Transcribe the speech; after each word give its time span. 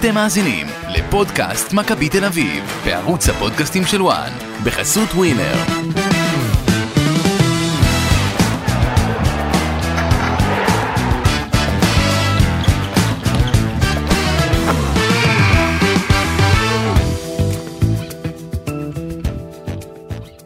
אתם 0.00 0.14
מאזינים 0.14 0.66
לפודקאסט 0.88 1.72
מכבי 1.72 2.08
תל 2.08 2.24
אביב, 2.24 2.64
בערוץ 2.84 3.28
הפודקאסטים 3.28 3.82
של 3.84 4.02
וואן, 4.02 4.30
בחסות 4.64 5.08
ווינר. 5.08 5.54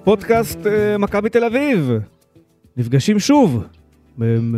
פודקאסט 0.05 0.67
אה, 0.67 0.98
מכבי 0.98 1.29
תל 1.30 1.45
אביב. 1.45 1.91
נפגשים 2.77 3.19
שוב, 3.19 3.64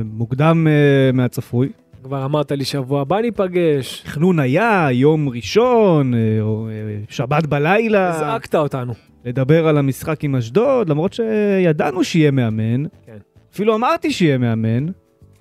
מוקדם 0.04 0.66
אה, 0.66 1.12
מהצפוי. 1.12 1.68
כבר 2.02 2.24
אמרת 2.24 2.52
לי 2.52 2.64
שבוע 2.64 3.00
הבא 3.00 3.20
ניפגש, 3.20 4.00
תכנון 4.00 4.38
היה, 4.38 4.88
יום 4.92 5.28
ראשון, 5.28 6.14
אה, 6.14 6.18
אה, 6.18 6.98
שבת 7.08 7.46
בלילה, 7.46 8.08
הזעקת 8.08 8.54
אותנו. 8.54 8.92
לדבר 9.24 9.68
על 9.68 9.78
המשחק 9.78 10.24
עם 10.24 10.36
אשדוד, 10.36 10.88
למרות 10.88 11.12
שידענו 11.12 12.04
שיהיה 12.04 12.30
מאמן. 12.30 12.84
כן. 13.06 13.16
אפילו 13.52 13.74
אמרתי 13.74 14.10
שיהיה 14.12 14.38
מאמן. 14.38 14.86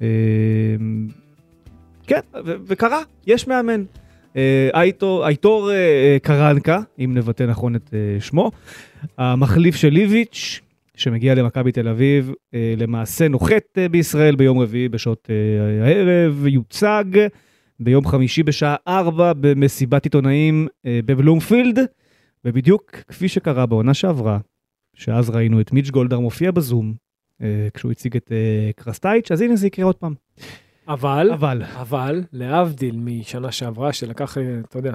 אה, 0.02 0.08
כן, 2.08 2.20
וקרה, 2.44 3.02
יש 3.28 3.48
מאמן. 3.48 3.84
אייטור 4.73 5.72
קרנקה, 6.23 6.80
אם 7.00 7.12
נבטא 7.14 7.44
נכון 7.44 7.75
את 7.75 7.94
שמו, 8.20 8.52
המחליף 9.17 9.75
של 9.75 9.89
ליביץ', 9.89 10.62
שמגיע 10.98 11.36
למכבי 11.36 11.72
תל 11.72 11.88
אביב, 11.88 12.31
אה, 12.54 12.73
למעשה 12.77 13.27
נוחת 13.27 13.77
אה, 13.77 13.90
בישראל 13.90 14.36
ביום 14.36 14.59
רביעי 14.59 14.90
בשעות 14.90 15.30
אה, 15.30 15.86
הערב, 15.86 16.45
יוצג 16.48 17.05
ביום 17.80 18.08
חמישי 18.08 18.44
בשעה 18.44 18.76
4 18.88 19.34
במסיבת 19.34 20.04
עיתונאים 20.04 20.67
בבלומפילד, 20.86 21.80
ובדיוק 22.45 22.92
כפי 22.92 23.28
שקרה 23.28 23.66
בעונה 23.66 23.94
שעברה, 23.94 24.39
שאז 24.94 25.30
ראינו 25.30 25.62
את 25.62 25.72
מיץ' 25.72 25.89
גולדהר 25.89 26.19
מופיע 26.19 26.52
בזום, 26.52 26.94
כשהוא 27.73 27.92
הציג 27.92 28.16
את 28.16 28.31
קרסטייץ', 28.75 29.31
אז 29.31 29.42
הנה 29.42 29.56
זה 29.56 29.67
יקרה 29.67 29.86
עוד 29.86 29.95
פעם. 29.95 30.14
אבל, 30.88 31.31
אבל, 31.31 31.64
אבל, 31.64 32.23
להבדיל 32.34 32.97
משנה 32.97 33.52
שעברה 33.52 33.94
שלקח, 33.94 34.38
אתה 34.69 34.78
יודע, 34.80 34.94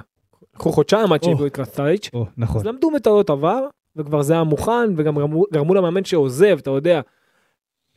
לקחו 0.55 0.73
חודשיים 0.73 1.13
עד 1.13 1.21
או. 1.23 1.29
שהביאו 1.29 1.47
את 1.47 1.53
קרסטייץ', 1.53 2.11
נכון. 2.37 2.61
אז 2.61 2.67
למדו 2.67 2.91
מטעויות 2.91 3.31
עבר, 3.31 3.67
וכבר 3.97 4.23
זה 4.23 4.33
היה 4.33 4.45
מוכן, 4.45 4.93
וגם 4.97 5.15
גרמו, 5.15 5.45
גרמו 5.53 5.75
למאמן 5.75 6.05
שעוזב, 6.05 6.59
אתה 6.59 6.71
יודע, 6.71 7.01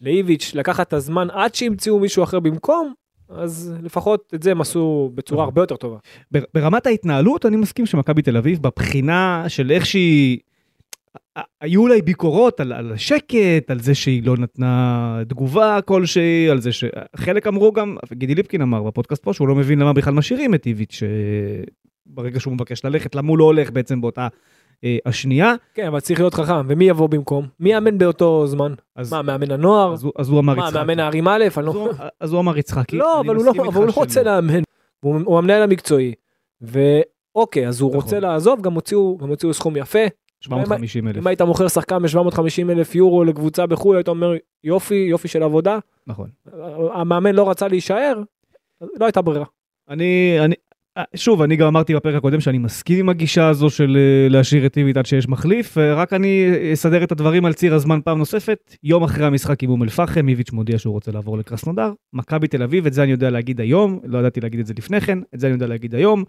לאיביץ' 0.02 0.52
לקחת 0.56 0.88
את 0.88 0.94
הזמן 0.94 1.28
עד 1.32 1.56
שימצאו 1.56 2.00
מישהו 2.00 2.24
אחר 2.24 2.40
במקום, 2.40 2.94
אז 3.30 3.74
לפחות 3.84 4.32
את 4.36 4.44
זה 4.44 4.52
הם 4.52 4.62
עשו 4.62 5.12
בצורה. 5.16 5.44
הרבה 5.44 5.62
יותר 5.62 5.76
טובה. 5.76 5.98
בר- 6.32 6.44
ברמת 6.54 6.88
ההתנהלות, 6.88 7.46
אני 7.46 7.58
מסכים 7.58 7.86
שמכבי 7.86 8.22
תל 8.22 8.38
אביב, 8.38 8.62
בבחינה 8.62 9.46
של 9.48 9.72
איך 9.72 9.86
שהיא... 9.86 10.40
היו 11.62 11.82
אולי 11.82 12.02
ביקורות 12.02 12.60
על, 12.60 12.74
על 12.74 12.92
השקט, 12.92 13.72
על 13.72 13.80
זה 13.80 13.96
שהיא 13.96 14.24
לא 14.24 14.38
נתנה 14.38 15.22
תגובה 15.30 15.80
כלשהי, 15.86 16.50
על 16.50 16.62
זה 16.62 16.72
ש... 16.72 16.84
חלק 17.16 17.48
אמרו 17.48 17.72
גם, 17.72 17.98
גידי 18.14 18.36
ליפקין 18.36 18.62
אמר 18.62 18.84
בפודקאסט 18.84 19.24
פה 19.24 19.34
שהוא 19.34 19.48
לא 19.48 19.56
מבין 19.56 19.80
למה 19.80 19.94
בכלל 19.94 20.14
משאירים 20.14 20.56
את 20.56 20.66
איביץ', 20.66 21.02
שברגע 22.10 22.40
שהוא 22.40 22.54
מבקש 22.54 22.86
ללכת, 22.86 23.16
למה 23.16 23.30
הוא 23.30 23.38
לא 23.38 23.44
הולך 23.44 23.72
בעצם 23.72 24.02
באותה 24.02 24.28
השנייה. 25.06 25.54
כן, 25.74 25.88
אבל 25.88 26.00
צריך 26.00 26.20
להיות 26.20 26.34
חכם, 26.34 26.66
ומי 26.68 26.86
יבוא 26.86 27.08
במקום? 27.08 27.48
מי 27.60 27.72
יאמן 27.72 27.98
באותו 27.98 28.48
זמן? 28.48 28.74
אז, 28.96 29.14
מה, 29.14 29.22
מאמן 29.22 29.52
הנוער? 29.52 29.94
אז, 29.94 30.08
אז 30.18 30.30
הוא 30.30 30.40
אמר 30.40 30.54
מה, 30.56 30.62
יצחקי. 30.62 30.78
מאמן 30.78 31.00
הערים 31.00 31.28
א'? 31.28 31.32
אני 31.32 31.48
אז, 31.48 31.58
לא... 31.58 31.92
אז 32.20 32.32
הוא 32.32 32.40
אמר 32.40 32.58
יצחקי. 32.58 32.98
לא, 32.98 33.20
אני 33.20 33.28
אבל 33.28 33.36
הוא 33.36 33.46
לא, 33.46 33.52
אבל 33.52 33.74
הוא 33.74 33.86
לא 33.86 33.92
רוצה. 33.96 34.24
לאמן. 34.24 34.62
הוא, 35.00 35.20
הוא 35.26 35.38
המנהל 35.38 35.62
המקצועי. 35.62 36.14
ואוקיי, 36.62 37.68
אז 37.68 37.82
הוא 37.82 37.90
נכון. 37.90 38.02
רוצה 38.02 38.20
לעזוב, 38.20 38.62
גם 38.62 38.74
הוציאו, 38.74 39.18
גם 39.18 39.30
הוציאו 39.30 39.54
סכום 39.54 39.78
יפה. 39.78 40.00
750 40.42 41.08
אלף. 41.08 41.18
אם 41.18 41.28
היית 41.28 41.42
מוכר 41.42 41.68
שחקן 41.68 42.02
ב-750 42.02 42.72
אלף 42.72 42.96
יורו 42.96 43.24
לקבוצה 43.24 43.66
בחו"ל, 43.66 43.96
היית 43.96 44.08
אומר, 44.08 44.34
יופי, 44.64 44.96
יופי 44.96 45.28
של 45.28 45.44
עבודה. 45.44 45.80
נכון. 46.08 46.30
המאמן 46.94 47.36
לא 47.36 47.50
רצה 47.50 47.68
להישאר, 47.68 48.22
לא 48.82 49.06
הייתה 49.06 49.22
ברירה. 49.22 49.46
אני, 49.90 50.38
אני, 50.40 50.56
אה, 50.56 50.69
שוב, 51.16 51.42
אני 51.42 51.56
גם 51.56 51.68
אמרתי 51.68 51.96
בפרק 51.96 52.16
הקודם 52.16 52.40
שאני 52.40 52.58
מסכים 52.58 53.00
עם 53.00 53.10
הגישה 53.10 53.48
הזו 53.48 53.70
של 53.70 53.98
אה, 53.98 54.30
להשאיר 54.30 54.66
את 54.66 54.74
טיבית 54.74 54.98
עד 54.98 55.06
שיש 55.06 55.28
מחליף, 55.28 55.78
אה, 55.78 55.94
רק 55.94 56.14
אני 56.14 56.52
אסדר 56.74 57.04
את 57.04 57.12
הדברים 57.12 57.46
על 57.46 57.54
ציר 57.54 57.76
הזמן 57.76 58.00
פעם 58.02 58.18
נוספת. 58.18 58.76
יום 58.84 59.04
אחרי 59.04 59.26
המשחק 59.26 59.64
עם 59.64 59.70
אום 59.70 59.84
אל-פחם, 59.84 60.28
איביץ' 60.30 60.52
מודיע 60.52 60.80
שהוא 60.80 60.94
רוצה 60.94 61.12
לעבור 61.12 61.38
לקרסנודר. 61.38 61.94
מכבי 62.14 62.48
תל 62.48 62.64
אביב, 62.64 62.86
את 62.86 62.94
זה 62.94 63.04
אני 63.04 63.12
יודע 63.12 63.30
להגיד 63.30 63.62
היום, 63.62 64.00
לא 64.04 64.18
ידעתי 64.18 64.42
להגיד 64.42 64.60
את 64.60 64.66
זה 64.66 64.74
לפני 64.78 65.02
כן, 65.02 65.20
את 65.36 65.40
זה 65.40 65.48
אני 65.48 65.54
יודע 65.54 65.68
להגיד 65.68 65.96
היום. 65.96 66.24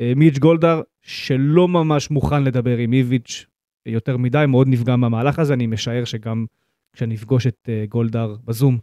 אה, 0.00 0.12
מיץ' 0.16 0.38
גולדהר, 0.38 0.80
שלא 1.02 1.68
ממש 1.68 2.10
מוכן 2.10 2.44
לדבר 2.44 2.76
עם 2.76 2.92
איביץ' 2.92 3.46
יותר 3.86 4.16
מדי, 4.16 4.44
מאוד 4.48 4.68
נפגע 4.68 4.96
מהמהלך 4.96 5.38
הזה, 5.38 5.54
אני 5.54 5.66
משער 5.66 6.04
שגם 6.04 6.46
כשאני 6.92 7.14
אפגוש 7.14 7.46
את 7.46 7.68
אה, 7.68 7.84
גולדהר 7.88 8.36
בזום, 8.44 8.78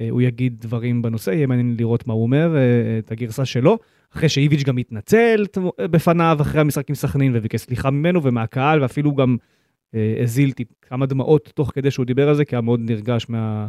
אה, 0.00 0.10
הוא 0.10 0.22
יגיד 0.22 0.60
דברים 0.60 1.02
בנושא, 1.02 1.30
יהיה 1.30 1.46
מעניין 1.46 1.74
לראות 1.78 2.06
מה 2.06 2.14
הוא 2.14 2.22
אומר, 2.22 2.56
אה, 2.56 2.60
אה, 2.60 2.98
את 2.98 3.12
הגרסה 3.12 3.44
שלו. 3.44 3.78
אחרי 4.14 4.28
שאיביץ' 4.28 4.62
גם 4.62 4.76
התנצל 4.78 5.46
תמו- 5.52 5.72
בפניו 5.80 6.38
אחרי 6.40 6.60
המשחק 6.60 6.88
עם 6.88 6.94
סכנין 6.94 7.32
וביקש 7.36 7.60
סליחה 7.60 7.90
ממנו 7.90 8.22
ומהקהל 8.22 8.82
ואפילו 8.82 9.14
גם 9.14 9.36
אה, 9.94 10.14
הזיל 10.22 10.52
כמה 10.82 11.06
דמעות 11.06 11.52
תוך 11.54 11.70
כדי 11.74 11.90
שהוא 11.90 12.06
דיבר 12.06 12.28
על 12.28 12.34
זה 12.34 12.44
כי 12.44 12.54
היה 12.56 12.60
מאוד 12.60 12.80
נרגש 12.82 13.26
מה... 13.28 13.66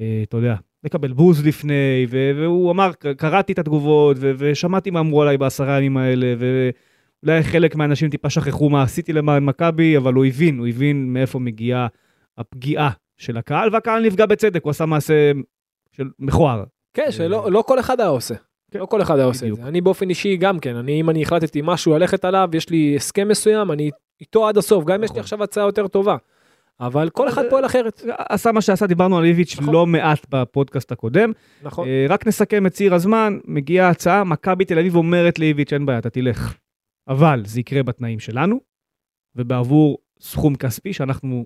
אה, 0.00 0.20
אתה 0.28 0.36
יודע, 0.36 0.54
לקבל 0.84 1.12
בוז 1.12 1.46
לפני 1.46 2.06
והוא 2.10 2.70
אמר 2.70 2.90
"ק- 2.92 3.06
קראתי 3.06 3.52
את 3.52 3.58
התגובות 3.58 4.16
ושמעתי 4.20 4.90
מה 4.90 5.00
אמרו 5.00 5.22
עליי 5.22 5.38
בעשרה 5.38 5.78
ימים 5.78 5.96
האלה 5.96 6.34
ואולי 6.38 7.42
חלק 7.42 7.76
מהאנשים 7.76 8.10
טיפה 8.10 8.30
שכחו 8.30 8.70
מה 8.70 8.82
עשיתי 8.82 9.12
למען 9.12 9.44
מכבי 9.44 9.96
אבל 9.96 10.14
הוא 10.14 10.24
הבין, 10.24 10.58
הוא 10.58 10.66
הבין 10.66 11.12
מאיפה 11.12 11.38
מגיעה 11.38 11.86
הפגיעה 12.38 12.90
של 13.18 13.36
הקהל 13.36 13.68
והקהל 13.72 14.06
נפגע 14.06 14.26
בצדק, 14.26 14.64
הוא 14.64 14.70
עשה 14.70 14.86
מעשה 14.86 15.32
של 15.96 16.10
מכוער. 16.18 16.64
כן, 16.94 17.06
שלא 17.10 17.52
לא 17.52 17.64
כל 17.66 17.80
אחד 17.80 18.00
היה 18.00 18.08
עושה. 18.08 18.34
כן, 18.70 18.78
לא 18.78 18.86
כל 18.86 19.02
אחד 19.02 19.16
היה 19.16 19.24
עושה 19.24 19.48
את. 19.48 19.56
זה. 19.56 19.62
אני 19.62 19.80
באופן 19.80 20.08
אישי 20.08 20.36
גם 20.36 20.58
כן, 20.58 20.76
אני, 20.76 21.00
אם 21.00 21.10
אני 21.10 21.22
החלטתי 21.22 21.60
משהו 21.64 21.92
ללכת 21.92 22.24
עליו, 22.24 22.48
יש 22.52 22.70
לי 22.70 22.96
הסכם 22.96 23.28
מסוים, 23.28 23.70
אני 23.70 23.90
איתו 24.20 24.48
עד 24.48 24.58
הסוף, 24.58 24.84
גם 24.84 24.94
אם 24.94 25.04
יש 25.04 25.10
לי 25.10 25.12
נכון. 25.12 25.20
עכשיו 25.20 25.42
הצעה 25.42 25.64
יותר 25.64 25.88
טובה. 25.88 26.16
אבל 26.80 27.10
כל 27.10 27.28
אחד 27.28 27.42
פועל 27.50 27.66
אחרת. 27.66 28.02
עשה 28.18 28.52
מה 28.52 28.60
שעשה, 28.60 28.86
דיברנו 28.86 29.18
על 29.18 29.24
איביץ' 29.24 29.56
נכון. 29.58 29.74
לא 29.74 29.86
מעט 29.86 30.26
בפודקאסט 30.30 30.92
הקודם. 30.92 31.32
נכון. 31.62 31.88
אה, 31.88 32.06
רק 32.08 32.26
נסכם 32.26 32.66
את 32.66 32.72
ציר 32.72 32.94
הזמן, 32.94 33.38
מגיעה 33.44 33.88
הצעה, 33.88 34.24
מכבי 34.24 34.64
תל 34.64 34.78
אביב 34.78 34.96
אומרת 34.96 35.38
לאיביץ', 35.38 35.72
אין 35.72 35.86
בעיה, 35.86 35.98
אתה 35.98 36.10
תלך. 36.10 36.54
אבל 37.08 37.42
זה 37.44 37.60
יקרה 37.60 37.82
בתנאים 37.82 38.18
שלנו, 38.18 38.60
ובעבור 39.36 39.98
סכום 40.20 40.54
כספי 40.54 40.92
שאנחנו 40.92 41.44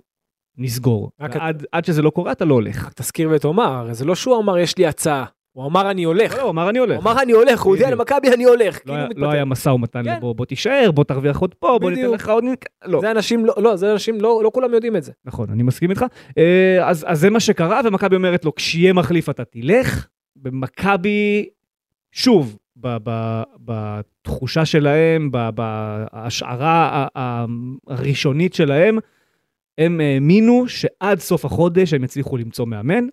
נסגור. 0.58 1.10
עד, 1.18 1.66
עד 1.72 1.84
שזה 1.84 2.02
לא 2.02 2.10
קורה, 2.10 2.32
אתה 2.32 2.44
לא 2.44 2.54
הולך. 2.54 2.86
רק 2.86 2.92
תזכיר 2.92 3.30
ותאמר, 3.32 3.88
זה 3.92 4.04
לא 4.04 4.14
שהוא 4.14 4.38
אמר 4.38 4.58
יש 4.58 4.78
לי 4.78 4.86
הצעה, 4.86 5.24
הוא 5.54 5.66
אמר 5.66 5.91
אני 5.91 6.04
הולך. 6.04 6.32
לא, 6.32 6.38
לא, 6.38 6.42
הוא 6.42 6.50
אמר 6.50 6.70
אני 6.70 6.78
הוא 6.78 6.87
הולך. 6.87 7.00
אמר 7.03 7.22
אני 7.22 7.32
הולך, 7.32 7.60
הוא 7.62 7.72
הודיע. 7.72 7.91
למכבי 7.91 8.28
אני 8.34 8.44
הולך. 8.44 8.75
לא 8.76 8.81
כאילו 8.84 8.94
היה- 8.94 9.06
הוא 9.06 9.20
לא. 9.20 9.31
היה 9.31 9.44
משא 9.44 9.69
ומתן 9.69 10.04
כן. 10.04 10.16
לבוא, 10.16 10.34
בוא 10.34 10.44
תישאר, 10.47 10.91
בוא 10.94 11.04
תרוויח 11.04 11.38
עוד 11.38 11.54
פה, 11.54 11.78
בוא 11.81 11.91
ניתן. 11.91 12.10
לך 12.10 12.28
עוד... 12.28 12.44
לא. 12.84 13.00
זה 13.00 13.10
אנשים, 13.10 13.47
לא, 13.47 13.54
לא, 13.56 13.76
זה 13.76 13.92
אנשים, 13.92 14.20
לא 14.20 14.50
כולם 14.54 14.75
יודעים 14.75 14.97
את 14.97 15.03
זה. 15.03 15.12
נכון, 15.25 15.50
אני 15.50 15.62
מסכים 15.62 15.91
איתך. 15.91 16.04
אה, 16.38 16.78
אז, 16.88 17.06
זה 17.12 17.31
מה 17.31 17.41
שקרה, 17.41 17.81
ומכבי 17.84 18.16
אומרת 18.16 18.44
לו, 18.44 18.54
כשיהיה 18.54 18.92
מחליף 18.92 19.28
אתה 19.28 19.44
תלך. 19.44 20.06
במכבי, 20.37 21.47
שוב, 22.12 22.56
בתחושה 23.65 24.65
שלהם, 24.65 25.31
בהשערה 25.54 27.06
הראשונית 27.86 28.54
שלהם, 28.54 28.98
הם 29.78 30.00
האמינו 30.00 30.65
שעד 30.69 31.19
סוף 31.19 31.44
החודש 31.44 31.94
הם 31.94 32.04
יצליחו 32.04 32.36
למצוא 32.36 32.66
מאמן, 32.66 33.06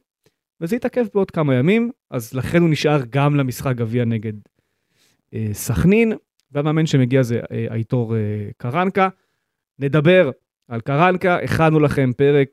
וזה 0.61 0.75
יתעכב 0.75 1.05
בעוד 1.13 1.31
כמה 1.31 1.55
ימים, 1.55 1.91
אז 2.11 2.33
לכן 2.33 2.61
הוא 2.61 2.69
נשאר 2.69 3.01
גם 3.09 3.35
למשחק 3.35 3.75
גביע 3.75 4.05
נגד 4.05 4.33
אה, 5.33 5.47
סכנין, 5.53 6.13
והמאמן 6.51 6.85
שמגיע 6.85 7.23
זה 7.23 7.39
אה, 7.51 7.65
אייטור 7.71 8.15
אה, 8.15 8.19
קרנקה. 8.57 9.09
נדבר 9.79 10.31
על 10.67 10.81
קרנקה, 10.81 11.37
הכנו 11.39 11.79
לכם 11.79 12.11
פרק 12.17 12.47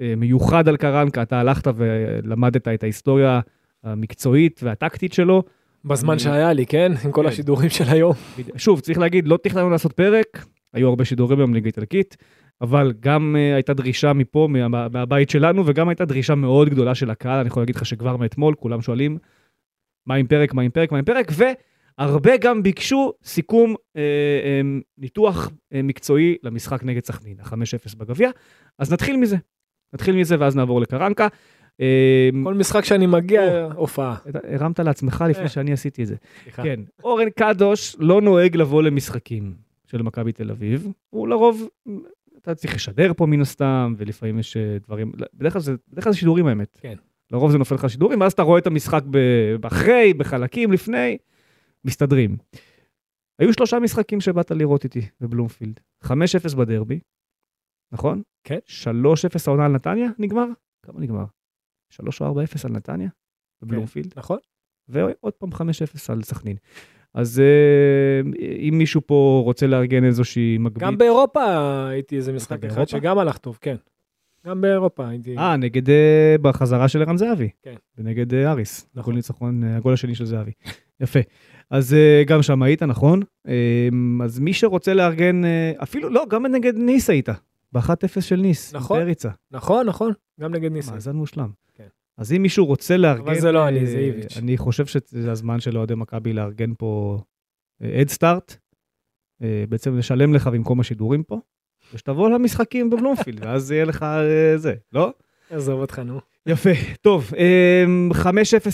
אה, 0.00 0.14
מיוחד 0.16 0.68
על 0.68 0.76
קרנקה, 0.76 1.22
אתה 1.22 1.40
הלכת 1.40 1.70
ולמדת 1.76 2.68
את 2.68 2.82
ההיסטוריה 2.82 3.40
המקצועית 3.84 4.60
והטקטית 4.62 5.12
שלו. 5.12 5.42
בזמן 5.84 6.10
אני- 6.12 6.18
שהיה 6.20 6.52
לי, 6.52 6.66
כן? 6.66 6.92
עם 7.04 7.12
כל 7.12 7.22
כן. 7.22 7.28
השידורים 7.28 7.70
של 7.70 7.84
היום. 7.88 8.12
שוב, 8.56 8.80
צריך 8.80 8.98
להגיד, 8.98 9.28
לא 9.28 9.38
תכננו 9.42 9.70
לעשות 9.70 9.92
פרק, 9.92 10.44
היו 10.72 10.88
הרבה 10.88 11.04
שידורים 11.04 11.38
היום 11.38 11.54
ליגה 11.54 11.66
איטלקית, 11.66 12.16
אבל 12.60 12.92
גם 13.00 13.36
uh, 13.36 13.54
הייתה 13.54 13.74
דרישה 13.74 14.12
מפה, 14.12 14.48
מה, 14.50 14.88
מהבית 14.88 15.30
שלנו, 15.30 15.62
וגם 15.66 15.88
הייתה 15.88 16.04
דרישה 16.04 16.34
מאוד 16.34 16.68
גדולה 16.68 16.94
של 16.94 17.10
הקהל, 17.10 17.38
אני 17.38 17.48
יכול 17.48 17.62
להגיד 17.62 17.76
לך 17.76 17.86
שכבר 17.86 18.16
מאתמול 18.16 18.54
כולם 18.54 18.82
שואלים, 18.82 19.18
מה 20.06 20.14
עם 20.14 20.26
פרק, 20.26 20.54
מה 20.54 20.62
עם 20.62 20.70
פרק, 20.70 20.92
מה 20.92 20.98
עם 20.98 21.04
פרק, 21.04 21.32
והרבה 21.98 22.36
גם 22.36 22.62
ביקשו 22.62 23.12
סיכום, 23.24 23.74
אה, 23.96 24.02
אה, 24.44 24.60
ניתוח 24.98 25.50
אה, 25.72 25.82
מקצועי 25.82 26.36
למשחק 26.42 26.84
נגד 26.84 27.04
סכנין, 27.04 27.40
ה-5-0 27.40 27.96
בגביע, 27.96 28.30
אז 28.78 28.92
נתחיל 28.92 29.16
מזה. 29.16 29.36
נתחיל 29.92 30.16
מזה 30.16 30.36
ואז 30.38 30.56
נעבור 30.56 30.80
לקרנקה. 30.80 31.28
אה, 31.80 32.28
כל 32.44 32.54
משחק 32.54 32.84
שאני 32.84 33.06
מגיע, 33.06 33.68
הופעה. 33.74 34.16
הרמת 34.44 34.80
לעצמך 34.80 35.24
לפני 35.28 35.42
אה. 35.42 35.48
שאני 35.48 35.72
עשיתי 35.72 36.02
את 36.02 36.06
זה. 36.06 36.16
כן, 36.54 36.80
אורן 37.04 37.30
קדוש 37.30 37.96
לא 37.98 38.20
נוהג 38.20 38.56
לבוא 38.56 38.82
למשחקים 38.82 39.54
של 39.86 40.02
מכבי 40.02 40.32
תל 40.32 40.50
אביב, 40.50 40.88
הוא 41.10 41.28
לרוב, 41.28 41.68
אתה 42.46 42.54
צריך 42.54 42.74
לשדר 42.74 43.12
פה 43.16 43.26
מן 43.26 43.40
הסתם, 43.40 43.94
ולפעמים 43.98 44.38
יש 44.38 44.56
אה, 44.56 44.78
דברים, 44.86 45.12
בדרך 45.34 45.52
כלל 45.52 45.62
זה, 45.62 45.74
בדרך 45.88 46.04
כלל 46.04 46.12
זה 46.12 46.18
שידורים 46.18 46.46
האמת. 46.46 46.78
כן. 46.80 46.94
לרוב 47.30 47.50
זה 47.50 47.58
נופל 47.58 47.74
לך 47.74 47.90
שידורים, 47.90 48.20
ואז 48.20 48.32
אתה 48.32 48.42
רואה 48.42 48.58
את 48.58 48.66
המשחק 48.66 49.02
אחרי, 49.62 50.14
בחלקים, 50.14 50.72
לפני, 50.72 51.18
מסתדרים. 51.84 52.36
היו 53.38 53.52
שלושה 53.52 53.78
משחקים 53.78 54.20
שבאת 54.20 54.50
לראות 54.50 54.84
איתי 54.84 55.00
בבלומפילד. 55.20 55.80
5-0 56.04 56.08
בדרבי, 56.56 57.00
נכון? 57.92 58.22
כן. 58.44 58.58
3-0 58.66 58.88
העונה 59.46 59.64
על 59.64 59.72
נתניה, 59.72 60.08
נגמר? 60.18 60.46
כמה 60.82 61.00
נגמר? 61.00 61.24
3 61.90 62.22
או 62.22 62.34
4-0 62.34 62.38
על 62.64 62.72
נתניה? 62.72 63.08
בבלומפילד? 63.62 64.12
נכון? 64.16 64.38
ועוד 64.88 65.32
פעם 65.32 65.52
5-0 65.52 65.58
על 66.08 66.22
סכנין. 66.22 66.56
אז 67.16 67.40
אה, 67.40 68.30
אם 68.68 68.78
מישהו 68.78 69.00
פה 69.06 69.42
רוצה 69.44 69.66
לארגן 69.66 70.04
איזושהי 70.04 70.58
מגבית... 70.58 70.82
גם 70.82 70.98
באירופה 70.98 71.44
הייתי 71.88 72.16
איזה 72.16 72.32
משחק 72.32 72.60
באירופה? 72.60 72.82
אחד 72.82 72.88
שגם 72.88 73.18
הלך 73.18 73.38
טוב, 73.38 73.58
כן. 73.60 73.76
גם 74.46 74.60
באירופה 74.60 75.08
הייתי... 75.08 75.38
אה, 75.38 75.56
נגד... 75.56 75.90
אה, 75.90 76.36
בחזרה 76.42 76.88
של 76.88 77.02
ערן 77.02 77.16
זהבי. 77.16 77.48
כן. 77.62 77.74
ונגד 77.98 78.34
אה, 78.34 78.50
אריס. 78.50 78.86
נכון. 78.94 79.14
ניצחון, 79.14 79.64
הגול 79.64 79.92
השני 79.92 80.14
של 80.14 80.24
זהבי. 80.24 80.50
יפה. 81.00 81.20
אז 81.70 81.96
גם 82.26 82.42
שם 82.42 82.62
היית, 82.62 82.82
נכון? 82.82 83.22
אה, 83.48 83.88
אז 84.24 84.38
מי 84.38 84.52
שרוצה 84.52 84.94
לארגן, 84.94 85.42
אפילו, 85.82 86.08
לא, 86.08 86.24
גם 86.30 86.46
נגד 86.46 86.76
ניס 86.76 87.10
היית. 87.10 87.28
ב-1-0 87.72 88.20
של 88.20 88.36
ניס. 88.36 88.74
נכון. 88.74 89.00
פריצה. 89.00 89.30
נכון, 89.50 89.86
נכון, 89.86 90.12
גם 90.40 90.54
נגד 90.54 90.72
ניסן. 90.72 90.94
מאזן 90.94 91.16
מושלם. 91.16 91.48
כן. 91.74 91.86
אז 92.18 92.32
אם 92.32 92.42
מישהו 92.42 92.66
רוצה 92.66 92.96
לארגן... 92.96 93.22
אבל 93.22 93.40
זה 93.40 93.52
לא 93.52 93.68
אני, 93.68 93.80
אה, 93.80 93.86
זה 93.86 93.98
איביץ'. 93.98 94.36
אני 94.36 94.56
חושב 94.56 94.86
שזה 94.86 95.32
הזמן 95.32 95.60
של 95.60 95.78
אוהדי 95.78 95.94
מכבי 95.94 96.32
לארגן 96.32 96.72
פה 96.78 97.18
אדסטארט. 97.82 98.56
בעצם 99.68 99.98
לשלם 99.98 100.34
לך 100.34 100.46
במקום 100.46 100.80
השידורים 100.80 101.22
פה, 101.22 101.40
ושתבוא 101.94 102.30
למשחקים 102.30 102.90
בבלומפילד, 102.90 103.40
ואז 103.44 103.72
יהיה 103.72 103.84
לך 103.84 104.02
אה, 104.02 104.58
זה, 104.58 104.74
לא? 104.92 105.12
עזוב 105.50 105.80
אותך, 105.80 105.98
נו. 105.98 106.20
יפה, 106.46 106.70
טוב, 107.00 107.30
אמ, 107.36 108.10
5-0 108.12 108.24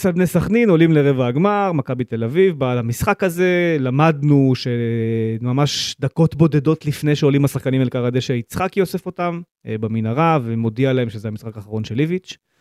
על 0.05 0.13
בני 0.13 0.27
סכנין, 0.27 0.71
עולים 0.71 0.93
לרבע 0.93 1.27
הגמר, 1.27 1.73
מכבי 1.73 2.05
תל 2.05 2.25
אביב, 2.25 2.59
בא 2.59 2.75
למשחק 2.75 3.25
הזה, 3.25 3.77
למדנו 3.81 4.53
שממש 4.55 5.97
דקות 6.01 6.35
בודדות 6.35 6.87
לפני 6.87 7.17
שעולים 7.17 7.45
השחקנים 7.45 7.81
אל 7.81 7.89
קר 7.89 8.05
הדשא, 8.07 8.33
יצחקי 8.33 8.81
אוסף 8.81 9.07
אותם 9.07 9.41
אה, 9.67 9.79
במנהרה, 9.79 10.39
ומודיע 10.43 10.93
להם 10.93 11.11
שזה 11.11 11.29
המשחק 11.29 11.57
האחרון 11.57 11.85
של 11.85 12.01
איביץ', 12.01 12.37
אה, 12.37 12.52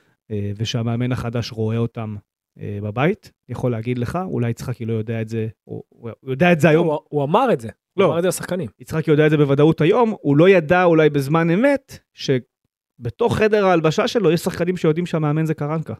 ושהמאמן 0.57 1.12
החדש 1.12 1.51
רואה 1.51 1.77
אותם 1.77 2.15
אה, 2.59 2.79
בבית. 2.81 3.31
יכול 3.50 3.71
להגיד 3.71 3.97
לך, 3.97 4.19
אולי 4.25 4.50
יצחקי 4.50 4.85
לא 4.85 4.94
יודע 4.94 5.21
את 5.21 5.29
זה, 5.29 5.47
הוא 5.63 5.83
הוא 5.89 6.09
יודע 6.23 6.51
את 6.51 6.59
זה 6.59 6.69
היום, 6.69 6.88
הוא- 6.88 7.00
הוא 7.09 7.23
אמר 7.23 7.53
את 7.53 7.59
זה. 7.59 7.69
לא. 7.97 8.03
הוא 8.06 8.09
אמר 8.12 8.18
את 8.18 8.23
זה 8.23 8.27
לשחקנים. 8.27 8.69
יצחקי 8.79 9.12
יודע 9.12 9.25
את 9.25 9.31
זה 9.31 9.38
בוודאות 9.38 9.81
היום, 9.81 10.15
הוא 10.21 10.38
לא 10.38 10.50
ידע 10.50 10.83
אולי 10.83 11.09
בזמן 11.09 11.50
אמת, 11.50 12.00
שבתוך 12.13 13.38
חדר 13.38 13.65
ההלבשה 13.65 14.07
שלו 14.07 14.31
יש 14.31 14.41
שחקנים 14.41 14.77
שיודעים 14.77 15.06
שהמאמן 15.06 15.45
זה 15.45 15.53
קרנקה. 15.53 15.94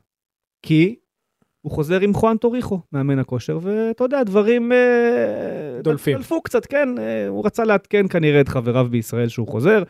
כי 0.62 0.96
הוא 1.62 1.72
חוזר 1.72 2.00
עם 2.02 2.14
חואן 2.14 2.38
טוריחו, 2.38 2.80
מאמן 2.94 3.20
הכושר, 3.20 3.60
ואתה 3.62 4.04
יודע, 4.04 4.24
דברים... 4.24 4.72
אה, 4.72 5.80
דולפים. 5.84 6.18
דלפו 6.18 6.42
קצת, 6.42 6.66
כן, 6.66 6.90
אה, 6.98 7.28
הוא 7.28 7.46
רצה 7.46 7.64
לעדכן 7.64 8.08
כנראה 8.08 8.42
את 8.42 8.48
חבריו 8.48 8.88
בישראל 8.92 9.28
שהוא 9.28 9.48
חוזר, 9.48 9.84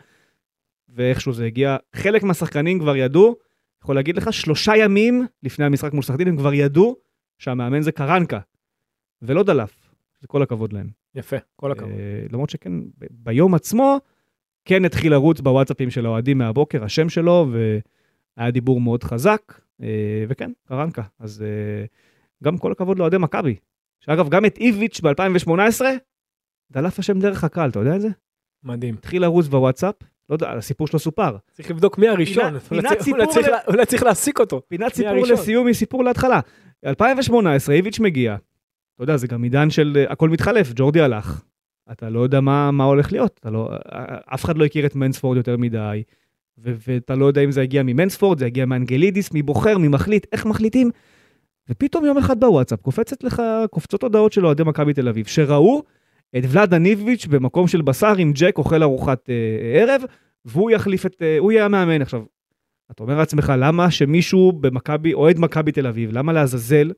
ואיכשהו 0.88 1.32
זה 1.32 1.44
הגיע. 1.46 1.76
חלק 1.96 2.22
מהשחקנים 2.22 2.78
כבר 2.78 2.96
ידעו, 2.96 3.36
יכול 3.82 3.94
להגיד 3.94 4.16
לך, 4.16 4.32
שלושה 4.32 4.76
ימים 4.76 5.26
לפני 5.42 5.64
המשחק 5.64 5.92
מול 5.92 6.02
סכנין, 6.02 6.28
הם 6.28 6.36
כבר 6.36 6.54
ידעו 6.54 6.96
שהמאמן 7.38 7.82
זה 7.82 7.92
קרנקה, 7.92 8.40
ולא 9.22 9.42
דלף. 9.42 9.90
זה 10.20 10.26
כל 10.26 10.42
הכבוד 10.42 10.72
להם. 10.72 10.90
יפה, 11.14 11.36
כל 11.56 11.72
הכבוד. 11.72 11.90
אה, 11.90 12.26
למרות 12.32 12.50
שכן, 12.50 12.72
ביום 13.10 13.54
עצמו, 13.54 13.98
כן 14.64 14.84
התחיל 14.84 15.12
לרוץ 15.12 15.40
בוואטסאפים 15.40 15.90
של 15.90 16.06
האוהדים 16.06 16.38
מהבוקר, 16.38 16.84
השם 16.84 17.08
שלו, 17.08 17.46
והיה 18.36 18.50
דיבור 18.50 18.80
מאוד 18.80 19.04
חזק, 19.04 19.60
אה, 19.82 20.24
וכן, 20.28 20.50
קרנקה. 20.68 21.02
אז 21.18 21.42
אה, 21.42 21.84
גם 22.44 22.58
כל 22.58 22.72
הכבוד 22.72 22.98
לאוהדי 22.98 23.18
מכבי. 23.18 23.56
שאגב, 24.00 24.28
גם 24.28 24.44
את 24.44 24.58
איביץ' 24.58 25.00
ב-2018, 25.00 25.82
דלף 26.70 26.98
השם 26.98 27.18
דרך 27.18 27.44
הקהל, 27.44 27.70
אתה 27.70 27.78
יודע 27.78 27.96
את 27.96 28.00
זה? 28.00 28.08
מדהים. 28.64 28.94
התחיל 28.94 29.22
לרוץ 29.22 29.46
בוואטסאפ, 29.46 29.94
לא 30.30 30.34
יודע, 30.34 30.50
הסיפור 30.52 30.86
שלו 30.86 30.98
סופר. 30.98 31.36
צריך 31.52 31.70
לבדוק 31.70 31.98
מי 31.98 32.08
הראשון. 32.08 32.54
אולי 32.70 32.82
צריך- 32.82 33.02
סיפור 33.90 34.04
להעסיק 34.06 34.40
אותו. 34.40 34.62
פינת 34.68 34.94
סיפור. 34.94 35.26
לסיום 35.26 35.66
מסיפור 35.66 36.04
להתחלה. 36.04 36.40
2018, 36.86 37.74
איביץ' 37.74 38.00
מגיע. 38.00 38.36
אתה 38.94 39.02
יודע, 39.02 39.16
זה 39.16 39.26
גם 39.26 39.42
עידן 39.42 39.70
של 39.70 39.92
אה, 39.96 40.12
הכל 40.12 40.28
מתחלף, 40.28 40.72
ג'ורדי 40.76 41.00
הלך. 41.00 41.42
אתה 41.92 42.10
לא 42.10 42.20
יודע 42.20 42.40
מה, 42.40 42.70
מה 42.70 42.84
הולך 42.84 43.12
להיות, 43.12 43.40
לא, 43.44 43.68
אה, 43.92 44.04
אף 44.34 44.44
אחד 44.44 44.58
לא 44.58 44.64
הכיר 44.64 44.86
את 44.86 44.94
מנספורד 44.96 45.36
יותר 45.36 45.56
מדי, 45.56 46.02
ו- 46.58 46.74
ואתה 46.88 47.14
לא 47.14 47.26
יודע 47.26 47.40
אם 47.40 47.50
זה 47.52 47.62
הגיע 47.62 47.82
ממנספורד, 47.82 48.38
זה 48.38 48.46
הגיע 48.46 48.66
מאנגלידיס, 48.66 49.32
מי 49.32 49.42
בוחר, 49.42 49.78
מי 49.78 49.88
מחליט, 49.88 50.26
איך 50.32 50.46
מחליטים. 50.46 50.90
ופתאום 51.68 52.04
יום 52.04 52.18
אחד 52.18 52.40
בוואטסאפ 52.40 52.80
קופצת 52.80 53.24
לך, 53.24 53.42
קופצות 53.70 54.02
הודעות 54.02 54.32
של 54.32 54.46
אוהדי 54.46 54.62
מכבי 54.62 54.92
תל 54.94 55.08
אביב, 55.08 55.26
שראו 55.26 55.82
את 56.38 56.42
ולאדה 56.48 56.78
ניביץ' 56.78 57.26
במקום 57.26 57.68
של 57.68 57.82
בשר 57.82 58.14
עם 58.18 58.32
ג'ק 58.34 58.58
אוכל 58.58 58.82
ארוחת 58.82 59.30
אה, 59.30 59.80
ערב, 59.80 60.02
והוא 60.44 60.70
יחליף 60.70 61.06
את, 61.06 61.22
אה, 61.22 61.38
הוא 61.38 61.52
יהיה 61.52 61.64
המאמן. 61.64 62.02
עכשיו, 62.02 62.22
אתה 62.90 63.02
אומר 63.02 63.16
לעצמך, 63.16 63.52
למה 63.58 63.90
שמישהו 63.90 64.52
במכבי, 64.52 65.14
אוהד 65.14 65.38
מכבי 65.38 65.72
תל 65.72 65.86
אביב, 65.86 66.10
למה 66.12 66.32
לעזאזל 66.32 66.92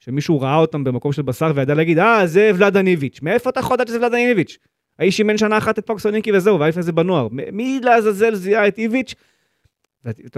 שמישהו 0.00 0.40
ראה 0.40 0.56
אותם 0.56 0.84
במקום 0.84 1.12
של 1.12 1.22
בשר 1.22 1.52
וידע 1.54 1.74
להגיד, 1.74 1.98
אה, 1.98 2.26
זה 2.26 2.50
ולאדה 2.54 2.82
ניביץ', 2.82 3.18
מאיפה 3.22 3.50
אתה 3.50 3.60
יכול 3.60 3.74
לדעת 3.74 3.88
שזה 3.88 3.98
ולאדה 3.98 4.16
ניביץ'? 4.16 4.58
האיש 4.98 5.18
אימן 5.18 5.38
שנה 5.38 5.58
אחת 5.58 5.78
את 5.78 5.86
פקסוניקי 5.86 6.32
וזהו, 6.32 6.60
והיה 6.60 6.68
לפני 6.68 6.82
זה 6.82 6.92
בנוער. 6.92 7.28
מי 7.30 7.80
לעזאזל 7.82 8.34
זיהה 8.34 8.68
את 8.68 8.78
איביץ'? 8.78 9.14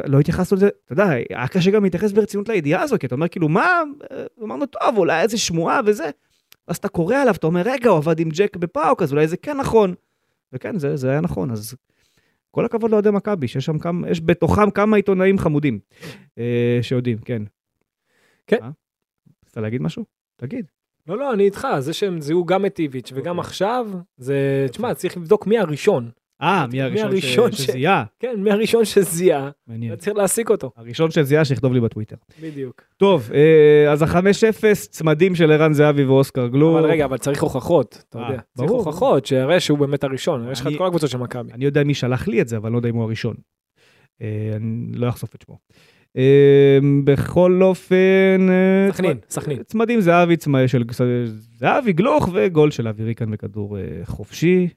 לא 0.06 0.20
התייחסנו 0.20 0.56
לזה, 0.56 0.68
אתה 0.84 0.92
יודע, 0.92 1.08
היה 1.08 1.48
קשה 1.48 1.70
גם 1.70 1.84
להתייחס 1.84 2.12
ברצינות 2.12 2.48
לידיעה 2.48 2.82
הזו, 2.82 2.96
כי 3.00 3.06
אתה 3.06 3.14
אומר 3.14 3.28
כאילו, 3.28 3.48
מה, 3.48 3.82
אה, 4.10 4.24
אמרנו, 4.42 4.66
טוב, 4.66 4.98
אולי 4.98 5.22
איזה 5.22 5.38
שמועה 5.38 5.80
וזה. 5.86 6.10
אז 6.66 6.76
אתה 6.76 6.88
קורא 6.88 7.16
עליו, 7.16 7.34
אתה 7.34 7.46
אומר, 7.46 7.62
רגע, 7.64 7.90
הוא 7.90 7.98
עבד 7.98 8.20
עם 8.20 8.28
ג'ק 8.28 8.56
בפאוק, 8.56 9.02
אז 9.02 9.12
אולי 9.12 9.28
זה 9.28 9.36
כן 9.36 9.56
נכון. 9.56 9.94
וכן, 10.52 10.78
זה, 10.78 10.96
זה 10.96 11.10
היה 11.10 11.20
נכון, 11.20 11.50
אז 11.50 11.74
כל 12.50 12.64
הכבוד 12.64 12.90
לאוהדי 12.90 13.10
מכבי, 13.10 13.48
שיש 13.48 13.64
שם 13.64 13.78
כמה, 13.78 14.10
יש 14.10 14.20
בתוכם 14.20 14.70
כמה 14.70 14.96
עיתונאים 14.96 15.38
חמודים 15.38 15.78
אה, 16.38 16.78
שיודעים, 16.82 17.18
כן. 17.18 17.42
כן. 18.46 18.62
אה? 18.62 18.70
רצית 19.44 19.56
להגיד 19.56 19.82
משהו? 19.82 20.04
תגיד. 20.36 20.66
לא, 21.06 21.18
לא, 21.18 21.32
אני 21.32 21.44
איתך, 21.44 21.68
זה 21.78 21.92
שהם 21.92 22.20
זיהו 22.20 22.44
גם 22.44 22.66
את 22.66 22.78
איביץ' 22.78 23.12
וגם 23.14 23.38
אוקיי. 23.38 23.48
עכשיו, 23.48 23.86
זה, 24.16 24.66
תשמע, 24.70 24.94
צריך 24.94 25.16
לבדוק 25.16 25.46
מי 25.46 25.58
הראשון. 25.58 26.10
אה, 26.42 26.66
מי 26.72 26.82
הראשון 26.82 27.52
שזיהה? 27.52 28.04
כן, 28.20 28.34
מי 28.38 28.50
הראשון 28.50 28.84
שזיהה, 28.84 29.50
מעניין. 29.66 29.96
צריך 29.96 30.16
להעסיק 30.16 30.50
אותו. 30.50 30.70
הראשון 30.76 31.10
שזיהה 31.10 31.44
שיכתוב 31.44 31.72
לי 31.72 31.80
בטוויטר. 31.80 32.16
בדיוק. 32.42 32.82
טוב, 32.96 33.30
אה, 33.34 33.92
אז 33.92 34.02
ה-5-0, 34.02 34.64
צמדים 34.90 35.34
של 35.34 35.52
ערן 35.52 35.72
זהבי 35.72 36.04
ואוסקר 36.04 36.46
גלור. 36.46 36.78
אבל 36.78 36.90
רגע, 36.90 37.04
אבל 37.04 37.18
צריך 37.18 37.42
הוכחות, 37.42 38.04
אתה 38.08 38.18
אה, 38.18 38.28
יודע. 38.28 38.40
צריך. 38.56 38.70
הוכחות, 38.70 39.26
שיראה 39.26 39.60
שהוא 39.60 39.78
באמת 39.78 40.04
הראשון. 40.04 40.50
יש 40.52 40.60
לך 40.60 40.66
את 40.66 40.72
כל 40.78 40.86
הקבוצות 40.86 41.10
של 41.10 41.18
מכבי. 41.18 41.52
אני 41.52 41.64
יודע 41.64 41.84
מי 41.84 41.94
שלח 41.94 42.28
לי 42.28 42.40
את 42.40 42.48
זה, 42.48 42.56
אבל 42.56 42.72
לא 42.72 42.76
יודע 42.76 42.88
אם 42.88 42.94
הוא 42.94 43.04
הראשון. 43.04 43.34
אה, 44.22 44.52
אני 44.56 44.92
לא 44.92 45.08
אחשוף 45.08 45.34
את 45.34 45.44
שמו. 45.46 45.58
בכל 47.04 47.60
אופן... 47.62 48.46
סכנין, 48.92 49.18
סכנין. 49.30 49.62
צמדים 49.62 50.00
זהבי, 50.00 50.36
צמד 50.36 50.66
של 50.66 50.84
זהבי 51.26 51.92
גלוך 51.92 52.28
וגול 52.32 52.70
של 52.70 52.88
אבי 52.88 53.04
ריקן 53.04 53.30
בכדור 53.30 53.76
חופשי. 54.04 54.68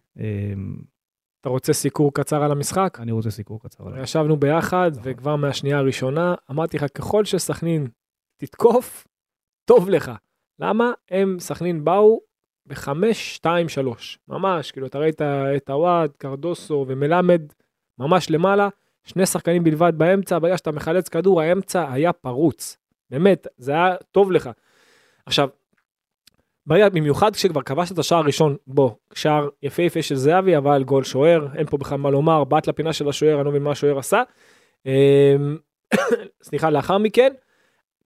אתה 1.47 1.53
רוצה 1.53 1.73
סיקור 1.73 2.13
קצר 2.13 2.43
על 2.43 2.51
המשחק? 2.51 2.97
אני 3.01 3.11
רוצה 3.11 3.31
סיקור 3.31 3.59
קצר 3.59 3.87
עליו. 3.87 4.03
ישבנו 4.03 4.37
ביחד, 4.37 4.91
נכון. 4.91 5.03
וכבר 5.05 5.35
מהשנייה 5.35 5.77
הראשונה 5.77 6.35
אמרתי 6.51 6.77
לך, 6.77 6.85
ככל 6.93 7.25
שסכנין 7.25 7.87
תתקוף, 8.37 9.07
טוב 9.65 9.89
לך. 9.89 10.11
למה? 10.59 10.91
הם, 11.11 11.39
סכנין 11.39 11.83
באו 11.83 12.21
בחמש, 12.65 13.35
שתיים, 13.35 13.69
שלוש. 13.69 14.19
ממש, 14.27 14.71
כאילו, 14.71 14.87
אתה 14.87 14.99
ראית 14.99 15.21
את 15.57 15.69
הוואד, 15.69 16.11
קרדוסו 16.17 16.85
ומלמד, 16.87 17.41
ממש 17.99 18.31
למעלה, 18.31 18.69
שני 19.03 19.25
שחקנים 19.25 19.63
בלבד 19.63 19.93
באמצע, 19.97 20.39
ברגע 20.39 20.57
שאתה 20.57 20.71
מחלץ 20.71 21.09
כדור, 21.09 21.41
האמצע 21.41 21.91
היה 21.91 22.13
פרוץ. 22.13 22.77
באמת, 23.09 23.47
זה 23.57 23.71
היה 23.71 23.95
טוב 24.11 24.31
לך. 24.31 24.49
עכשיו, 25.25 25.49
במיוחד 26.67 27.35
כשכבר 27.35 27.61
כבשת 27.61 27.91
את 27.91 27.99
השער 27.99 28.17
הראשון, 28.17 28.55
בוא, 28.67 28.91
שער 29.13 29.47
יפהפה 29.63 30.01
של 30.01 30.15
זהבי, 30.15 30.57
אבל 30.57 30.83
גול 30.83 31.03
שוער, 31.03 31.47
אין 31.55 31.65
פה 31.65 31.77
בכלל 31.77 31.97
מה 31.97 32.09
לומר, 32.09 32.43
בעט 32.43 32.67
לפינה 32.67 32.93
של 32.93 33.09
השוער, 33.09 33.35
אני 33.35 33.45
לא 33.45 33.51
מבין 33.51 33.63
מה 33.63 33.71
השוער 33.71 33.97
עשה. 33.99 34.23
אמ, 34.85 35.57
סליחה, 36.43 36.69
לאחר 36.69 36.97
מכן, 36.97 37.33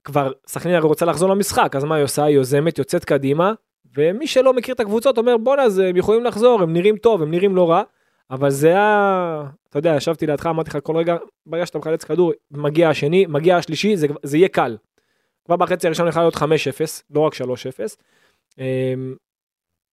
כבר 0.04 0.32
סכנין 0.46 0.74
הרי 0.74 0.86
רוצה 0.86 1.06
לחזור 1.06 1.30
למשחק, 1.30 1.76
אז 1.76 1.84
מה 1.84 1.94
היא 1.94 2.04
עושה? 2.04 2.24
היא 2.24 2.36
יוזמת, 2.36 2.78
יוצאת 2.78 3.04
קדימה, 3.04 3.52
ומי 3.96 4.26
שלא 4.26 4.52
מכיר 4.52 4.74
את 4.74 4.80
הקבוצות 4.80 5.18
אומר 5.18 5.36
בואנה, 5.36 5.62
אז 5.62 5.78
הם 5.78 5.96
יכולים 5.96 6.24
לחזור, 6.24 6.62
הם 6.62 6.72
נראים 6.72 6.96
טוב, 6.96 7.22
הם 7.22 7.30
נראים 7.30 7.56
לא 7.56 7.70
רע, 7.70 7.82
אבל 8.30 8.50
זה 8.50 8.68
היה, 8.68 9.44
אתה 9.68 9.78
יודע, 9.78 9.94
ישבתי 9.96 10.26
לידך, 10.26 10.46
אמרתי 10.46 10.70
לך, 10.70 10.78
כל 10.82 10.96
רגע, 10.96 11.16
ברגע 11.46 11.66
שאתה 11.66 11.78
מחלץ 11.78 12.04
כדור, 12.04 12.32
מגיע 12.50 12.88
השני, 12.88 13.26
מגיע 13.26 13.56
השלישי, 13.56 13.96
זה, 13.96 14.06
זה 14.22 14.36
יהיה 14.36 14.48
קל. 14.48 14.76
כבר 15.44 15.56
בחצי 15.56 15.86
הראשון 15.86 16.08
יכול 16.08 16.22
להיות 16.22 16.36
5-0, 16.36 16.40
לא 17.10 17.20
רק 17.20 17.34
3-0. 17.34 17.36
אמ, 18.58 19.14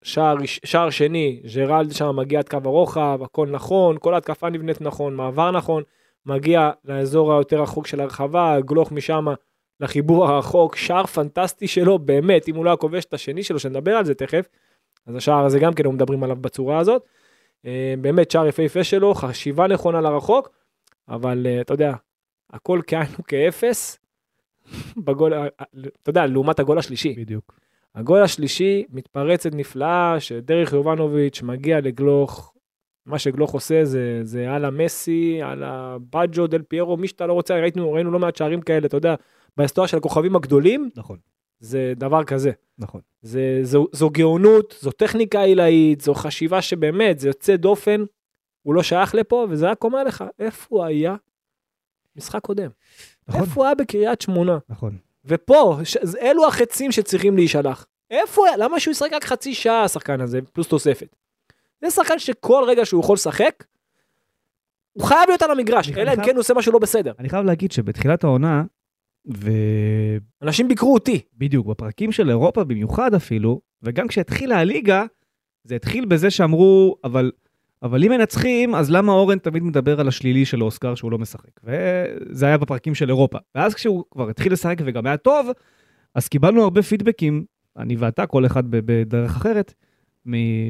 שער, 0.03 0.35
שער 0.45 0.89
שני, 0.89 1.41
ג'רלד 1.55 1.91
שם 1.91 2.15
מגיע 2.15 2.39
עד 2.39 2.49
קו 2.49 2.57
הרוחב, 2.65 3.19
הכל 3.23 3.47
נכון, 3.47 3.97
כל 3.99 4.13
ההתקפה 4.13 4.49
נבנית 4.49 4.81
נכון, 4.81 5.15
מעבר 5.15 5.51
נכון, 5.51 5.83
מגיע 6.25 6.71
לאזור 6.85 7.33
היותר 7.33 7.61
רחוק 7.61 7.87
של 7.87 7.99
הרחבה, 7.99 8.57
גלוך 8.65 8.91
משם 8.91 9.25
לחיבור 9.79 10.27
הרחוק, 10.27 10.75
שער 10.75 11.05
פנטסטי 11.05 11.67
שלו, 11.67 11.99
באמת, 11.99 12.47
אם 12.47 12.55
הוא 12.55 12.65
לא 12.65 12.69
היה 12.69 12.77
כובש 12.77 13.05
את 13.05 13.13
השני 13.13 13.43
שלו, 13.43 13.59
שנדבר 13.59 13.91
על 13.91 14.05
זה 14.05 14.15
תכף, 14.15 14.45
אז 15.05 15.15
השער 15.15 15.45
הזה 15.45 15.59
גם 15.59 15.73
כן, 15.73 15.85
הוא 15.85 15.93
מדברים 15.93 16.23
עליו 16.23 16.35
בצורה 16.35 16.77
הזאת. 16.77 17.03
אה, 17.65 17.93
באמת, 18.01 18.31
שער 18.31 18.47
יפהפה 18.47 18.83
שלו, 18.83 19.13
חשיבה 19.13 19.67
נכונה 19.67 20.01
לרחוק, 20.01 20.49
אבל 21.09 21.47
אה, 21.47 21.61
אתה 21.61 21.73
יודע, 21.73 21.93
הכל 22.49 22.81
כאין 22.87 23.07
וכאפס, 23.19 23.99
בגול, 25.05 25.33
אה, 25.33 25.47
אתה 26.03 26.09
יודע, 26.09 26.25
לעומת 26.25 26.59
הגול 26.59 26.79
השלישי. 26.79 27.13
בדיוק. 27.17 27.58
הגול 27.95 28.23
השלישי, 28.23 28.85
מתפרצת 28.89 29.55
נפלאה, 29.55 30.19
שדרך 30.19 30.73
יובנוביץ' 30.73 31.41
מגיע 31.41 31.81
לגלוך, 31.81 32.53
מה 33.05 33.19
שגלוך 33.19 33.51
עושה 33.51 33.85
זה, 33.85 34.19
זה 34.23 34.51
על 34.51 34.65
המסי, 34.65 35.41
על 35.43 35.63
הבאג'ו 35.63 36.47
דל 36.47 36.61
פיירו, 36.61 36.97
מי 36.97 37.07
שאתה 37.07 37.27
לא 37.27 37.33
רוצה, 37.33 37.59
ראינו, 37.59 37.91
ראינו 37.91 38.11
לא 38.11 38.19
מעט 38.19 38.35
שערים 38.35 38.61
כאלה, 38.61 38.87
אתה 38.87 38.97
יודע, 38.97 39.15
בהיסטוריה 39.57 39.87
של 39.87 39.97
הכוכבים 39.97 40.35
הגדולים, 40.35 40.89
נכון, 40.95 41.17
זה 41.59 41.93
דבר 41.95 42.23
כזה. 42.23 42.51
נכון. 42.77 43.01
זה, 43.21 43.59
זו, 43.63 43.87
זו 43.91 44.09
גאונות, 44.09 44.75
זו 44.81 44.91
טכניקה 44.91 45.41
עילאית, 45.41 46.01
זו 46.01 46.13
חשיבה 46.13 46.61
שבאמת, 46.61 47.19
זה 47.19 47.27
יוצא 47.27 47.55
דופן, 47.55 48.03
הוא 48.61 48.73
לא 48.73 48.83
שייך 48.83 49.15
לפה, 49.15 49.47
וזה 49.49 49.69
רק 49.69 49.83
אומר 49.83 50.03
לך, 50.03 50.23
איפה 50.39 50.67
הוא 50.69 50.83
היה 50.83 51.15
משחק 52.15 52.41
קודם? 52.41 52.69
נכון, 53.27 53.41
איפה 53.41 53.61
הוא 53.61 53.65
היה 53.65 53.75
בקריית 53.75 54.21
שמונה? 54.21 54.57
נכון. 54.69 54.97
ופה, 55.25 55.77
ש... 55.83 55.97
אלו 56.21 56.47
החצים 56.47 56.91
שצריכים 56.91 57.35
להישלח. 57.35 57.85
איפה? 58.11 58.41
למה 58.57 58.79
שהוא 58.79 58.91
ישחק 58.91 59.13
רק 59.13 59.23
חצי 59.23 59.53
שעה, 59.53 59.83
השחקן 59.83 60.21
הזה, 60.21 60.39
פלוס 60.53 60.67
תוספת? 60.67 61.15
זה 61.81 61.91
שחקן 61.91 62.19
שכל 62.19 62.63
רגע 62.67 62.85
שהוא 62.85 63.03
יכול 63.03 63.13
לשחק, 63.13 63.63
הוא 64.91 65.03
חייב 65.03 65.27
להיות 65.27 65.41
על 65.41 65.51
המגרש, 65.51 65.89
אלא 65.89 66.11
אם 66.11 66.25
כן 66.25 66.31
הוא 66.31 66.39
עושה 66.39 66.53
משהו 66.53 66.71
לא 66.71 66.79
בסדר. 66.79 67.13
אני 67.19 67.29
חייב 67.29 67.45
להגיד 67.45 67.71
שבתחילת 67.71 68.23
העונה, 68.23 68.63
ובדיוק 69.25 70.23
אנשים 70.41 70.67
ביקרו 70.67 70.93
אותי. 70.93 71.21
בפרקים 71.67 72.11
של 72.11 72.29
אירופה 72.29 72.63
במיוחד 72.63 73.13
אפילו, 73.13 73.61
וגם 73.83 74.07
כשהתחילה 74.07 74.59
הליגה, 74.59 75.05
זה 75.63 75.75
התחיל 75.75 76.05
בזה 76.05 76.31
שאמרו, 76.31 76.95
אבל, 77.03 77.31
אבל 77.83 78.03
אם 78.03 78.11
מנצחים, 78.11 78.75
אז 78.75 78.91
למה 78.91 79.11
אורן 79.11 79.37
תמיד 79.37 79.63
מדבר 79.63 79.99
על 79.99 80.07
השלילי 80.07 80.45
של 80.45 80.63
אוסקר 80.63 80.95
שהוא 80.95 81.11
לא 81.11 81.17
משחק? 81.17 81.59
וזה 81.63 82.45
היה 82.45 82.57
בפרקים 82.57 82.95
של 82.95 83.09
אירופה. 83.09 83.37
ואז 83.55 83.73
כשהוא 83.73 84.03
כבר 84.11 84.29
התחיל 84.29 84.53
לשחק 84.53 84.77
וגם 84.85 85.05
היה 85.05 85.17
טוב, 85.17 85.47
אז 86.15 86.27
קיבלנו 86.27 86.63
הרבה 86.63 86.81
פידבקים, 86.81 87.45
אני 87.77 87.95
ואתה, 87.95 88.25
כל 88.25 88.45
אחד 88.45 88.63
בדרך 88.69 89.35
אחרת, 89.35 89.73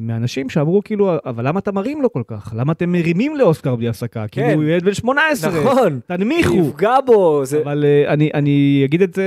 מאנשים 0.01 0.49
שאמרו 0.49 0.81
כאילו, 0.83 1.11
אבל 1.25 1.47
למה 1.47 1.59
אתה 1.59 1.71
מרים 1.71 2.01
לו 2.01 2.11
כל 2.13 2.21
כך? 2.27 2.53
למה 2.57 2.71
אתם 2.73 2.91
מרימים 2.91 3.35
לאוסקר 3.35 3.75
בלי 3.75 3.87
הפסקה? 3.89 4.25
כן. 4.31 4.41
כאילו 4.47 4.61
הוא 4.61 4.69
ילד 4.69 4.83
בן 4.85 4.93
18, 4.93 5.51
נכון. 5.61 5.99
תנמיכו. 6.07 6.55
יפגע 6.55 6.95
בו. 7.05 7.45
זה... 7.45 7.61
אבל 7.61 7.85
אה, 7.85 8.13
אני, 8.13 8.29
אני 8.33 8.81
אגיד 8.85 9.01
את 9.01 9.13
זה... 9.13 9.23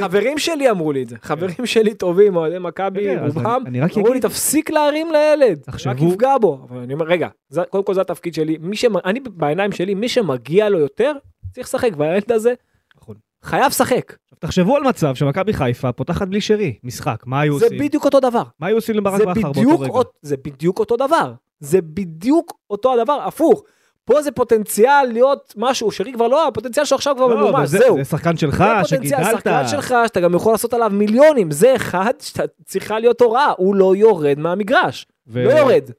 חברים 0.00 0.38
שלי 0.38 0.70
אמרו 0.70 0.92
לי 0.92 1.02
את 1.02 1.08
זה. 1.08 1.16
חברים 1.22 1.66
שלי 1.66 1.94
טובים, 1.94 2.36
אוהדי 2.36 2.56
מכבי, 2.60 3.04
כן, 3.04 3.18
רובם, 3.26 3.62
רק 3.82 3.96
אמרו 3.98 4.12
לי, 4.12 4.20
תפסיק 4.20 4.70
להרים 4.70 5.06
לילד, 5.12 5.58
רק 5.58 5.64
תחשבו- 5.74 6.08
יפגע 6.08 6.38
בו. 6.40 6.66
אבל 6.68 6.78
אני 6.80 6.94
אומר, 6.94 7.06
רגע, 7.06 7.28
זה- 7.48 7.62
קודם 7.70 7.84
כל 7.84 7.94
זה 7.94 8.00
התפקיד 8.00 8.34
שלי. 8.34 8.56
מי 8.60 8.76
שמ... 8.76 8.96
אני 9.04 9.20
בעיניים 9.20 9.72
שלי, 9.72 9.94
מי 9.94 10.08
שמגיע 10.08 10.68
לו 10.68 10.78
יותר, 10.78 11.12
צריך 11.52 11.66
לשחק, 11.66 11.90
והילד 11.96 12.32
הזה. 12.32 12.54
חייב 13.48 13.66
לשחק. 13.66 14.16
תחשבו 14.38 14.76
על 14.76 14.82
מצב 14.82 15.14
שמכבי 15.14 15.52
חיפה 15.52 15.92
פותחת 15.92 16.28
בלי 16.28 16.40
שרי, 16.40 16.74
משחק, 16.84 17.22
מה 17.26 17.40
היו 17.40 17.58
זה 17.58 17.64
עושים? 17.64 17.78
בדיוק 17.78 18.04
אותו 18.04 18.20
דבר. 18.20 18.42
מה 18.60 18.66
היו 18.66 18.76
עושים 18.76 18.94
לברק 18.94 19.18
זה 19.18 19.26
בכר 19.26 19.52
באותו 19.52 19.80
רגע? 19.80 19.92
זה 20.22 20.36
בדיוק 20.44 20.78
אותו 20.78 20.96
דבר. 20.96 21.32
זה 21.60 21.80
בדיוק 21.82 22.52
אותו 22.70 22.94
הדבר, 23.00 23.20
הפוך. 23.26 23.62
פה 24.04 24.22
זה 24.22 24.30
פוטנציאל 24.30 25.04
להיות 25.12 25.54
משהו, 25.56 25.90
שרי 25.90 26.12
כבר 26.12 26.28
לא, 26.28 26.48
הפוטנציאל 26.48 26.84
שלו 26.86 26.96
עכשיו 26.96 27.14
כבר 27.16 27.26
לא, 27.26 27.48
ממומש, 27.50 27.68
זה- 27.68 27.78
זהו. 27.78 27.96
זה 27.96 28.04
שחקן 28.04 28.36
שלך, 28.36 28.56
זה 28.58 28.64
פוטנציאל, 28.82 29.18
שגידלת. 29.22 29.36
שחקן 29.36 29.68
שלך, 29.68 29.94
שאתה 30.06 30.20
גם 30.20 30.34
יכול 30.34 30.52
לעשות 30.52 30.74
עליו 30.74 30.90
מיליונים. 30.94 31.50
זה 31.50 31.76
אחד 31.76 32.12
שאתה 32.20 32.42
צריכה 32.64 32.98
להיות 32.98 33.20
הוראה, 33.20 33.52
הוא 33.56 33.74
לא 33.74 33.96
יורד 33.96 34.38
מהמגרש. 34.38 35.06
ו- 35.26 35.44
לא 35.44 35.50
יורד. 35.50 35.90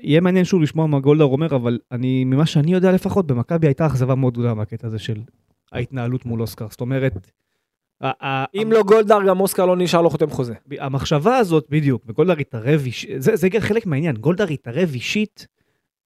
יהיה 0.00 0.20
מעניין 0.20 0.44
שוב 0.44 0.62
לשמוע 0.62 0.86
מה 0.86 1.00
גולדהר 1.00 1.26
אומר, 1.26 1.56
אבל 1.56 1.78
אני, 1.92 2.24
ממה 2.24 2.46
שאני 2.46 2.72
יודע 2.72 2.92
לפחות, 2.92 3.26
במכבי 3.26 3.66
הייתה 3.66 3.86
אכזבה 3.86 4.14
מאוד 4.14 4.32
גדולה 4.32 4.54
מהקטע 4.54 4.86
הזה 4.86 4.98
של 4.98 5.16
ההתנהלות 5.74 6.26
מול 6.26 6.40
אוסקר. 6.40 6.66
זאת 6.70 6.80
אומרת, 6.80 7.30
אם 8.54 8.68
לא 8.72 8.82
גולדהר, 8.82 9.26
גם 9.28 9.40
אוסקר 9.40 9.66
לא 9.66 9.76
נשאר 9.76 10.02
לו 10.02 10.10
חותם 10.10 10.30
חוזה. 10.30 10.54
המחשבה 10.78 11.36
הזאת, 11.36 11.66
בדיוק, 11.70 12.02
וגולדהר 12.06 12.38
התערב 12.38 12.82
אישית, 12.84 13.10
זה, 13.22 13.48
חלק 13.60 13.86
מהעניין, 13.86 14.16
גולדהר 14.16 14.48
התערב 14.48 14.90
אישית 14.94 15.46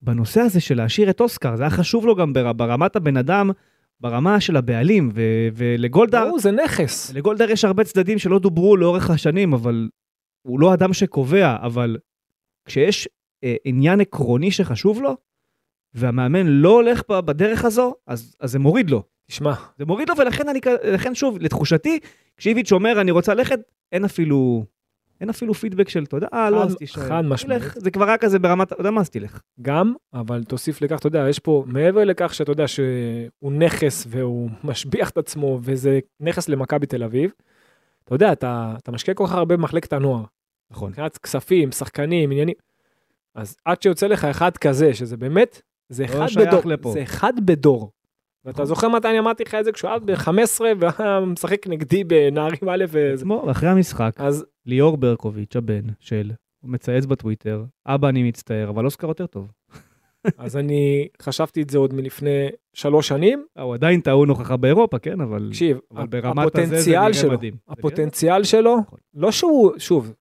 בנושא 0.01 0.41
הזה 0.41 0.61
של 0.61 0.77
להשאיר 0.77 1.09
את 1.09 1.21
אוסקר, 1.21 1.55
זה 1.55 1.63
היה 1.63 1.69
חשוב 1.69 2.05
לו 2.05 2.15
גם 2.15 2.33
בר, 2.33 2.53
ברמת 2.53 2.95
הבן 2.95 3.17
אדם, 3.17 3.51
ברמה 3.99 4.41
של 4.41 4.57
הבעלים, 4.57 5.09
ו, 5.13 5.21
ולגולדהר, 5.53 6.25
ברור, 6.25 6.39
זה 6.39 6.51
נכס. 6.51 7.13
לגולדהר 7.13 7.49
יש 7.49 7.65
הרבה 7.65 7.83
צדדים 7.83 8.19
שלא 8.19 8.39
דוברו 8.39 8.77
לאורך 8.77 9.09
השנים, 9.09 9.53
אבל 9.53 9.89
הוא 10.41 10.59
לא 10.59 10.73
אדם 10.73 10.93
שקובע, 10.93 11.57
אבל 11.61 11.97
כשיש 12.65 13.09
אה, 13.43 13.55
עניין 13.65 14.01
עקרוני 14.01 14.51
שחשוב 14.51 15.01
לו, 15.01 15.17
והמאמן 15.93 16.47
לא 16.47 16.69
הולך 16.69 17.01
בדרך 17.09 17.65
הזו, 17.65 17.95
אז, 18.07 18.35
אז 18.39 18.51
זה 18.51 18.59
מוריד 18.59 18.89
לו. 18.89 19.03
תשמע, 19.29 19.53
זה 19.77 19.85
מוריד 19.85 20.09
לו, 20.09 20.17
ולכן 20.17 20.49
אני, 20.49 20.59
לכן 20.83 21.15
שוב, 21.15 21.37
לתחושתי, 21.41 21.99
כשאיביץ' 22.37 22.71
אומר 22.71 23.01
אני 23.01 23.11
רוצה 23.11 23.33
ללכת, 23.33 23.59
אין 23.91 24.05
אפילו, 24.05 24.65
אין 25.21 25.29
אפילו 25.29 25.53
פידבק 25.53 25.89
של 25.89 26.05
תודה, 26.05 26.27
אה, 26.33 26.49
לא, 26.49 26.63
אז 26.63 26.75
תישאר. 26.75 27.03
חד 27.03 27.21
משמעית. 27.21 27.63
זה 27.75 27.91
כבר 27.91 28.07
היה 28.07 28.17
כזה 28.17 28.39
ברמת, 28.39 28.71
אתה 28.71 28.81
יודע 28.81 28.91
מה, 28.91 29.01
אז 29.01 29.09
תלך. 29.09 29.41
גם, 29.61 29.93
אבל 30.13 30.43
תוסיף 30.43 30.81
לכך, 30.81 30.99
אתה 30.99 31.07
יודע, 31.07 31.25
יש 31.29 31.39
פה, 31.39 31.63
מעבר 31.67 32.03
לכך 32.03 32.33
שאתה 32.33 32.51
יודע 32.51 32.67
שהוא 32.67 33.51
נכס 33.51 34.07
והוא 34.09 34.49
משביח 34.63 35.09
את 35.09 35.17
עצמו, 35.17 35.59
וזה 35.63 35.99
נכס 36.19 36.49
למכבי 36.49 36.85
תל 36.85 37.03
אביב, 37.03 37.31
אתה 38.03 38.15
יודע, 38.15 38.31
אתה, 38.31 38.73
אתה 38.77 38.91
משקיע 38.91 39.13
כל 39.13 39.25
כך 39.27 39.33
הרבה 39.33 39.57
במחלקת 39.57 39.93
הנוער, 39.93 40.23
נכון. 40.71 40.89
מבחינת 40.89 41.17
כספים, 41.17 41.71
שחקנים, 41.71 42.31
עניינים, 42.31 42.55
אז 43.35 43.55
עד 43.65 43.81
שיוצא 43.81 44.07
לך 44.07 44.25
אחד 44.25 44.57
כזה, 44.57 44.93
שזה 44.93 45.17
באמת, 45.17 45.61
זה 45.89 46.05
אחד 46.05 46.27
לא 46.35 46.45
בדור, 46.45 46.61
לפה. 46.65 46.91
זה 46.91 47.03
אחד 47.03 47.33
בדור. 47.45 47.91
ואתה. 48.45 48.65
זוכר 48.65 48.89
מתי 48.89 49.07
אני 49.07 49.19
אמרתי 49.19 49.43
לך 49.43 49.55
את 49.55 49.65
זה 49.65 49.71
כשהוא 49.71 49.89
היה 49.89 49.99
ב-15 49.99 50.61
והיה 50.79 51.19
משחק 51.19 51.67
נגדי 51.67 52.03
בנערים 52.03 52.69
א' 52.69 52.85
וזה. 52.87 53.13
עצמו, 53.13 53.51
אחרי 53.51 53.69
המשחק, 53.69 54.13
אז 54.17 54.45
ליאור 54.65 54.97
ברקוביץ', 54.97 55.55
הבן 55.55 55.81
של, 55.99 56.31
הוא 56.61 56.71
מצייץ 56.71 57.05
בטוויטר, 57.05 57.63
אבא 57.85 58.09
אני 58.09 58.23
מצטער, 58.23 58.69
אבל 58.69 58.85
אוסקר 58.85 59.07
יותר 59.07 59.25
טוב. 59.25 59.51
אז 60.37 60.57
אני 60.57 61.07
חשבתי 61.21 61.61
את 61.61 61.69
זה 61.69 61.77
עוד 61.77 61.93
מלפני 61.93 62.49
שלוש 62.73 63.07
שנים. 63.07 63.45
אה, 63.57 63.63
הוא 63.63 63.73
עדיין 63.73 64.01
טעון 64.01 64.29
הוכחה 64.29 64.57
באירופה, 64.57 64.99
כן, 64.99 65.21
אבל... 65.21 65.47
תקשיב, 65.49 65.79
אבל 65.91 66.07
ברמת 66.07 66.55
הזה 66.55 66.65
זה 66.65 66.75
הפוטנציאל 66.75 67.01
נראה 67.01 67.13
שלו, 67.13 67.31
מדהים. 67.31 67.53
הפוטנציאל 67.67 68.43
שלו, 68.43 68.77
נכון. 68.77 68.99
לא 69.13 69.31
שהוא, 69.31 69.71
שוב, 69.77 70.13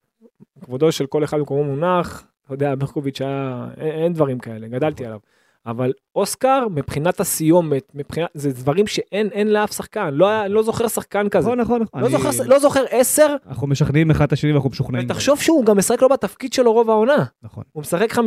כבודו 0.65 0.93
של 0.93 1.07
כל 1.07 1.25
אחד 1.25 1.39
במקומו 1.39 1.65
מונח, 1.65 2.27
אתה 2.45 2.55
יודע, 2.55 2.75
ברקוביץ' 2.75 3.21
היה, 3.21 3.69
אין, 3.77 3.91
אין 3.91 4.13
דברים 4.13 4.39
כאלה, 4.39 4.69
גדלתי 4.69 5.03
נכון. 5.03 5.07
עליו. 5.07 5.21
אבל 5.69 5.93
אוסקר, 6.17 6.67
מבחינת 6.75 7.21
הסיומת, 7.21 7.93
מבחינת, 7.95 8.29
זה 8.35 8.53
דברים 8.53 8.87
שאין 8.87 9.29
אין 9.33 9.49
לאף 9.53 9.73
שחקן, 9.73 10.11
לא, 10.15 10.29
היה, 10.29 10.49
לא 10.49 10.63
זוכר 10.63 10.89
שחקן 10.89 11.29
כזה. 11.29 11.55
נכון, 11.55 11.81
נכון. 11.83 12.01
לא, 12.03 12.07
אני- 12.07 12.11
זוכר, 12.11 12.45
לא 12.47 12.59
זוכר 12.59 12.85
עשר, 12.91 13.37
אנחנו 13.49 13.67
משכנעים 13.67 14.11
אחד 14.11 14.25
את 14.27 14.33
השני 14.33 14.53
ואנחנו 14.53 14.71
משוכנעים. 14.71 15.05
ותחשוב 15.07 15.41
שהוא 15.41 15.65
גם 15.65 15.79
משחק 15.79 16.03
לא 16.03 16.09
בתפקיד 16.09 16.53
שלו 16.53 16.73
רוב 16.73 16.91
העונה. 16.91 17.25
נכון. 17.43 17.65
הוא 17.73 17.81
משחק 17.81 18.13
50-50 18.13 18.19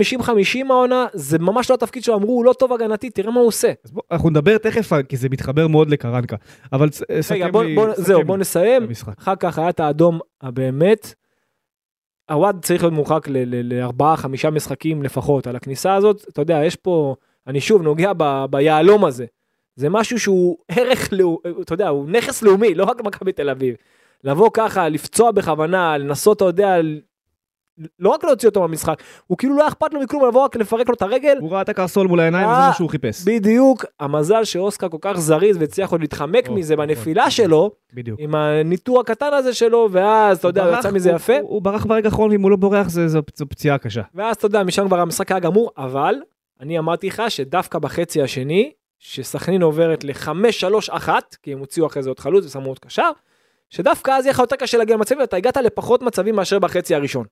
העונה, 0.69 1.05
זה 1.13 1.39
ממש 1.39 1.69
לא 1.69 1.75
התפקיד 1.75 2.03
שלו, 2.03 2.15
אמרו, 2.15 2.31
הוא 2.33 2.45
לא 2.45 2.53
טוב 2.53 2.73
הגנתית, 2.73 3.15
תראה 3.15 3.31
מה 3.31 3.39
הוא 3.39 3.47
עושה. 3.47 3.71
אז 3.85 3.91
בוא, 3.91 4.01
אנחנו 4.11 4.29
נדבר 4.29 4.57
תכף, 4.57 4.91
כי 5.09 5.17
זה 5.17 5.29
מתחבר 5.31 5.67
מאוד 5.67 5.89
לקרנקה. 5.89 6.35
אבל 6.73 6.89
ס- 6.91 7.01
סכם 7.21 7.35
רגע, 7.35 7.47
בוא, 7.51 7.63
לי- 7.63 7.75
בוא, 7.75 7.93
סכם 7.93 8.01
זהו, 8.03 8.23
בוא 8.25 8.37
נסיים. 8.37 8.83
המשחק. 8.83 9.13
אחר 9.19 9.35
כך 9.35 9.59
היה 9.59 9.69
את 9.69 9.79
האדום 9.79 10.19
הבאמת. 10.41 11.13
הוואד 12.31 12.57
צריך 12.65 12.83
להיות 12.83 12.93
מורחק 12.93 13.27
לארבעה, 13.63 14.17
חמישה 14.17 14.49
משחקים 14.49 15.03
לפחות 15.03 15.47
על 15.47 15.55
הכניסה 15.55 15.95
הזאת. 15.95 16.25
אתה 16.29 16.41
יודע, 16.41 16.61
יש 16.65 16.75
פה, 16.75 17.15
אני 17.47 17.61
שוב 17.61 17.81
נוגע 17.81 18.11
ב- 18.17 18.45
ביהלום 18.49 19.05
הזה. 19.05 19.25
זה 19.75 19.89
משהו 19.89 20.19
שהוא 20.19 20.57
ערך, 20.71 21.09
לאו- 21.11 21.39
אתה 21.61 21.73
יודע, 21.73 21.87
הוא 21.87 22.09
נכס 22.09 22.41
לאומי, 22.43 22.75
לא 22.75 22.83
רק 22.83 22.99
למכבי 22.99 23.31
תל 23.31 23.49
אביב. 23.49 23.75
לבוא 24.23 24.49
ככה, 24.53 24.89
לפצוע 24.89 25.31
בכוונה, 25.31 25.97
לנסות, 25.97 26.37
אתה 26.37 26.45
יודע, 26.45 26.75
לא 27.99 28.09
רק 28.09 28.23
להוציא 28.23 28.49
אותו 28.49 28.61
מהמשחק, 28.61 29.01
הוא 29.27 29.37
כאילו 29.37 29.55
לא 29.57 29.67
אכפת 29.67 29.93
לו 29.93 29.99
מכלום, 30.01 30.27
לבוא 30.27 30.43
רק 30.43 30.55
לפרק 30.55 30.87
לו 30.89 30.93
את 30.95 31.01
הרגל. 31.01 31.37
הוא 31.41 31.51
ראה 31.51 31.61
את 31.61 31.69
הקרסול 31.69 32.07
מול 32.07 32.19
העיניים, 32.19 32.47
וזה 32.47 32.55
אה, 32.57 32.67
מה 32.67 32.73
שהוא 32.73 32.89
חיפש. 32.89 33.23
בדיוק, 33.25 33.85
המזל 33.99 34.43
שאוסקר 34.43 34.89
כל 34.89 34.97
כך 35.01 35.19
זריז 35.19 35.57
והצליח 35.57 35.91
עוד 35.91 36.01
להתחמק 36.01 36.47
או, 36.47 36.53
מזה 36.53 36.73
נכון, 36.75 36.87
בנפילה 36.87 37.21
נכון. 37.21 37.31
שלו, 37.31 37.71
בדיוק. 37.93 38.19
עם 38.19 38.35
הניטור 38.35 38.99
הקטן 38.99 39.33
הזה 39.33 39.53
שלו, 39.53 39.87
ואז, 39.91 40.37
אתה 40.37 40.47
יודע, 40.47 40.65
הוא 40.65 40.77
יצא 40.77 40.91
מזה 40.91 41.09
הוא- 41.09 41.15
יפה. 41.15 41.33
הוא 41.41 41.49
הוא 41.49 41.61
ברח 41.61 41.85
ברגע 41.85 42.09
האחרון, 42.09 42.31
ואם 42.31 42.41
הוא 42.41 42.51
לא 42.51 42.57
בורח 42.57 42.89
זה- 42.89 43.07
זו 43.07 43.19
זו 43.35 43.45
פציעה 43.49 43.77
קשה. 43.77 44.01
ואז 44.15 44.35
אתה 44.35 44.45
יודע, 44.45 44.63
משם 44.63 44.87
כבר 44.87 44.99
המשחק 44.99 45.31
היה 45.31 45.39
גמור, 45.39 45.71
אבל 45.77 46.15
אני 46.61 46.79
אמרתי 46.79 47.07
לך 47.07 47.23
שדווקא 47.29 47.79
בחצי 47.79 48.21
השני, 48.21 48.71
שסכנין 48.99 49.61
עוברת 49.61 50.03
ל-5-3-1, 50.03 51.09
כי 51.43 51.53
הם 51.53 51.59
הוציאו 51.59 51.87
אחרי 51.87 52.03
זה 52.03 52.09
עוד 52.09 52.19
חלוץ 52.19 52.45
ושמו 52.45 52.69
עוד 52.69 52.79
קשר, 52.79 53.09
שדווקא 53.69 54.11
אז 54.11 54.25
יהיה 54.25 54.33
לך 54.33 54.39
יותר 54.39 54.55
קשה 54.55 54.77
להגיע 54.77 54.95
למצבים, 54.95 55.19
ואתה 55.19 55.37
הגעת 55.37 55.57
לפחות 55.57 56.01
מצבים 56.01 56.35
מאשר 56.35 56.59
בחצי 56.59 56.95
הראשון. 56.95 57.25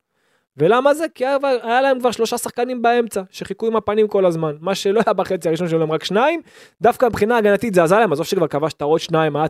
ולמה 0.58 0.94
זה? 0.94 1.06
כי 1.16 1.26
היה, 1.26 1.38
היה 1.64 1.82
להם 1.82 2.00
כבר 2.00 2.12
שלושה 2.12 2.38
שחקנים 2.38 2.82
באמצע, 2.82 3.22
שחיכו 3.30 3.68
עם 3.68 3.76
הפנים 3.76 4.08
כל 4.08 4.26
הזמן. 4.26 4.56
מה 4.62 4.76
שלא 4.76 5.02
היה 5.06 5.14
בחצי 5.14 5.48
הראשון 5.48 5.68
שלהם 5.68 5.92
רק 5.92 6.04
שניים, 6.04 6.42
דווקא 6.82 7.06
מבחינה 7.06 7.38
הגנתית 7.38 7.74
זה 7.74 7.84
עזר 7.84 8.00
להם, 8.00 8.12
עזוב 8.12 8.26
שכבר 8.26 8.48
כבשת 8.48 8.82
עוד 8.82 9.00
שניים, 9.00 9.36
היה 9.36 9.46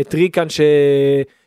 את 0.00 0.14
ריקן 0.14 0.48
ש... 0.48 0.60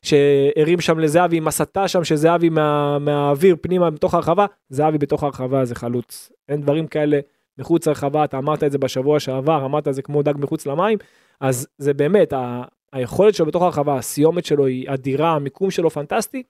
שהרים 0.02 0.82
שם 0.82 1.00
לזהבי 1.00 1.38
עם 1.38 1.48
הסתה 1.48 1.88
שם, 1.88 2.04
שזהבי 2.04 2.50
מה... 2.50 3.00
מהאוויר 3.00 3.56
פנימה 3.62 3.90
בתוך 3.90 4.14
הרחבה, 4.14 4.46
זהבי 4.70 4.98
בתוך 4.98 5.24
הרחבה 5.24 5.66
זה 5.66 5.76
חלוץ. 5.76 6.32
אין 6.50 6.62
דברים 6.62 6.88
כאלה 6.88 7.20
מחוץ 7.58 7.88
לרחבה, 7.88 8.24
אתה 8.24 8.38
אמרת 8.38 8.64
את 8.64 8.72
זה 8.72 8.78
בשבוע 8.78 9.20
שעבר, 9.20 9.66
אמרת 9.66 9.88
את 9.88 9.94
זה 9.94 10.02
כמו 10.02 10.24
דג 10.24 10.34
מחוץ 10.38 10.66
למים, 10.66 10.98
אז 11.40 11.68
זה 11.78 11.94
באמת, 11.94 12.34
ה... 12.34 12.64
היכולת 12.94 13.36
שלו 13.36 13.46
בתוך 13.46 13.64
הרחבה, 13.64 13.98
הסיומת 13.98 14.46
שלו 14.46 14.66
היא 14.66 14.90
אדירה, 14.90 15.32
המיקום 15.32 15.72
שלו 15.72 15.90
פנטסטי. 15.90 16.44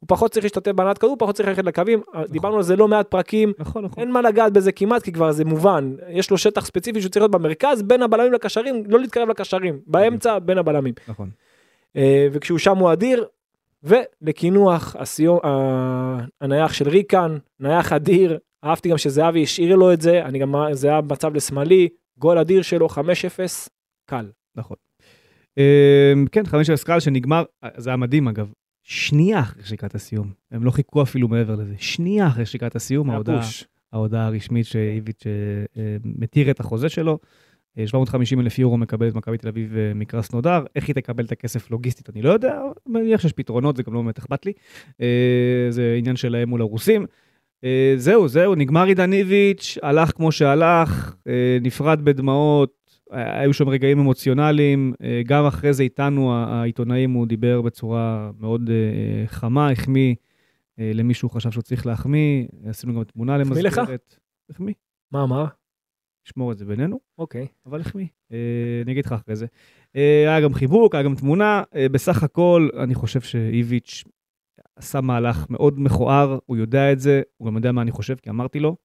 הוא 0.00 0.08
פחות 0.08 0.30
צריך 0.30 0.44
להשתתף 0.44 0.72
בהנעת 0.72 0.98
כדור, 0.98 1.16
פחות 1.18 1.34
צריך 1.34 1.48
ללכת 1.48 1.64
לקווים, 1.64 2.02
נכון. 2.08 2.24
דיברנו 2.24 2.56
על 2.56 2.62
זה 2.62 2.76
לא 2.76 2.88
מעט 2.88 3.10
פרקים, 3.10 3.52
נכון, 3.58 3.84
נכון. 3.84 4.02
אין 4.02 4.12
מה 4.12 4.22
לגעת 4.22 4.52
בזה 4.52 4.72
כמעט, 4.72 5.02
כי 5.02 5.12
כבר 5.12 5.32
זה 5.32 5.44
מובן, 5.44 5.94
יש 6.08 6.30
לו 6.30 6.38
שטח 6.38 6.66
ספציפי 6.66 7.00
שהוא 7.00 7.10
צריך 7.10 7.22
להיות 7.22 7.30
במרכז, 7.30 7.82
בין 7.82 8.02
הבלמים 8.02 8.32
לקשרים, 8.32 8.82
לא 8.88 9.00
להתקרב 9.00 9.28
לקשרים, 9.28 9.80
באמצע, 9.86 10.38
בין 10.38 10.58
הבלמים. 10.58 10.94
נכון. 11.08 11.30
אה, 11.96 12.28
וכשהוא 12.32 12.58
שם 12.58 12.76
הוא 12.76 12.92
אדיר, 12.92 13.24
ולקינוח 13.82 14.96
הסיום, 14.98 15.38
הנייח 16.40 16.72
של 16.72 16.88
ריקן, 16.88 17.36
נייח 17.60 17.92
אדיר, 17.92 18.38
אהבתי 18.64 18.88
גם 18.88 18.98
שזהבי 18.98 19.42
השאיר 19.42 19.76
לו 19.76 19.92
את 19.92 20.00
זה, 20.00 20.24
אני 20.24 20.38
גם, 20.38 20.54
זה 20.72 20.88
היה 20.88 21.00
מצב 21.00 21.34
לשמאלי, 21.34 21.88
גול 22.18 22.38
אדיר 22.38 22.62
שלו, 22.62 22.86
5-0, 22.86 22.98
קל. 24.06 24.30
נכון. 24.56 24.76
אה, 25.58 26.12
כן, 26.32 26.42
5-0 26.46 26.84
קל 26.84 27.00
שנגמר, 27.00 27.44
זה 27.76 27.90
היה 27.90 27.96
מדהים 27.96 28.28
אגב, 28.28 28.52
שנייה 28.90 29.40
אחרי 29.40 29.62
שריקת 29.62 29.94
הסיום. 29.94 30.32
הם 30.50 30.64
לא 30.64 30.70
חיכו 30.70 31.02
אפילו 31.02 31.28
מעבר 31.28 31.54
לזה. 31.54 31.74
שנייה 31.78 32.26
אחרי 32.26 32.46
שריקת 32.46 32.76
הסיום, 32.76 33.10
ההודעה, 33.10 33.40
ההודעה 33.92 34.26
הרשמית 34.26 34.66
שאיביץ' 34.66 35.26
אה, 35.26 35.32
אה, 35.82 35.96
מתיר 36.04 36.50
את 36.50 36.60
החוזה 36.60 36.88
שלו. 36.88 37.18
750 37.86 38.38
אה, 38.38 38.44
אלף 38.44 38.58
יורו 38.58 38.76
מקבלת 38.78 39.14
מכבי 39.14 39.38
תל 39.38 39.48
אביב 39.48 39.74
מקרס 39.94 40.32
נודר, 40.32 40.64
איך 40.76 40.88
היא 40.88 40.94
תקבל 40.94 41.24
את 41.24 41.32
הכסף 41.32 41.70
לוגיסטית 41.70 42.10
אני 42.10 42.22
לא 42.22 42.32
יודע, 42.32 42.60
מניח 42.86 43.20
שיש 43.20 43.32
פתרונות, 43.32 43.76
זה 43.76 43.82
גם 43.82 43.94
לא 43.94 44.02
באמת 44.02 44.18
אכפת 44.18 44.46
לי. 44.46 44.52
זה 45.70 45.94
עניין 45.98 46.16
שלהם 46.16 46.48
מול 46.48 46.60
הרוסים. 46.60 47.06
זהו, 47.96 48.28
זהו, 48.28 48.54
נגמר 48.54 48.84
עידן 48.84 49.12
איביץ', 49.12 49.78
הלך 49.82 50.10
כמו 50.10 50.32
שהלך, 50.32 51.16
נפרד 51.60 52.02
בדמעות, 52.04 52.78
היו 53.10 53.52
שם 53.52 53.68
רגעים 53.68 53.98
אמוציונליים, 53.98 54.94
אה, 55.02 55.22
גם 55.26 55.46
אחרי 55.46 55.72
זה 55.72 55.82
איתנו, 55.82 56.34
העיתונאים, 56.34 57.12
הוא 57.12 57.26
דיבר 57.26 57.62
בצורה 57.62 58.30
מאוד 58.38 58.70
אה, 58.70 59.26
חמה, 59.26 59.70
החמיא 59.70 60.14
אה, 60.78 60.90
למי 60.94 61.14
שהוא 61.14 61.30
חשב 61.30 61.50
שהוא 61.50 61.62
צריך 61.62 61.86
להחמיא, 61.86 62.46
עשינו 62.64 62.94
גם 62.94 63.04
תמונה 63.04 63.38
למזכרת. 63.38 63.72
החמיא 63.72 63.94
לך? 63.94 64.00
החמיא. 64.50 64.74
מה, 65.12 65.26
מה? 65.26 65.46
נשמור 66.26 66.52
את 66.52 66.58
זה 66.58 66.64
בינינו. 66.64 67.00
אוקיי. 67.18 67.46
אבל 67.66 67.80
החמיא. 67.80 68.06
אני 68.84 68.92
אגיד 68.92 69.06
לך 69.06 69.12
אחרי 69.12 69.36
זה. 69.36 69.46
היה 69.94 70.40
גם 70.40 70.54
חיבוק, 70.54 70.94
היה 70.94 71.04
גם 71.04 71.14
תמונה. 71.14 71.62
בסך 71.92 72.22
הכל, 72.22 72.68
אני 72.78 72.94
חושב 72.94 73.20
שאיביץ' 73.20 74.04
עשה 74.78 75.00
מהלך 75.00 75.46
מאוד 75.50 75.80
מכוער, 75.80 76.38
הוא 76.46 76.56
יודע 76.56 76.92
את 76.92 77.00
זה, 77.00 77.22
הוא 77.36 77.46
גם 77.48 77.56
יודע 77.56 77.72
מה 77.72 77.82
אני 77.82 77.90
חושב, 77.90 78.14
כי 78.14 78.30
אמרתי 78.30 78.60
לו. 78.60 78.76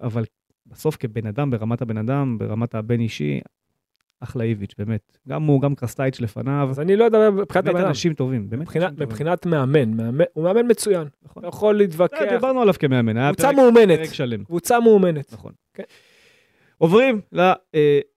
אבל 0.00 0.24
בסוף 0.66 0.96
כבן 0.96 1.26
אדם, 1.26 1.50
ברמת 1.50 1.82
הבן 1.82 1.96
אדם, 1.96 2.38
ברמת 2.38 2.74
הבן 2.74 3.00
אישי, 3.00 3.40
אחלה 4.20 4.44
איביץ', 4.44 4.74
באמת. 4.78 5.18
גם 5.28 5.42
הוא, 5.42 5.60
גם 5.60 5.74
קרסטייץ' 5.74 6.20
לפניו. 6.20 6.66
אז 6.70 6.80
אני 6.80 6.96
לא 6.96 7.04
יודע 7.04 7.30
מבחינת 7.30 7.64
הבן 7.64 7.68
אדם. 7.68 7.74
באמת 7.74 7.88
אנשים 7.88 8.14
טובים, 8.14 8.50
באמת 8.50 8.62
מבחינת. 8.62 8.98
מבחינת 8.98 9.46
מאמן, 9.46 9.96
מאמן, 9.96 10.24
הוא 10.32 10.44
מאמן 10.44 10.70
מצוין. 10.70 11.08
נכון. 11.22 11.44
יכול 11.44 11.74
להתווכח. 11.76 12.20
לא, 12.20 12.30
דיברנו 12.30 12.62
עליו 12.62 12.74
כמאמן, 12.78 13.16
היה 13.16 13.32
קבוצה 13.32 13.52
מאומנת. 13.52 13.98
פרק 13.98 14.12
שלם. 14.12 14.44
קבוצה 14.44 14.80
מאומנת. 14.80 15.32
נכון. 15.32 15.52
כן. 15.74 15.82
עוברים 16.78 17.20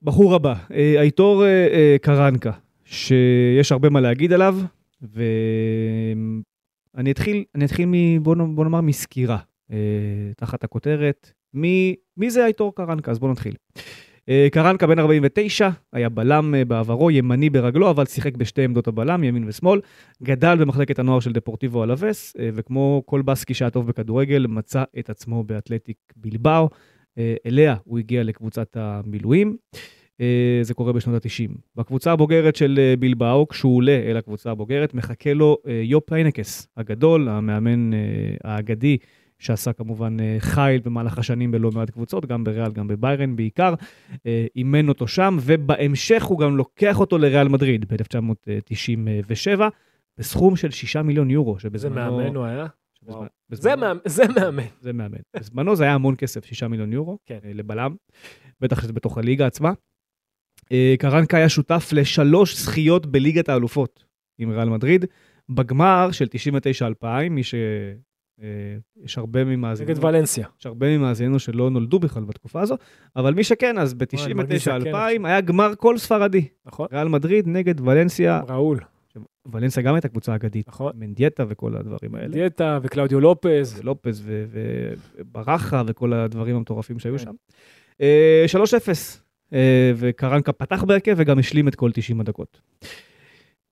לבחור 0.02 0.36
הבא, 0.36 0.54
אה, 0.74 1.02
הייטור 1.02 1.46
אה, 1.46 1.68
אה, 1.72 1.96
קרנקה, 2.02 2.52
שיש 2.86 3.72
הרבה 3.72 3.90
מה 3.90 4.02
להגיד 4.02 4.34
עליו, 4.34 4.58
ואני 6.96 7.12
אתחיל, 7.12 7.44
אני 7.56 7.66
אתחיל 7.66 7.86
מ... 7.86 8.24
בוא 8.24 8.36
נאמר 8.36 8.82
מסקירה, 8.82 9.38
תחת 10.38 10.64
הכותרת 10.64 11.32
מי, 11.56 11.96
מי 12.18 12.30
זה 12.30 12.46
הייטור 12.46 12.76
קרנקה? 12.76 13.12
אז 13.12 13.20
בואו 13.20 13.32
נתחיל. 13.32 13.54
אה, 14.30 14.48
קרנקה 14.52 14.88
בן 14.88 15.00
49, 15.00 15.70
היה 15.94 16.10
בלם 16.10 16.56
אה, 16.56 16.66
בעברו, 16.66 17.12
ימני 17.12 17.50
ברגלו, 17.50 17.90
אבל 17.90 18.06
שיחק 18.06 18.38
בשתי 18.38 18.64
עמדות 18.64 18.88
הבלם, 18.88 19.24
ימין 19.24 19.48
ושמאל. 19.48 19.82
גדל 20.24 20.58
במחלקת 20.60 21.00
הנוער 21.00 21.20
של 21.20 21.32
דפורטיבו 21.32 21.84
אלווס, 21.84 22.36
אה, 22.40 22.50
וכמו 22.54 23.04
כל 23.06 23.22
בסקי 23.22 23.54
שהיה 23.54 23.70
טוב 23.70 23.88
בכדורגל, 23.88 24.48
מצא 24.48 24.84
את 25.00 25.10
עצמו 25.10 25.44
באתלטיק 25.44 25.98
בלבאו. 26.16 26.70
אליה 27.46 27.76
הוא 27.84 28.00
הגיע 28.00 28.24
לקבוצת 28.24 28.78
המילואים. 28.80 29.58
זה 30.62 30.74
קורה 30.74 30.94
בשנות 30.94 31.26
ה-90. 31.26 31.52
בקבוצה 31.76 32.12
הבוגרת 32.12 32.56
של 32.56 32.94
בלבאו, 33.00 33.48
כשהוא 33.48 33.78
עולה 33.78 34.02
אל 34.06 34.18
הקבוצה 34.18 34.52
הבוגרת, 34.52 34.94
מחכה 34.94 35.34
לו 35.34 35.58
יופ 35.84 36.14
איינקס 36.14 36.68
הגדול, 36.78 37.30
המאמן 37.30 37.92
האגדי 38.44 38.98
שעשה 39.40 39.74
כמובן 39.74 40.20
אה, 40.20 40.36
חייל 40.40 40.82
במהלך 40.82 41.18
השנים 41.18 41.52
בלא 41.52 41.72
מעט 41.72 41.90
קבוצות, 41.90 42.26
גם 42.26 42.44
בריאל, 42.44 42.72
גם 42.72 42.88
בביירן 42.88 43.36
בעיקר, 43.36 43.74
אה, 44.26 44.46
אימן 44.56 44.90
אותו 44.90 45.08
שם, 45.08 45.38
ובהמשך 45.42 46.24
הוא 46.24 46.40
גם 46.40 46.58
לוקח 46.58 47.00
אותו 47.00 47.18
לריאל 47.18 47.48
מדריד 47.48 47.86
ב-1997, 47.94 49.62
בסכום 50.18 50.56
של 50.56 50.72
6 50.72 50.96
מיליון 50.96 51.30
יורו, 51.30 51.60
שבזמנו... 51.60 51.96
זה 51.96 52.00
מאמן 52.00 52.36
הוא 52.36 52.46
היה? 52.46 52.68
זה, 53.50 53.76
מאמן. 53.76 53.98
זה 54.06 54.24
מאמן. 54.28 54.64
זה 54.80 54.94
מאמן. 54.94 55.18
בזמנו 55.36 55.76
זה 55.76 55.84
היה 55.84 55.94
המון 55.94 56.16
כסף, 56.18 56.46
6 56.46 56.64
מיליון 56.64 56.94
יורו, 56.94 57.18
כן. 57.26 57.40
אה, 57.46 57.52
לבלם, 57.54 57.96
בטח 58.62 58.82
שזה 58.82 58.94
בתוך 58.94 59.18
הליגה 59.18 59.48
עצמה. 59.48 59.72
קרנקה 61.00 61.38
היה 61.38 61.50
שותף 61.50 61.90
לשלוש 61.92 62.58
זכיות 62.58 63.06
בליגת 63.06 63.50
האלופות 63.50 64.06
עם 64.38 64.50
ריאל 64.50 64.70
מדריד. 64.70 65.06
בגמר 65.50 66.12
של 66.12 66.26
99-2000, 67.04 67.06
מי 67.30 67.44
ש... 67.44 67.56
אה, 68.42 68.48
יש 69.04 69.18
הרבה 69.18 69.44
ממאזינו, 69.44 69.92
נגד 69.92 70.04
ולנסיה. 70.04 70.48
יש 70.60 70.66
הרבה 70.66 70.98
ממאזינו 70.98 71.40
שלא 71.40 71.70
נולדו 71.70 72.00
בכלל 72.00 72.24
בתקופה 72.24 72.62
הזו, 72.62 72.76
אבל 73.16 73.34
מי 73.34 73.44
שכן, 73.44 73.78
אז 73.78 73.94
ב-99-2000 73.94 74.96
היה 75.24 75.42
גמר 75.42 75.74
כל 75.78 75.98
ספרדי. 75.98 76.48
נכון. 76.66 76.88
ריאל 76.92 77.08
מדריד 77.08 77.48
נגד 77.48 77.82
ולנסיה. 77.82 78.42
ראול. 78.48 78.80
ולנסיה 79.52 79.84
גם 79.84 79.96
הייתה 79.96 80.08
קבוצה 80.08 80.36
אגדית. 80.36 80.68
נכון. 80.68 80.92
מנדיאטה 80.96 81.44
וכל 81.48 81.76
הדברים 81.76 82.16
האלה. 82.16 82.28
מנדיאטה 82.28 82.80
וקלאודיו 82.84 83.20
לופז. 83.20 83.82
לופז 83.84 84.24
וברחה 85.18 85.84
וכל 85.88 86.14
הדברים 86.14 86.56
המטורפים 86.56 87.00
שהיו 87.00 87.18
כן. 87.18 87.24
שם. 87.24 87.34
3-0, 87.98 88.02
אה, 88.02 88.94
וקרנקה 89.96 90.52
פתח 90.52 90.84
בהרכב 90.84 91.16
וגם 91.18 91.40
השלים 91.40 91.68
את 91.68 91.76
כל 91.76 91.92
90 91.92 92.20
הדקות. 92.20 92.62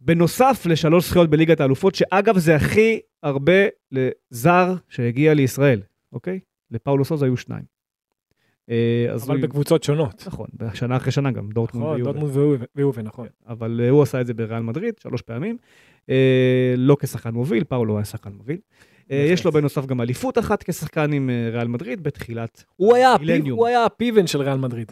בנוסף 0.02 0.66
לשלוש 0.66 1.10
זכיות 1.10 1.30
בליגת 1.30 1.62
האלופות, 1.62 1.96
שאגב 1.96 2.38
זה 2.38 2.56
הכי 2.56 3.00
הרבה 3.24 3.62
לזר 3.92 4.74
שהגיע 4.90 5.34
לישראל, 5.34 5.82
אוקיי? 6.14 6.40
לפאולו 6.72 7.06
סוזה 7.06 7.26
היו 7.26 7.38
שניים. 7.38 7.64
אה, 8.70 9.08
אבל 9.14 9.36
הוא... 9.36 9.44
בקבוצות 9.44 9.84
שונות. 9.84 10.24
נכון, 10.28 10.48
שנה 10.74 10.98
אחרי 10.98 11.12
שנה 11.12 11.32
גם, 11.32 11.50
דורטמונד 11.50 11.86
נכון, 11.86 11.96
ויובה. 11.96 12.20
דורטמונד 12.20 12.68
ויובה, 12.76 13.02
נכון. 13.02 13.28
אבל 13.48 13.82
uh, 13.84 13.90
הוא 13.90 14.04
עשה 14.04 14.22
את 14.22 14.28
זה 14.28 14.34
בריאל 14.34 14.62
מדריד 14.62 14.94
שלוש 15.00 15.22
פעמים, 15.22 15.58
לא 16.78 16.98
כשחקן 17.00 17.30
מוביל, 17.30 17.64
פאולו 17.64 17.98
היה 17.98 18.06
שחקן 18.06 18.32
מוביל. 18.34 18.58
יש 19.10 19.46
לו 19.46 19.52
בנוסף 19.52 19.86
גם 19.86 20.02
אליפות 20.02 20.38
אחת 20.38 20.64
כשחקן 20.64 21.14
עם 21.14 21.30
ריאל 21.52 21.68
מדריד 21.68 22.04
בתחילת 22.04 22.64
הפיב, 23.16 23.30
הוא 23.54 23.68
היה 23.68 23.86
הפיבן 23.86 24.28
של 24.28 24.42
ריאל 24.42 24.58
מדריד. 24.58 24.92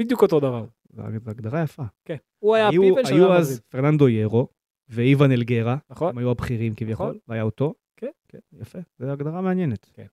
בדיוק 0.00 0.22
אותו 0.22 0.40
דבר. 0.40 0.64
זו 0.92 1.02
הגדרה 1.26 1.62
יפה. 1.62 1.82
כן. 2.04 2.16
הוא 2.38 2.54
היה 2.54 2.68
הפיבן 2.68 3.04
של. 3.04 3.14
היו 3.14 3.32
אז 3.32 3.60
פרננדו 3.68 4.08
ירו 4.08 4.48
ואיוון 4.88 5.32
אלגרה, 5.32 5.76
נכון. 5.90 6.08
הם 6.08 6.18
היו 6.18 6.30
הבכירים 6.30 6.74
כביכול, 6.74 7.06
נכון. 7.06 7.18
והיה 7.28 7.42
אותו. 7.42 7.74
כן. 7.96 8.10
כן, 8.28 8.38
יפה, 8.60 8.78
זו 8.98 9.10
הגדרה 9.10 9.40
מעניינת. 9.40 9.90
כן. 9.94 10.06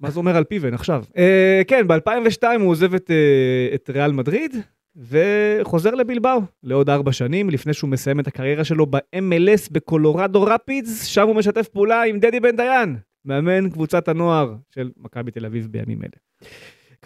מה 0.00 0.10
זה 0.10 0.18
אומר 0.18 0.36
על 0.36 0.44
פיבן 0.44 0.74
עכשיו? 0.74 1.04
אה, 1.16 1.62
כן, 1.68 1.88
ב-2002 1.88 2.44
הוא 2.60 2.70
עוזב 2.70 2.94
אה, 2.94 3.68
את 3.74 3.90
ריאל 3.90 4.12
מדריד, 4.12 4.56
וחוזר 4.96 5.94
לבלבאו 5.94 6.40
לעוד 6.62 6.90
ארבע 6.90 7.12
שנים, 7.12 7.50
לפני 7.50 7.74
שהוא 7.74 7.90
מסיים 7.90 8.20
את 8.20 8.26
הקריירה 8.26 8.64
שלו 8.64 8.86
ב-MLS 8.86 9.68
בקולורדו 9.70 10.42
רפידס, 10.42 11.04
שם 11.04 11.26
הוא 11.26 11.36
משתף 11.36 11.68
פעולה 11.68 12.02
עם 12.02 12.18
דדי 12.18 12.40
בן 12.40 12.56
דיין, 12.56 12.96
מאמן 13.24 13.70
קבוצת 13.70 14.08
הנוער 14.08 14.54
של 14.70 14.90
מכבי 14.96 15.30
תל 15.30 15.46
אביב 15.46 15.68
בימים 15.70 16.02
אלה. 16.02 16.48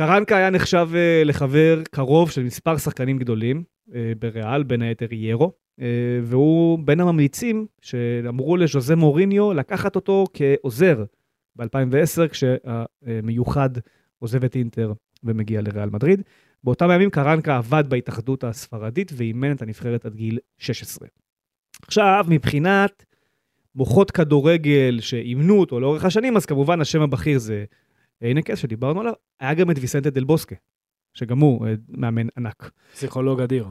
קרנקה 0.01 0.37
היה 0.37 0.51
נחשב 0.51 0.89
uh, 0.93 1.25
לחבר 1.25 1.83
קרוב 1.91 2.31
של 2.31 2.43
מספר 2.43 2.77
שחקנים 2.77 3.19
גדולים 3.19 3.63
uh, 3.89 3.93
בריאל, 4.19 4.63
בין 4.63 4.83
היתר 4.83 5.07
ירו, 5.11 5.53
uh, 5.81 5.83
והוא 6.23 6.79
בין 6.85 7.01
הממליצים 7.01 7.67
שאמרו 7.83 8.57
לז'וזה 8.57 8.97
מוריניו 8.97 9.53
לקחת 9.53 9.97
אותו 9.97 10.27
כעוזר 10.33 11.05
ב-2010, 11.57 12.29
כשהמיוחד 12.29 13.71
עוזב 14.19 14.45
את 14.45 14.57
אינטר 14.57 14.93
ומגיע 15.25 15.61
לריאל 15.61 15.91
מדריד. 15.91 16.23
באותם 16.65 16.91
הימים 16.91 17.11
קרנקה 17.11 17.57
עבד 17.57 17.85
בהתאחדות 17.89 18.45
הספרדית 18.45 19.13
ואימן 19.17 19.53
את 19.53 19.63
הנבחרת 19.63 20.07
עד 20.07 20.15
גיל 20.15 20.39
16. 20.59 21.09
עכשיו, 21.83 22.25
מבחינת 22.29 23.05
מוחות 23.75 24.11
כדורגל 24.11 24.99
שאימנו 25.01 25.61
אותו 25.61 25.81
לאורך 25.81 26.05
השנים, 26.05 26.37
אז 26.37 26.47
כמובן 26.47 26.81
השם 26.81 27.03
הבכיר 27.03 27.39
זה 27.39 27.65
איינקס, 28.23 28.59
שדיברנו 28.59 29.01
עליו, 29.01 29.13
היה 29.41 29.55
גם 29.55 29.71
את 29.71 29.79
ויסנטה 29.79 30.11
דל 30.11 30.25
בוסקה, 30.25 30.57
שגם 31.15 31.39
הוא 31.39 31.67
אה, 31.67 31.75
מאמן 31.89 32.27
ענק. 32.37 32.71
פסיכולוג 32.93 33.41
אדיר. 33.41 33.67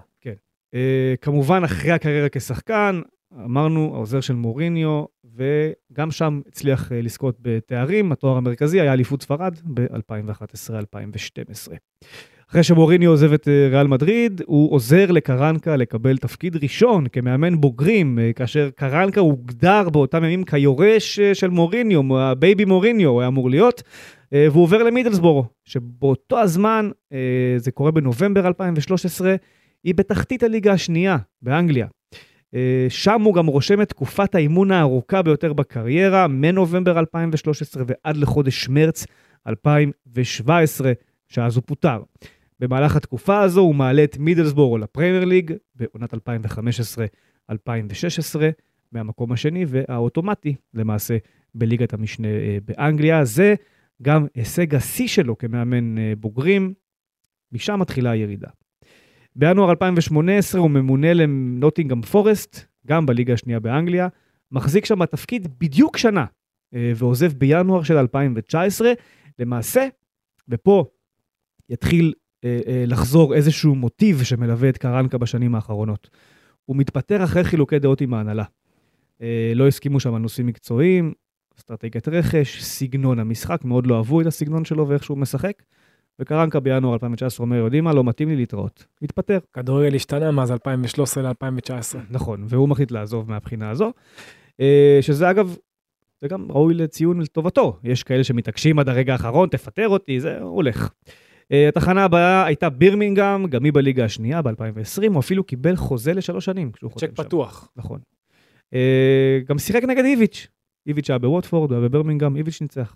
אה, 0.73 1.13
כמובן, 1.21 1.63
אחרי 1.63 1.91
הקריירה 1.91 2.29
כשחקן, 2.29 3.01
אמרנו, 3.45 3.95
העוזר 3.95 4.21
של 4.21 4.35
מוריניו, 4.35 5.03
וגם 5.35 6.11
שם 6.11 6.41
הצליח 6.47 6.91
אה, 6.91 7.01
לזכות 7.01 7.37
בתארים. 7.41 8.11
התואר 8.11 8.37
המרכזי 8.37 8.81
היה 8.81 8.93
אליפות 8.93 9.21
ספרד 9.21 9.55
ב-2011-2012. 9.73 11.73
אחרי 12.49 12.63
שמוריניו 12.63 13.09
עוזב 13.09 13.33
את 13.33 13.47
ריאל 13.71 13.87
מדריד, 13.87 14.41
הוא 14.45 14.73
עוזר 14.73 15.11
לקרנקה 15.11 15.75
לקבל 15.75 16.17
תפקיד 16.17 16.63
ראשון 16.63 17.07
כמאמן 17.07 17.61
בוגרים, 17.61 18.19
כאשר 18.35 18.69
קרנקה 18.75 19.21
הוגדר 19.21 19.89
באותם 19.89 20.23
ימים 20.23 20.43
כיורש 20.43 21.19
של 21.19 21.49
מוריניו, 21.49 22.19
ה 22.19 22.29
baby 22.29 22.65
מוריניו 22.65 23.09
הוא 23.09 23.21
היה 23.21 23.27
אמור 23.27 23.49
להיות, 23.49 23.83
והוא 24.31 24.63
עובר 24.63 24.83
למידלסבורו, 24.83 25.45
שבאותו 25.63 26.39
הזמן, 26.39 26.89
אה, 27.13 27.55
זה 27.57 27.71
קורה 27.71 27.91
בנובמבר 27.91 28.47
2013, 28.47 29.35
היא 29.83 29.95
בתחתית 29.95 30.43
הליגה 30.43 30.73
השנייה 30.73 31.17
באנגליה. 31.41 31.87
אה, 32.55 32.85
שם 32.89 33.21
הוא 33.21 33.33
גם 33.33 33.45
רושם 33.45 33.81
את 33.81 33.89
תקופת 33.89 34.35
האימון 34.35 34.71
הארוכה 34.71 35.21
ביותר 35.21 35.53
בקריירה, 35.53 36.27
מנובמבר 36.27 36.99
2013 36.99 37.83
ועד 37.87 38.17
לחודש 38.17 38.69
מרץ 38.69 39.05
2017, 39.47 40.91
שאז 41.27 41.55
הוא 41.55 41.63
פוטר. 41.65 42.01
במהלך 42.59 42.95
התקופה 42.95 43.41
הזו 43.41 43.61
הוא 43.61 43.75
מעלה 43.75 44.03
את 44.03 44.17
מידלסבורו 44.17 44.77
לפרמייר 44.77 45.25
ליג 45.25 45.53
בעונת 45.75 46.13
2015-2016, 46.13 47.55
מהמקום 48.91 49.31
השני 49.31 49.65
והאוטומטי 49.67 50.55
למעשה 50.73 51.17
בליגת 51.55 51.93
המשנה 51.93 52.27
אה, 52.27 52.57
באנגליה. 52.65 53.25
זה 53.25 53.55
גם 54.01 54.25
הישג 54.35 54.75
השיא 54.75 55.07
שלו 55.07 55.37
כמאמן 55.37 55.97
אה, 55.97 56.13
בוגרים, 56.17 56.73
משם 57.51 57.79
מתחילה 57.79 58.11
הירידה. 58.11 58.47
בינואר 59.35 59.69
2018 59.69 60.61
הוא 60.61 60.69
ממונה 60.69 61.13
לנוטינגאם 61.13 62.01
פורסט, 62.01 62.65
גם 62.87 63.05
בליגה 63.05 63.33
השנייה 63.33 63.59
באנגליה, 63.59 64.07
מחזיק 64.51 64.85
שם 64.85 64.99
בתפקיד 64.99 65.47
בדיוק 65.59 65.97
שנה, 65.97 66.25
אה, 66.73 66.91
ועוזב 66.95 67.33
בינואר 67.33 67.83
של 67.83 67.97
2019. 67.97 68.91
למעשה, 69.39 69.87
ופה 70.49 70.85
יתחיל 71.69 72.13
אה, 72.43 72.83
לחזור 72.87 73.35
איזשהו 73.35 73.75
מוטיב 73.75 74.23
שמלווה 74.23 74.69
את 74.69 74.77
קרנקה 74.77 75.17
בשנים 75.17 75.55
האחרונות. 75.55 76.09
הוא 76.65 76.75
מתפטר 76.77 77.23
אחרי 77.23 77.43
חילוקי 77.43 77.79
דעות 77.79 78.01
עם 78.01 78.13
ההנהלה. 78.13 78.43
לא 79.55 79.67
הסכימו 79.67 79.99
שם 79.99 80.13
על 80.13 80.21
נושאים 80.21 80.47
מקצועיים, 80.47 81.13
אסטרטגיית 81.59 82.07
רכש, 82.07 82.63
סגנון 82.63 83.19
המשחק, 83.19 83.65
מאוד 83.65 83.87
לא 83.87 83.97
אהבו 83.97 84.21
את 84.21 84.25
הסגנון 84.25 84.65
שלו 84.65 84.87
ואיך 84.87 85.03
שהוא 85.03 85.17
משחק. 85.17 85.63
וקרנקה 86.19 86.59
בינואר 86.59 86.93
2019 86.93 87.45
אומר, 87.45 87.55
יודעים 87.55 87.83
מה, 87.83 87.93
לא 87.93 88.03
מתאים 88.03 88.29
לי 88.29 88.35
להתראות. 88.35 88.85
מתפטר. 89.01 89.39
כדורגל 89.53 89.95
השתנה 89.95 90.31
מאז 90.31 90.51
2013 90.51 91.23
ל-2019. 91.23 91.97
נכון, 92.09 92.45
והוא 92.47 92.69
מחליט 92.69 92.91
לעזוב 92.91 93.29
מהבחינה 93.29 93.69
הזו. 93.69 93.91
אה, 94.59 94.97
שזה 95.01 95.29
אגב, 95.29 95.55
זה 96.21 96.27
גם 96.27 96.45
ראוי 96.49 96.73
לציון 96.73 97.21
לטובתו. 97.21 97.79
יש 97.83 98.03
כאלה 98.03 98.23
שמתעקשים 98.23 98.79
עד 98.79 98.89
הרגע 98.89 99.13
האחרון, 99.13 99.49
תפטר 99.49 99.87
אותי, 99.87 100.19
זה 100.19 100.39
הולך. 100.41 100.89
אה, 101.51 101.67
התחנה 101.67 102.03
הבאה 102.03 102.45
הייתה 102.45 102.69
בירמינגהם, 102.69 103.47
גם 103.47 103.63
היא 103.63 103.73
בליגה 103.73 104.05
השנייה 104.05 104.41
ב-2020, 104.41 105.07
הוא 105.09 105.19
אפילו 105.19 105.43
קיבל 105.43 105.75
חוזה 105.75 106.13
לשלוש 106.13 106.45
שנים. 106.45 106.71
כשהוא 106.71 106.91
חותם 106.91 107.07
צ'ק. 107.07 107.15
פתוח. 107.15 107.71
נכון. 107.75 107.99
אה, 108.73 109.39
גם 109.47 109.59
שיחק 109.59 109.83
נגד 109.83 110.05
איביץ'. 110.05 110.47
איביץ' 110.87 111.09
היה 111.09 111.19
בווטפורד, 111.19 111.71
היה 111.71 111.81
בברמינגהם, 111.81 112.35
איביץ' 112.35 112.61
ניצח. 112.61 112.95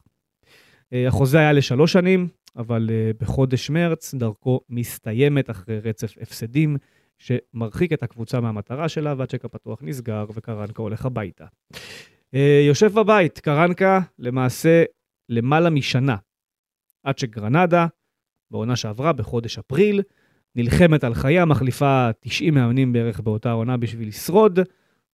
אה, 0.93 1.07
החוזה 1.07 1.39
היה 1.39 1.53
לשלוש 1.53 1.93
שנים, 1.93 2.27
אבל 2.55 2.89
אה, 2.91 3.11
בחודש 3.19 3.69
מרץ 3.69 4.13
דרכו 4.13 4.59
מסתיימת 4.69 5.49
אחרי 5.49 5.79
רצף 5.79 6.15
הפסדים, 6.21 6.77
שמרחיק 7.17 7.93
את 7.93 8.03
הקבוצה 8.03 8.41
מהמטרה 8.41 8.89
שלה, 8.89 9.13
והצ'ק 9.17 9.45
הפתוח 9.45 9.79
נסגר 9.83 10.25
וקרנקה 10.33 10.81
הולך 10.81 11.05
הביתה. 11.05 11.45
אה, 12.33 12.63
יושב 12.67 12.93
בבית, 12.93 13.39
קרנקה 13.39 13.99
למעשה 14.19 14.83
למעלה 15.29 15.69
משנה, 15.69 16.15
עד 17.03 17.17
שגרנדה, 17.17 17.87
בעונה 18.51 18.75
שעברה, 18.75 19.13
בחודש 19.13 19.57
אפריל, 19.57 20.01
נלחמת 20.55 21.03
על 21.03 21.13
חייה, 21.13 21.45
מחליפה 21.45 22.09
90 22.19 22.53
מאמנים 22.53 22.93
בערך 22.93 23.19
באותה 23.19 23.51
עונה 23.51 23.77
בשביל 23.77 24.07
לשרוד, 24.07 24.59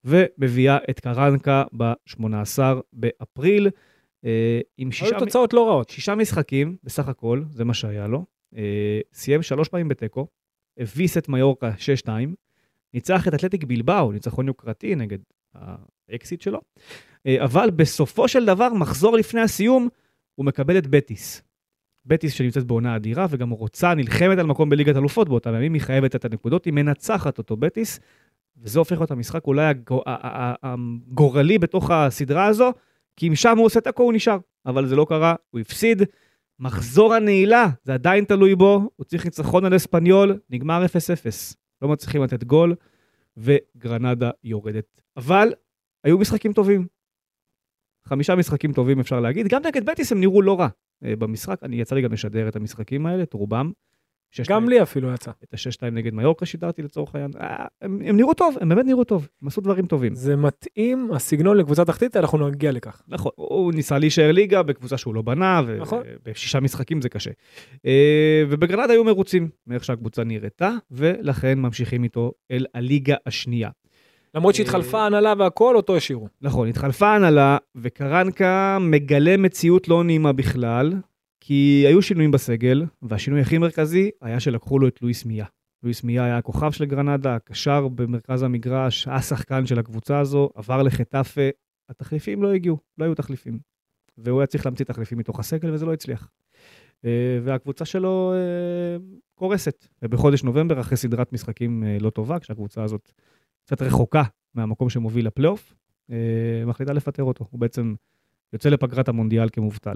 ומביאה 0.06 0.78
את 0.90 1.00
קרנקה 1.00 1.64
ב-18 1.78 2.60
באפריל. 2.94 3.70
אה, 4.26 4.60
עם 4.78 4.92
שישה, 4.92 5.06
היו 5.06 5.20
תוצאות 5.20 5.54
לא 5.54 5.68
רעות. 5.68 5.90
שישה 5.90 6.16
משחקים 6.16 6.76
בסך 6.84 7.08
הכל, 7.08 7.44
זה 7.52 7.66
מה 7.66 7.74
שהיה 7.74 8.08
לו. 8.08 8.26
אה, 8.58 9.00
סיים 9.14 9.42
שלוש 9.42 9.68
פעמים 9.68 9.88
בתיקו, 9.88 10.28
הביס 10.78 11.18
את 11.18 11.30
מיורקה 11.30 11.72
6-2, 12.06 12.10
ניצח 12.94 13.28
את 13.28 13.34
אתלטיק 13.34 13.64
בלבאו, 13.64 14.12
ניצחון 14.12 14.48
יוקרתי 14.48 14.96
נגד 14.96 15.18
האקסיט 16.10 16.42
שלו, 16.42 16.62
אה, 17.26 17.44
אבל 17.44 17.70
בסופו 17.70 18.28
של 18.28 18.46
דבר, 18.46 18.74
מחזור 18.74 19.18
לפני 19.18 19.42
הסיום, 19.42 19.88
הוא 20.36 20.46
מקבל 20.46 20.78
את 20.78 20.88
בטיס. 20.88 21.42
בטיס 22.06 22.34
שנמצאת 22.34 22.64
בעונה 22.64 22.96
אדירה 22.96 23.26
וגם 23.30 23.50
רוצה, 23.50 23.94
נלחמת 23.94 24.38
על 24.38 24.46
מקום 24.46 24.70
בליגת 24.70 24.96
אלופות 24.96 25.30
באותם 25.30 25.56
ימים, 25.56 25.74
היא 25.74 25.82
חייבת 25.82 26.16
את 26.16 26.26
הנקודות, 26.26 26.66
היא 26.66 26.74
מנצחת 26.74 27.38
אותו 27.38 27.58
בטיס, 27.58 28.00
וזה 28.62 28.80
הופך 28.80 28.98
להיות 28.98 29.12
המשחק 29.12 29.48
אולי 29.48 29.74
הגורלי 30.64 31.58
בתוך 31.58 31.92
הסדרה 31.92 32.46
הזו, 32.46 32.72
כי 33.16 33.28
אם 33.28 33.36
שם 33.36 33.58
הוא 33.58 33.66
עושה 33.66 33.82
תיקו 33.82 34.04
הוא 34.04 34.14
נשאר, 34.14 34.38
אבל 34.66 34.88
זה 34.88 34.96
לא 34.96 35.06
קרה, 35.10 35.36
הוא 35.50 35.60
הפסיד. 35.60 36.04
מחזור 36.60 37.14
הנעילה, 37.14 37.68
זה 37.84 37.94
עדיין 37.94 38.26
תלוי 38.26 38.56
בו, 38.56 38.90
הוא 38.96 39.06
צריך 39.06 39.26
ניצחון 39.26 39.66
על 39.66 39.76
אספניול, 39.76 40.40
נגמר 40.50 40.86
0-0. 40.86 41.56
לא 41.82 41.88
מצליחים 41.88 42.24
לתת 42.24 42.44
גול, 42.44 42.76
וגרנדה 43.38 44.30
יורדת. 44.44 45.02
אבל 45.18 45.54
היו 46.04 46.18
משחקים 46.18 46.54
טובים. 46.54 46.88
חמישה 48.06 48.36
משחקים 48.36 48.74
טובים 48.74 49.00
אפשר 49.00 49.20
להגיד, 49.20 49.48
גם 49.48 49.62
נגד 49.66 49.86
בטיס 49.86 50.12
הם 50.12 50.20
נראו 50.20 50.42
לא 50.42 50.60
רע 50.60 50.68
אה, 51.04 51.16
במשחק, 51.16 51.64
אני 51.64 51.76
יצא 51.82 51.96
לי 51.96 52.02
גם 52.02 52.14
לשדר 52.14 52.48
את 52.48 52.56
המשחקים 52.56 53.06
האלה, 53.06 53.24
את 53.24 53.34
רובם. 53.34 53.72
גם 54.50 54.70
לי 54.70 54.82
אפילו 54.82 55.14
יצא. 55.14 55.32
את 55.44 55.54
השש-שתיים 55.54 55.96
נגד 55.96 56.14
מיורקה 56.14 56.46
שידרתי 56.46 56.82
לצורך 56.82 57.16
העניין. 57.16 57.32
אה, 57.42 57.66
הם, 57.82 58.02
הם 58.06 58.18
נראו 58.18 58.34
טוב, 58.34 58.56
הם 58.62 58.70
באמת 58.70 58.86
נראו 58.86 59.04
טוב, 59.04 59.28
הם 59.42 59.48
עשו 59.48 59.62
דברים 59.62 59.86
טובים. 59.86 60.16
זה 60.16 60.36
מתאים, 60.36 61.10
הסגנון 61.14 61.58
לקבוצה 61.58 61.86
תחתית, 61.86 62.18
אנחנו 62.18 62.50
נגיע 62.50 62.72
לכך. 62.72 63.02
נכון, 63.08 63.32
הוא 63.36 63.74
ניסה 63.74 63.98
להישאר 63.98 64.32
ליגה 64.32 64.64
בקבוצה 64.64 64.98
שהוא 64.98 65.16
לא 65.16 65.22
בנה, 65.22 65.62
נכון. 65.80 66.04
ובשישה 66.26 66.60
משחקים 66.60 67.02
זה 67.02 67.10
קשה. 67.10 67.32
אה, 67.86 68.44
ובגרנד 68.50 68.90
היו 68.90 69.04
מרוצים 69.04 69.50
מאיך 69.68 69.84
שהקבוצה 69.84 70.24
נראתה, 70.24 70.72
ולכן 70.92 71.60
ממשיכים 71.60 72.04
איתו 72.04 72.32
אל 72.52 72.66
הליגה 72.74 73.16
השנייה. 73.26 73.70
למרות 74.36 74.54
אה, 74.54 74.58
שהתחלפה 74.58 75.02
ההנהלה 75.02 75.34
והכל, 75.38 75.76
אותו 75.76 75.96
השאירו. 75.96 76.28
נכון, 76.42 76.68
התחלפה 76.68 77.08
ההנהלה, 77.08 77.58
וקרנקה 77.76 78.78
מגלה 78.82 79.38
מציאות 79.38 79.88
לא 79.88 80.04
נעימה 80.04 80.34
בכלל, 80.34 80.94
כי 81.42 81.84
היו 81.88 82.02
שינויים 82.02 82.32
בסגל, 82.32 82.86
והשינוי 83.02 83.42
הכי 83.42 83.58
מרכזי 83.58 84.10
היה 84.22 84.40
שלקחו 84.40 84.80
לו 84.80 84.88
את 84.88 85.02
לואיס 85.02 85.26
מיה. 85.26 85.46
לואיס 85.84 86.04
מיה 86.04 86.24
היה 86.24 86.38
הכוכב 86.38 86.72
של 86.72 86.86
גרנדה, 86.86 87.36
הקשר 87.36 87.88
במרכז 87.88 88.44
המגרש, 88.44 89.08
השחקן 89.08 89.66
של 89.66 89.80
הקבוצה 89.80 90.20
הזו, 90.20 90.50
עבר 90.56 90.84
לחטאפה, 90.84 91.50
התחליפים 91.90 92.44
לא 92.44 92.54
הגיעו, 92.54 92.78
לא 92.98 93.06
היו 93.06 93.16
תחליפים. 93.16 93.60
והוא 94.18 94.40
היה 94.40 94.48
צריך 94.48 94.66
להמציא 94.66 94.86
תחליפים 94.86 95.18
מתוך 95.18 95.40
הסגל, 95.40 95.74
וזה 95.74 95.86
לא 95.86 95.94
הצליח. 95.94 96.30
אה, 97.06 97.40
והקבוצה 97.44 97.86
שלו 97.86 98.34
אה, 98.34 98.98
קורסת. 99.36 99.88
ובחודש 100.02 100.44
נובמבר, 100.44 100.80
אחרי 100.80 100.98
סדרת 100.98 101.34
משחקים 101.34 101.84
אה, 101.84 101.98
לא 102.00 102.10
טובה, 102.10 102.40
כשהקבוצה 102.40 102.84
הזאת 102.84 103.12
קצת 103.66 103.82
רחוקה 103.82 104.24
מהמקום 104.56 104.90
שמוביל 104.90 105.28
לפלייאוף, 105.28 105.74
מחליטה 106.66 106.94
לפטר 106.94 107.24
אותו. 107.24 107.46
הוא 107.50 107.60
בעצם 107.60 107.96
יוצא 108.54 108.70
לפגרת 108.70 109.10
המונדיאל 109.10 109.50
כמובטל. 109.50 109.96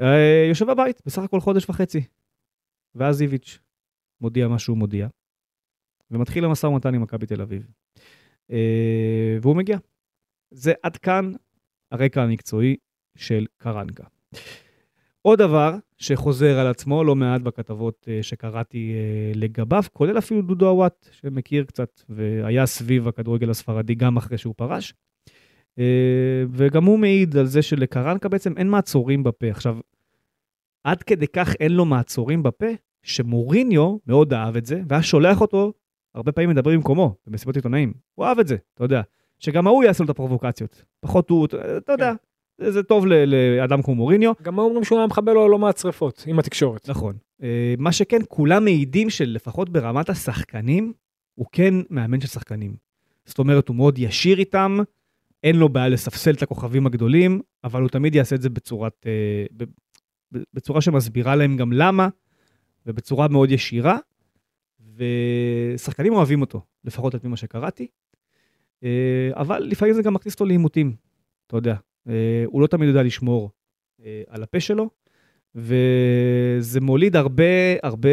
אה, 0.00 0.46
יושב 0.48 0.70
בבית, 0.70 1.02
בסך 1.06 1.22
הכל 1.22 1.40
חודש 1.40 1.68
וחצי. 1.68 2.04
ואז 2.94 3.22
איביץ' 3.22 3.58
מודיע 4.20 4.48
מה 4.48 4.58
שהוא 4.58 4.76
מודיע, 4.76 5.08
ומתחיל 6.10 6.44
המשא 6.44 6.66
ומתן 6.66 6.94
עם 6.94 7.02
מכבי 7.02 7.26
תל 7.26 7.42
אביב. 7.42 7.68
אה, 8.50 9.38
והוא 9.42 9.56
מגיע. 9.56 9.78
זה 10.50 10.72
עד 10.82 10.96
כאן 10.96 11.32
הרקע 11.90 12.22
המקצועי 12.22 12.76
של 13.16 13.46
קרנקה. 13.56 14.04
עוד 15.22 15.38
דבר 15.38 15.76
שחוזר 15.98 16.58
על 16.58 16.66
עצמו 16.66 17.04
לא 17.04 17.14
מעט 17.14 17.40
בכתבות 17.40 18.08
אה, 18.08 18.22
שקראתי 18.22 18.94
לגביו, 19.34 19.82
כולל 19.92 20.18
אפילו 20.18 20.42
דודו 20.42 20.68
עוואט, 20.68 21.08
שמכיר 21.10 21.64
קצת 21.64 22.00
והיה 22.08 22.66
סביב 22.66 23.08
הכדורגל 23.08 23.50
הספרדי 23.50 23.94
גם 23.94 24.16
אחרי 24.16 24.38
שהוא 24.38 24.54
פרש. 24.56 24.94
אה, 25.78 26.44
וגם 26.50 26.84
הוא 26.84 26.98
מעיד 26.98 27.36
על 27.36 27.46
זה 27.46 27.62
שלקרנקה 27.62 28.28
בעצם 28.28 28.52
אין 28.56 28.68
מעצורים 28.68 29.22
בפה. 29.22 29.46
עכשיו, 29.50 29.78
עד 30.84 31.02
כדי 31.02 31.26
כך 31.26 31.54
אין 31.60 31.72
לו 31.72 31.84
מעצורים 31.84 32.42
בפה, 32.42 32.66
שמוריניו 33.02 33.96
מאוד 34.06 34.34
אהב 34.34 34.56
את 34.56 34.66
זה, 34.66 34.82
והיה 34.88 35.02
שולח 35.02 35.40
אותו, 35.40 35.72
הרבה 36.14 36.32
פעמים 36.32 36.50
מדבר 36.50 36.70
במקומו, 36.70 37.14
במסיבות 37.26 37.56
עיתונאים. 37.56 37.92
הוא 38.14 38.26
אהב 38.26 38.38
את 38.38 38.46
זה, 38.46 38.56
אתה 38.74 38.84
יודע. 38.84 39.02
שגם 39.38 39.66
ההוא 39.66 39.84
יעשה 39.84 40.02
לו 40.02 40.04
את 40.04 40.10
הפרובוקציות. 40.10 40.84
פחות 41.00 41.30
הוא, 41.30 41.46
אתה 41.76 41.92
יודע, 41.92 42.12
זה, 42.58 42.72
זה 42.72 42.82
טוב 42.82 43.06
לאדם 43.06 43.82
כמו 43.82 43.94
מוריניו. 43.94 44.32
גם 44.42 44.58
אומרים 44.58 44.84
שהוא 44.84 44.98
היה 44.98 45.06
מכבה 45.06 45.32
לו 45.32 45.48
לא 45.48 45.58
מעט 45.58 45.78
שרפות 45.78 46.24
עם 46.26 46.38
התקשורת. 46.38 46.88
נכון. 46.88 47.16
אה, 47.42 47.74
מה 47.78 47.92
שכן, 47.92 48.18
כולם 48.28 48.64
מעידים 48.64 49.10
שלפחות 49.10 49.70
ברמת 49.70 50.08
השחקנים, 50.08 50.92
הוא 51.34 51.46
כן 51.52 51.74
מאמן 51.90 52.20
של 52.20 52.26
שחקנים. 52.26 52.76
זאת 53.24 53.38
אומרת, 53.38 53.68
הוא 53.68 53.76
מאוד 53.76 53.98
ישיר 53.98 54.38
איתם, 54.38 54.78
אין 55.44 55.56
לו 55.56 55.68
בעיה 55.68 55.88
לספסל 55.88 56.30
את 56.30 56.42
הכוכבים 56.42 56.86
הגדולים, 56.86 57.40
אבל 57.64 57.80
הוא 57.80 57.88
תמיד 57.88 58.14
יעשה 58.14 58.36
את 58.36 58.42
זה 58.42 58.50
בצורת, 58.50 59.06
אה, 59.06 59.64
בצורה 60.54 60.80
שמסבירה 60.80 61.36
להם 61.36 61.56
גם 61.56 61.72
למה, 61.72 62.08
ובצורה 62.86 63.28
מאוד 63.28 63.50
ישירה, 63.50 63.98
ושחקנים 64.96 66.12
אוהבים 66.12 66.40
אותו, 66.40 66.60
לפחות 66.84 67.14
על 67.14 67.20
פי 67.20 67.28
מה 67.28 67.36
שקראתי. 67.36 67.86
אה, 68.84 69.30
אבל 69.32 69.62
לפעמים 69.62 69.94
זה 69.94 70.02
גם 70.02 70.14
מכניס 70.14 70.34
אותו 70.34 70.44
לעימותים, 70.44 70.96
אתה 71.46 71.56
יודע. 71.56 71.76
אה, 72.08 72.44
הוא 72.46 72.62
לא 72.62 72.66
תמיד 72.66 72.88
יודע 72.88 73.02
לשמור 73.02 73.50
על 74.28 74.42
הפה 74.42 74.60
שלו, 74.60 74.90
וזה 75.54 76.80
מוליד 76.80 77.16
הרבה 77.16 77.44
הרבה 77.82 78.08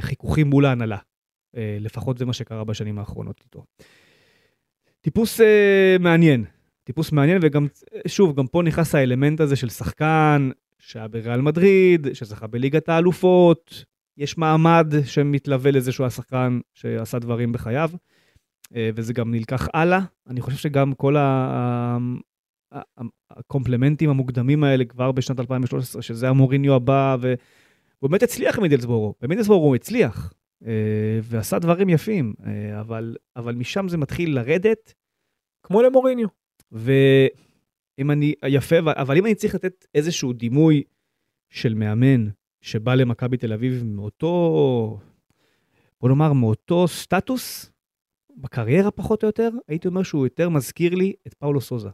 חיכוכים 0.00 0.46
מול 0.46 0.64
ההנהלה. 0.64 0.98
לפחות 1.54 2.18
זה 2.18 2.24
מה 2.24 2.32
שקרה 2.32 2.64
בשנים 2.64 2.98
האחרונות 2.98 3.40
איתו. 3.44 3.64
טיפוס 5.00 5.40
מעניין, 6.00 6.44
טיפוס 6.84 7.12
מעניין, 7.12 7.38
וגם, 7.42 7.66
שוב, 8.06 8.36
גם 8.36 8.46
פה 8.46 8.62
נכנס 8.62 8.94
האלמנט 8.94 9.40
הזה 9.40 9.56
של 9.56 9.68
שחקן 9.68 10.50
שהיה 10.78 11.08
בריאל 11.08 11.40
מדריד, 11.40 12.06
שזכה 12.12 12.46
בליגת 12.46 12.88
האלופות, 12.88 13.84
יש 14.18 14.38
מעמד 14.38 14.94
שמתלווה 15.04 15.70
לזה 15.70 15.92
שהוא 15.92 16.06
השחקן 16.06 16.60
שעשה 16.74 17.18
דברים 17.18 17.52
בחייו, 17.52 17.90
אה, 18.76 18.90
וזה 18.94 19.12
גם 19.12 19.30
נלקח 19.30 19.68
הלאה. 19.74 20.00
אני 20.26 20.40
חושב 20.40 20.56
שגם 20.56 20.94
כל 20.94 21.16
ה... 21.16 21.98
הקומפלמנטים 23.30 24.10
המוקדמים 24.10 24.64
האלה 24.64 24.84
כבר 24.84 25.12
בשנת 25.12 25.40
2013, 25.40 26.02
שזה 26.02 26.28
המוריניו 26.28 26.74
הבא, 26.74 27.16
והוא 27.20 28.10
באמת 28.10 28.22
הצליח 28.22 28.58
מידלסבורו, 28.58 29.14
במידלסבורו 29.20 29.66
הוא 29.66 29.74
הצליח, 29.74 30.32
אה, 30.66 31.18
ועשה 31.22 31.58
דברים 31.58 31.88
יפים, 31.88 32.34
אה, 32.46 32.80
אבל, 32.80 33.16
אבל 33.36 33.54
משם 33.54 33.88
זה 33.88 33.98
מתחיל 33.98 34.34
לרדת, 34.34 34.94
כמו 35.62 35.82
למוריניו. 35.82 36.28
ואם 36.72 38.10
אני, 38.10 38.34
יפה, 38.48 38.76
אבל 38.78 39.16
אם 39.16 39.26
אני 39.26 39.34
צריך 39.34 39.54
לתת 39.54 39.86
איזשהו 39.94 40.32
דימוי 40.32 40.82
של 41.50 41.74
מאמן 41.74 42.28
שבא 42.60 42.94
למכבי 42.94 43.36
תל 43.36 43.52
אביב 43.52 43.82
מאותו, 43.86 44.98
בוא 46.00 46.08
נאמר, 46.08 46.32
מאותו 46.32 46.88
סטטוס, 46.88 47.72
בקריירה 48.36 48.90
פחות 48.90 49.22
או 49.22 49.28
יותר, 49.28 49.50
הייתי 49.68 49.88
אומר 49.88 50.02
שהוא 50.02 50.26
יותר 50.26 50.48
מזכיר 50.48 50.94
לי 50.94 51.12
את 51.26 51.34
פאולו 51.34 51.60
סוזה. 51.60 51.88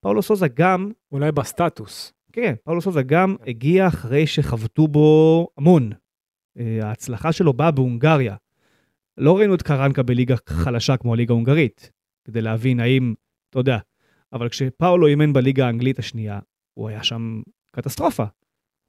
פאולו 0.00 0.22
סוזה 0.22 0.48
גם 0.54 0.90
אולי 1.12 1.32
בסטטוס. 1.32 2.12
כן, 2.32 2.54
פאולו 2.64 2.80
סוזה 2.80 3.02
גם 3.02 3.36
הגיע 3.46 3.88
אחרי 3.88 4.26
שחבטו 4.26 4.88
בו 4.88 5.48
המון. 5.56 5.90
אה, 6.58 6.78
ההצלחה 6.82 7.32
שלו 7.32 7.52
באה 7.52 7.70
בהונגריה. 7.70 8.36
לא 9.18 9.38
ראינו 9.38 9.54
את 9.54 9.62
קרנקה 9.62 10.02
בליגה 10.02 10.34
חלשה 10.46 10.96
כמו 10.96 11.14
הליגה 11.14 11.32
ההונגרית, 11.32 11.90
כדי 12.24 12.40
להבין 12.40 12.80
האם, 12.80 13.14
אתה 13.50 13.58
יודע, 13.58 13.78
אבל 14.32 14.48
כשפאולו 14.48 15.06
אימן 15.06 15.32
בליגה 15.32 15.66
האנגלית 15.66 15.98
השנייה, 15.98 16.38
הוא 16.74 16.88
היה 16.88 17.02
שם 17.02 17.42
קטסטרופה. 17.76 18.24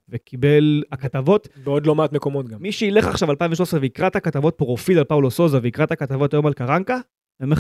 וקיבל 0.09 0.83
הכתבות, 0.91 1.47
בעוד 1.63 1.85
לא 1.85 1.95
מעט 1.95 2.11
מקומות 2.13 2.47
גם. 2.47 2.61
מי 2.61 2.71
שילך 2.71 3.07
עכשיו 3.07 3.31
2013 3.31 3.79
ויקרא 3.79 4.07
את 4.07 4.15
הכתבות 4.15 4.55
פרופיל 4.57 4.97
על 4.97 5.03
פאולו 5.03 5.31
סוזה 5.31 5.59
ויקרא 5.61 5.83
את 5.83 5.91
הכתבות 5.91 6.33
היום 6.33 6.45
על 6.47 6.53
קרנקה, 6.53 6.97
אני 7.41 7.51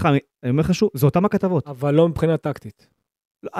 אומר 0.49 0.61
לך- 0.61 0.73
שוב, 0.75 0.89
זה 0.93 1.05
אותם 1.05 1.25
הכתבות. 1.25 1.67
אבל 1.67 1.93
לא 1.95 2.09
מבחינה 2.09 2.37
טקטית. 2.37 2.89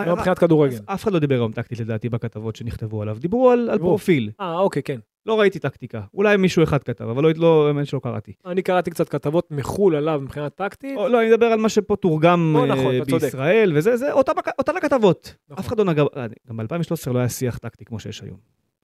לא 0.06 0.16
מבחינת 0.16 0.40
כדורגל. 0.40 0.78
אף 0.86 1.04
אחד 1.04 1.12
לא 1.14 1.20
דיבר 1.20 1.36
היום 1.36 1.52
טקטית 1.52 1.80
לדעתי 1.80 2.10
בכתבות 2.10 2.56
שנכתבו 2.56 3.02
עליו, 3.02 3.18
דיברו 3.20 3.52
על, 3.52 3.70
על. 3.70 3.80
פרופיל. 3.80 4.32
אה, 4.40 4.60
אוקיי, 4.60 4.84
כן. 4.84 5.00
לא 5.28 5.40
ראיתי 5.40 5.60
טקטיקה, 5.60 6.02
אולי 6.14 6.38
מישהו 6.38 6.64
אחד 6.64 6.84
כתב, 6.84 7.04
אבל 7.04 7.24
לא, 7.24 7.30
לא, 7.36 7.68
האמת 7.68 7.88
שלא 7.88 8.00
קראתי. 8.00 8.34
אני 8.46 8.62
קראתי 8.62 8.92
קצת 8.92 9.10
כתבות 9.10 9.52
מחו"ל 9.52 9.96
עליו 9.96 10.22
מבחינה 10.24 10.50
טקטית. 10.50 10.98
או, 10.98 11.08
לא, 11.08 11.22
אני 11.22 11.30
מדבר 11.30 11.46
על 11.46 11.60
מה 11.60 11.70
שפה 11.70 11.96
תורגם 11.96 12.54
לא, 12.58 12.68
נכון, 12.68 13.04
צודק. 13.10 13.24
בישראל, 13.24 13.72
וזה, 13.76 13.98
זה 13.98 14.14
אותן 14.60 14.78
הכתבות. 14.78 15.36
נכון. 15.50 15.64
אף 15.64 15.68
אחד 15.68 15.78
לא 15.78 15.86
נגע, 15.86 16.04
אה, 16.18 16.26
גם 16.50 16.58
ב-2013 16.58 17.12
לא 17.14 17.20
היה 17.20 17.30
שיח 17.30 17.58
טקטי 17.58 17.86
כמו 17.86 18.00
שיש 18.00 18.22
היום, 18.22 18.38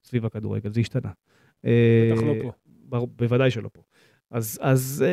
סביב 0.04 0.26
הכדורגל, 0.26 0.74
זה 0.74 0.80
השתנה. 0.80 1.10
בטח 1.64 2.22
אה, 2.22 2.28
לא 2.28 2.34
פה. 2.42 2.52
בוודאי 3.16 3.52
שלא 3.52 3.70
פה. 3.74 3.82
אז, 4.32 4.60
אז, 4.62 5.06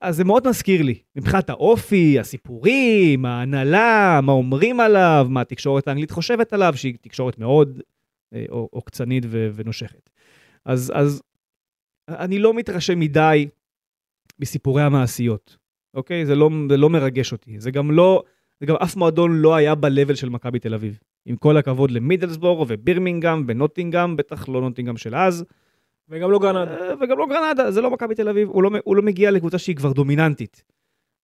אז 0.00 0.16
זה 0.16 0.24
מאוד 0.24 0.48
מזכיר 0.48 0.82
לי, 0.82 0.98
מבחינת 1.16 1.50
האופי, 1.50 2.18
הסיפורים, 2.18 3.26
ההנהלה, 3.26 4.20
מה 4.22 4.32
אומרים 4.32 4.80
עליו, 4.80 5.26
מה 5.30 5.40
התקשורת 5.40 5.88
האנגלית 5.88 6.10
חושבת 6.10 6.52
עליו, 6.52 6.72
שהיא 6.76 6.94
תקשורת 7.00 7.38
מאוד 7.38 7.80
עו- 8.48 8.68
עוקצנית 8.72 9.24
ונושכת. 9.28 10.10
אז, 10.66 10.92
אז 10.94 11.22
אני 12.08 12.38
לא 12.38 12.54
מתרשם 12.54 12.98
מדי 12.98 13.48
מסיפורי 14.38 14.82
המעשיות, 14.82 15.56
אוקיי? 15.94 16.26
זה 16.26 16.34
לא, 16.34 16.50
זה 16.68 16.76
לא 16.76 16.90
מרגש 16.90 17.32
אותי. 17.32 17.60
זה 17.60 17.70
גם 17.70 17.90
לא, 17.90 18.22
זה 18.60 18.66
גם 18.66 18.74
אף 18.82 18.96
מועדון 18.96 19.36
לא 19.36 19.54
היה 19.54 19.74
ב-level 19.74 20.14
של 20.14 20.28
מכבי 20.28 20.58
תל 20.58 20.74
אביב. 20.74 20.98
עם 21.26 21.36
כל 21.36 21.56
הכבוד 21.56 21.90
למידלסבורו 21.90 22.66
ובירמינגהם 22.68 23.44
ונוטינגהם, 23.48 24.16
בטח 24.16 24.48
לא 24.48 24.60
נוטינגהם 24.60 24.96
של 24.96 25.16
אז. 25.16 25.44
וגם 26.08 26.30
לא 26.30 26.38
גרנדה. 26.38 26.76
אה, 26.76 26.94
וגם 27.00 27.18
לא 27.18 27.26
גרנדה, 27.26 27.70
זה 27.70 27.80
לא 27.80 27.90
מכבי 27.90 28.14
תל 28.14 28.28
אביב, 28.28 28.48
הוא 28.48 28.62
לא, 28.62 28.70
הוא 28.84 28.96
לא 28.96 29.02
מגיע 29.02 29.30
לקבוצה 29.30 29.58
שהיא 29.58 29.76
כבר 29.76 29.92
דומיננטית. 29.92 30.64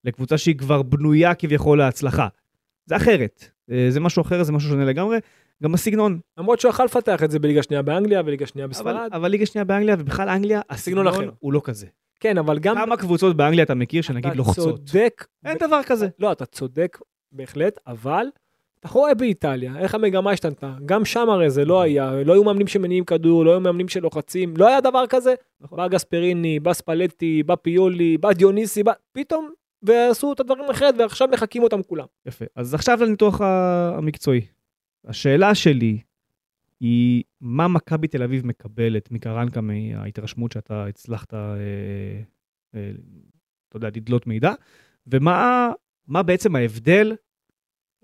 לקבוצה 0.05 0.39
שהיא 0.39 0.59
כבר 0.59 0.83
בנויה 0.83 1.35
כביכול 1.35 1.79
להצלחה. 1.79 2.29
זה 2.87 2.97
אחרת, 2.97 3.51
אה, 3.71 3.87
זה 3.91 4.01
משהו 4.01 4.23
אחר, 4.23 4.43
זה 4.43 4.53
משהו 4.53 4.71
שונה 4.71 4.85
לגמרי. 4.85 5.19
גם 5.63 5.75
הסגנון, 5.75 6.21
למרות 6.39 6.61
שהוא 6.61 6.71
יכל 6.71 6.85
לפתח 6.85 7.23
את 7.23 7.31
זה 7.31 7.39
בליגה 7.39 7.63
שנייה 7.63 7.83
באנגליה 7.83 8.23
וליגה 8.25 8.47
שנייה 8.47 8.65
אבל, 8.65 8.71
בספרד. 8.71 9.09
אבל 9.13 9.29
ליגה 9.29 9.47
שנייה 9.47 9.65
באנגליה 9.65 9.97
ובכלל 9.99 10.29
אנגליה, 10.29 10.61
הסגנון 10.71 11.07
אחר. 11.07 11.31
הוא 11.39 11.53
לא 11.53 11.61
כזה. 11.65 11.87
כן, 12.21 12.39
אבל 12.39 12.59
גם... 12.59 12.77
כמה 12.77 12.97
קבוצות 12.97 13.37
באנגליה 13.37 13.65
אתה 13.65 13.75
מכיר 13.75 14.03
שנגיד 14.03 14.27
אתה 14.27 14.35
לוחצות? 14.35 14.81
צודק. 14.85 15.27
אין 15.45 15.59
דבר 15.59 15.81
כזה. 15.87 16.09
לא, 16.19 16.33
אתה 16.33 16.47
צודק 16.47 16.99
בהחלט, 17.33 17.79
אבל 17.87 18.27
אתה 18.81 18.89
רואה 18.89 19.15
באיטליה 19.15 19.79
איך 19.79 19.95
המגמה 19.95 20.31
השתנתה. 20.31 20.75
גם 20.87 21.05
שם 21.05 21.31
הרי 21.31 21.51
זה 21.51 21.65
לא 21.65 21.81
היה, 21.81 22.13
לא 22.25 22.33
היו 22.33 22.45
מאמנים 22.45 22.67
שמניעים 22.67 23.05
כדור, 23.05 23.45
לא 23.45 23.51
היו 23.51 23.61
מאמנים 23.61 23.89
שלוחצים, 23.89 24.55
לא 24.57 24.69
היה 24.69 24.81
דבר 24.81 25.05
כזה. 25.09 25.35
נכון. 25.61 25.77
בא 25.77 25.89
גספריני, 25.89 26.61
בא 26.61 26.73
ספלטי, 26.73 27.43
בא 27.43 27.55
פיולי, 27.55 28.19
בא 28.19 28.33
דיוניסי, 28.33 28.83
בא... 28.83 28.93
פתאום, 29.13 29.51
ועשו 29.83 30.33
את 30.33 30.41
הדברים 30.41 30.71
אחרת, 30.71 30.95
ועכשיו 30.99 31.29
מחקים 31.33 31.63
אותם 31.63 31.83
כולם. 31.83 32.07
יפה. 32.27 32.45
אז 32.57 32.75
עכשיו 32.75 32.99
לניתוח 33.03 33.41
המקצועי. 33.41 34.41
השאלה 35.05 35.55
שלי 35.55 35.99
היא, 36.81 37.23
מה 37.41 37.69
מכבי 37.69 38.09
תל 38.09 38.23
אביב 38.23 38.47
מקבלת 38.47 39.11
מקרנקה 39.11 39.61
מההתרשמות 39.61 40.53
שאתה 40.53 40.87
הצלחת, 40.87 41.35
אה, 41.35 41.41
אה, 42.75 42.91
אתה 43.69 43.77
יודע, 43.77 43.89
לדלות 43.89 44.27
מידע, 44.27 44.53
ומה 45.07 45.71
מה 46.07 46.23
בעצם 46.23 46.57
ההבדל 46.57 47.17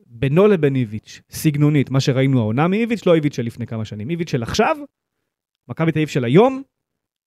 בינו 0.07 0.47
לבין 0.47 0.77
איביץ', 0.77 1.21
סגנונית, 1.31 1.91
מה 1.91 2.01
שראינו 2.01 2.41
העונה 2.41 2.69
מאיביץ', 2.69 3.07
לא 3.07 3.15
איביץ' 3.15 3.37
של 3.37 3.43
לפני 3.43 3.67
כמה 3.67 3.85
שנים. 3.85 4.11
איביץ' 4.11 4.31
של 4.31 4.43
עכשיו, 4.43 4.77
מכבי 5.69 5.93
תל 5.93 5.99
אביב 5.99 6.09
של 6.09 6.25
היום, 6.25 6.63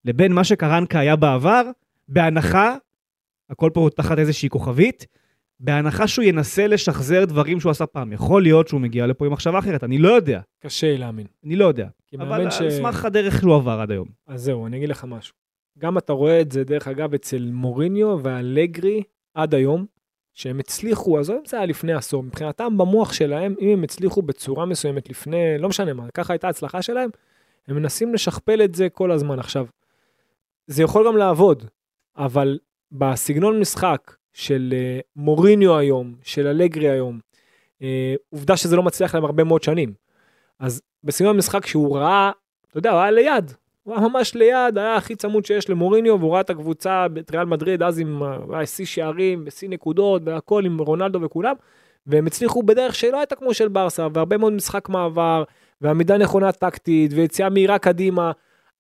לבין 0.05 0.33
מה 0.33 0.43
שקרנקה 0.43 0.99
היה 0.99 1.15
בעבר, 1.15 1.63
בהנחה, 2.07 2.75
הכל 3.49 3.69
פה 3.73 3.89
תחת 3.95 4.17
איזושהי 4.17 4.49
כוכבית, 4.49 5.05
בהנחה 5.59 6.07
שהוא 6.07 6.25
ינסה 6.25 6.67
לשחזר 6.67 7.25
דברים 7.25 7.59
שהוא 7.59 7.69
עשה 7.69 7.85
פעם. 7.85 8.13
יכול 8.13 8.43
להיות 8.43 8.67
שהוא 8.67 8.81
מגיע 8.81 9.07
לפה 9.07 9.25
עם 9.25 9.31
מחשבה 9.31 9.59
אחרת, 9.59 9.83
אני 9.83 9.97
לא 9.97 10.09
יודע. 10.09 10.41
קשה 10.59 10.97
להאמין. 10.97 11.27
אני 11.45 11.55
לא 11.55 11.65
יודע. 11.65 11.87
אבל 12.19 12.25
מאמן 12.25 12.51
ש... 12.51 12.61
על 12.61 12.69
סמך 12.69 13.05
הדרך 13.05 13.39
שהוא 13.39 13.55
עבר 13.55 13.79
עד 13.79 13.91
היום. 13.91 14.07
אז 14.27 14.41
זהו, 14.41 14.67
אני 14.67 14.77
אגיד 14.77 14.89
לך 14.89 15.05
משהו. 15.05 15.35
גם 15.77 15.97
אתה 15.97 16.13
רואה 16.13 16.41
את 16.41 16.51
זה, 16.51 16.63
דרך 16.63 16.87
אגב, 16.87 17.13
אצל 17.13 17.49
מוריניו 17.51 18.17
ואלגרי 18.23 19.03
עד 19.33 19.53
היום, 19.53 19.85
שהם 20.33 20.59
הצליחו, 20.59 21.19
עזוב 21.19 21.35
אם 21.35 21.45
זה 21.45 21.57
היה 21.57 21.65
לפני 21.65 21.93
עשור, 21.93 22.23
מבחינתם 22.23 22.77
במוח 22.77 23.13
שלהם, 23.13 23.55
אם 23.61 23.69
הם 23.69 23.83
הצליחו 23.83 24.21
בצורה 24.21 24.65
מסוימת 24.65 25.09
לפני, 25.09 25.57
לא 25.59 25.69
משנה 25.69 25.93
מה, 25.93 26.05
ככה 26.13 26.33
הייתה 26.33 26.47
הצלחה 26.47 26.81
שלהם, 26.81 27.09
הם 27.67 27.75
מנסים 27.75 28.13
לשכפל 28.13 28.61
את 28.63 28.75
זה 28.75 28.89
כל 28.89 29.11
הזמן. 29.11 29.39
עכשיו, 29.39 29.65
זה 30.67 30.83
יכול 30.83 31.07
גם 31.07 31.17
לעבוד, 31.17 31.63
אבל 32.17 32.59
בסגנון 32.91 33.59
משחק 33.59 34.15
של 34.33 34.73
אה, 34.73 34.99
מוריניו 35.15 35.77
היום, 35.77 36.13
של 36.23 36.47
אלגרי 36.47 36.89
היום, 36.89 37.19
אה, 37.81 38.15
עובדה 38.29 38.57
שזה 38.57 38.75
לא 38.75 38.83
מצליח 38.83 39.15
להם 39.15 39.25
הרבה 39.25 39.43
מאוד 39.43 39.63
שנים. 39.63 39.93
אז 40.59 40.81
בסגנון 41.03 41.37
משחק 41.37 41.65
שהוא 41.65 41.97
ראה, 41.97 42.31
אתה 42.69 42.77
יודע, 42.77 42.91
הוא 42.91 42.99
היה 42.99 43.11
ליד, 43.11 43.51
הוא 43.83 43.95
היה 43.95 44.07
ממש 44.07 44.35
ליד, 44.35 44.77
היה 44.77 44.95
הכי 44.95 45.15
צמוד 45.15 45.45
שיש 45.45 45.69
למוריניו, 45.69 46.19
והוא 46.19 46.33
ראה 46.33 46.41
את 46.41 46.49
הקבוצה, 46.49 47.05
את 47.19 47.31
ריאל 47.31 47.45
מדריד, 47.45 47.83
אז 47.83 47.99
עם 47.99 48.23
אה, 48.53 48.65
שיא 48.65 48.85
שערים, 48.85 49.43
ושיא 49.45 49.69
נקודות, 49.69 50.21
והכל 50.25 50.65
עם 50.65 50.79
רונלדו 50.79 51.21
וכולם, 51.21 51.55
והם 52.07 52.27
הצליחו 52.27 52.63
בדרך 52.63 52.95
שלא 52.95 53.17
הייתה 53.17 53.35
כמו 53.35 53.53
של 53.53 53.67
ברסה, 53.67 54.07
והרבה 54.13 54.37
מאוד 54.37 54.53
משחק 54.53 54.89
מעבר, 54.89 55.43
ועמידה 55.81 56.17
נכונה 56.17 56.51
טקטית, 56.51 57.11
ויציאה 57.13 57.49
מהירה 57.49 57.79
קדימה, 57.79 58.31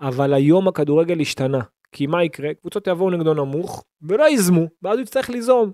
אבל 0.01 0.33
היום 0.33 0.67
הכדורגל 0.67 1.19
השתנה. 1.19 1.59
כי 1.91 2.07
מה 2.07 2.23
יקרה? 2.23 2.53
קבוצות 2.53 2.87
יבואו 2.87 3.09
נגדו 3.09 3.33
נמוך, 3.33 3.83
ולא 4.01 4.23
ייזמו, 4.23 4.67
ואז 4.81 4.97
הוא 4.97 5.03
יצטרך 5.03 5.29
ליזום. 5.29 5.71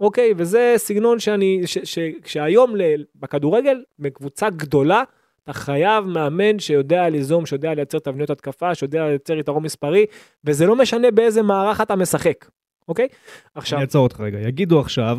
אוקיי, 0.00 0.32
וזה 0.36 0.74
סגנון 0.76 1.18
שאני, 1.18 1.60
ש, 1.66 1.78
ש, 1.78 1.98
שהיום 2.24 2.76
ל, 2.76 2.82
בכדורגל, 3.14 3.82
בקבוצה 3.98 4.50
גדולה, 4.50 5.02
אתה 5.44 5.52
חייב 5.52 6.04
מאמן 6.04 6.58
שיודע 6.58 7.08
ליזום, 7.08 7.46
שיודע 7.46 7.74
לייצר 7.74 7.98
תבניות 7.98 8.30
התקפה, 8.30 8.74
שיודע 8.74 9.06
לייצר 9.06 9.38
יתרון 9.38 9.62
מספרי, 9.62 10.06
וזה 10.44 10.66
לא 10.66 10.76
משנה 10.76 11.10
באיזה 11.10 11.42
מערך 11.42 11.80
אתה 11.80 11.96
משחק, 11.96 12.50
אוקיי? 12.88 13.08
עכשיו, 13.54 13.78
אני 13.78 13.84
אעצור 13.84 14.02
אותך 14.02 14.20
רגע. 14.20 14.38
יגידו 14.40 14.80
עכשיו, 14.80 15.18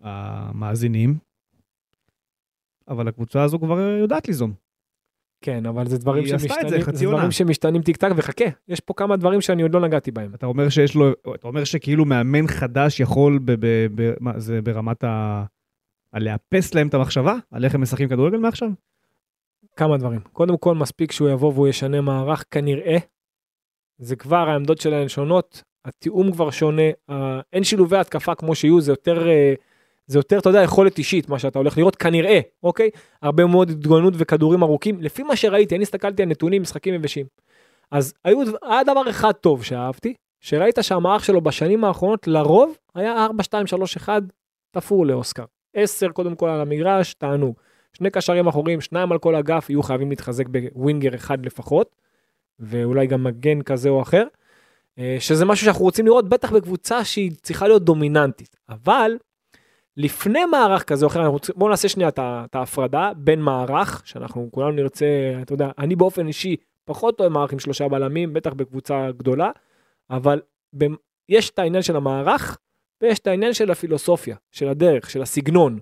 המאזינים, 0.00 1.14
אבל 2.88 3.08
הקבוצה 3.08 3.42
הזו 3.42 3.58
כבר 3.58 3.80
יודעת 3.80 4.28
ליזום. 4.28 4.65
כן, 5.40 5.66
אבל 5.66 5.86
זה 5.86 5.98
דברים 5.98 6.26
זה 6.26 6.38
שמשתנים, 6.38 6.80
זה 6.92 7.06
עונה. 7.06 7.16
דברים 7.16 7.30
שמשתנים 7.30 7.82
טיק 7.82 7.96
טק, 7.96 8.08
וחכה, 8.16 8.44
יש 8.68 8.80
פה 8.80 8.94
כמה 8.94 9.16
דברים 9.16 9.40
שאני 9.40 9.62
עוד 9.62 9.74
לא 9.74 9.80
נגעתי 9.80 10.10
בהם. 10.10 10.34
אתה 10.34 10.46
אומר 10.46 10.68
שיש 10.68 10.94
לו, 10.94 11.12
אתה 11.34 11.48
אומר 11.48 11.64
שכאילו 11.64 12.04
מאמן 12.04 12.46
חדש 12.46 13.00
יכול, 13.00 13.38
ב, 13.44 13.52
ב, 13.52 13.86
ב, 13.94 14.12
מה, 14.20 14.38
זה 14.38 14.62
ברמת 14.62 15.04
ה... 15.04 15.44
לאפס 16.14 16.74
להם 16.74 16.88
את 16.88 16.94
המחשבה? 16.94 17.34
על 17.50 17.64
איך 17.64 17.74
הם 17.74 17.80
משחקים 17.80 18.08
כדורגל 18.08 18.38
מעכשיו? 18.38 18.68
כמה 19.76 19.96
דברים. 19.96 20.20
קודם 20.32 20.56
כל, 20.56 20.74
מספיק 20.74 21.12
שהוא 21.12 21.28
יבוא 21.28 21.52
והוא 21.52 21.68
ישנה 21.68 22.00
מערך 22.00 22.44
כנראה. 22.50 22.96
זה 23.98 24.16
כבר, 24.16 24.48
העמדות 24.48 24.80
שלהן 24.80 25.08
שונות, 25.08 25.62
התיאום 25.84 26.32
כבר 26.32 26.50
שונה, 26.50 26.82
אין 27.52 27.64
שילובי 27.64 27.96
התקפה 27.96 28.34
כמו 28.34 28.54
שיהיו, 28.54 28.80
זה 28.80 28.92
יותר, 28.92 29.28
אה, 29.28 29.54
זה 30.06 30.18
יותר, 30.18 30.38
אתה 30.38 30.48
יודע, 30.48 30.62
יכולת 30.62 30.98
אישית, 30.98 31.28
מה 31.28 31.38
שאתה 31.38 31.58
הולך 31.58 31.78
לראות, 31.78 31.96
כנראה, 31.96 32.40
אוקיי? 32.62 32.90
הרבה 33.22 33.46
מאוד 33.46 33.70
התגוננות 33.70 34.14
וכדורים 34.16 34.62
ארוכים. 34.62 35.00
לפי 35.00 35.22
מה 35.22 35.36
שראיתי, 35.36 35.74
אני 35.74 35.82
הסתכלתי 35.82 36.22
על 36.22 36.28
נתונים, 36.28 36.62
משחקים 36.62 36.94
יבשים. 36.94 37.26
אז 37.90 38.14
היו, 38.24 38.38
היה 38.62 38.84
דבר 38.84 39.10
אחד 39.10 39.32
טוב 39.32 39.64
שאהבתי, 39.64 40.14
שראית 40.40 40.78
שהמערך 40.82 41.24
שלו 41.24 41.40
בשנים 41.40 41.84
האחרונות, 41.84 42.26
לרוב, 42.26 42.76
היה 42.94 43.24
4, 43.24 43.42
2, 43.42 43.66
3, 43.66 43.96
1, 43.96 44.22
תפור 44.70 45.06
לאוסקר. 45.06 45.44
10 45.74 46.08
קודם 46.08 46.34
כל 46.34 46.48
על 46.48 46.60
המגרש, 46.60 47.14
תענוג. 47.14 47.54
שני 47.92 48.10
קשרים 48.10 48.46
אחוריים, 48.46 48.80
שניים 48.80 49.12
על 49.12 49.18
כל 49.18 49.34
אגף, 49.34 49.70
יהיו 49.70 49.82
חייבים 49.82 50.10
להתחזק 50.10 50.44
בווינגר 50.48 51.14
אחד 51.14 51.46
לפחות, 51.46 51.96
ואולי 52.60 53.06
גם 53.06 53.24
מגן 53.24 53.62
כזה 53.62 53.88
או 53.88 54.02
אחר, 54.02 54.24
אה, 54.98 55.16
שזה 55.20 55.44
משהו 55.44 55.64
שאנחנו 55.64 55.84
רוצים 55.84 56.06
לראות, 56.06 56.28
בטח 56.28 56.52
בקבוצה 56.52 57.04
שהיא 57.04 57.32
צריכה 57.42 57.68
להיות 57.68 57.82
דומיננטית. 57.84 58.56
אבל, 58.68 59.16
לפני 59.96 60.44
מערך 60.44 60.82
כזה 60.82 61.04
או 61.04 61.10
אחר, 61.10 61.30
בואו 61.54 61.70
נעשה 61.70 61.88
שנייה 61.88 62.08
את 62.18 62.54
ההפרדה 62.54 63.10
בין 63.16 63.40
מערך, 63.40 64.02
שאנחנו 64.04 64.48
כולנו 64.52 64.70
נרצה, 64.70 65.06
אתה 65.42 65.54
יודע, 65.54 65.70
אני 65.78 65.96
באופן 65.96 66.26
אישי 66.26 66.56
פחות 66.84 67.20
אוהב 67.20 67.32
מערך 67.32 67.52
עם 67.52 67.58
שלושה 67.58 67.88
בלמים, 67.88 68.32
בטח 68.32 68.52
בקבוצה 68.52 69.08
גדולה, 69.16 69.50
אבל 70.10 70.40
יש 71.28 71.50
את 71.50 71.58
העניין 71.58 71.82
של 71.82 71.96
המערך, 71.96 72.58
ויש 73.02 73.18
את 73.18 73.26
העניין 73.26 73.54
של 73.54 73.70
הפילוסופיה, 73.70 74.36
של 74.52 74.68
הדרך, 74.68 75.10
של 75.10 75.22
הסגנון, 75.22 75.78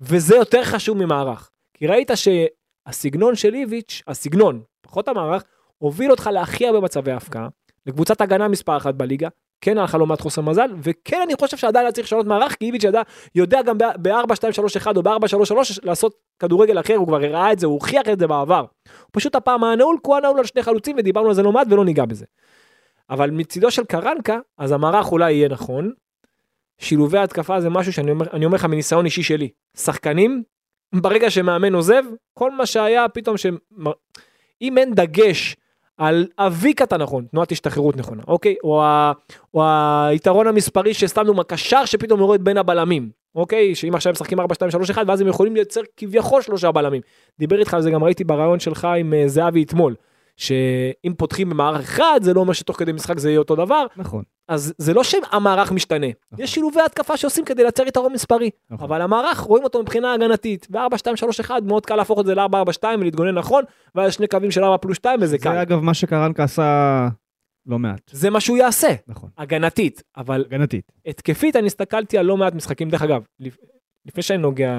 וזה 0.00 0.36
יותר 0.36 0.64
חשוב 0.64 0.98
ממערך. 0.98 1.50
כי 1.74 1.86
ראית 1.86 2.10
שהסגנון 2.14 3.34
של 3.34 3.54
איביץ', 3.54 4.02
הסגנון, 4.06 4.62
פחות 4.80 5.08
המערך, 5.08 5.44
הוביל 5.78 6.10
אותך 6.10 6.30
להכי 6.32 6.66
הרבה 6.66 6.80
מצבי 6.80 7.12
הפקעה, 7.12 7.48
לקבוצת 7.86 8.20
הגנה 8.20 8.48
מספר 8.48 8.76
אחת 8.76 8.94
בליגה, 8.94 9.28
כן 9.60 9.78
היה 9.78 9.84
לך 9.84 9.94
לא 9.94 10.06
מעט 10.06 10.20
חוסר 10.20 10.42
מזל, 10.42 10.70
וכן 10.82 11.20
אני 11.24 11.34
חושב 11.40 11.56
שעדיין 11.56 11.86
היה 11.86 11.92
צריך 11.92 12.06
לשנות 12.06 12.26
מערך, 12.26 12.54
כי 12.54 12.64
איביץ' 12.64 12.82
יודע 13.34 13.62
גם 13.62 13.78
ב-4, 13.78 14.34
2, 14.34 14.52
3, 14.52 14.76
1 14.76 14.96
או 14.96 15.02
ב-4, 15.02 15.28
3, 15.28 15.48
3 15.48 15.80
לעשות 15.82 16.14
כדורגל 16.38 16.80
אחר, 16.80 16.94
הוא 16.94 17.06
כבר 17.06 17.24
הראה 17.24 17.52
את 17.52 17.58
זה, 17.58 17.66
הוא 17.66 17.74
הוכיח 17.74 18.08
את 18.12 18.18
זה 18.18 18.26
בעבר. 18.26 18.64
פשוט 19.12 19.34
הפעם 19.34 19.64
היה 19.64 19.76
נעול, 19.76 19.96
כי 19.96 20.02
הוא 20.06 20.14
היה 20.14 20.22
נעול 20.22 20.38
על 20.38 20.44
שני 20.44 20.62
חלוצים, 20.62 20.96
ודיברנו 20.98 21.28
על 21.28 21.34
זה 21.34 21.42
לא 21.42 21.52
מעט 21.52 21.66
ולא 21.70 21.84
ניגע 21.84 22.04
בזה. 22.04 22.24
אבל 23.10 23.30
מצידו 23.30 23.70
של 23.70 23.84
קרנקה, 23.84 24.38
אז 24.58 24.72
המערך 24.72 25.12
אולי 25.12 25.32
יהיה 25.32 25.48
נכון. 25.48 25.92
שילובי 26.78 27.18
התקפה 27.18 27.60
זה 27.60 27.70
משהו 27.70 27.92
שאני 27.92 28.10
אומר, 28.10 28.26
אני 28.32 28.44
אומר 28.44 28.54
לך 28.54 28.64
מניסיון 28.64 29.04
אישי 29.04 29.22
שלי. 29.22 29.48
שחקנים, 29.76 30.42
ברגע 30.94 31.30
שמאמן 31.30 31.74
עוזב, 31.74 32.02
כל 32.34 32.50
מה 32.50 32.66
שהיה 32.66 33.08
פתאום 33.08 33.36
ש... 33.36 33.46
אם 34.62 34.78
אין 34.78 34.94
דגש 34.94 35.56
על 35.98 36.26
אביקת 36.38 36.92
הנכון, 36.92 37.24
תנועת 37.30 37.52
השתחררות 37.52 37.96
נכונה, 37.96 38.22
אוקיי? 38.28 38.54
או, 38.64 38.82
ה... 38.82 39.12
או 39.54 39.62
היתרון 40.08 40.46
המספרי 40.46 40.94
ששמנו 40.94 41.34
מהקשר 41.34 41.84
שפתאום 41.84 42.20
יורד 42.20 42.44
בין 42.44 42.56
הבלמים, 42.56 43.10
אוקיי? 43.34 43.74
שאם 43.74 43.94
עכשיו 43.94 44.12
משחקים 44.12 44.40
4, 44.40 44.54
2, 44.54 44.70
3, 44.70 44.90
1, 44.90 45.02
ואז 45.06 45.20
הם 45.20 45.28
יכולים 45.28 45.54
לייצר 45.54 45.80
כביכול 45.96 46.42
שלושה 46.42 46.72
בלמים. 46.72 47.02
דיבר 47.38 47.60
איתך 47.60 47.74
על 47.74 47.82
זה, 47.82 47.90
גם 47.90 48.04
ראיתי 48.04 48.24
ברעיון 48.24 48.60
שלך 48.60 48.88
עם 48.98 49.14
אה, 49.14 49.28
זהבי 49.28 49.62
אתמול, 49.62 49.94
שאם 50.36 51.12
פותחים 51.16 51.50
במערך 51.50 51.80
אחד, 51.80 52.20
זה 52.22 52.34
לא 52.34 52.40
אומר 52.40 52.52
שתוך 52.52 52.78
כדי 52.78 52.92
משחק 52.92 53.18
זה 53.18 53.30
יהיה 53.30 53.38
אותו 53.38 53.56
דבר, 53.56 53.86
נכון. 53.96 54.22
אז 54.48 54.74
זה 54.78 54.94
לא 54.94 55.04
שהמערך 55.04 55.72
משתנה, 55.72 56.06
נכון. 56.32 56.44
יש 56.44 56.54
שילובי 56.54 56.80
התקפה 56.80 57.16
שעושים 57.16 57.44
כדי 57.44 57.62
לייצר 57.62 57.86
יתרון 57.86 58.12
מספרי, 58.12 58.50
נכון. 58.70 58.84
אבל 58.88 59.02
המערך 59.02 59.38
רואים 59.38 59.64
אותו 59.64 59.82
מבחינה 59.82 60.12
הגנתית, 60.12 60.66
ב-4, 60.70 60.96
2, 60.96 61.16
3, 61.16 61.40
1 61.40 61.62
מאוד 61.62 61.86
קל 61.86 61.96
להפוך 61.96 62.20
את 62.20 62.26
זה 62.26 62.34
ל-4, 62.34 62.56
4, 62.56 62.72
2 62.72 63.00
ולהתגונן 63.00 63.34
נכון, 63.38 63.64
ואז 63.94 64.12
שני 64.12 64.26
קווים 64.28 64.50
של 64.50 64.64
4 64.64 64.76
פלוס 64.76 64.96
2 64.96 65.18
וזה 65.22 65.26
זה 65.26 65.38
קל. 65.38 65.56
אגב 65.56 65.80
מה 65.80 65.94
שקרנקה 65.94 66.44
עשה 66.44 67.08
לא 67.66 67.78
מעט. 67.78 68.00
זה 68.10 68.30
מה 68.30 68.40
שהוא 68.40 68.56
יעשה, 68.58 68.88
נכון. 69.06 69.30
הגנתית, 69.38 70.02
אבל 70.16 70.44
הגנתית. 70.50 70.92
התקפית 71.06 71.56
אני 71.56 71.66
הסתכלתי 71.66 72.18
על 72.18 72.26
לא 72.26 72.36
מעט 72.36 72.54
משחקים, 72.54 72.90
דרך 72.90 73.02
אגב, 73.02 73.22
לפ- 73.40 73.56
לפני 74.06 74.22
שאני 74.22 74.38
נוגע 74.42 74.74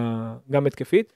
גם 0.51 0.65
התקפית, 0.67 1.13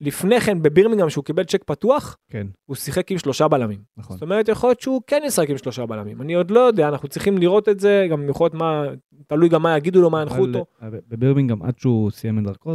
לפני 0.00 0.40
כן 0.40 0.62
בבירמינגהם 0.62 1.10
שהוא 1.10 1.24
קיבל 1.24 1.44
צ'ק 1.44 1.64
פתוח, 1.64 2.16
כן, 2.30 2.46
הוא 2.66 2.76
שיחק 2.76 3.10
עם 3.12 3.18
שלושה 3.18 3.48
בלמים. 3.48 3.80
נכון. 3.96 4.16
זאת 4.16 4.22
אומרת, 4.22 4.48
יכול 4.48 4.68
להיות 4.68 4.80
שהוא 4.80 5.02
כן 5.06 5.22
ישחק 5.26 5.50
עם 5.50 5.58
שלושה 5.58 5.86
בלמים. 5.86 6.22
אני 6.22 6.34
עוד 6.34 6.50
לא 6.50 6.60
יודע, 6.60 6.88
אנחנו 6.88 7.08
צריכים 7.08 7.38
לראות 7.38 7.68
את 7.68 7.80
זה, 7.80 8.06
גם 8.10 8.28
יכול 8.28 8.44
להיות 8.44 8.54
מה, 8.54 8.84
תלוי 9.26 9.48
גם 9.48 9.62
מה 9.62 9.76
יגידו 9.76 10.00
לו, 10.00 10.10
מה 10.10 10.22
ינחו 10.22 10.40
אותו. 10.40 10.66
בבירמינגהם 11.08 11.62
עד 11.62 11.78
שהוא 11.78 12.10
סיים 12.10 12.38
את 12.38 12.44
דרכו, 12.44 12.74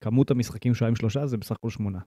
כמות 0.00 0.30
המשחקים 0.30 0.74
שהוא 0.74 0.86
היה 0.86 0.88
עם 0.88 0.96
שלושה 0.96 1.26
זה 1.26 1.36
בסך 1.36 1.56
הכל 1.56 1.70
שמונה. 1.70 1.98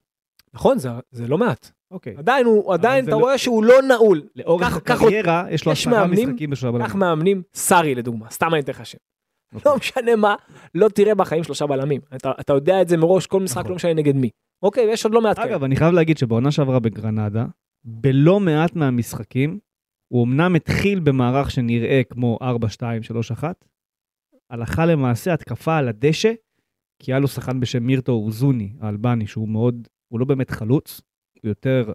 נכון, 0.54 0.78
זה, 0.78 0.88
זה 1.10 1.26
לא 1.26 1.38
מעט. 1.38 1.70
אוקיי. 1.90 2.14
עדיין, 2.18 2.46
הוא, 2.46 2.74
עדיין, 2.74 3.04
אתה 3.04 3.10
לא- 3.10 3.16
רואה 3.16 3.38
שהוא 3.38 3.64
לא 3.64 3.82
נעול. 3.82 4.22
לאורך 4.36 4.76
הקריירה 4.76 5.44
יש 5.50 5.66
לו 5.66 5.72
עשרה 5.72 6.06
משחקים 6.06 6.50
בשלושה 6.50 6.78
כך 6.78 6.84
בלמים. 6.94 6.98
מאמנים, 6.98 7.42
סארי 7.54 7.94
לדוגמה, 7.94 8.30
סתם 8.30 8.54
אני 8.54 8.60
אתן 8.60 8.72
לך 8.72 8.86
שם. 8.86 8.98
לא 9.66 9.76
משנה 9.76 10.16
מה, 10.16 10.34
לא 10.74 10.88
תראה 10.88 11.14
בחיים 11.14 11.44
שלושה 11.44 11.66
בלמים. 11.66 12.00
אתה, 12.16 12.32
אתה 12.40 12.52
יודע 12.52 12.82
את 12.82 12.88
זה 12.88 12.96
מראש, 12.96 13.26
כל 13.26 13.40
משחק 13.40 13.58
נכון. 13.58 13.70
לא 13.70 13.76
משנה 13.76 13.94
נגד 13.94 14.16
מי. 14.16 14.30
אוקיי, 14.62 14.84
יש 14.92 15.04
עוד 15.04 15.14
לא 15.14 15.20
מעט 15.20 15.36
כאלה. 15.36 15.50
אגב, 15.50 15.64
אני 15.64 15.76
חייב 15.76 15.92
להגיד 15.94 16.18
שבעונה 16.18 16.50
שעברה 16.50 16.80
בגרנדה, 16.80 17.46
בלא 17.84 18.40
מעט 18.40 18.76
מהמשחקים, 18.76 19.58
הוא 20.08 20.24
אמנם 20.24 20.54
התחיל 20.54 21.00
במערך 21.00 21.50
שנראה 21.50 22.00
כמו 22.10 22.38
4, 22.42 22.68
2, 22.68 23.02
3, 23.02 23.32
1, 23.32 23.64
הלכה 24.50 24.86
למעשה 24.86 25.34
התקפה 25.34 25.76
על 25.76 25.88
הדשא, 25.88 26.32
כי 26.98 27.12
היה 27.12 27.18
לו 27.18 27.28
שחקן 27.28 27.60
בשם 27.60 27.82
מירטו 27.82 28.12
אוזוני, 28.12 28.72
האלבני, 28.80 29.26
שהוא 29.26 29.48
מאוד, 29.48 29.88
הוא 30.08 30.20
לא 30.20 30.26
באמת 30.26 30.50
חלוץ, 30.50 31.00
הוא 31.42 31.48
יותר 31.48 31.92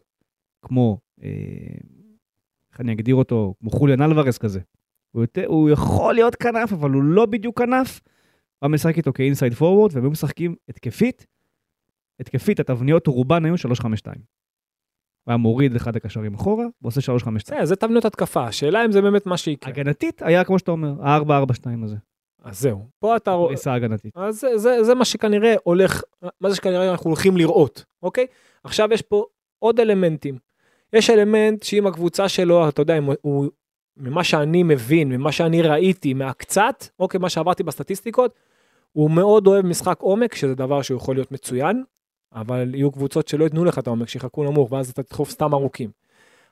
כמו, 0.62 1.00
אה, 1.24 1.30
איך 2.72 2.82
אני 2.82 2.94
אגדיר 2.94 3.16
אותו, 3.16 3.54
כמו 3.60 3.70
חוליאן 3.70 4.02
אלוורס 4.02 4.38
כזה. 4.38 4.60
הוא, 5.16 5.24
יותר, 5.24 5.46
הוא 5.48 5.70
יכול 5.70 6.14
להיות 6.14 6.36
כנף, 6.36 6.74
אבל 6.74 6.92
הוא 6.92 7.04
לא 7.04 7.26
בדיוק 7.26 7.60
כנף. 7.60 8.02
הוא 8.60 8.70
משחק 8.70 8.98
איתו 8.98 9.14
כאינסייד 9.14 9.54
פורוורד, 9.54 9.92
והם 9.94 10.04
היו 10.04 10.12
משחקים 10.12 10.56
התקפית, 10.70 11.26
התקפית, 12.20 12.60
התבניות 12.60 13.08
רובן 13.08 13.46
היו 13.46 13.58
352. 13.58 14.16
הוא 15.24 15.32
היה 15.32 15.38
מוריד 15.38 15.76
אחד 15.76 15.96
הקשרים 15.96 16.34
אחורה, 16.34 16.66
ועושה 16.82 17.02
352. 17.02 17.60
זה, 17.60 17.66
זה 17.66 17.76
תבניות 17.76 18.06
התקפה, 18.06 18.44
השאלה 18.48 18.86
אם 18.86 18.92
זה 18.92 19.02
באמת 19.02 19.26
מה 19.26 19.38
שיקרה. 19.38 19.70
הגנתית 19.74 20.22
היה 20.22 20.44
כמו 20.44 20.60
שאתה 20.60 20.72
אומר, 20.72 20.94
ה-442 21.08 21.84
הזה, 21.84 21.96
אז 22.44 22.60
זהו, 22.60 22.88
פה 23.00 23.16
אתה 23.16 23.32
רואה, 23.32 23.48
פריסה 23.50 23.74
הגנתית. 23.74 24.18
אז 24.18 24.40
זה, 24.40 24.58
זה, 24.58 24.84
זה 24.84 24.96
מה 24.96 25.06
שכנראה 25.06 25.56
הולך, 25.64 26.02
מה 26.42 26.50
זה 26.50 26.56
שכנראה 26.56 26.92
אנחנו 26.92 27.10
הולכים 27.10 27.38
לראות, 27.38 27.86
אוקיי? 28.04 28.26
עכשיו 28.64 28.90
יש 28.94 29.02
פה 29.02 29.26
עוד 29.60 29.80
אלמנטים. 29.80 30.38
יש 30.94 31.10
אלמנט 31.10 31.64
שאם 31.64 31.88
הקבוצה 31.88 32.30
שלו, 32.30 32.70
אתה 32.70 32.82
יודע, 32.82 32.98
הוא- 32.98 33.14
הוא, 33.22 33.46
ממה 33.98 34.24
שאני 34.24 34.64
מבין, 34.64 35.10
ממה 35.10 35.32
שאני 35.32 35.62
ראיתי, 35.62 36.14
מהקצת, 36.14 36.86
אוקיי, 37.00 37.20
מה 37.20 37.30
שעברתי 37.30 37.64
בסטטיסטיקות, 37.64 38.34
הוא 38.92 39.12
מאוד 39.12 39.48
אוהב 39.48 39.66
משחק 39.66 40.00
עומק, 40.00 40.36
שזה 40.36 40.56
דבר 40.56 40.82
שהוא 40.82 40.98
יכול 40.98 41.16
להיות 41.16 41.32
מצוין, 41.32 41.84
אבל 42.34 42.76
יהיו 42.76 42.92
קבוצות 42.92 43.28
שלא 43.28 43.44
ייתנו 43.44 43.66
לך 43.66 43.80
את 43.80 43.88
העומק, 43.88 44.10
שיחכו 44.10 44.44
נמוך, 44.44 44.72
ואז 44.72 44.90
אתה 44.90 45.04
תדחוף 45.04 45.30
סתם 45.30 45.54
ארוכים. 45.54 45.90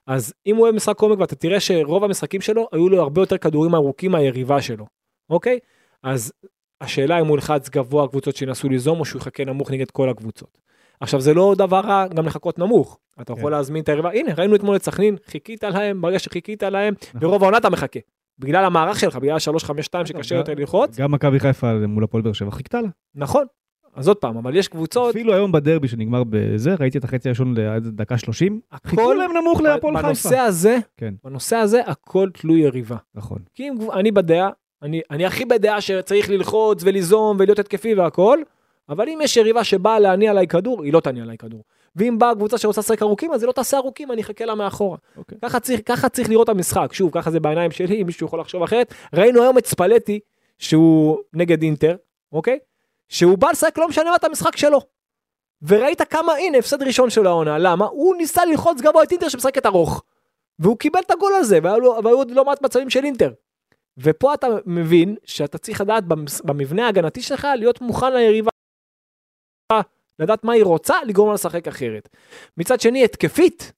אז 0.07 0.33
אם 0.45 0.55
הוא 0.55 0.63
אוהב 0.63 0.75
משחק 0.75 0.99
עומק 0.99 1.19
ואתה 1.19 1.35
תראה 1.35 1.59
שרוב 1.59 2.03
המשחקים 2.03 2.41
שלו, 2.41 2.67
היו 2.71 2.89
לו 2.89 3.01
הרבה 3.01 3.21
יותר 3.21 3.37
כדורים 3.37 3.75
ארוכים 3.75 4.11
מהיריבה 4.11 4.61
שלו, 4.61 4.85
אוקיי? 5.29 5.59
אז 6.03 6.33
השאלה 6.81 7.21
אם 7.21 7.27
הוא 7.27 7.37
ילחץ 7.37 7.69
גבוה 7.69 8.07
קבוצות 8.07 8.35
שינסו 8.35 8.69
ליזום 8.69 8.99
או 8.99 9.05
שהוא 9.05 9.19
יחכה 9.19 9.45
נמוך 9.45 9.71
נגד 9.71 9.91
כל 9.91 10.09
הקבוצות. 10.09 10.57
עכשיו 10.99 11.21
זה 11.21 11.33
לא 11.33 11.55
דבר 11.57 11.79
רע 11.79 12.07
גם 12.07 12.25
לחכות 12.25 12.59
נמוך, 12.59 12.99
אתה 13.21 13.33
יכול 13.33 13.51
כן. 13.51 13.51
להזמין 13.51 13.83
את 13.83 13.89
היריבה, 13.89 14.11
הנה 14.13 14.33
ראינו 14.37 14.55
אתמול 14.55 14.75
את 14.75 14.83
סכנין, 14.83 15.15
חיכית 15.25 15.63
להם, 15.63 16.01
ברגע 16.01 16.19
שחיכית 16.19 16.63
להם, 16.63 16.93
נכון. 17.07 17.21
ברוב 17.21 17.43
העונה 17.43 17.57
אתה 17.57 17.69
מחכה. 17.69 17.99
בגלל 18.39 18.65
המערך 18.65 18.99
שלך, 18.99 19.15
בגלל 19.15 19.33
ה-352 19.35 20.05
שקשה 20.05 20.35
יותר 20.35 20.53
ללחוץ, 20.53 20.99
גם 20.99 21.11
מכבי 21.11 21.39
חיפה 21.39 21.73
מול 21.87 22.03
הפועל 22.03 22.23
באר 22.23 22.33
שבע 22.33 22.51
חיכתה 22.51 22.81
לה. 22.81 22.89
נכון. 23.15 23.45
אז 23.95 24.07
עוד 24.07 24.17
פעם, 24.17 24.37
אבל 24.37 24.55
יש 24.55 24.67
קבוצות, 24.67 25.09
אפילו 25.09 25.33
היום 25.33 25.51
בדרבי 25.51 25.87
שנגמר 25.87 26.23
בזה, 26.29 26.75
ראיתי 26.79 26.97
את 26.97 27.03
החצי 27.03 27.29
הראשון 27.29 27.57
עד 27.57 27.87
דקה 27.87 28.17
30, 28.17 28.59
חיכו 28.87 29.13
להם 29.13 29.31
נמוך 29.37 29.61
להפועל 29.61 29.93
בנושא 30.01 30.29
חיפה. 30.29 30.41
הזה, 30.41 30.77
כן. 30.97 31.13
בנושא 31.23 31.55
הזה, 31.55 31.81
הכל 31.85 32.29
תלוי 32.33 32.59
יריבה. 32.59 32.97
נכון. 33.15 33.37
כי 33.53 33.67
אם 33.67 33.91
אני 33.91 34.11
בדעה, 34.11 34.49
אני, 34.81 35.01
אני 35.11 35.25
הכי 35.25 35.45
בדעה 35.45 35.81
שצריך 35.81 36.29
ללחוץ 36.29 36.83
וליזום 36.83 37.37
ולהיות 37.39 37.59
התקפי 37.59 37.93
והכל, 37.93 38.39
אבל 38.93 39.09
אם 39.09 39.19
יש 39.23 39.37
יריבה 39.37 39.63
שבאה 39.63 39.99
להניע 39.99 40.31
עליי 40.31 40.47
כדור, 40.47 40.83
היא 40.83 40.93
לא 40.93 40.99
תניע 40.99 41.23
עליי 41.23 41.37
כדור. 41.37 41.63
ואם 41.95 42.19
באה 42.19 42.35
קבוצה 42.35 42.57
שרוצה 42.57 42.81
לשחק 42.81 43.01
ארוכים, 43.01 43.33
אז 43.33 43.41
היא 43.41 43.47
לא 43.47 43.51
תעשה 43.51 43.77
ארוכים, 43.77 44.11
אני 44.11 44.21
אחכה 44.21 44.45
לה 44.45 44.55
מאחורה. 44.55 44.97
אוקיי. 45.17 45.37
ככה 45.41 45.59
צריך, 45.59 45.81
ככה 45.85 46.09
צריך 46.09 46.29
לראות 46.29 46.49
המשחק. 46.49 46.93
שוב, 46.93 47.11
ככה 47.13 47.31
זה 47.31 47.39
בעיניים 47.39 47.71
שלי, 47.71 48.01
אם 48.01 48.05
מישהו 48.05 48.27
יכול 48.27 48.39
לחשוב 48.39 48.63
אחרת. 48.63 48.93
ראינו 49.13 49.41
היום 49.41 49.57
את 49.57 49.65
ספלטי, 49.65 50.19
שהוא 50.59 51.17
נגד 51.33 51.61
אינטר, 51.61 51.95
אוקיי? 52.31 52.59
שהוא 53.09 53.37
בא 53.37 53.49
לשחק 53.51 53.77
לא 53.77 53.87
משנה 53.87 54.09
מה 54.09 54.15
את 54.15 54.23
המשחק 54.23 54.57
שלו. 54.57 54.79
וראית 55.61 56.01
כמה, 56.01 56.33
הנה, 56.33 56.57
הפסד 56.57 56.83
ראשון 56.83 57.09
של 57.09 57.27
העונה, 57.27 57.57
למה? 57.57 57.85
הוא 57.85 58.15
ניסה 58.15 58.45
ללחוץ 58.45 58.81
גבוה 58.81 59.03
את 59.03 59.11
אינטר 59.11 59.29
שמשחקת 59.29 59.65
ארוך. 59.65 60.03
והוא 60.59 60.77
קיבל 60.77 60.99
את 60.99 61.11
הגול 61.11 61.33
הזה, 61.33 61.59
והיו 61.63 62.03
והיו 62.03 62.17
עוד 62.17 62.31
לא 62.31 62.45
מעט 62.45 62.61
מצבים 62.61 62.89
של 62.89 63.03
אינטר. 63.03 63.31
ופה 63.97 64.33
אתה 64.33 64.47
מבין 64.65 65.15
שאתה 65.25 65.57
צריך 65.57 65.81
לדעת 65.81 66.03
במבנה 66.43 66.85
ההגנתי 66.85 67.21
שלך 67.21 67.47
להיות 67.57 67.81
מוכן 67.81 68.13
ליריבה, 68.13 68.49
לדעת 70.19 70.43
מה 70.43 70.53
היא 70.53 70.63
רוצה, 70.63 70.95
לגרום 71.07 71.27
לה 71.27 71.33
לשחק 71.33 71.67
אחרת. 71.67 72.09
מצד 72.57 72.81
שני, 72.81 73.03
התקפית, 73.03 73.73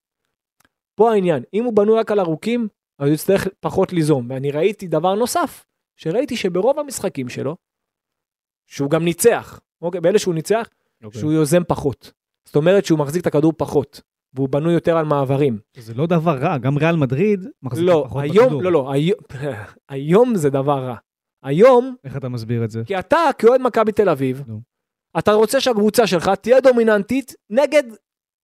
פה 0.96 1.12
העניין, 1.12 1.44
אם 1.54 1.64
הוא 1.64 1.74
בנוי 1.74 2.00
רק 2.00 2.12
על 2.12 2.20
ארוכים, 2.20 2.68
אז 3.00 3.08
הוא 3.08 3.14
יצטרך 3.14 3.48
פחות 3.60 3.94
ליזום. 3.94 4.30
ואני 4.30 4.52
ראיתי 4.52 4.88
דבר 4.88 5.16
נוסף, 5.16 5.66
שראיתי 6.00 6.38
שברוב 6.38 6.80
המשחקים 6.80 7.30
שלו, 7.30 7.56
שהוא 8.70 8.90
גם 8.90 9.04
ניצח, 9.04 9.60
אוקיי, 9.82 10.02
באלה 10.02 10.20
שהוא 10.20 10.34
ניצח, 10.34 10.70
אוקיי. 11.04 11.22
שהוא 11.22 11.32
יוזם 11.32 11.64
פחות. 11.68 12.12
זאת 12.48 12.56
אומרת 12.56 12.86
שהוא 12.86 13.00
מחזיק 13.00 13.22
את 13.22 13.28
הכדור 13.28 13.54
פחות, 13.58 14.02
והוא 14.34 14.50
בנוי 14.50 14.74
יותר 14.74 14.98
על 14.98 15.06
מעברים. 15.06 15.60
זה 15.78 15.94
לא 15.94 16.08
דבר 16.08 16.38
רע, 16.38 16.58
גם 16.58 16.78
ריאל 16.78 16.96
מדריד 16.96 17.48
מחזיקה 17.64 17.92
לא, 17.92 18.04
פחות 18.06 18.24
היום, 18.24 18.46
בכדור. 18.46 18.62
לא, 18.62 18.72
לא, 18.72 18.92
היום, 18.92 19.20
היום 19.90 20.36
זה 20.36 20.50
דבר 20.50 20.86
רע. 20.86 20.96
היום, 21.44 21.96
איך 22.04 22.18
אתה 22.18 22.30
מסביר 22.30 22.64
את 22.64 22.72
זה? 22.72 22.84
כי 22.86 23.00
אתה 23.00 23.18
כאוהד 23.38 23.62
מכבי 23.62 23.92
תל 23.92 24.10
אביב, 24.10 24.44
נו. 24.48 24.62
אתה 25.20 25.34
רוצה 25.34 25.62
שהקבוצה 25.62 26.08
שלך 26.08 26.30
תהיה 26.42 26.62
דומיננטית 26.62 27.34
נגד 27.50 27.84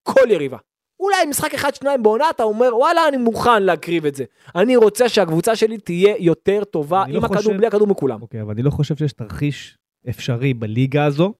כל 0.03 0.31
יריבה. 0.31 0.57
אולי 0.99 1.25
משחק 1.29 1.53
אחד 1.53 1.75
שניים 1.75 2.03
בעונה 2.03 2.29
אתה 2.29 2.43
אומר 2.43 2.77
וואלה 2.77 3.07
אני 3.07 3.17
מוכן 3.17 3.63
להקריב 3.63 4.05
את 4.05 4.15
זה. 4.15 4.23
אני 4.55 4.75
רוצה 4.75 5.09
שהקבוצה 5.09 5.55
שלי 5.55 5.77
תהיה 5.77 6.15
יותר 6.19 6.63
טובה 6.63 7.03
עם 7.03 7.11
לא 7.11 7.19
הכדור 7.19 7.37
חושב- 7.37 7.57
בלי 7.57 7.67
הכדור 7.67 7.87
מכולם. 7.87 8.21
אוקיי, 8.21 8.41
אבל 8.41 8.51
אני 8.53 8.63
לא 8.63 8.69
חושב 8.69 8.95
שיש 8.95 9.13
תרחיש 9.13 9.77
אפשרי 10.09 10.53
בליגה 10.53 11.05
הזו, 11.05 11.33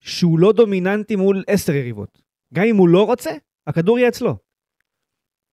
שהוא 0.00 0.38
לא 0.38 0.52
דומיננטי 0.52 1.16
מול 1.16 1.44
עשר 1.46 1.72
יריבות. 1.72 2.18
גם 2.54 2.64
אם 2.64 2.76
הוא 2.76 2.88
לא 2.88 3.06
רוצה, 3.06 3.30
הכדור 3.66 3.98
יהיה 3.98 4.08
אצלו. 4.08 4.36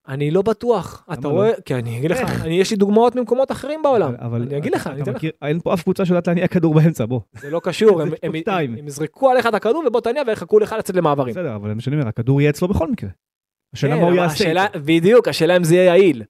אני 0.07 0.31
לא 0.31 0.41
בטוח. 0.41 1.05
אתה 1.13 1.27
לא? 1.27 1.33
רואה, 1.33 1.51
כי 1.65 1.75
אני 1.75 1.97
אגיד 1.97 2.11
לך? 2.11 2.19
אני 2.43 2.59
יש 2.59 2.71
לי 2.71 2.77
דוגמאות 2.77 3.15
ממקומות 3.15 3.51
אחרים 3.51 3.81
בעולם. 3.83 4.13
אני 4.35 4.57
אגיד 4.57 4.75
לך, 4.75 4.87
אני 4.87 5.01
אתה 5.01 5.11
אתן 5.11 5.27
לך. 5.27 5.33
אין 5.41 5.59
פה 5.59 5.73
אף 5.73 5.83
קבוצה 5.83 6.05
שיודעת 6.05 6.27
להניע 6.27 6.47
כדור 6.47 6.73
באמצע, 6.73 7.05
בוא. 7.05 7.19
זה 7.39 7.49
לא 7.49 7.61
קשור, 7.63 8.01
הם- 8.23 8.87
יזרקו 8.87 9.29
עליך 9.29 9.47
את 9.47 9.53
הכדור 9.53 9.83
ובוא 9.87 10.01
תניע 10.01 10.23
ויחכו 10.27 10.59
לך 10.59 10.75
לצאת 10.79 10.95
למעברים. 10.95 11.33
בסדר, 11.33 11.55
אבל 11.55 11.73
מה 11.73 11.81
שאני 11.81 11.95
אומר, 11.95 12.07
הכדור 12.07 12.41
יהיה 12.41 12.49
אצלו 12.49 12.67
בכל 12.67 12.91
מקרה. 12.91 13.09
השאלה 13.73 13.95
כן, 13.95 14.01
מה 14.01 14.07
הוא 14.07 14.15
יעשה. 14.15 14.53
בדיוק, 14.85 15.27
השאלה 15.27 15.57
אם 15.57 15.63
זה 15.63 15.75
יהיה 15.75 15.85
יעיל. 15.85 16.23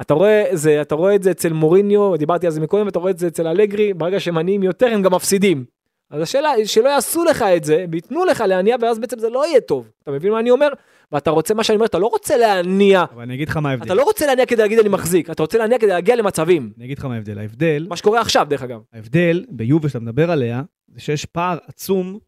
אתה 0.00 0.14
רואה, 0.14 0.44
זה, 0.52 0.82
אתה 0.82 0.94
רואה 0.94 1.14
את 1.14 1.22
זה 1.22 1.30
אצל 1.30 1.52
מוריניו, 1.52 2.16
דיברתי 2.16 2.46
על 2.46 2.52
זה 2.52 2.60
מקודם, 2.60 2.86
ואתה 2.86 2.98
רואה 2.98 3.10
את 3.10 3.18
זה 3.18 3.26
אצל 3.26 3.46
אלגרי, 3.46 3.94
ברגע 3.94 4.20
שהם 4.20 4.38
עניים 4.38 4.62
יותר 4.62 4.86
הם 4.86 5.02
גם 5.02 5.14
מפסידים. 5.14 5.64
אז 6.10 6.22
השאלה 6.22 6.50
שלא 6.64 6.88
יעשו 6.88 7.24
לך 7.24 7.42
את 7.42 7.64
זה, 7.64 7.84
וייתנו 7.90 8.24
לך 8.24 8.40
להניע, 8.40 8.76
ואז 8.80 8.98
בעצם 8.98 9.18
זה 9.18 9.30
לא 9.30 9.46
יהיה 9.46 9.60
טוב. 9.60 9.90
אתה 10.02 10.10
מבין 10.10 10.32
מה 10.32 10.40
אני 10.40 10.50
אומר? 10.50 10.68
ואתה 11.12 11.30
רוצה, 11.30 11.54
מה 11.54 11.64
שאני 11.64 11.76
אומר, 11.76 11.86
אתה 11.86 11.98
לא 11.98 12.06
רוצה 12.06 12.36
להניע, 12.36 13.04
אבל 13.12 13.22
אני 13.22 13.34
אגיד 13.34 13.48
לך 13.48 13.56
מה 13.56 13.70
ההבדל. 13.70 13.86
אתה 13.86 13.94
לא 13.94 14.02
רוצה 14.02 14.26
להניע 14.26 14.46
כדי 14.46 14.62
להגיד 14.62 14.78
אני 14.78 14.88
מחזיק, 14.88 15.30
אתה 15.30 15.42
רוצה 15.42 15.58
להניע 15.58 15.78
כדי 15.78 15.90
להגיע 15.90 16.16
למצבים. 16.16 16.72
אני 16.76 16.84
אגיד 16.84 16.98
לך 16.98 17.04
מה 17.04 17.14
ההבדל. 17.14 17.38
ההבדל, 17.38 17.86
מה 17.88 17.96
שקורה 17.96 18.20
עכשיו, 18.20 18.46
דרך 18.50 18.62
אגב. 18.62 18.80
ההבדל 18.92 19.44
ביובה 19.48 19.88
שאתה 19.88 20.00
מדבר 20.00 20.30
עליה, 20.30 20.62
זה 20.88 21.00
שיש 21.00 21.24
פער 21.24 21.58
עצום 21.66 22.18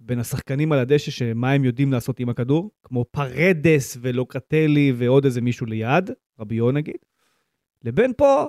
בין 0.00 0.18
השחקנים 0.18 0.72
על 0.72 0.78
הדשא, 0.78 1.10
שמה 1.10 1.52
הם 1.52 1.64
יודעים 1.64 1.92
לעשות 1.92 2.20
עם 2.20 2.28
הכדור, 2.28 2.70
כמו 2.84 3.04
פרדס 3.10 3.96
ולוקטלי 4.00 4.92
ועוד 4.96 5.24
איזה 5.24 5.40
מישהו 5.40 5.66
ליד, 5.66 6.10
רביו 6.40 6.70
נגיד, 6.70 6.96
לבין 7.84 8.12
פה, 8.16 8.46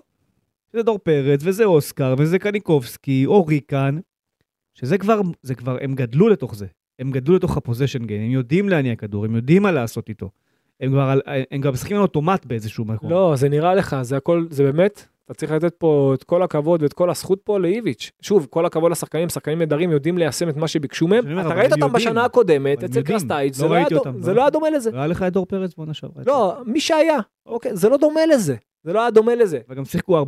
שזה 0.71 0.83
דור 0.83 0.97
פרץ, 0.97 1.39
וזה 1.43 1.65
אוסקר, 1.65 2.15
וזה 2.17 2.39
קניקובסקי, 2.39 3.25
או 3.25 3.45
ריקן, 3.45 3.99
שזה 4.73 4.97
כבר, 4.97 5.21
זה 5.41 5.55
כבר, 5.55 5.77
הם 5.81 5.95
גדלו 5.95 6.29
לתוך 6.29 6.55
זה. 6.55 6.65
הם 6.99 7.11
גדלו 7.11 7.35
לתוך 7.35 7.57
ה 7.57 7.62
position 7.62 8.05
game, 8.05 8.21
הם 8.21 8.31
יודעים 8.31 8.69
להניע 8.69 8.95
כדור, 8.95 9.25
הם 9.25 9.35
יודעים 9.35 9.63
מה 9.63 9.71
לעשות 9.71 10.09
איתו. 10.09 10.29
הם 10.79 10.89
כבר, 10.89 11.19
הם 11.51 11.61
כבר 11.61 11.71
משחקים 11.71 11.97
על 11.97 12.03
אוטומט 12.03 12.45
באיזשהו 12.45 12.85
מקום. 12.85 13.09
לא, 13.09 13.33
זה 13.35 13.49
נראה 13.49 13.75
לך, 13.75 13.95
זה 14.01 14.17
הכל, 14.17 14.45
זה 14.49 14.63
באמת, 14.63 15.05
אתה 15.25 15.33
צריך 15.33 15.51
לתת 15.51 15.73
פה 15.77 16.11
את 16.13 16.23
כל 16.23 16.43
הכבוד 16.43 16.83
ואת 16.83 16.93
כל 16.93 17.09
הזכות 17.09 17.41
פה 17.43 17.59
לאיביץ'. 17.59 18.11
שוב, 18.21 18.47
כל 18.49 18.65
הכבוד 18.65 18.91
לשחקנים, 18.91 19.29
שחקנים 19.29 19.59
נהדרים 19.59 19.91
יודעים 19.91 20.17
ליישם 20.17 20.49
את 20.49 20.57
מה 20.57 20.67
שביקשו 20.67 21.07
מהם. 21.07 21.25
אומר, 21.29 21.41
אתה 21.41 21.47
אבל 21.47 21.59
ראית 21.59 21.71
אותם 21.71 21.81
יודעים. 21.81 21.93
בשנה 21.93 22.25
הקודמת, 22.25 22.83
אצל. 22.83 23.01
קרסטייץ', 23.01 23.59
לא 23.59 23.67
זה 23.67 23.67
לא 23.67 23.75
היה 23.75 23.85
אותם, 23.95 24.21
זה 24.21 24.33
לא 24.33 24.41
היה 24.41 24.49
דומה 24.49 24.69
לזה. 24.69 24.89
היה 24.93 25.07
לך 25.07 25.23
את 25.23 25.33
דור 25.33 25.45
פרץ 25.45 25.75
בעונה 25.77 25.93
שעברה. 25.93 26.23
לא, 26.27 26.57
מי 26.65 26.79
שהיה, 26.79 27.17
אוקיי, 27.45 27.75
זה 27.75 27.89
לא 27.89 27.97
דומה 27.97 28.25
לזה. 28.25 28.55
זה 28.83 28.93
לא 28.93 29.01
היה 29.01 29.11
דומה 29.11 29.35
לזה. 29.35 29.59
וגם 29.69 29.85
שיחקו 29.85 30.23
4-4-2 30.23 30.25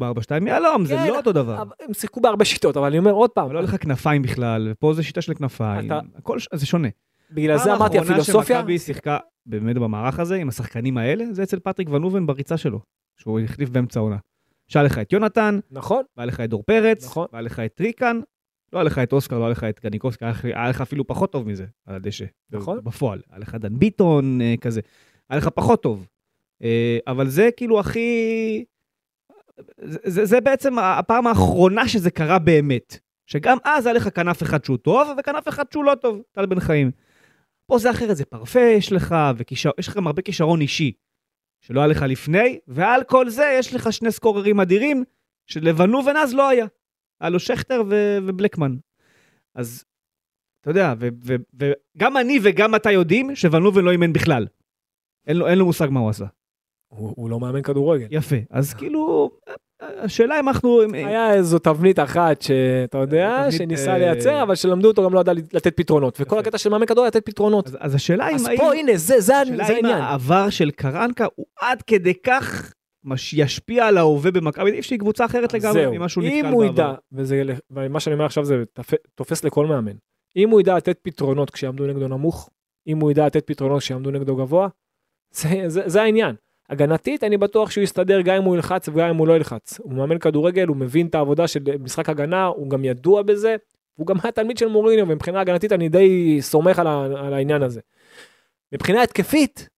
יהלום, 0.47 0.85
זה 0.85 0.95
כן, 0.95 1.07
לא 1.07 1.17
אותו 1.17 1.31
דבר. 1.31 1.63
הם 1.87 1.93
שיחקו 1.93 2.21
בהרבה 2.21 2.45
שיטות, 2.45 2.77
אבל 2.77 2.87
אני 2.87 2.97
אומר 2.97 3.11
עוד 3.11 3.29
פעם, 3.29 3.51
לא 3.51 3.57
היה 3.59 3.63
לך 3.67 3.75
כנפיים 3.83 4.21
בכלל, 4.21 4.67
ופה 4.71 4.93
זה 4.93 5.03
שיטה 5.03 5.21
של 5.21 5.33
כנפיים, 5.33 5.85
אתה- 5.85 5.99
הכל 6.15 6.37
זה 6.53 6.65
שונה. 6.65 6.87
בגלל 7.31 7.57
זה 7.57 7.73
אמרתי 7.75 7.97
פעם 7.97 8.03
הפילוסופיה, 8.07 8.57
שמכבי 8.57 8.79
שיחקה 8.79 9.17
באמת 9.45 9.75
במערך 9.75 10.19
הזה, 10.19 10.35
עם 10.35 10.49
השחקנים 10.49 10.97
האלה, 10.97 11.25
זה 11.31 11.43
אצל 11.43 11.59
פטריק 11.59 11.89
ונובן 11.89 12.25
בריצה 12.25 12.57
שלו, 12.57 12.79
שהוא 13.17 13.39
החליף 13.39 13.69
באמצע 13.69 13.99
העונה. 13.99 14.17
שהיה 14.67 14.83
לך 14.85 14.97
את 14.99 15.13
יונתן, 15.13 15.59
נכון, 15.71 16.03
והיה 16.17 16.25
לך 16.25 16.39
את 16.39 16.49
דור 16.49 16.63
פרץ, 16.63 17.05
נכון. 17.05 17.27
והיה 17.33 17.41
לך 17.41 17.59
את 17.59 17.81
ריקן, 17.81 18.19
לא 18.73 18.79
היה 18.79 18.83
לך 18.83 18.99
את 18.99 19.13
אוסקר, 19.13 19.39
לא 19.39 19.43
היה 19.43 19.51
לך 19.51 19.63
את 19.63 19.79
גניקובסקי, 19.83 20.25
היה 20.25 20.31
לך- 20.31 20.45
היה 20.45 20.69
לך 20.69 20.81
אפילו 20.81 21.07
פחות 21.07 21.31
טוב 21.31 21.47
מזה 21.47 21.65
על 21.87 21.95
הדשא. 21.95 22.25
נכון. 22.51 22.79
בפועל. 22.83 23.21
היה 23.29 23.39
לך 23.39 23.55
דן 23.55 23.79
ביטון 23.79 24.41
אה, 24.41 24.55
כזה. 24.61 24.81
היה 25.29 25.37
לך 25.37 25.47
פחות 25.47 25.83
טוב. 25.83 26.07
אה, 26.63 26.97
אבל 27.07 27.29
זה 27.29 27.49
כאילו 27.57 27.79
הכי... 27.79 28.65
זה, 29.81 30.25
זה, 30.25 30.41
בעצם 30.41 30.79
הפעם 30.79 31.27
האחרונה 31.27 31.87
שזה 31.87 32.11
קרה 32.11 32.39
באמת. 32.39 32.99
שגם 33.25 33.57
אז 33.63 33.85
היה 33.85 33.93
לך 33.93 34.09
כנף 34.15 34.43
אחד 34.43 34.63
שהוא 34.65 34.77
טוב, 34.77 35.09
וכנף 35.17 35.47
אחד 35.47 35.71
שהוא 35.71 35.83
לא 35.83 35.95
טוב, 35.95 36.21
טל 36.31 36.45
בן 36.45 36.59
חיים. 36.59 36.91
פה 37.65 37.77
זה 37.77 37.91
אחרת, 37.91 38.17
זה 38.17 38.25
פרפה 38.25 38.59
יש 38.59 38.91
לך, 38.91 39.15
ויש 39.37 39.89
לך 39.89 39.97
גם 39.97 40.07
הרבה 40.07 40.21
כישרון 40.21 40.61
אישי, 40.61 40.91
שלא 41.61 41.79
היה 41.79 41.87
לך 41.87 42.01
לפני, 42.01 42.59
ועל 42.67 43.03
כל 43.03 43.29
זה 43.29 43.55
יש 43.59 43.73
לך 43.73 43.93
שני 43.93 44.11
סקוררים 44.11 44.59
אדירים, 44.59 45.03
שלבנובן 45.47 46.17
אז 46.17 46.33
לא 46.33 46.49
היה. 46.49 46.65
היה 47.21 47.29
לו 47.29 47.39
שכטר 47.39 47.81
ו- 47.89 48.17
ובלקמן. 48.27 48.75
אז, 49.55 49.85
אתה 50.61 50.69
יודע, 50.69 50.93
וגם 51.53 52.17
אני 52.17 52.39
וגם 52.43 52.75
אתה 52.75 52.91
יודעים 52.91 53.35
שוונובן 53.35 53.83
לא 53.83 53.91
אימן 53.91 54.13
בכלל. 54.13 54.47
אין 55.27 55.37
לו, 55.37 55.47
אין 55.47 55.57
לו 55.57 55.65
מושג 55.65 55.87
מה 55.91 55.99
הוא 55.99 56.09
עשה. 56.09 56.25
הוא 56.91 57.13
הוא 57.17 57.29
לא 57.29 57.39
מאמן 57.39 57.61
כדורגל. 57.61 58.07
יפה. 58.11 58.35
אז 58.49 58.73
כאילו, 58.73 59.31
השאלה 59.81 60.39
אם 60.39 60.49
אנחנו... 60.49 60.83
אם- 60.83 60.93
היה 60.93 61.33
איזו 61.33 61.59
תבנית 61.59 61.99
אחת 61.99 62.41
שאתה 62.41 62.97
יודע, 62.97 63.37
תבנית, 63.37 63.53
שניסה 63.57 63.91
אה, 63.91 63.97
לייצר, 63.97 64.43
אבל 64.43 64.55
שלמדו 64.55 64.87
אותו 64.87 65.03
גם 65.03 65.13
לא 65.13 65.19
ידע 65.19 65.33
לתת 65.33 65.77
פתרונות. 65.77 66.17
וכל 66.21 66.35
יפה. 66.35 66.39
הקטע 66.39 66.57
של 66.57 66.69
מאמן 66.69 66.85
כדורגל 66.85 67.07
לתת 67.07 67.25
פתרונות. 67.25 67.67
אז, 67.67 67.77
אז 67.79 67.95
השאלה 67.95 68.29
אם... 68.29 68.35
אז 68.35 68.47
פה 68.57 68.73
הנה, 68.73 68.91
זה 68.97 69.19
זה 69.19 69.37
השאלה 69.37 69.65
זה 69.65 69.71
אם 69.79 69.85
העניין. 69.85 70.01
העבר 70.01 70.49
של 70.49 70.71
קרנקה 70.71 71.25
הוא 71.35 71.45
עד 71.61 71.81
כדי 71.81 72.13
כך 72.23 72.73
מש- 73.03 73.33
ישפיע 73.33 73.85
על 73.87 73.97
ההווה 73.97 74.31
במכבי, 74.31 74.71
אי 74.71 74.81
שהיא 74.83 74.99
קבוצה 74.99 75.25
אחרת 75.25 75.53
לגמרי. 75.53 75.97
ממה 75.97 76.09
שהוא 76.09 76.23
אם 76.23 76.29
נתקל 76.45 76.47
הוא 76.53 76.65
בעבר. 76.65 76.73
ידע, 76.83 76.93
וזה, 77.11 77.43
ומה 77.71 77.99
שאני 77.99 78.13
אומר 78.13 78.25
עכשיו 78.25 78.45
זה 78.45 78.63
תופס 79.15 79.43
לכל 79.43 79.65
מאמן, 79.65 79.95
אם 80.35 80.49
הוא 80.49 80.61
ידע 80.61 80.77
לתת 80.77 80.97
פתרונות 81.01 81.49
כשיעמדו 81.49 81.87
נגדו 81.87 82.07
נמוך, 82.07 82.49
אם 82.87 82.99
הוא 82.99 83.11
ידע 83.11 83.25
לתת 83.25 83.47
פתרונות 83.47 83.79
כשיעמדו 83.79 84.11
נגדו 84.11 84.35
גבוה, 84.35 84.67
זה, 85.33 85.49
זה, 85.67 85.81
זה 85.85 86.01
העניין. 86.01 86.35
הגנתית 86.71 87.23
אני 87.23 87.37
בטוח 87.37 87.71
שהוא 87.71 87.83
יסתדר 87.83 88.21
גם 88.21 88.35
אם 88.35 88.43
הוא 88.43 88.55
ילחץ 88.55 88.87
וגם 88.87 89.09
אם 89.09 89.15
הוא 89.15 89.27
לא 89.27 89.35
ילחץ. 89.35 89.79
הוא 89.79 89.93
מאמן 89.93 90.19
כדורגל, 90.19 90.67
הוא 90.67 90.77
מבין 90.77 91.07
את 91.07 91.15
העבודה 91.15 91.47
של 91.47 91.59
משחק 91.79 92.09
הגנה, 92.09 92.45
הוא 92.45 92.69
גם 92.69 92.85
ידוע 92.85 93.21
בזה, 93.21 93.55
הוא 93.95 94.07
גם 94.07 94.15
היה 94.23 94.31
תלמיד 94.31 94.57
של 94.57 94.67
מוריניו, 94.67 95.05
ומבחינה 95.07 95.41
הגנתית 95.41 95.71
אני 95.71 95.89
די 95.89 96.37
סומך 96.41 96.79
על, 96.79 96.87
ה, 96.87 97.05
על 97.05 97.33
העניין 97.33 97.63
הזה. 97.63 97.81
מבחינה 98.71 99.03
התקפית, 99.03 99.69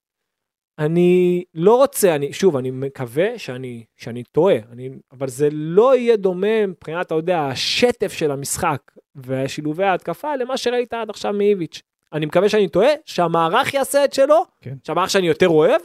אני 0.80 1.44
לא 1.54 1.76
רוצה, 1.76 2.16
אני, 2.16 2.34
שוב, 2.34 2.58
אני 2.58 2.72
מקווה 2.72 3.40
שאני, 3.40 3.84
שאני 3.98 4.24
טועה, 4.24 4.56
אני, 4.72 4.90
אבל 5.12 5.28
זה 5.28 5.50
לא 5.52 5.96
יהיה 5.96 6.18
דומה 6.18 6.68
מבחינת, 6.68 7.06
אתה 7.06 7.16
יודע, 7.16 7.40
השטף 7.40 8.14
של 8.14 8.32
המשחק 8.32 8.82
ושילובי 9.16 9.84
ההתקפה 9.84 10.36
למה 10.36 10.58
שראית 10.58 10.94
עד 10.94 11.10
עכשיו 11.10 11.34
מאיביץ'. 11.34 11.82
אני 12.14 12.26
מקווה 12.26 12.50
שאני 12.50 12.68
טועה, 12.68 12.90
שהמערך 13.06 13.74
יעשה 13.74 14.06
את 14.06 14.14
שלו, 14.14 14.46
כן. 14.62 14.76
שהמערך 14.84 15.10
שאני 15.10 15.28
יותר 15.28 15.48
אוהב, 15.48 15.82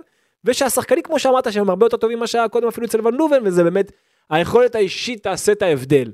ושהשחקנים, 0.48 1.02
כמו 1.02 1.18
שאמרת, 1.18 1.52
שהם 1.52 1.70
הרבה 1.70 1.86
יותר 1.86 1.96
טובים 1.96 2.18
ממה 2.18 2.26
שהיה 2.26 2.48
קודם 2.48 2.68
אפילו 2.68 2.86
אצל 2.86 3.06
ון 3.06 3.14
לובן, 3.14 3.38
וזה 3.44 3.64
באמת, 3.64 3.92
היכולת 4.30 4.74
האישית 4.74 5.22
תעשה 5.22 5.52
את 5.52 5.62
ההבדל. 5.62 6.12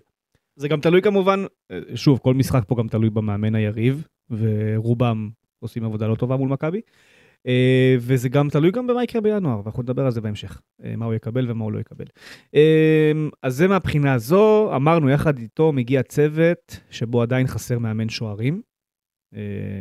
זה 0.57 0.68
גם 0.68 0.80
תלוי 0.80 1.03
כמובן, 1.03 1.45
אה, 1.70 1.78
שוב, 1.95 2.18
כל 2.18 2.35
משחק 2.35 2.62
פה 2.66 2.74
גם 2.78 2.89
תלוי 2.89 3.11
במאמן 3.11 3.55
היריב, 3.55 4.07
ורובם 4.30 5.30
עושים 5.61 5.85
עבודה 5.85 6.07
לא 6.07 6.14
טובה 6.14 6.37
מול 6.37 6.49
מכבי. 6.49 6.80
אה, 7.47 7.97
וזה 7.99 8.28
גם 8.28 8.49
תלוי 8.49 8.70
גם 8.70 8.87
במה 8.87 9.05
יקרה 9.05 9.20
בינואר, 9.20 9.61
ואנחנו 9.64 9.82
נדבר 9.82 10.05
על 10.05 10.11
זה 10.11 10.20
בהמשך, 10.20 10.61
אה, 10.85 10.97
מה 10.97 11.05
הוא 11.05 11.14
יקבל 11.14 11.51
ומה 11.51 11.64
הוא 11.64 11.72
לא 11.72 11.78
יקבל. 11.78 12.05
אז 13.43 13.57
זה 13.57 13.68
מהבחינה 13.68 14.12
הזו, 14.12 14.70
אמרנו 14.76 15.11
יחד 15.11 15.39
איתו 15.39 15.72
מגיע 15.72 16.03
צוות 16.03 16.80
שבו 16.91 17.22
עדיין 17.22 17.47
חסר 17.47 17.78
מאמן 17.78 18.09
שוערים. 18.09 18.62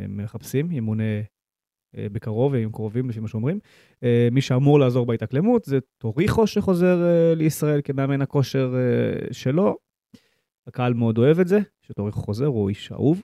מחפשים, 0.10 0.72
ימונה 0.72 1.04
בקרוב, 1.96 2.54
והם 2.54 2.72
קרובים 2.72 3.10
לפי 3.10 3.20
מה 3.20 3.28
שאומרים. 3.28 3.60
אה, 4.04 4.28
מי 4.32 4.42
שאמור 4.42 4.80
לעזור 4.80 5.06
בהתאקלמות 5.06 5.66
זה 5.66 5.80
טוריחו 5.98 6.48
שחוזר 6.48 7.04
אה, 7.04 7.36
לישראל 7.36 7.82
כמאמן 7.84 8.22
הכושר 8.22 8.76
אה, 8.76 9.34
שלו. 9.34 9.78
הקהל 10.68 10.94
מאוד 10.94 11.18
אוהב 11.18 11.40
את 11.40 11.48
זה, 11.48 11.60
שטוריחו 11.82 12.22
חוזר, 12.22 12.46
הוא 12.46 12.70
איש 12.70 12.92
אהוב. 12.92 13.22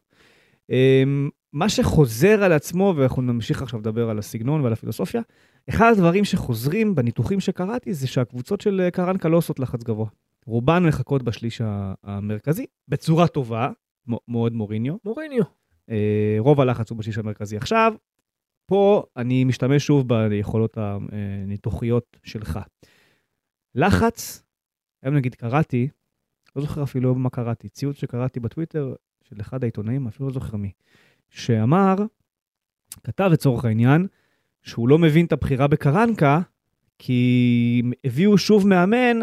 אה, 0.72 1.04
מה 1.54 1.70
שחוזר 1.70 2.44
על 2.44 2.54
עצמו, 2.54 2.94
ואנחנו 2.98 3.22
נמשיך 3.22 3.62
עכשיו 3.62 3.80
לדבר 3.80 4.10
על 4.10 4.20
הסגנון 4.20 4.62
ועל 4.62 4.74
הפילוסופיה, 4.74 5.22
אחד 5.70 5.92
הדברים 5.92 6.26
שחוזרים 6.26 6.96
בניתוחים 6.96 7.40
שקראתי 7.40 7.94
זה 7.94 8.08
שהקבוצות 8.08 8.62
של 8.62 8.82
אה, 8.82 8.92
קרנקה 8.92 9.30
לא 9.30 9.38
עושות 9.38 9.60
לחץ 9.60 9.84
גבוה. 9.84 10.08
רובן 10.46 10.84
מחכות 10.84 11.24
בשליש 11.24 11.62
המרכזי, 12.04 12.66
בצורה 12.88 13.28
טובה, 13.28 13.72
מאוד 14.28 14.54
מוריניו. 14.54 14.96
מוריניו. 15.06 15.44
אה, 15.90 16.36
רוב 16.40 16.62
הלחץ 16.62 16.90
הוא 16.90 16.98
בשליש 16.98 17.18
המרכזי. 17.18 17.58
עכשיו, 17.58 17.94
פה 18.70 19.04
אני 19.18 19.44
משתמש 19.44 19.86
שוב 19.86 20.08
ביכולות 20.08 20.78
הניתוחיות 20.78 22.18
שלך. 22.24 22.60
לחץ, 23.76 24.44
היום 25.04 25.16
נגיד 25.16 25.36
קראתי, 25.36 25.88
לא 26.56 26.62
זוכר 26.62 26.84
אפילו 26.84 27.16
מה 27.16 27.30
קראתי, 27.30 27.70
ציוץ 27.70 27.98
שקראתי 27.98 28.40
בטוויטר 28.40 28.94
של 29.24 29.42
אחד 29.42 29.64
העיתונאים, 29.64 30.08
אפילו 30.08 30.28
לא 30.28 30.34
זוכר 30.34 30.58
מי, 30.58 30.72
שאמר, 31.30 31.96
כתב 33.04 33.30
לצורך 33.34 33.66
העניין, 33.66 34.08
שהוא 34.62 34.90
לא 34.90 34.98
מבין 34.98 35.26
את 35.26 35.32
הבחירה 35.32 35.68
בקרנקה, 35.68 36.42
כי 37.00 37.82
הביאו 38.04 38.38
שוב 38.38 38.68
מאמן 38.68 39.18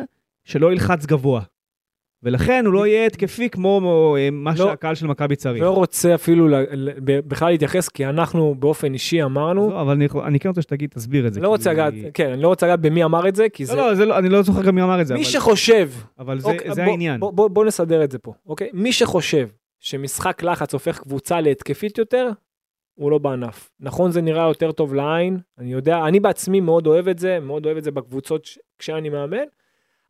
שלא 0.44 0.72
ילחץ 0.72 1.07
גבוה. 1.07 1.42
ולכן 2.22 2.62
הוא 2.66 2.74
לא 2.74 2.86
יהיה 2.86 3.06
התקפי 3.06 3.50
כמו 3.50 3.80
אה, 4.18 4.28
מה 4.32 4.50
לא. 4.50 4.56
שהקהל 4.56 4.94
של 4.94 5.06
מכבי 5.06 5.36
צריך. 5.36 5.62
לא 5.62 5.70
רוצה 5.70 6.14
אפילו 6.14 6.48
ל- 6.48 6.54
ל- 6.72 6.90
ב- 7.04 7.28
בכלל 7.28 7.50
להתייחס, 7.50 7.88
כי 7.88 8.06
אנחנו 8.06 8.54
באופן 8.58 8.92
אישי 8.92 9.22
אמרנו, 9.22 9.70
לא, 9.70 9.80
אבל 9.80 9.92
אני, 9.92 10.08
אני 10.24 10.40
כן 10.40 10.48
רוצה 10.48 10.62
שתגיד, 10.62 10.90
תסביר 10.90 11.26
את 11.26 11.34
זה. 11.34 11.40
אני 11.40 11.44
לא 11.44 11.48
רוצה 11.48 11.70
כי- 11.70 11.74
לגעת, 11.74 11.94
כן, 12.14 12.30
אני 12.30 12.42
לא 12.42 12.48
רוצה 12.48 12.66
לגעת 12.66 12.80
במי 12.80 13.04
אמר 13.04 13.28
את 13.28 13.36
זה, 13.36 13.48
כי 13.48 13.62
לא, 13.62 13.68
זה... 13.68 13.76
לא, 13.76 13.94
זה 13.94 14.04
לא, 14.06 14.18
אני 14.18 14.28
לא 14.28 14.42
זוכר 14.42 14.62
גם 14.62 14.74
מי 14.74 14.82
אמר 14.82 15.00
את 15.00 15.06
זה, 15.06 15.14
מי 15.14 15.20
אבל, 15.20 15.28
שחושב, 15.28 15.90
אבל 16.18 16.38
זה, 16.38 16.48
אוקיי, 16.52 16.74
זה 16.74 16.82
בוא- 16.84 16.90
העניין. 16.90 17.20
בוא- 17.20 17.32
בוא- 17.32 17.48
בוא 17.48 17.64
נסדר 17.64 18.04
את 18.04 18.10
זה 18.10 18.18
פה, 18.18 18.32
אוקיי? 18.46 18.68
מי 18.72 18.92
שחושב 18.92 19.48
שמשחק 19.80 20.42
לחץ 20.42 20.72
הופך 20.72 20.98
קבוצה 20.98 21.40
להתקפית 21.40 21.98
יותר, 21.98 22.30
הוא 22.94 23.10
לא 23.10 23.18
בענף. 23.18 23.70
נכון 23.80 24.10
זה 24.10 24.22
נראה 24.22 24.48
יותר 24.48 24.72
טוב 24.72 24.94
לעין, 24.94 25.38
אני 25.58 25.72
יודע, 25.72 26.04
אני 26.04 26.20
בעצמי 26.20 26.60
מאוד 26.60 26.86
אוהב 26.86 27.08
את 27.08 27.18
זה, 27.18 27.38
מאוד 27.40 27.66
אוהב 27.66 27.76
את 27.76 27.84
זה 27.84 27.90
בקבוצות 27.90 28.44
ש- 28.44 28.58
כשאני 28.78 29.08
מאמן, 29.08 29.44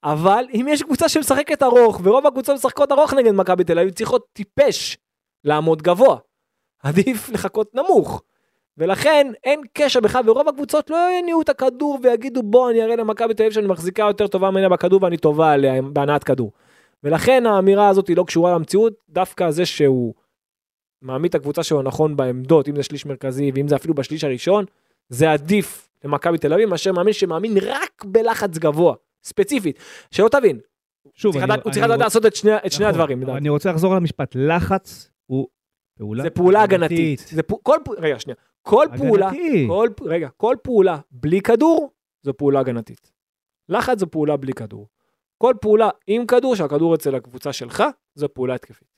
אבל 0.06 0.44
אם 0.54 0.66
יש 0.68 0.82
קבוצה 0.82 1.08
שמשחקת 1.08 1.62
ארוך, 1.62 2.00
ורוב 2.04 2.26
הקבוצות 2.26 2.56
משחקות 2.56 2.92
ארוך 2.92 3.14
נגד 3.14 3.32
מכבי 3.32 3.64
תל 3.64 3.78
אביב, 3.78 3.94
צריכות 3.94 4.26
טיפש 4.32 4.96
לעמוד 5.44 5.82
גבוה. 5.82 6.16
עדיף 6.82 7.28
לחכות 7.32 7.74
נמוך. 7.74 8.22
ולכן 8.78 9.32
אין 9.44 9.60
קשר 9.72 10.00
בכלל, 10.00 10.30
ורוב 10.30 10.48
הקבוצות 10.48 10.90
לא 10.90 10.96
יניעו 11.18 11.42
את 11.42 11.48
הכדור 11.48 11.98
ויגידו 12.02 12.42
בוא 12.42 12.70
אני 12.70 12.82
אראה 12.82 12.96
למכבי 12.96 13.34
תל 13.34 13.42
אביב 13.42 13.52
שאני 13.52 13.66
מחזיקה 13.66 14.02
יותר 14.02 14.26
טובה 14.26 14.50
ממנה 14.50 14.68
בכדור 14.68 15.02
ואני 15.02 15.16
טובה 15.16 15.52
עליה 15.52 15.82
בהנעת 15.82 16.24
כדור. 16.24 16.52
ולכן 17.04 17.46
האמירה 17.46 17.88
הזאת 17.88 18.08
היא 18.08 18.16
לא 18.16 18.24
קשורה 18.24 18.54
למציאות, 18.54 18.92
דווקא 19.08 19.50
זה 19.50 19.66
שהוא 19.66 20.14
מעמיד 21.02 21.28
את 21.28 21.34
הקבוצה 21.34 21.62
שלו 21.62 21.82
נכון 21.82 22.16
בעמדות, 22.16 22.68
אם 22.68 22.76
זה 22.76 22.82
שליש 22.82 23.06
מרכזי 23.06 23.50
ואם 23.54 23.68
זה 23.68 23.76
אפילו 23.76 23.94
בשליש 23.94 24.24
הראשון, 24.24 24.64
זה 25.08 25.32
עדיף 25.32 25.88
למכבי 26.04 26.38
תל 26.38 26.52
אביב 26.52 26.68
מאשר 26.68 26.92
מאמין 26.92 27.12
שמאמין 27.12 27.54
רק 27.62 28.04
בלחץ 28.04 28.58
גבוה, 28.58 28.94
ספציפית. 29.26 29.78
שלא 30.10 30.28
תבין, 30.28 30.58
שוב, 31.14 31.36
אני- 31.36 31.52
הוא 31.64 31.72
צריך 31.72 31.84
לדעת 31.86 31.98
רוצ- 31.98 32.02
לעשות 32.02 32.26
את 32.26 32.36
שני, 32.36 32.50
את 32.66 32.72
שני 32.72 32.86
נכון, 32.88 33.00
הדברים. 33.00 33.36
אני 33.36 33.48
רוצה 33.48 33.70
לחזור 33.70 33.92
על 33.92 33.96
המשפט, 33.96 34.32
לחץ 34.38 35.10
הוא 35.26 35.46
פעולה 35.98 36.22
זה 36.22 36.30
פעולה 36.30 36.62
הגנתית. 36.62 37.18
זה 37.32 37.42
פ... 37.42 37.52
כל. 37.62 37.76
רגע, 37.98 38.18
שנייה. 38.18 38.36
כל 38.62 38.86
פעולה, 38.98 39.28
הגנתי. 39.28 39.66
כל... 39.68 39.88
פ- 39.96 40.02
רגע, 40.02 40.28
כל 40.36 40.56
פעולה 40.62 40.98
בלי 41.10 41.40
כדור, 41.40 41.90
זו 42.22 42.34
פעולה 42.36 42.60
הגנתית. 42.60 43.12
לחץ 43.68 43.98
זו 43.98 44.10
פעולה 44.10 44.36
בלי 44.36 44.52
כדור. 44.52 44.88
כל 45.38 45.54
פעולה 45.60 45.88
עם 46.06 46.26
כדור, 46.26 46.56
שהכדור 46.56 46.94
אצל 46.94 47.14
הקבוצה 47.14 47.52
שלך, 47.52 47.82
זו 48.14 48.28
פעולה 48.34 48.54
התקפית. 48.54 48.88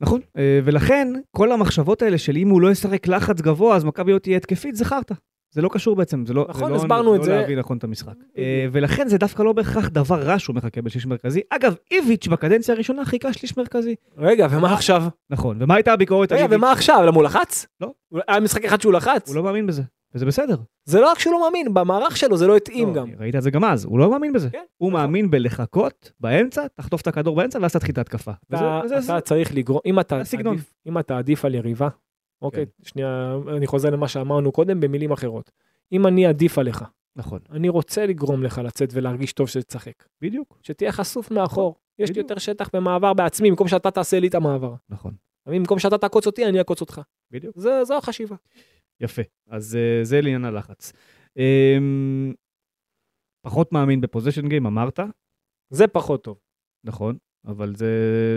נכון, 0.00 0.20
אה, 0.36 0.60
ולכן 0.64 1.08
כל 1.30 1.52
המחשבות 1.52 2.02
האלה 2.02 2.18
של 2.18 2.36
אם 2.36 2.48
הוא 2.48 2.60
לא 2.60 2.70
ישחק 2.70 3.06
לחץ 3.08 3.40
גבוה, 3.40 3.76
אז 3.76 3.84
מכבי 3.84 4.12
לא 4.12 4.18
תהיה 4.18 4.36
התקפית, 4.36 4.74
זה 4.76 4.84
חרטא. 4.84 5.14
זה 5.54 5.62
לא 5.62 5.68
קשור 5.72 5.96
בעצם, 5.96 6.26
זה 6.26 6.34
לא, 6.34 6.46
נכון, 6.48 6.64
זה 6.64 6.70
לא, 6.70 6.76
הסברנו 6.76 7.10
זה 7.10 7.16
את 7.16 7.20
לא 7.20 7.24
זה. 7.26 7.40
להבין 7.40 7.58
נכון 7.58 7.76
את 7.76 7.84
המשחק. 7.84 8.12
אה, 8.38 8.66
ולכן 8.72 9.08
זה 9.08 9.18
דווקא 9.18 9.42
לא 9.42 9.52
בהכרח 9.52 9.88
דבר 9.88 10.22
רע 10.22 10.38
שהוא 10.38 10.56
מחכה 10.56 10.82
בשליש 10.82 11.06
מרכזי. 11.06 11.40
אגב, 11.50 11.74
איביץ' 11.90 12.26
בקדנציה 12.28 12.74
הראשונה 12.74 13.04
חיכה 13.04 13.32
שליש 13.32 13.56
מרכזי. 13.56 13.94
רגע, 14.18 14.46
ומה 14.50 14.72
עכשיו? 14.74 15.02
נכון, 15.30 15.56
ומה 15.62 15.74
הייתה 15.74 15.92
הביקורת 15.92 16.32
על 16.32 16.38
רגע, 16.38 16.44
איביץ'? 16.44 16.58
ומה 16.58 16.72
עכשיו? 16.72 17.02
למה 17.06 17.16
הוא 17.16 17.24
לחץ? 17.24 17.66
לא. 17.80 17.92
היה 18.28 18.40
משחק 18.40 18.64
אחד 18.64 18.80
שהוא 18.80 18.92
לחץ? 18.92 19.28
הוא 19.28 19.36
לא 19.36 19.42
מאמין 19.42 19.66
בזה, 19.66 19.82
וזה 20.14 20.26
בסדר. 20.26 20.56
זה 20.84 21.00
לא 21.00 21.10
רק 21.10 21.18
שהוא 21.18 21.32
לא 21.32 21.42
מאמין, 21.46 21.74
במערך 21.74 22.16
שלו 22.16 22.36
זה 22.36 22.46
לא 22.46 22.56
התאים 22.56 22.88
לא, 22.88 22.94
גם. 22.94 23.08
ראית 23.20 23.36
את 23.36 23.42
זה 23.42 23.50
גם 23.50 23.64
אז, 23.64 23.84
הוא 23.84 23.98
לא 23.98 24.10
מאמין 24.10 24.32
בזה. 24.32 24.50
כן, 24.50 24.58
הוא 24.76 24.90
נכון. 24.90 25.00
מאמין 25.00 25.30
בלחכות 25.30 26.12
באמצע, 26.20 26.66
תחטוף 26.74 27.00
את 27.00 27.06
הכדור 27.06 27.36
באמצע 27.36 27.58
ואז 27.62 27.72
תתחיל 27.72 27.92
את 27.92 27.98
ההתקפה. 27.98 28.32
אתה, 28.48 28.80
וזה- 28.84 28.96
וזה- 28.96 29.12
אתה 29.12 29.20
צריך 29.20 29.54
לגרום, 29.54 29.80
אם 29.86 29.98
אם 30.88 30.98
אתה 30.98 31.18
עדיף 31.18 31.44
על 31.44 31.54
יריבה, 31.54 31.88
אוקיי, 32.42 32.66
כן. 32.66 32.84
שנייה, 32.84 33.36
אני 33.56 33.66
חוזר 33.66 33.90
למה 33.90 34.08
שאמרנו 34.08 34.52
קודם 34.52 34.80
במילים 34.80 35.12
אחרות. 35.12 35.50
אם 35.92 36.06
אני 36.06 36.26
עדיף 36.26 36.58
עליך, 36.58 36.84
נכון, 37.16 37.38
אני 37.50 37.68
רוצה 37.68 38.06
לגרום 38.06 38.42
לך 38.42 38.58
לצאת 38.64 38.88
ולהרגיש 38.92 39.32
טוב 39.32 39.48
שתשחק. 39.48 40.04
בדיוק, 40.20 40.58
שתהיה 40.62 40.92
חשוף 40.92 41.30
מאחור. 41.30 41.74
יש 41.98 42.10
לי. 42.10 42.18
יותר 42.20 42.38
שטח 42.38 42.70
במעבר 42.76 43.12
בעצמי, 43.14 43.50
במקום 43.50 43.68
שאתה 43.68 43.90
תעשה 43.90 44.20
לי 44.20 44.28
את 44.28 44.34
המעבר. 44.34 44.74
נכון, 44.88 45.14
במקום 45.48 45.78
שאתה 45.78 45.98
תעקוץ 45.98 46.26
אותי, 46.26 46.46
אני 46.46 46.58
אעקוץ 46.58 46.80
אותך. 46.80 47.00
בדיוק. 47.30 47.58
זה- 47.58 47.84
זו 47.84 47.96
החשיבה. 47.98 48.36
יפה. 49.00 49.22
אז 49.50 49.76
אה, 49.76 50.04
זה 50.04 50.20
לעניין 50.20 50.44
הלחץ. 50.44 50.92
אמ, 51.36 52.34
פחות 53.46 53.72
מאמין 53.72 54.00
בפוזיישן 54.00 54.48
גיים, 54.48 54.66
אמרת, 54.66 55.00
זה 55.70 55.86
פחות 55.86 56.24
טוב. 56.24 56.38
נכון, 56.84 57.16
אבל 57.46 57.74
זה, 57.76 57.88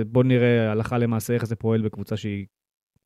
בוא 0.08 0.24
נראה 0.24 0.72
הלכה 0.72 0.98
למעשה 0.98 1.34
איך 1.34 1.46
זה 1.46 1.56
פועל 1.56 1.82
בקבוצה 1.82 2.18
שהיא 2.18 2.46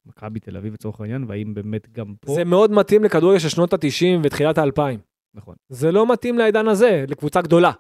מכבי 0.06 0.40
תל 0.40 0.58
אביב 0.58 0.74
לצורך 0.74 1.02
העניין, 1.02 1.26
והאם 1.28 1.54
באמת 1.54 1.92
גם 1.92 2.14
פה, 2.22 2.34
זה 2.34 2.44
מאוד 2.44 2.72
מתאים 2.72 3.04
לכדורגל 3.04 3.40
של 3.40 3.50
שנות 3.50 3.74
ה-90 3.74 4.20
ותחילת 4.24 4.58
ה-2000. 4.58 4.98
נכון, 5.34 5.56
זה 5.70 5.92
לא 5.92 6.12
מתאים 6.12 6.38
לעידן 6.38 6.68
הזה, 6.68 7.06
לקבוצה 7.08 7.42
גדולה. 7.42 7.72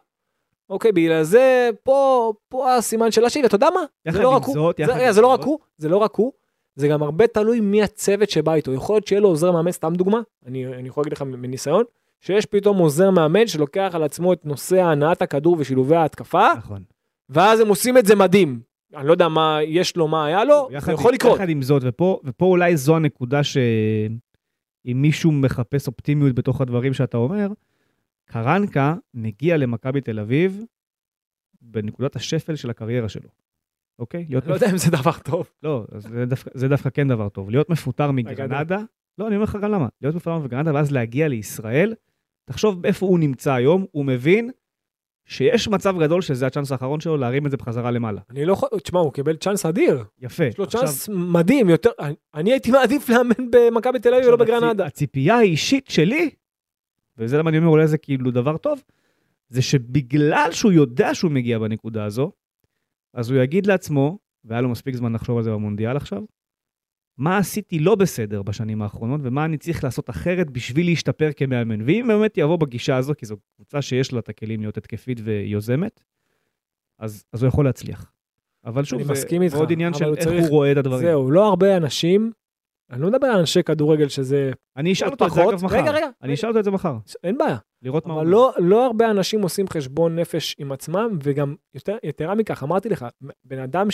אוקיי, 0.69 0.91
בגלל 0.91 1.23
זה, 1.23 1.69
פה, 1.83 2.33
פה 2.49 2.75
הסימן 2.75 3.11
של 3.11 3.25
השאלה, 3.25 3.45
אתה 3.45 3.55
יודע 3.55 3.67
מה? 3.73 4.11
זה 4.11 4.21
לא 4.21 4.29
רק 4.29 4.43
הוא, 4.43 4.71
זה, 4.85 5.11
זה 5.11 5.21
לא 5.21 5.27
רק 5.27 5.43
הוא, 5.43 5.59
זה 5.77 5.89
לא 5.89 5.97
רק 5.97 6.15
הוא, 6.15 6.31
זה 6.75 6.87
גם 6.87 7.03
הרבה 7.03 7.27
תלוי 7.27 7.59
מי 7.59 7.83
הצוות 7.83 8.29
שבא 8.29 8.53
איתו. 8.53 8.73
יכול 8.73 8.95
להיות 8.95 9.07
שיהיה 9.07 9.21
לו 9.21 9.27
עוזר 9.27 9.51
מאמן, 9.51 9.71
סתם 9.71 9.93
דוגמה, 9.95 10.21
אני, 10.45 10.65
אני 10.65 10.87
יכול 10.87 11.01
להגיד 11.01 11.13
לך 11.13 11.21
מניסיון, 11.21 11.83
שיש 12.19 12.45
פתאום 12.45 12.77
עוזר 12.77 13.11
מאמן 13.11 13.47
שלוקח 13.47 13.91
על 13.93 14.03
עצמו 14.03 14.33
את 14.33 14.45
נושא 14.45 14.81
הנעת 14.81 15.21
הכדור 15.21 15.55
ושילובי 15.59 15.95
ההתקפה, 15.95 16.47
נכון. 16.57 16.83
ואז 17.29 17.59
הם 17.59 17.67
עושים 17.67 17.97
את 17.97 18.05
זה 18.05 18.15
מדהים. 18.15 18.59
אני 18.95 19.07
לא 19.07 19.11
יודע 19.11 19.27
מה 19.27 19.59
יש 19.63 19.95
לו, 19.95 20.07
מה 20.07 20.25
היה 20.25 20.43
לו, 20.43 20.67
זה 20.81 20.91
יכול 20.91 21.13
לקרות. 21.13 21.35
יחד 21.35 21.49
עם 21.49 21.61
זאת, 21.61 21.81
ופה, 21.85 22.19
ופה 22.23 22.45
אולי 22.45 22.77
זו 22.77 22.95
הנקודה 22.95 23.43
שאם 23.43 24.11
מישהו 24.85 25.31
מחפש 25.31 25.87
אופטימיות 25.87 26.35
בתוך 26.35 26.61
הדברים 26.61 26.93
שאתה 26.93 27.17
אומר, 27.17 27.47
קרנקה 28.25 28.95
מגיע 29.13 29.57
למכבי 29.57 30.01
תל 30.01 30.19
אביב 30.19 30.63
בנקודת 31.61 32.15
השפל 32.15 32.55
של 32.55 32.69
הקריירה 32.69 33.09
שלו. 33.09 33.29
אוקיי? 33.99 34.25
לא 34.29 34.53
יודע 34.53 34.71
אם 34.71 34.77
זה 34.77 34.91
דבר 34.91 35.17
טוב. 35.23 35.49
לא, 35.63 35.85
זה 35.97 36.25
דווקא, 36.25 36.51
זה 36.53 36.67
דווקא 36.67 36.89
כן 36.89 37.07
דבר 37.07 37.29
טוב. 37.29 37.49
להיות 37.49 37.69
מפוטר 37.69 38.11
מגרנדה, 38.11 38.79
לא, 39.17 39.27
אני 39.27 39.35
אומר 39.35 39.43
לך 39.43 39.57
גם 39.61 39.71
למה. 39.71 39.87
להיות 40.01 40.15
מפוטר 40.15 40.37
מגרנדה 40.37 40.73
ואז 40.73 40.91
להגיע 40.91 41.27
לישראל, 41.27 41.93
תחשוב 42.45 42.85
איפה 42.85 43.05
הוא 43.05 43.19
נמצא 43.19 43.53
היום, 43.53 43.85
הוא 43.91 44.05
מבין 44.05 44.51
שיש 45.31 45.67
מצב 45.67 45.99
גדול 45.99 46.21
שזה 46.21 46.47
הצ'אנס 46.47 46.71
האחרון 46.71 46.99
שלו 46.99 47.17
להרים 47.17 47.45
את 47.45 47.51
זה 47.51 47.57
בחזרה 47.57 47.91
למעלה. 47.91 48.21
אני 48.29 48.45
לא 48.45 48.53
יכול, 48.53 48.69
תשמע, 48.83 48.99
הוא 48.99 49.13
קיבל 49.13 49.35
צ'אנס 49.35 49.65
אדיר. 49.65 50.03
יפה. 50.19 50.45
יש 50.45 50.57
לו 50.57 50.67
צ'אנס 50.67 51.09
מדהים, 51.09 51.69
יותר, 51.69 51.89
אני- 51.99 52.13
אני 52.33 52.51
הייתי 52.51 52.71
מעדיף 52.71 53.09
לאמן 53.09 53.51
במכבי 53.51 53.99
תל 53.99 54.09
אביב 54.09 54.19
עכשיו, 54.19 54.33
ולא 54.33 54.37
בגרנדה. 54.45 54.85
הציפייה 54.85 55.35
האישית 55.37 55.87
שלי, 55.89 56.29
וזה 57.17 57.37
למה 57.37 57.49
אני 57.49 57.57
אומר 57.57 57.67
אולי 57.69 57.87
זה 57.87 57.97
כאילו 57.97 58.31
דבר 58.31 58.57
טוב, 58.57 58.83
זה 59.49 59.61
שבגלל 59.61 60.47
שהוא 60.51 60.71
יודע 60.71 61.15
שהוא 61.15 61.31
מגיע 61.31 61.59
בנקודה 61.59 62.05
הזו, 62.05 62.31
אז 63.13 63.31
הוא 63.31 63.39
יגיד 63.41 63.65
לעצמו, 63.65 64.17
והיה 64.45 64.61
לו 64.61 64.69
מספיק 64.69 64.95
זמן 64.95 65.13
לחשוב 65.13 65.37
על 65.37 65.43
זה 65.43 65.51
במונדיאל 65.51 65.97
עכשיו, 65.97 66.21
מה 67.17 67.37
עשיתי 67.37 67.79
לא 67.79 67.95
בסדר 67.95 68.41
בשנים 68.41 68.81
האחרונות, 68.81 69.21
ומה 69.23 69.45
אני 69.45 69.57
צריך 69.57 69.83
לעשות 69.83 70.09
אחרת 70.09 70.49
בשביל 70.49 70.85
להשתפר 70.85 71.29
כמאמן. 71.35 71.81
ואם 71.81 72.05
באמת 72.07 72.37
יבוא 72.37 72.55
בגישה 72.55 72.97
הזו, 72.97 73.13
כי 73.17 73.25
זו 73.25 73.35
קבוצה 73.55 73.81
שיש 73.81 74.13
לה 74.13 74.19
את 74.19 74.29
הכלים 74.29 74.61
להיות 74.61 74.77
התקפית 74.77 75.19
ויוזמת, 75.23 76.03
אז, 76.99 77.23
אז 77.33 77.43
הוא 77.43 77.47
יכול 77.47 77.65
להצליח. 77.65 78.11
אבל 78.65 78.83
שוב, 78.83 79.13
זה 79.13 79.25
איתך, 79.41 79.55
עוד 79.55 79.71
עניין 79.71 79.93
של 79.93 80.05
איך 80.15 80.19
צריך- 80.23 80.41
הוא 80.43 80.49
רואה 80.49 80.71
את 80.71 80.77
הדברים. 80.77 81.01
זהו, 81.01 81.31
לא 81.31 81.47
הרבה 81.47 81.77
אנשים, 81.77 82.31
אני 82.91 83.01
לא 83.01 83.07
מדבר 83.09 83.27
על 83.27 83.39
אנשי 83.39 83.63
כדורגל 83.63 84.07
שזה 84.07 84.51
אני 84.77 84.93
אשאל 84.93 85.09
אותו 85.09 85.25
את 85.25 85.31
זה. 85.31 85.43
אגב 85.43 85.65
מחר. 85.65 85.77
רגע, 85.77 85.91
רגע, 85.91 86.07
אני 86.21 86.33
אשאל 86.33 86.49
אותו 86.49 86.59
את 86.59 86.63
זה 86.63 86.71
מחר, 86.71 86.97
אין 87.23 87.37
בעיה. 87.37 87.57
לראות 87.81 88.05
מה 88.05 88.13
הוא 88.13 88.21
אבל. 88.21 88.29
לא, 88.29 88.51
לא 88.57 88.85
הרבה 88.85 89.11
אנשים 89.11 89.41
עושים 89.41 89.67
חשבון 89.67 90.19
נפש 90.19 90.55
עם 90.59 90.71
עצמם, 90.71 91.17
וגם 91.23 91.55
יותר, 91.73 91.97
יתרה 92.03 92.35
מכך, 92.35 92.63
אמרתי 92.63 92.89
לך, 92.89 93.05
בן 93.43 93.59
אדם 93.59 93.91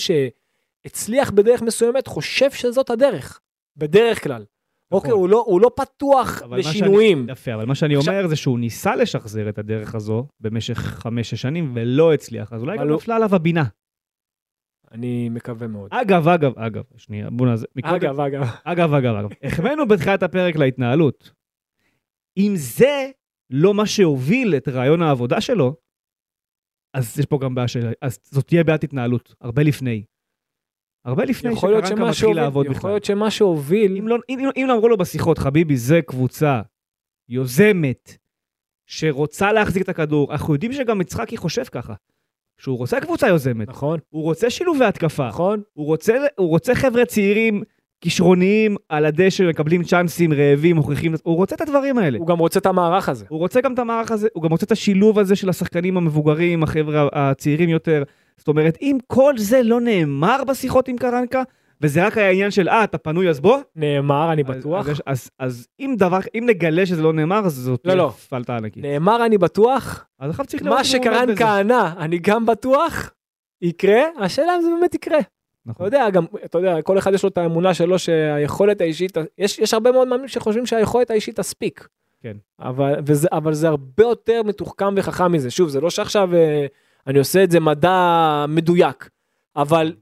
שהצליח 0.87 1.31
בדרך 1.31 1.61
מסוימת 1.61 2.07
חושב 2.07 2.51
שזאת 2.51 2.89
הדרך, 2.89 3.39
בדרך 3.77 4.23
כלל. 4.23 4.45
אוקיי, 4.91 5.11
הוא 5.11 5.29
לא, 5.29 5.43
הוא 5.47 5.61
לא 5.61 5.71
פתוח 5.75 6.41
נכון. 6.43 6.57
לשינויים. 6.59 7.27
יפה, 7.29 7.53
אבל 7.53 7.65
מה 7.65 7.75
שאני 7.75 7.95
עכשיו- 7.95 8.13
אומר 8.13 8.27
זה 8.27 8.35
שהוא 8.35 8.59
ניסה 8.59 8.95
לשחזר 8.95 9.49
את 9.49 9.57
הדרך 9.57 9.95
הזו 9.95 10.27
במשך 10.39 10.77
חמש-שש 10.77 11.41
שנים 11.41 11.71
ולא 11.75 12.13
הצליח, 12.13 12.53
אז 12.53 12.61
אולי 12.61 12.77
גם 12.77 12.87
הוא- 12.87 12.95
נפלה 12.95 13.15
עליו 13.15 13.35
הבינה. 13.35 13.63
אני 14.91 15.29
מקווה 15.29 15.67
מאוד. 15.67 15.89
אגב, 15.93 16.27
אגב, 16.27 16.59
אגב, 16.59 16.83
שנייה, 16.97 17.29
בוא 17.29 17.45
נעז... 17.47 17.65
אגב, 17.83 18.19
אגב, 18.19 18.41
אגב, 18.65 18.93
אגב, 18.93 19.15
אגב, 19.15 19.29
החמאנו 19.43 19.87
בתחילת 19.87 20.23
הפרק 20.23 20.55
להתנהלות. 20.55 21.31
אם 22.37 22.53
זה 22.55 23.09
לא 23.49 23.73
מה 23.73 23.85
שהוביל 23.85 24.55
את 24.57 24.67
רעיון 24.67 25.01
העבודה 25.01 25.41
שלו, 25.41 25.75
אז 26.93 27.19
יש 27.19 27.25
פה 27.25 27.39
גם 27.41 27.55
בעיה 27.55 27.67
של... 27.67 27.91
אז 28.01 28.19
זאת 28.23 28.47
תהיה 28.47 28.63
בעיית 28.63 28.83
התנהלות, 28.83 29.35
הרבה 29.41 29.63
לפני. 29.63 30.03
הרבה 31.07 31.25
לפני 31.25 31.51
יכול 31.51 31.69
שקרנקה 31.69 31.95
מתחיל 31.95 32.13
שהוביל, 32.13 32.41
לעבוד 32.41 32.65
יכול 32.65 32.77
בכלל. 32.77 32.91
להיות 32.91 33.05
שמה 33.05 33.31
שהוביל, 33.31 33.97
אם 33.97 34.07
לא, 34.07 34.17
אם, 34.29 34.39
אם 34.57 34.65
לא 34.67 34.73
אמרו 34.73 34.89
לו 34.89 34.97
בשיחות, 34.97 35.37
חביבי, 35.37 35.77
זה 35.77 35.99
קבוצה 36.01 36.61
יוזמת, 37.29 38.17
שרוצה 38.85 39.51
להחזיק 39.51 39.83
את 39.83 39.89
הכדור, 39.89 40.31
אנחנו 40.31 40.53
יודעים 40.53 40.73
שגם 40.73 41.01
יצחקי 41.01 41.37
חושב 41.37 41.63
ככה. 41.63 41.93
שהוא 42.61 42.77
רוצה 42.77 43.01
קבוצה 43.01 43.27
יוזמת, 43.27 43.69
נכון, 43.69 43.99
הוא 44.09 44.23
רוצה 44.23 44.49
שילובי 44.49 44.85
התקפה, 44.85 45.27
נכון, 45.27 45.61
הוא 45.73 45.85
רוצה, 45.85 46.13
הוא 46.37 46.49
רוצה 46.49 46.75
חבר'ה 46.75 47.05
צעירים, 47.05 47.63
כישרוניים, 48.01 48.75
על 48.89 49.05
הדשא, 49.05 49.43
מקבלים 49.43 49.83
צ'אנסים, 49.83 50.33
רעבים, 50.33 50.75
מוכיחים, 50.75 51.13
הוא 51.23 51.35
רוצה 51.35 51.55
את 51.55 51.61
הדברים 51.61 51.97
האלה. 51.97 52.17
הוא 52.17 52.27
גם 52.27 52.39
רוצה 52.39 52.59
את 52.59 52.65
המערך 52.65 53.09
הזה. 53.09 53.25
הוא 53.29 53.39
רוצה 53.39 53.61
גם 53.61 53.73
את 53.73 53.79
המערך 53.79 54.11
הזה, 54.11 54.27
הוא 54.33 54.43
גם 54.43 54.51
רוצה 54.51 54.65
את 54.65 54.71
השילוב 54.71 55.19
הזה 55.19 55.35
של 55.35 55.49
השחקנים 55.49 55.97
המבוגרים, 55.97 56.63
החבר'ה 56.63 57.07
הצעירים 57.13 57.69
יותר. 57.69 58.03
זאת 58.37 58.47
אומרת, 58.47 58.77
אם 58.81 58.97
כל 59.07 59.33
זה 59.37 59.63
לא 59.63 59.81
נאמר 59.81 60.43
בשיחות 60.47 60.87
עם 60.87 60.97
קרנקה, 60.97 61.43
וזה 61.81 62.05
רק 62.07 62.17
היה 62.17 62.29
עניין 62.31 62.51
של, 62.51 62.69
אה, 62.69 62.83
אתה 62.83 62.97
פנוי 62.97 63.29
אז 63.29 63.39
בוא, 63.39 63.57
נאמר, 63.75 64.33
אני 64.33 64.43
אז- 64.49 64.57
בטוח. 64.57 64.89
אז, 64.89 65.01
אז, 65.05 65.29
אז 65.39 65.67
אם 65.79 65.95
דבר, 65.97 66.19
אם 66.35 66.43
נגלה 66.47 66.85
שזה 66.85 67.01
לא 67.01 67.13
נאמר, 67.13 67.45
אז 67.45 67.53
זאת 67.53 67.81
לא, 67.85 67.93
לא. 67.93 68.09
פלטה 68.29 68.57
ענקית. 68.57 68.83
נאמר, 68.85 69.25
אני 69.25 69.37
בטוח, 69.37 70.05
אז 70.19 70.29
עכשיו 70.29 70.45
צריך 70.45 70.63
לראות 70.63 70.77
מה. 70.77 70.83
שקרנקה 70.83 71.59
ענה, 71.59 71.93
אני 71.99 72.19
גם 72.19 72.45
בטוח, 72.45 73.11
יקרה, 73.61 74.01
השאלה 74.19 74.55
אם 74.55 74.61
זה 74.61 74.67
באמת 74.79 74.95
יקרה. 74.95 75.19
אתה 75.19 75.27
נכון. 75.65 75.85
יודע, 75.85 76.09
גם, 76.09 76.25
אתה 76.45 76.57
יודע, 76.57 76.81
כל 76.81 76.97
אחד 76.97 77.13
יש 77.13 77.23
לו 77.23 77.29
את 77.29 77.37
האמונה 77.37 77.73
שלו 77.73 77.99
שהיכולת 77.99 78.81
האישית, 78.81 79.17
יש, 79.37 79.59
יש 79.59 79.73
הרבה 79.73 79.91
מאוד 79.91 80.07
מאמינים 80.07 80.27
שחושבים 80.27 80.65
שהיכולת 80.65 81.09
האישית 81.11 81.35
תספיק. 81.39 81.87
כן. 82.23 82.37
אבל, 82.59 82.93
וזה, 83.05 83.27
אבל 83.31 83.53
זה 83.53 83.67
הרבה 83.67 84.03
יותר 84.03 84.43
מתוחכם 84.43 84.93
וחכם 84.97 85.31
מזה. 85.31 85.51
שוב, 85.51 85.69
זה 85.69 85.81
לא 85.81 85.89
שעכשיו 85.89 86.35
אה, 86.35 86.65
אני 87.07 87.19
עושה 87.19 87.43
את 87.43 87.51
זה 87.51 87.59
מדע 87.59 88.45
מדויק, 88.47 89.09
אבל 89.55 89.95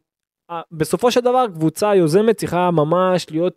בסופו 0.71 1.11
של 1.11 1.21
דבר 1.21 1.45
קבוצה 1.53 1.95
יוזמת 1.95 2.37
צריכה 2.37 2.71
ממש 2.71 3.31
להיות 3.31 3.53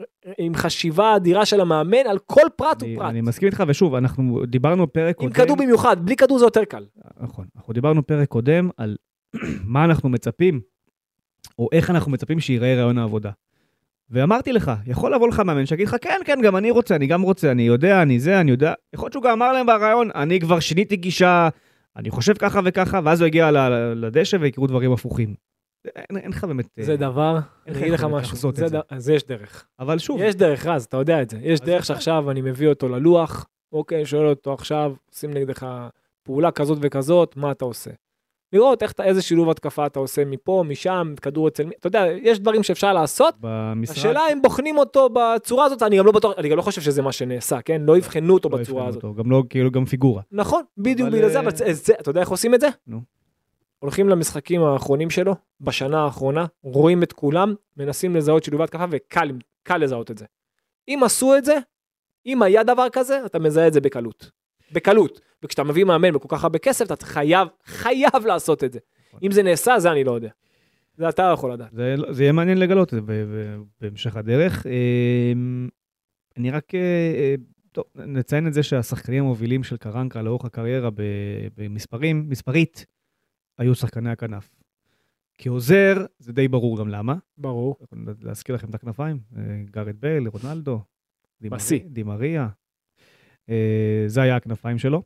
אה, 0.00 0.32
עם 0.38 0.54
חשיבה 0.54 1.16
אדירה 1.16 1.46
של 1.46 1.60
המאמן 1.60 2.06
על 2.06 2.18
כל 2.18 2.46
פרט 2.56 2.82
אני, 2.82 2.94
ופרט. 2.96 3.10
אני 3.10 3.20
מסכים 3.20 3.48
איתך, 3.48 3.62
ושוב, 3.68 3.94
אנחנו 3.94 4.42
דיברנו 4.46 4.92
פרק 4.92 5.16
עם 5.20 5.32
קודם, 5.32 5.44
כדור 5.44 5.56
במיוחד, 5.56 6.06
בלי 6.06 6.16
כדור 6.16 6.38
זה 6.38 6.44
יותר 6.44 6.64
קל. 6.64 6.86
נכון, 7.20 7.46
אנחנו 7.56 7.72
דיברנו 7.72 8.06
פרק 8.06 8.28
קודם 8.28 8.70
על 8.76 8.96
מה 9.64 9.84
אנחנו 9.84 10.08
מצפים, 10.08 10.60
או 11.58 11.68
איך 11.72 11.90
אנחנו 11.90 12.12
מצפים 12.12 12.40
שייראה 12.40 12.74
רעיון 12.74 12.98
העבודה. 12.98 13.30
ואמרתי 14.10 14.52
לך, 14.52 14.72
יכול 14.86 15.14
לבוא 15.14 15.28
לך 15.28 15.40
מאמן 15.40 15.66
שיגיד 15.66 15.88
לך, 15.88 15.96
כן, 16.00 16.20
כן, 16.24 16.38
גם 16.42 16.56
אני 16.56 16.70
רוצה, 16.70 16.96
אני 16.96 17.06
גם 17.06 17.22
רוצה, 17.22 17.50
אני 17.50 17.62
יודע, 17.62 18.02
אני 18.02 18.20
זה, 18.20 18.40
אני 18.40 18.50
יודע. 18.50 18.72
יכול 18.92 19.06
להיות 19.06 19.12
שהוא 19.12 19.22
גם 19.22 19.30
אמר 19.30 19.52
להם 19.52 19.66
ברעיון, 19.66 20.10
אני 20.14 20.40
כבר 20.40 20.60
שיניתי 20.60 20.96
גישה, 20.96 21.48
אני 21.96 22.10
חושב 22.10 22.34
ככה 22.34 22.60
וככה, 22.64 23.00
ואז 23.04 23.20
הוא 23.20 23.26
הגיע 23.26 23.50
ל- 23.50 23.68
לדשא 24.06 24.36
ויקרו 24.40 24.66
דברים 24.66 24.92
הפוכים. 24.92 25.34
אין, 25.96 26.16
אין 26.16 26.30
לך 26.30 26.44
באמת... 26.44 26.68
זה 26.80 26.92
אה, 26.92 26.96
דבר, 26.96 27.38
אני 27.68 27.78
אגיד 27.80 27.92
לך 27.92 28.04
משהו, 28.04 28.36
זה 28.52 28.68
זה. 28.68 28.76
ד- 28.78 28.80
אז 28.90 29.10
יש 29.10 29.26
דרך. 29.26 29.66
אבל 29.78 29.98
שוב, 29.98 30.20
יש 30.22 30.34
דרך 30.34 30.66
רז, 30.66 30.84
אתה 30.84 30.96
יודע 30.96 31.22
את 31.22 31.30
זה. 31.30 31.38
יש 31.42 31.60
דרך. 31.60 31.84
שעכשיו 31.84 32.30
אני 32.30 32.40
מביא 32.40 32.68
אותו 32.68 32.88
ללוח, 32.88 33.46
אוקיי, 33.72 34.06
שואל 34.06 34.26
אותו 34.26 34.52
עכשיו, 34.54 34.94
שים 35.12 35.30
נגדך 35.30 35.66
פעולה 36.22 36.50
כזאת 36.50 36.78
וכזאת, 36.80 37.36
מה 37.36 37.50
אתה 37.50 37.64
עושה? 37.64 37.90
לראות 38.52 38.82
איך 38.82 38.92
איזה 39.00 39.22
שילוב 39.22 39.50
התקפה 39.50 39.86
אתה 39.86 39.98
עושה 39.98 40.24
מפה, 40.24 40.64
משם, 40.68 41.14
כדור 41.22 41.48
אצל 41.48 41.64
מי, 41.66 41.72
אתה 41.80 41.86
יודע, 41.86 42.06
יש 42.22 42.40
דברים 42.40 42.62
שאפשר 42.62 42.92
לעשות. 42.92 43.34
במשרד... 43.40 43.96
השאלה 43.96 44.20
אם 44.32 44.42
בוחנים 44.42 44.78
אותו 44.78 45.08
בצורה 45.12 45.64
הזאת, 45.64 45.82
אני 45.82 45.98
גם 45.98 46.06
לא 46.06 46.12
בטוח, 46.12 46.34
אני 46.38 46.48
גם 46.48 46.56
לא 46.56 46.62
חושב 46.62 46.80
שזה 46.80 47.02
מה 47.02 47.12
שנעשה, 47.12 47.62
כן? 47.62 47.82
לא 47.84 47.96
יבחנו 47.96 48.34
אותו 48.34 48.48
לא 48.48 48.58
בצורה 48.58 48.86
הזאת. 48.86 49.04
אותו, 49.04 49.14
גם 49.14 49.30
לא, 49.30 49.42
כאילו, 49.50 49.70
גם 49.70 49.84
פיגורה. 49.84 50.22
נכון, 50.32 50.62
בדיוק 50.78 51.08
בגלל 51.08 51.28
זה, 51.28 51.36
אה, 51.38 51.40
אבל 51.42 51.56
זה- 51.56 51.72
זה, 51.72 51.92
אתה 52.00 52.10
יודע 52.10 52.20
איך 52.20 52.28
עושים 52.28 52.54
את 52.54 52.60
זה? 52.60 52.68
נו. 52.86 53.00
הולכים 53.78 54.08
למשחקים 54.08 54.62
האחרונים 54.62 55.10
שלו, 55.10 55.34
בשנה 55.60 56.04
האחרונה, 56.04 56.46
רואים 56.62 57.02
את 57.02 57.12
כולם, 57.12 57.54
מנסים 57.76 58.16
לזהות 58.16 58.44
שילובי 58.44 58.64
התקפה, 58.64 58.84
וקל 58.90 59.30
קל 59.62 59.76
לזהות 59.78 60.10
את 60.10 60.18
זה. 60.18 60.24
אם 60.88 61.00
עשו 61.04 61.36
את 61.36 61.44
זה, 61.44 61.54
אם 62.26 62.42
היה 62.42 62.62
דבר 62.62 62.86
כזה, 62.92 63.20
אתה 63.26 63.38
מזהה 63.38 63.66
את 63.66 63.72
זה 63.72 63.80
בקלות. 63.80 64.30
בקלות. 64.72 65.20
וכשאתה 65.42 65.64
מביא 65.64 65.84
מאמן 65.84 66.12
בכל 66.12 66.28
כך 66.36 66.44
הרבה 66.44 66.58
כסף, 66.58 66.92
אתה 66.92 67.06
חייב, 67.06 67.48
חייב 67.64 68.26
לעשות 68.26 68.64
את 68.64 68.72
זה. 68.72 68.78
אם 69.22 69.30
זה 69.32 69.42
נעשה, 69.42 69.78
זה 69.80 69.92
אני 69.92 70.04
לא 70.04 70.12
יודע. 70.12 70.30
זה 70.96 71.08
אתה 71.08 71.30
יכול 71.34 71.52
לדעת. 71.52 71.72
זה, 71.72 71.94
לא- 71.98 72.12
זה 72.12 72.22
יהיה 72.22 72.32
מעניין 72.32 72.58
לגלות 72.58 72.94
את 72.94 73.00
זה 73.06 73.12
בהמשך 73.80 74.16
הדרך. 74.16 74.66
אמ, 74.66 75.68
אני 76.36 76.50
רק, 76.50 76.74
אה, 76.74 76.80
אה, 76.80 77.34
טוב, 77.72 77.84
נציין 77.94 78.46
את 78.46 78.54
זה 78.54 78.62
שהשחקנים 78.62 79.24
המובילים 79.24 79.62
של 79.64 79.76
קרנקה 79.76 80.22
לאורך 80.22 80.44
הקריירה 80.44 80.90
במספרים, 81.56 82.28
מספרית, 82.28 82.86
היו 83.58 83.74
שחקני 83.74 84.10
הכנף. 84.10 84.50
כעוזר, 85.38 86.06
זה 86.18 86.32
די 86.32 86.48
ברור 86.48 86.78
גם 86.78 86.88
למה. 86.88 87.14
ברור. 87.38 87.76
להזכיר 88.22 88.54
לכם 88.54 88.70
את 88.70 88.74
הכנפיים, 88.74 89.18
אה, 89.36 89.42
גארד 89.70 89.96
בייל, 90.00 90.28
רונלדו, 90.28 90.80
בשיא. 91.40 91.80
דימריה, 91.86 92.42
אה, 92.42 92.48
זה 94.06 94.22
היה 94.22 94.36
הכנפיים 94.36 94.78
שלו. 94.78 95.02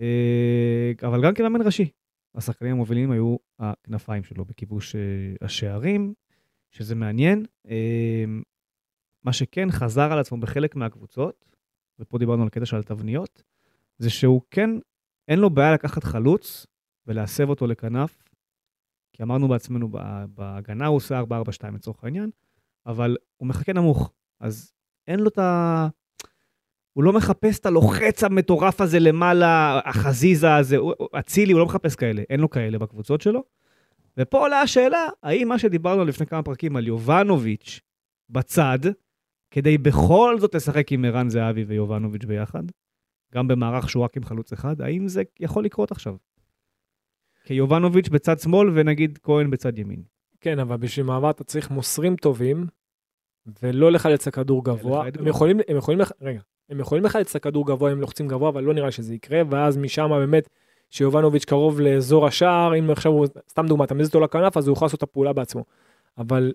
אה, 0.00 0.92
אבל 1.08 1.22
גם 1.22 1.34
כמאמן 1.34 1.62
ראשי, 1.62 1.90
השחקנים 2.34 2.72
המובילים 2.72 3.10
היו 3.10 3.36
הכנפיים 3.58 4.24
שלו 4.24 4.44
בכיבוש 4.44 4.96
אה, 4.96 5.00
השערים, 5.40 6.14
שזה 6.70 6.94
מעניין. 6.94 7.46
אה, 7.68 8.24
מה 9.24 9.32
שכן 9.32 9.70
חזר 9.70 10.12
על 10.12 10.18
עצמו 10.18 10.40
בחלק 10.40 10.76
מהקבוצות, 10.76 11.44
ופה 11.98 12.18
דיברנו 12.18 12.42
על 12.42 12.48
קטע 12.48 12.66
של 12.66 12.76
התבניות, 12.76 13.42
זה 13.98 14.10
שהוא 14.10 14.42
כן, 14.50 14.70
אין 15.28 15.38
לו 15.38 15.50
בעיה 15.50 15.74
לקחת 15.74 16.04
חלוץ 16.04 16.66
ולהסב 17.06 17.48
אותו 17.48 17.66
לכנף, 17.66 18.22
כי 19.12 19.22
אמרנו 19.22 19.48
בעצמנו, 19.48 19.88
בהגנה 20.34 20.86
הוא 20.86 20.96
עושה 20.96 21.20
4-4-2 21.20 21.24
לצורך 21.74 22.04
העניין, 22.04 22.30
אבל 22.86 23.16
הוא 23.36 23.48
מחכה 23.48 23.72
נמוך, 23.72 24.12
אז 24.40 24.72
אין 25.06 25.20
לו 25.20 25.28
את 25.28 25.38
ה... 25.38 25.88
הוא 26.92 27.04
לא 27.04 27.12
מחפש 27.12 27.58
את 27.58 27.66
הלוחץ 27.66 28.24
המטורף 28.24 28.80
הזה 28.80 28.98
למעלה, 28.98 29.80
החזיזה 29.84 30.56
הזה, 30.56 30.76
אצילי, 31.18 31.52
הוא 31.52 31.60
לא 31.60 31.66
מחפש 31.66 31.96
כאלה, 31.96 32.22
אין 32.30 32.40
לו 32.40 32.50
כאלה 32.50 32.78
בקבוצות 32.78 33.20
שלו. 33.20 33.44
ופה 34.16 34.38
עולה 34.38 34.60
השאלה, 34.60 35.08
האם 35.22 35.48
מה 35.48 35.58
שדיברנו 35.58 36.04
לפני 36.04 36.26
כמה 36.26 36.42
פרקים 36.42 36.76
על 36.76 36.86
יובנוביץ' 36.86 37.80
בצד, 38.30 38.78
כדי 39.50 39.78
בכל 39.78 40.36
זאת 40.40 40.54
לשחק 40.54 40.92
עם 40.92 41.04
ערן 41.04 41.28
זהבי 41.28 41.64
ויובנוביץ' 41.64 42.24
ביחד, 42.24 42.62
גם 43.34 43.48
במערך 43.48 43.90
שהוא 43.90 44.04
רק 44.04 44.16
עם 44.16 44.24
חלוץ 44.24 44.52
אחד, 44.52 44.80
האם 44.80 45.08
זה 45.08 45.22
יכול 45.40 45.64
לקרות 45.64 45.92
עכשיו? 45.92 46.16
כי 47.44 47.54
יובנוביץ' 47.54 48.08
בצד 48.08 48.38
שמאל 48.38 48.70
ונגיד 48.74 49.18
כהן 49.22 49.50
בצד 49.50 49.78
ימין. 49.78 50.02
כן, 50.40 50.58
אבל 50.58 50.76
בשביל 50.76 51.06
מעבר 51.06 51.30
אתה 51.30 51.44
צריך 51.44 51.70
מוסרים 51.70 52.16
טובים, 52.16 52.66
ולא 53.62 53.92
לחלץ 53.92 54.20
את 54.20 54.26
הכדור 54.26 54.64
גבוה. 54.64 55.06
הם. 55.18 55.26
יכולים, 55.26 55.60
הם 55.68 55.76
יכולים, 55.76 56.00
רגע, 56.20 56.40
הם 56.70 56.80
יכולים 56.80 57.04
לחלץ 57.04 57.30
את 57.30 57.36
הכדור 57.36 57.66
גבוה 57.66 57.92
אם 57.92 58.00
לוחצים 58.00 58.28
גבוה, 58.28 58.48
אבל 58.48 58.62
לא 58.62 58.74
נראה 58.74 58.90
שזה 58.90 59.14
יקרה, 59.14 59.42
ואז 59.50 59.76
משם 59.76 60.08
באמת, 60.08 60.48
שיובנוביץ' 60.90 61.44
קרוב 61.44 61.80
לאזור 61.80 62.26
השער, 62.26 62.78
אם 62.78 62.90
עכשיו 62.90 63.12
הוא, 63.12 63.26
סתם 63.50 63.66
דוגמא, 63.66 63.84
אתה 63.84 63.94
מזיז 63.94 64.08
אותו 64.08 64.20
לכנף, 64.20 64.56
אז 64.56 64.68
הוא 64.68 64.76
יכול 64.76 64.86
לעשות 64.86 64.98
את 64.98 65.02
הפעולה 65.02 65.32
בעצמו. 65.32 65.64
אבל 66.18 66.52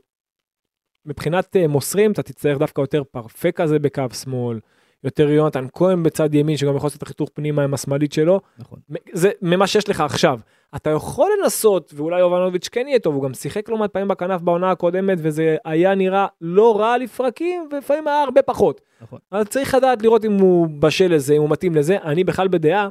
מבחינת 1.06 1.56
אה, 1.56 1.68
מוסרים, 1.68 2.12
אתה 2.12 2.24
תצטרך 2.24 2.58
דווקא 2.58 2.82
יותר 2.82 3.04
פרפה 3.12 3.52
כזה 3.52 3.80
בקו 3.80 4.04
שמאל, 4.14 4.60
יותר 5.08 5.30
יונתן 5.30 5.66
כהן 5.74 6.04
בצד 6.04 6.36
ימין, 6.36 6.58
שגם 6.58 6.76
יכול 6.76 6.88
לעשות 6.88 6.98
את 6.98 7.04
החיתוך 7.04 7.30
פנימה 7.34 7.64
עם 7.64 7.74
השמאלית 7.74 8.14
שלו, 8.14 8.42
נכון. 8.60 8.80
זה 9.14 9.32
ממה 9.42 9.68
שיש 9.68 9.90
לך 9.90 10.02
עכשיו. 10.02 10.40
אתה 10.76 10.90
יכול 10.90 11.32
לנסות, 11.42 11.94
ואולי 11.96 12.20
יובנוביץ' 12.20 12.68
כן 12.68 12.88
יהיה 12.88 13.00
טוב, 13.00 13.16
הוא 13.16 13.24
גם 13.24 13.34
שיחק 13.34 13.70
לא 13.70 13.78
מעט 13.78 13.92
פעמים 13.92 14.08
בכנף 14.08 14.42
בעונה 14.42 14.72
הקודמת, 14.72 15.18
וזה 15.22 15.58
היה 15.66 15.96
נראה 15.96 16.28
לא 16.42 16.80
רע 16.80 16.98
לפרקים, 16.98 17.70
ולפעמים 17.72 18.08
היה 18.08 18.24
הרבה 18.24 18.42
פחות. 18.42 18.82
נכון. 19.02 19.20
אז 19.32 19.46
צריך 19.46 19.76
לדעת 19.76 20.02
לראות 20.02 20.26
אם 20.26 20.34
הוא 20.34 20.68
בשל 20.80 21.14
לזה, 21.14 21.34
אם 21.34 21.42
הוא 21.42 21.50
מתאים 21.50 21.76
לזה. 21.76 21.98
אני 21.98 22.24
בכלל 22.24 22.48
בדעה, 22.48 22.90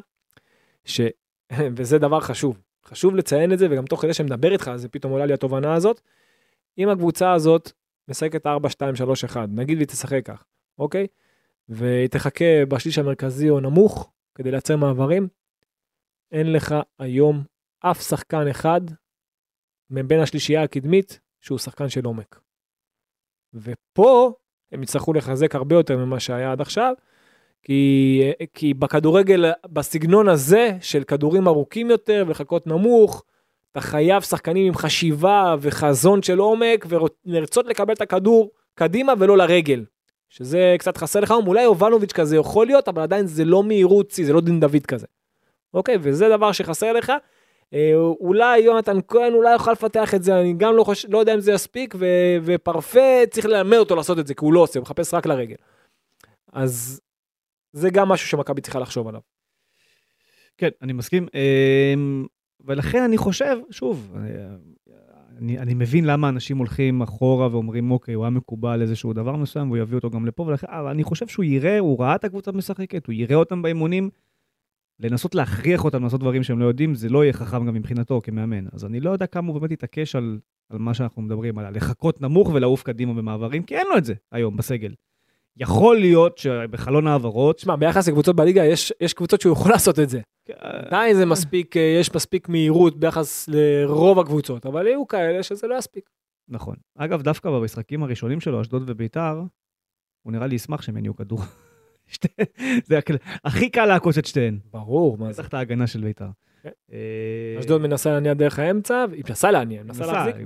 ש... 0.85 1.01
וזה 1.77 1.99
דבר 1.99 2.21
חשוב, 2.21 2.59
חשוב 2.85 3.17
לציין 3.17 3.53
את 3.53 3.59
זה, 3.59 3.67
וגם 3.71 3.85
תוך 3.85 4.03
כדי 4.03 4.15
שאני 4.15 4.27
מדבר 4.27 4.53
איתך, 4.53 4.71
זה 4.77 4.89
פתאום 4.89 5.13
עולה 5.13 5.27
לי 5.27 5.33
התובנה 5.33 5.75
הזאת. 5.75 6.01
אם 6.79 6.89
הקבוצה 6.89 7.33
הזאת 7.33 7.73
משחקת 8.09 8.47
4, 8.47 8.69
2, 8.69 8.97
3, 8.97 9.25
1, 9.25 9.49
נגיד 9.53 9.77
והיא 9.77 9.87
תשחק 9.87 10.21
כך, 10.25 10.45
אוקיי? 10.79 11.07
והיא 11.69 12.09
תחכה 12.09 12.65
בשליש 12.69 12.99
המרכזי 12.99 13.51
או 13.51 13.61
נמוך 13.61 14.13
כדי 14.35 14.51
לייצר 14.51 14.77
מעברים, 14.77 15.29
אין 16.33 16.53
לך 16.53 16.75
היום 16.99 17.45
אף 17.81 18.03
שחקן 18.03 18.49
אחד 18.49 18.81
מבין 19.91 20.21
השלישייה 20.21 20.63
הקדמית 20.63 21.21
שהוא 21.41 21.59
שחקן 21.59 21.89
של 21.89 22.05
עומק. 22.05 22.41
ופה 23.55 24.33
הם 24.73 24.83
יצטרכו 24.83 25.13
לחזק 25.13 25.55
הרבה 25.55 25.77
יותר 25.77 25.97
ממה 25.97 26.21
שהיה 26.21 26.53
עד 26.53 26.61
עכשיו, 26.61 26.95
כי, 27.63 28.21
כי 28.55 28.75
בכדורגל, 28.75 29.45
בסגנון 29.67 30.29
הזה 30.29 30.71
של 30.81 31.05
כדורים 31.05 31.49
ארוכים 31.49 31.91
יותר 31.91 32.25
ולחכות 32.27 32.67
נמוך, 32.67 33.25
אתה 33.73 33.81
חייב 33.81 34.23
שחקנים 34.23 34.67
עם 34.67 34.75
חשיבה 34.75 35.57
וחזון 35.61 36.23
של 36.23 36.39
עומק 36.39 36.87
ולרצות 36.89 37.67
לקבל 37.67 37.95
את 37.95 38.01
הכדור 38.01 38.51
קדימה 38.75 39.13
ולא 39.19 39.37
לרגל. 39.37 39.85
שזה 40.31 40.77
קצת 40.79 40.97
חסר 40.97 41.21
לך, 41.21 41.35
אולי 41.47 41.63
יובנוביץ' 41.63 42.13
כזה 42.13 42.37
יכול 42.37 42.67
להיות, 42.67 42.89
אבל 42.89 43.03
עדיין 43.03 43.27
זה 43.27 43.45
לא 43.45 43.63
מהירות 43.63 44.11
זה 44.11 44.33
לא 44.33 44.41
דין 44.41 44.61
דוד 44.61 44.87
כזה. 44.89 45.07
אוקיי, 45.75 45.97
וזה 46.01 46.29
דבר 46.29 46.53
שחסר 46.53 46.93
לך. 46.93 47.13
אה, 47.75 47.95
אולי 48.21 48.59
יונתן 48.59 48.99
כהן 49.09 49.33
אולי 49.35 49.53
יוכל 49.53 49.73
לפתח 49.73 50.15
את 50.15 50.23
זה, 50.23 50.41
אני 50.41 50.55
גם 50.57 50.77
לא, 50.77 50.85
חושב, 50.85 51.13
לא 51.13 51.19
יודע 51.19 51.35
אם 51.35 51.41
זה 51.41 51.53
יספיק, 51.53 51.95
ו, 51.99 52.07
ופרפה 52.45 53.27
צריך 53.31 53.47
ללמד 53.47 53.77
אותו 53.77 53.97
לעשות 53.97 54.19
את 54.19 54.27
זה, 54.27 54.35
כי 54.35 54.45
הוא 54.45 54.53
לא 54.53 54.61
עושה, 54.61 54.79
הוא 54.79 54.83
מחפש 54.83 55.15
רק 55.15 55.27
לרגל. 55.27 55.57
אז 56.53 57.01
זה 57.73 57.91
גם 57.91 58.09
משהו 58.09 58.29
שמכבי 58.29 58.61
צריכה 58.61 58.79
לחשוב 58.79 59.09
עליו. 59.09 59.21
כן, 60.59 60.69
אני 60.83 60.93
מסכים. 60.93 61.27
אמ, 61.35 62.27
ולכן 62.61 63.03
אני 63.03 63.19
חושב, 63.19 63.59
שוב, 63.71 64.17
אני, 65.39 65.59
אני 65.59 65.75
מבין 65.75 66.05
למה 66.05 66.29
אנשים 66.29 66.59
הולכים 66.59 67.03
אחורה 67.03 67.49
ואומרים, 67.53 67.91
אוקיי, 67.91 68.15
הוא 68.15 68.25
היה 68.25 68.31
מקובל 68.31 68.83
איזשהו 68.83 69.13
דבר 69.13 69.37
מסוים, 69.37 69.71
והוא 69.71 69.79
יביא 69.79 69.97
אותו 69.97 70.11
גם 70.11 70.27
לפה, 70.27 70.43
ולכן, 70.43 70.67
אבל 70.71 70.91
אני 70.91 71.05
חושב 71.05 71.27
שהוא 71.27 71.45
יראה, 71.45 71.79
הוא 71.79 72.01
ראה 72.01 72.15
את 72.15 72.25
הקבוצה 72.25 72.53
משחקת, 72.53 73.07
הוא 73.07 73.13
יראה 73.13 73.37
אותם 73.37 73.63
באימונים, 73.63 74.11
לנסות 75.01 75.35
להכריח 75.35 75.85
אותם 75.85 76.03
לעשות 76.03 76.21
דברים 76.21 76.43
שהם 76.43 76.59
לא 76.59 76.65
יודעים, 76.65 76.95
זה 76.95 77.09
לא 77.09 77.25
יהיה 77.25 77.33
חכם 77.33 77.67
גם 77.67 77.75
מבחינתו 77.75 78.21
כמאמן. 78.25 78.65
אז 78.73 78.85
אני 78.85 79.01
לא 79.01 79.11
יודע 79.11 79.27
כמה 79.27 79.53
הוא 79.53 79.61
באמת 79.61 79.71
יתעקש 79.73 80.17
על, 80.17 80.39
על 80.71 80.79
מה 80.79 80.95
שאנחנו 80.95 81.23
מדברים 81.23 81.59
עליו, 81.59 81.73
לחכות 81.75 82.21
נמוך 82.21 82.51
ולעוף 82.55 82.83
קדימה 82.83 83.15
במעברים, 83.15 83.63
כי 83.63 83.77
אין 83.77 83.87
לו 83.91 83.99
את 83.99 84.05
זה 84.05 84.15
היום 84.33 84.57
בסגל. 84.57 84.95
יכול 85.57 85.97
להיות 85.97 86.39
שבחלון 86.39 87.07
העברות... 87.07 87.59
שמע, 87.59 87.77
ביחס 87.77 88.09
לקבוצות 88.09 88.37
בליגה, 88.37 88.65
יש, 88.65 88.93
יש 89.01 89.15
קבוצות 89.15 89.41
שהוא 89.41 89.53
יכול 89.53 89.71
לעשות 89.71 89.99
את 89.99 90.09
זה. 90.09 90.21
עדיין 90.59 91.17
זה 91.17 91.27
מספיק, 91.27 91.77
אה, 91.77 91.97
יש 92.01 92.15
מספיק 92.15 92.49
מהירות 92.49 93.01
ביחס 93.01 93.49
לרוב 93.49 94.19
הקבוצות, 94.19 94.67
אבל 94.67 94.87
יהיו 94.87 95.07
כאלה 95.07 95.43
שזה 95.43 95.67
לא 95.67 95.75
יספיק. 95.75 96.11
נכון. 96.49 96.77
אגב, 96.99 97.23
דווקא 97.23 97.51
במשחקים 97.51 98.03
הראשונים 98.03 98.41
שלו, 98.41 98.61
אשדוד 98.61 98.91
וביתר, 98.91 99.43
הוא 100.23 100.33
נראה 100.33 100.47
לי 100.47 100.55
ישמח 100.55 100.83
שהם 100.83 100.97
יניעו 100.97 101.17
כדור. 101.17 101.39
זה 102.89 102.99
הכי 103.45 103.71
קל 103.71 103.87
לעקוץ 103.87 104.19
את 104.19 104.27
שתיהן. 104.27 104.59
ברור, 104.71 105.19
מה 105.19 105.33
זה? 105.33 105.37
צריך 105.37 105.49
את 105.49 105.55
ההגנה 105.55 105.87
של 105.87 106.01
ביתר. 106.01 106.29
כן. 106.63 106.71
אה, 106.93 107.61
אשדוד 107.61 107.81
מנסה 107.81 108.13
להניע 108.13 108.35
דרך 108.35 108.59
האמצע, 108.59 109.07
היא 109.13 109.25
מנסה 109.29 109.51
להניע, 109.51 109.83
מנסה 109.83 110.07
להחזיק, 110.07 110.37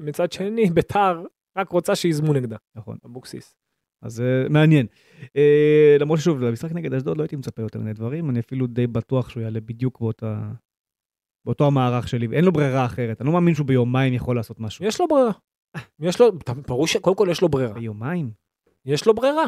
מצד 0.00 0.32
שני 0.32 0.70
ביתר 0.70 1.22
רק 1.56 1.68
רוצה 1.68 1.96
שיזמו 1.96 2.32
נגדה. 2.32 2.56
נכון. 2.76 2.96
אבוקסיס. 3.06 3.54
אז 4.02 4.20
uh, 4.20 4.52
מעניין. 4.52 4.86
Uh, 5.22 6.00
למרות 6.00 6.18
ששוב, 6.18 6.42
למשחק 6.42 6.72
נגד 6.72 6.94
אשדוד 6.94 7.16
לא 7.16 7.22
הייתי 7.22 7.36
מצפה 7.36 7.62
יותר 7.62 7.78
מיני 7.78 7.92
דברים, 7.92 8.30
אני 8.30 8.40
אפילו 8.40 8.66
די 8.66 8.86
בטוח 8.86 9.28
שהוא 9.28 9.42
יעלה 9.42 9.60
בדיוק 9.60 10.00
באותה... 10.00 10.50
באותו 11.46 11.66
המערך 11.66 12.08
שלי, 12.08 12.26
ואין 12.26 12.44
לו 12.44 12.52
ברירה 12.52 12.84
אחרת, 12.84 13.20
אני 13.20 13.26
לא 13.26 13.32
מאמין 13.32 13.54
שהוא 13.54 13.66
ביומיים 13.66 14.14
יכול 14.14 14.36
לעשות 14.36 14.60
משהו. 14.60 14.84
יש 14.84 15.00
לו 15.00 15.08
ברירה. 15.08 15.32
יש 16.00 16.20
לו, 16.20 16.32
ברור 16.68 16.86
שקודם 16.86 17.16
כל 17.16 17.28
יש 17.30 17.42
לו 17.42 17.48
ברירה. 17.48 17.72
ביומיים? 17.72 18.30
יש 18.84 19.06
לו 19.06 19.14
ברירה. 19.14 19.44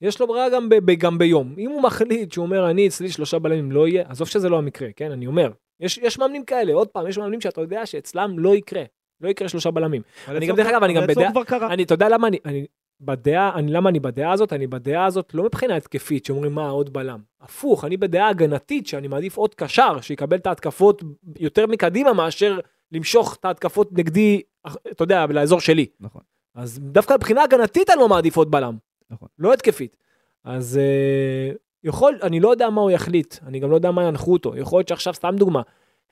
יש 0.00 0.20
לו 0.20 0.26
ברירה 0.26 0.50
גם, 0.50 0.68
ב, 0.68 0.74
ב, 0.74 0.94
גם 0.94 1.18
ביום. 1.18 1.54
אם 1.58 1.70
הוא 1.70 1.82
מחליט 1.82 2.32
שהוא 2.32 2.46
אומר, 2.46 2.70
אני 2.70 2.88
אצלי 2.88 3.10
שלושה 3.10 3.38
בלמים 3.38 3.72
לא 3.72 3.88
יהיה, 3.88 4.04
עזוב 4.08 4.28
שזה 4.28 4.48
לא 4.48 4.58
המקרה, 4.58 4.88
כן? 4.96 5.10
אני 5.10 5.26
אומר. 5.26 5.52
יש, 5.80 5.98
יש 5.98 6.18
מאמנים 6.18 6.44
כאלה, 6.44 6.72
עוד 6.72 6.88
פעם, 6.88 7.06
יש 7.06 7.18
מאמנים 7.18 7.40
שאתה 7.40 7.60
יודע 7.60 7.86
שאצלם 7.86 8.38
לא 8.38 8.56
יקרה. 8.56 8.84
לא 9.20 9.28
יקרה 9.28 9.48
שלושה 9.48 9.70
בלמים. 9.70 10.02
אני 10.28 10.46
גם, 10.46 10.56
דרך 10.56 10.66
אגב, 10.66 10.82
אני 10.82 10.94
גם 10.94 11.06
בדעה, 11.06 11.32
אני, 11.72 11.82
אתה 11.82 11.94
יודע 11.94 12.08
למה 12.08 12.28
אני, 12.28 12.38
אני, 12.44 12.66
בדעה, 13.00 13.54
אני, 13.54 13.72
למה 13.72 13.90
אני 13.90 14.00
בדעה 14.00 14.32
הזאת? 14.32 14.52
אני 14.52 14.66
בדעה 14.66 15.04
הזאת 15.04 15.34
לא 15.34 15.44
מבחינה 15.44 15.76
התקפית, 15.76 16.24
שאומרים 16.24 16.52
מה, 16.52 16.68
עוד 16.68 16.92
בלם. 16.92 17.20
הפוך, 17.40 17.84
אני 17.84 17.96
בדעה 17.96 18.28
הגנתית, 18.28 18.86
שאני 18.86 19.08
מעדיף 19.08 19.36
עוד 19.36 19.54
קשר, 19.54 20.00
שיקבל 20.00 20.36
את 20.36 20.46
ההתקפות 20.46 21.02
יותר 21.38 21.66
מקדימה 21.66 22.12
מאשר 22.12 22.58
למשוך 22.92 23.36
את 23.40 23.44
ההתקפות 23.44 23.92
נגדי, 23.92 24.42
אתה 24.90 25.02
יודע, 25.04 25.26
לאזור 25.26 25.60
שלי. 25.60 25.86
נכון. 26.00 26.22
אז 26.54 26.80
דווקא 26.82 27.14
מבחינה 27.14 27.42
הגנתית 27.42 27.90
אני 27.90 27.98
לא 27.98 28.08
מעדיף 28.08 28.36
עוד 28.36 28.50
בלם. 28.50 28.76
נכון. 29.10 29.28
לא 29.38 29.52
התקפית. 29.52 29.96
אז 30.44 30.78
אה, 30.78 31.52
יכול, 31.84 32.18
אני 32.22 32.40
לא 32.40 32.50
יודע 32.50 32.70
מה 32.70 32.80
הוא 32.80 32.90
יחליט, 32.90 33.36
אני 33.46 33.60
גם 33.60 33.70
לא 33.70 33.76
יודע 33.76 33.90
מה 33.90 34.04
ינחו 34.04 34.32
אותו. 34.32 34.56
יכול 34.56 34.78
להיות 34.78 34.88
שעכשיו, 34.88 35.14
סתם 35.14 35.34
דוגמה, 35.36 35.62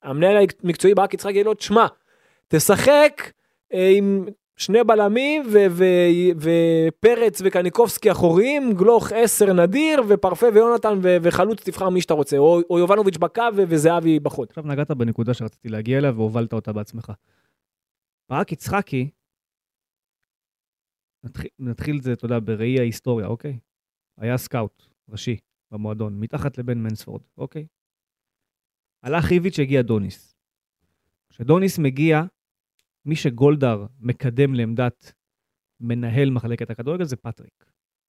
המנהל 0.03 0.47
המקצועי 0.65 0.95
ברק 0.95 1.15
יצחק 1.15 1.31
יגיד 1.31 1.47
לו, 1.47 1.55
תשמע, 1.55 1.87
תשחק 2.49 3.33
אה, 3.73 3.93
עם 3.97 4.27
שני 4.63 4.85
בלמים 4.85 5.43
ופרץ 6.37 7.41
וקניקובסקי 7.45 8.13
אחוריים, 8.13 8.73
גלוך 8.73 9.13
עשר 9.13 9.53
נדיר 9.53 10.03
ופרפה 10.09 10.47
ויונתן 10.55 10.99
וחלוץ 11.03 11.63
תבחר 11.65 11.89
מי 11.89 12.01
שאתה 12.01 12.15
רוצה, 12.15 12.39
או, 12.39 12.61
או 12.71 12.79
יובנוביץ' 12.79 13.17
בקו 13.17 13.43
וזהבי 13.57 14.21
בחוד. 14.21 14.49
עכשיו 14.49 14.65
נגעת 14.67 14.91
בנקודה 14.91 15.35
שרציתי 15.35 15.69
להגיע 15.69 15.99
אליה 15.99 16.11
והובלת 16.11 16.53
אותה 16.53 16.73
בעצמך. 16.73 17.13
ברק 18.29 18.53
יצחקי, 18.53 19.11
נתחיל, 21.25 21.51
נתחיל 21.59 21.99
את 21.99 22.03
זה, 22.03 22.13
אתה 22.13 22.25
יודע, 22.25 22.39
בראי 22.45 22.79
ההיסטוריה, 22.79 23.27
אוקיי? 23.27 23.59
היה 24.19 24.39
סקאוט 24.39 24.83
ראשי 25.09 25.37
במועדון, 25.71 26.21
מתחת 26.21 26.59
לבן 26.59 26.79
מנספורד, 26.79 27.23
אוקיי? 27.39 27.67
הלך 29.03 29.33
איביץ', 29.33 29.59
הגיע 29.59 29.83
דוניס. 29.83 30.37
כשדוניס 31.31 31.79
מגיע, 31.79 32.23
מי 33.05 33.17
שגולדהר 33.17 33.87
מקדם 34.01 34.55
לעמדת 34.55 35.13
מנהל 35.81 36.31
מחלקת 36.31 36.71
הכדורגל 36.71 37.05
זה 37.05 37.17
פטריק. 37.17 37.65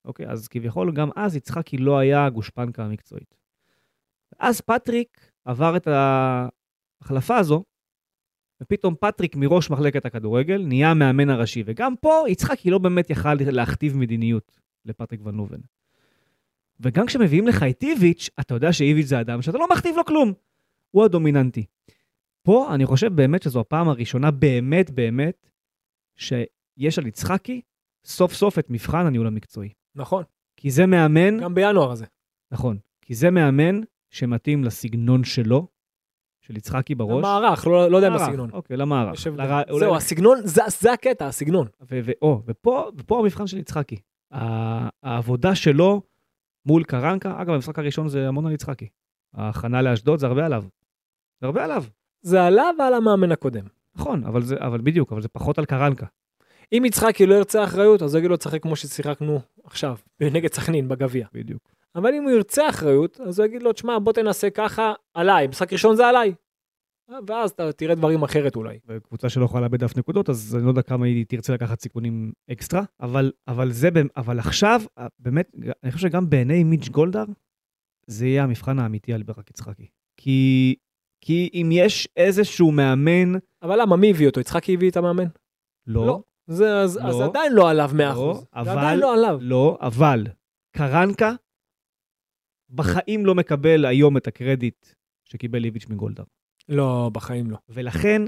אוקיי? 0.06 0.28
אז 0.28 0.48
כביכול 0.48 0.92
גם 0.92 1.10
אז 1.16 1.36
יצחקי 1.36 1.78
לא 1.78 1.98
היה 1.98 2.30
גושפנקה 2.30 2.86
המקצועית. 2.86 3.36
אז 4.40 4.62
פטריק 4.62 5.32
עבר 5.46 5.78
את 5.78 5.88
ההחלפה 5.88 7.38
הזו, 7.38 7.64
ופתאום 8.62 8.96
פטריק 9.00 9.36
מראש 9.36 9.70
מחלקת 9.70 10.06
הכדורגל 10.06 10.66
נהיה 10.68 10.92
המאמן 10.92 11.30
הראשי, 11.30 11.64
וגם 11.66 11.96
פה 11.96 12.24
יצחקי 12.28 12.70
לא 12.70 12.78
באמת 12.78 13.10
יכל 13.10 13.34
להכתיב 13.34 13.98
מדיניות 13.98 14.60
לפטריק 14.86 15.22
ון. 15.26 15.62
וגם 16.80 17.06
כשמביאים 17.06 17.48
לך 17.48 17.64
את 17.70 17.84
איביץ', 17.84 18.30
אתה 18.40 18.54
יודע 18.54 18.74
שאיביץ' 18.74 19.06
זה 19.06 19.22
אדם 19.22 19.42
שאתה 19.42 19.58
לא 19.58 19.68
מכתיב 19.72 19.96
לו 19.96 20.06
כלום. 20.06 20.34
הוא 20.92 21.06
הדומיננטי. 21.06 21.66
פה 22.48 22.76
אני 22.76 22.86
חושב 22.86 23.16
באמת 23.16 23.44
שזו 23.44 23.60
הפעם 23.60 23.90
הראשונה 23.90 24.32
באמת 24.32 24.92
באמת 24.92 25.50
שיש 26.18 27.00
על 27.00 27.08
יצחקי 27.08 27.62
סוף 28.06 28.34
סוף 28.34 28.60
את 28.60 28.70
מבחן 28.70 29.06
הניהול 29.06 29.28
המקצועי. 29.28 29.70
נכון. 29.96 30.24
כי 30.60 30.72
זה 30.72 30.86
מאמן... 30.86 31.40
גם 31.40 31.56
בינואר 31.56 31.92
הזה. 31.92 32.06
נכון. 32.54 32.78
כי 33.02 33.16
זה 33.16 33.32
מאמן 33.32 33.82
שמתאים 34.14 34.64
לסגנון 34.64 35.24
שלו, 35.24 35.68
של 36.42 36.58
יצחקי 36.58 36.96
בראש. 36.96 37.20
למערך, 37.20 37.68
לא, 37.68 37.92
לא 37.92 37.98
יודע 37.98 38.10
מה 38.10 38.16
הסגנון. 38.16 38.50
אוקיי, 38.52 38.78
למערך. 38.78 39.28
לר... 39.28 39.64
זהו, 39.68 39.88
אולי... 39.88 39.98
הסגנון, 39.98 40.38
זה, 40.44 40.62
זה 40.80 40.94
הקטע, 40.94 41.28
הסגנון. 41.28 41.68
ו- 41.82 42.00
ו- 42.04 42.12
או, 42.22 42.42
ופה, 42.46 42.90
ופה 42.98 43.20
המבחן 43.20 43.48
של 43.48 43.58
יצחקי. 43.58 44.00
העבודה 45.04 45.56
שלו 45.56 46.02
מול 46.68 46.84
קרנקה, 46.84 47.42
אגב, 47.42 47.54
המשחק 47.54 47.80
הראשון 47.80 48.08
זה 48.08 48.28
המון 48.28 48.46
על 48.46 48.52
יצחקי. 48.52 48.88
ההכנה 49.34 49.82
לאשדוד 49.82 50.20
זה 50.20 50.28
הרבה 50.28 50.46
עליו. 50.46 50.64
זה 51.42 51.48
הרבה 51.48 51.64
עליו. 51.64 51.84
זה 52.24 52.44
עליו 52.44 52.76
ועל 52.80 52.94
המאמן 52.94 53.32
הקודם. 53.32 53.66
נכון, 53.96 54.24
אבל, 54.24 54.42
זה, 54.42 54.56
אבל 54.60 54.82
בדיוק, 54.82 55.12
אבל 55.12 55.22
זה 55.22 55.28
פחות 55.28 55.58
על 55.58 55.66
קרנקה. 55.66 56.06
אם 56.78 56.86
יצחקי 56.86 57.26
לא 57.26 57.36
ירצה 57.36 57.64
אחריות, 57.64 58.02
אז 58.02 58.16
יגיד 58.16 58.30
לו 58.30 58.38
תשחק 58.38 58.62
כמו 58.62 58.76
ששיחקנו 58.76 59.40
עכשיו, 59.64 59.98
נגד 60.22 60.54
סכנין 60.54 60.88
בגביע. 60.88 61.28
בדיוק. 61.34 61.74
אבל 61.96 62.14
אם 62.14 62.24
הוא 62.24 62.32
ירצה 62.32 62.70
אחריות, 62.70 63.20
אז 63.22 63.40
הוא 63.40 63.48
יגיד 63.48 63.64
לו, 63.64 63.74
תשמע, 63.74 64.00
בוא 64.00 64.14
תנסה 64.14 64.50
ככה, 64.50 64.94
עליי, 65.14 65.48
משחק 65.48 65.74
ראשון 65.74 65.96
זה 65.96 66.08
עליי. 66.08 66.34
ואז 67.28 67.50
אתה 67.52 67.72
תראה 67.72 67.96
דברים 67.96 68.24
אחרת 68.24 68.56
אולי. 68.56 68.80
וקבוצה 68.88 69.30
שלא 69.30 69.46
יכולה 69.46 69.62
לאבד 69.62 69.84
אף 69.84 69.98
נקודות, 69.98 70.30
אז 70.30 70.56
אני 70.56 70.66
לא 70.66 70.70
יודע 70.70 70.82
כמה 70.82 71.06
היא 71.06 71.26
תרצה 71.30 71.54
לקחת 71.54 71.82
סיכונים 71.82 72.32
אקסטרה, 72.52 72.84
אבל, 73.02 73.32
אבל 73.48 73.72
זה, 73.72 73.90
אבל 74.18 74.40
עכשיו, 74.40 74.82
באמת, 75.20 75.52
אני 75.84 75.92
חושב 75.92 76.08
שגם 76.08 76.30
בעיני 76.30 76.64
מיץ' 76.64 76.90
גולדהר, 76.90 77.26
זה 78.08 78.28
יהיה 78.28 78.44
המבחן 78.44 78.80
האמיתי 78.80 79.14
על 79.14 79.24
ברק 79.24 79.50
יצחקי. 79.50 79.88
כי 80.18 80.76
כי 81.26 81.50
אם 81.54 81.70
יש 81.72 82.08
איזשהו 82.18 82.72
מאמן... 82.72 83.34
אבל 83.62 83.82
למה, 83.82 83.96
מי 83.96 84.10
הביא 84.10 84.28
אותו? 84.28 84.40
יצחקי 84.40 84.74
הביא 84.74 84.90
את 84.90 84.98
המאמן? 84.98 85.28
לא. 85.88 86.06
לא. 86.06 86.22
זה, 86.48 86.80
אז, 86.80 86.98
לא. 86.98 87.08
אז 87.08 87.22
עדיין 87.22 87.54
לא 87.54 87.70
עליו 87.70 87.92
100%. 87.94 87.96
לא, 87.98 88.42
אבל... 88.54 88.66
זה 88.66 88.72
עדיין 88.72 89.00
לא 89.00 89.14
עליו. 89.14 89.38
לא, 89.42 89.78
אבל 89.82 90.28
קרנקה 90.76 91.32
בחיים 92.70 93.26
לא 93.26 93.36
מקבל 93.36 93.86
היום 93.86 94.18
את 94.18 94.28
הקרדיט 94.28 94.86
שקיבל 95.24 95.66
איביץ' 95.66 95.88
מגולדהר. 95.90 96.26
לא, 96.70 97.10
בחיים 97.14 97.52
לא. 97.52 97.58
ולכן, 97.70 98.22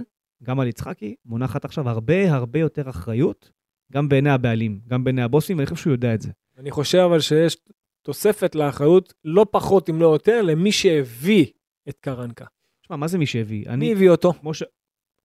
גם 0.43 0.59
על 0.59 0.67
יצחקי 0.67 1.15
מונחת 1.25 1.65
עכשיו 1.65 1.89
הרבה 1.89 2.33
הרבה 2.33 2.59
יותר 2.59 2.89
אחריות, 2.89 3.51
גם 3.91 4.09
בעיני 4.09 4.29
הבעלים, 4.29 4.79
גם 4.87 5.03
בעיני 5.03 5.21
הבוסים, 5.21 5.57
ואני 5.57 5.65
חושב 5.65 5.81
שהוא 5.81 5.93
יודע 5.93 6.13
את 6.13 6.21
זה. 6.21 6.31
אני 6.57 6.71
חושב 6.71 6.97
אבל 6.97 7.19
שיש 7.19 7.57
תוספת 8.01 8.55
לאחריות, 8.55 9.13
לא 9.23 9.45
פחות 9.51 9.89
אם 9.89 10.01
לא 10.01 10.13
יותר, 10.13 10.41
למי 10.41 10.71
שהביא 10.71 11.45
את 11.89 11.99
קרנקה. 11.99 12.45
תשמע, 12.85 12.95
מה 12.97 13.07
זה 13.07 13.17
מי 13.17 13.25
שהביא? 13.25 13.59
מי 13.67 13.73
אני, 13.73 13.91
הביא 13.91 14.09
אותו? 14.09 14.33
כמו 14.33 14.53
ש... 14.53 14.63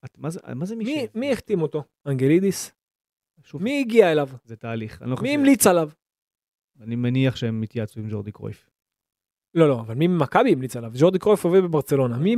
את- 0.04 0.18
מה 0.18 0.30
זה, 0.30 0.40
מה 0.54 0.64
זה 0.66 0.76
מי 0.76 0.84
מי, 0.84 0.94
שהביא? 0.94 1.20
מי 1.20 1.32
החתים 1.32 1.62
אותו? 1.62 1.84
אנגלידיס? 2.06 2.72
שוב, 3.42 3.62
מי 3.62 3.80
הגיע 3.80 4.12
אליו? 4.12 4.28
זה 4.44 4.56
תהליך. 4.56 5.02
לא 5.06 5.16
מי. 5.22 5.34
המליץ 5.34 5.66
עליו? 5.66 5.90
אני 6.80 6.96
מניח 6.96 7.36
שהם 7.36 7.62
התייעצו 7.62 8.00
עם 8.00 8.08
ג'ורדי 8.10 8.32
קרויף. 8.32 8.69
לא, 9.54 9.68
לא, 9.68 9.80
אבל 9.80 9.94
מי 9.94 10.06
ממכבי 10.06 10.52
המליץ 10.52 10.76
עליו? 10.76 10.90
ג'ורדי 10.94 11.18
קרויף 11.18 11.44
עובד 11.44 11.62
בברצלונה. 11.62 12.16
מי, 12.16 12.36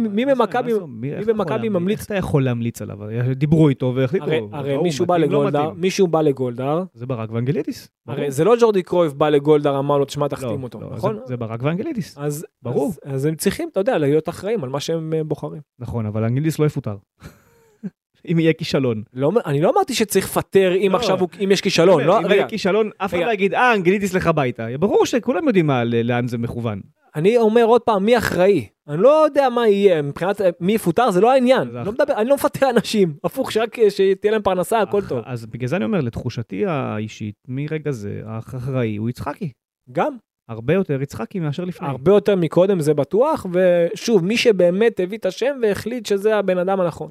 במכבי... 1.26 1.68
ממליץ? 1.68 1.98
איך 1.98 2.06
אתה 2.06 2.14
יכול 2.14 2.44
להמליץ 2.44 2.82
עליו? 2.82 2.98
דיברו 3.36 3.68
איתו 3.68 3.92
והחליטו. 3.96 4.26
הרי, 4.52 4.78
מישהו 4.82 5.06
בא 5.06 5.16
לא 5.16 5.26
לגולדהר. 5.26 5.70
מישהו 5.72 6.06
בא 6.06 6.20
לגולדהר, 6.22 6.82
זה 6.94 7.06
ברק 7.06 7.32
ואנגלידיס. 7.32 7.88
הרי 8.06 8.30
זה 8.30 8.44
לא 8.44 8.54
ג'ורדי 8.60 8.82
קרויף 8.82 9.12
בא 9.12 9.28
לגולדהר, 9.28 9.78
אמר 9.78 9.98
לו, 9.98 10.04
תשמע, 10.04 10.24
לא, 10.24 10.28
תחתים 10.28 10.62
אותו, 10.62 10.80
לא, 10.80 10.90
נכון? 10.96 11.18
זה- 11.24 11.36
ברק 11.36 11.62
ואנגלידיס. 11.62 12.18
אז, 12.18 12.46
ברור. 12.62 12.92
אז, 13.04 13.24
הם 13.24 13.34
צריכים, 13.34 13.68
אתה 13.72 13.80
יודע, 13.80 13.98
להיות 13.98 14.28
אחראים 14.28 14.64
על 14.64 14.70
מה 14.70 14.80
שהם 14.80 15.12
אה, 15.16 15.24
בוחרים. 15.24 15.60
נכון, 15.78 16.06
אבל 16.06 16.24
אנגלידיס 16.24 16.58
לא 16.58 16.64
יפוטר. 16.66 16.96
אם 18.30 18.38
יהיה 18.38 18.52
כישלון. 18.52 19.02
לא, 19.14 19.32
אני 19.46 19.60
לא 19.60 19.70
אמרתי 19.74 19.94
שצריך 19.94 20.24
לפטר 20.24 20.72
אם 20.76 20.92
לא. 20.92 20.96
עכשיו, 20.96 21.20
הוא, 21.20 21.28
אם 21.44 21.50
יש 21.52 21.60
כישלון, 21.60 22.04
לא, 22.04 22.18
אם 22.18 22.24
רגע, 22.24 22.34
יהיה 22.34 22.48
כישלון, 22.48 22.90
אף 22.98 23.14
אחד. 23.14 23.22
לא 23.26 23.32
יגיד, 23.32 23.54
אה, 23.54 23.74
אנגלידיס 23.74 24.14
לך 24.14 24.26
הביתה. 24.26 24.66
ברור 24.80 25.06
שכולם 25.06 25.46
יודעים 25.46 25.66
מה- 25.66 25.84
לאן 25.84 26.28
זה 26.28 26.38
מכוון. 26.38 26.80
אני 27.16 27.36
אומר 27.36 27.64
עוד 27.64 27.80
פעם, 27.82 28.04
מי 28.04 28.18
אחראי? 28.18 28.66
אני 28.88 29.02
לא 29.02 29.24
יודע 29.24 29.48
מה 29.48 29.68
יהיה, 29.68 30.02
מבחינת 30.02 30.40
אה, 30.40 30.50
מי 30.60 30.72
יפוטר 30.72 31.10
זה 31.10 31.20
לא 31.20 31.32
העניין. 31.32 31.68
אז 31.76 31.86
לא 31.86 31.92
מדבר, 31.92 32.14
אני 32.16 32.28
לא 32.28 32.34
מפטר 32.34 32.70
אנשים, 32.70 33.14
הפוך, 33.24 33.52
שרק 33.52 33.78
אה, 33.78 33.90
שתהיה 33.90 34.32
להם 34.32 34.42
פרנסה, 34.42 34.80
הכל 34.80 34.98
אח- 34.98 35.08
טוב. 35.08 35.18
אז 35.24 35.46
בגלל 35.46 35.68
זה 35.68 35.76
אני 35.76 35.84
אומר, 35.84 36.00
לתחושתי 36.00 36.66
האישית, 36.66 37.34
מרגע 37.48 37.90
זה, 37.90 38.20
האחראי 38.24 38.96
הוא 38.96 39.08
יצחקי. 39.10 39.50
גם, 39.92 40.16
הרבה 40.48 40.74
יותר 40.74 41.02
יצחקי 41.02 41.40
מאשר 41.40 41.64
לפני. 41.64 41.88
הרבה 41.88 42.12
יותר 42.12 42.36
מקודם 42.36 42.80
זה 42.80 42.94
בטוח, 42.94 43.46
ושוב, 43.52 44.24
מי 44.24 44.36
שבאמת 44.36 45.00
הביא 45.00 45.18
את 45.18 45.26
השם 45.26 45.56
והחליט 45.62 46.06
שזה 46.06 46.36
הבן 46.36 46.58
אדם 46.58 46.80
הנכון. 46.80 47.10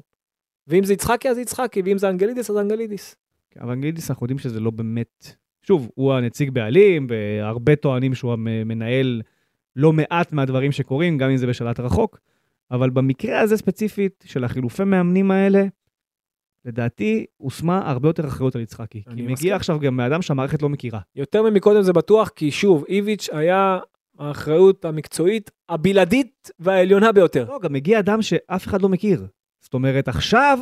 ואם 0.68 0.84
זה 0.84 0.92
יצחקי 0.92 1.28
אז 1.28 1.38
יצחקי, 1.38 1.82
ואם 1.84 1.98
זה 1.98 2.08
אנגלידיס 2.08 2.50
אז 2.50 2.56
אנגלידיס. 2.58 3.16
אבל 3.60 3.70
אנגלידיס 3.72 4.10
אנחנו 4.10 4.24
יודעים 4.24 4.38
שזה 4.38 4.60
לא 4.60 4.70
באמת, 4.70 5.36
שוב, 5.62 5.88
הוא 5.94 6.12
הנציג 6.14 6.50
בעלים, 6.50 7.06
והרבה 7.10 7.76
טוענים 7.76 8.14
שהוא 8.14 8.32
המנהל 8.32 9.22
לא 9.76 9.92
מעט 9.92 10.32
מהדברים 10.32 10.72
שקורים, 10.72 11.18
גם 11.18 11.30
אם 11.30 11.36
זה 11.36 11.46
בשלט 11.46 11.80
רחוק, 11.80 12.20
אבל 12.70 12.90
במקרה 12.90 13.40
הזה 13.40 13.56
ספציפית 13.56 14.24
של 14.26 14.44
החילופי 14.44 14.84
מאמנים 14.84 15.30
האלה, 15.30 15.64
לדעתי 16.64 17.26
הושמה 17.36 17.90
הרבה 17.90 18.08
יותר 18.08 18.26
אחריות 18.26 18.56
על 18.56 18.62
יצחקי. 18.62 19.02
כי 19.04 19.10
מסכים. 19.10 19.26
מגיע 19.26 19.56
עכשיו 19.56 19.80
גם 19.80 19.96
מאדם 19.96 20.22
שהמערכת 20.22 20.62
לא 20.62 20.68
מכירה. 20.68 21.00
יותר 21.16 21.42
ממקודם 21.42 21.82
זה 21.82 21.92
בטוח, 21.92 22.28
כי 22.28 22.50
שוב, 22.50 22.84
איביץ' 22.88 23.28
היה 23.32 23.78
האחריות 24.18 24.84
המקצועית 24.84 25.50
הבלעדית 25.68 26.50
והעליונה 26.58 27.12
ביותר. 27.12 27.44
לא, 27.48 27.58
גם 27.62 27.72
מגיע 27.72 27.98
אדם 27.98 28.22
שאף 28.22 28.66
אחד 28.66 28.82
לא 28.82 28.88
מכיר. 28.88 29.26
זאת 29.60 29.74
אומרת, 29.74 30.08
עכשיו, 30.08 30.58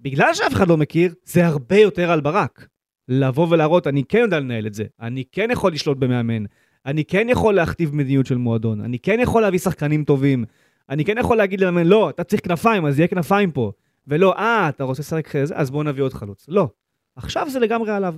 בגלל 0.00 0.34
שאף 0.34 0.52
אחד 0.52 0.68
לא 0.68 0.76
מכיר, 0.76 1.14
זה 1.24 1.46
הרבה 1.46 1.76
יותר 1.76 2.10
על 2.10 2.20
ברק. 2.20 2.68
לבוא 3.08 3.46
ולהראות, 3.50 3.86
אני 3.86 4.04
כן 4.04 4.18
יודע 4.18 4.40
לנהל 4.40 4.66
את 4.66 4.74
זה, 4.74 4.84
אני 5.00 5.24
כן 5.32 5.48
יכול 5.50 5.72
לשלוט 5.72 5.98
במאמן, 5.98 6.44
אני 6.86 7.04
כן 7.04 7.26
יכול 7.30 7.54
להכתיב 7.54 7.94
מדיניות 7.94 8.26
של 8.26 8.36
מועדון, 8.36 8.80
אני 8.80 8.98
כן 8.98 9.18
יכול 9.20 9.42
להביא 9.42 9.58
שחקנים 9.58 10.04
טובים, 10.04 10.44
אני 10.88 11.04
כן 11.04 11.18
יכול 11.18 11.36
להגיד 11.36 11.60
למאמן, 11.60 11.86
לא, 11.86 12.10
אתה 12.10 12.24
צריך 12.24 12.44
כנפיים, 12.44 12.86
אז 12.86 12.98
יהיה 12.98 13.08
כנפיים 13.08 13.52
פה. 13.52 13.72
ולא, 14.06 14.34
אה, 14.36 14.68
אתה 14.68 14.84
רוצה 14.84 15.02
לשחק 15.02 15.26
אחרי 15.26 15.46
זה, 15.46 15.56
אז 15.56 15.70
בוא 15.70 15.84
נביא 15.84 16.02
עוד 16.02 16.12
חלוץ. 16.12 16.44
לא. 16.48 16.68
עכשיו 17.16 17.50
זה 17.50 17.58
לגמרי 17.58 17.92
עליו, 17.92 18.14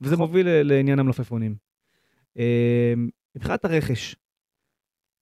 וזה 0.00 0.14
נכון. 0.14 0.26
מוביל 0.26 0.48
ל- 0.48 0.62
לעניין 0.62 0.98
המלפפונים. 0.98 1.54
אה, 2.38 2.94
מבחינת 3.36 3.64
הרכש, 3.64 4.16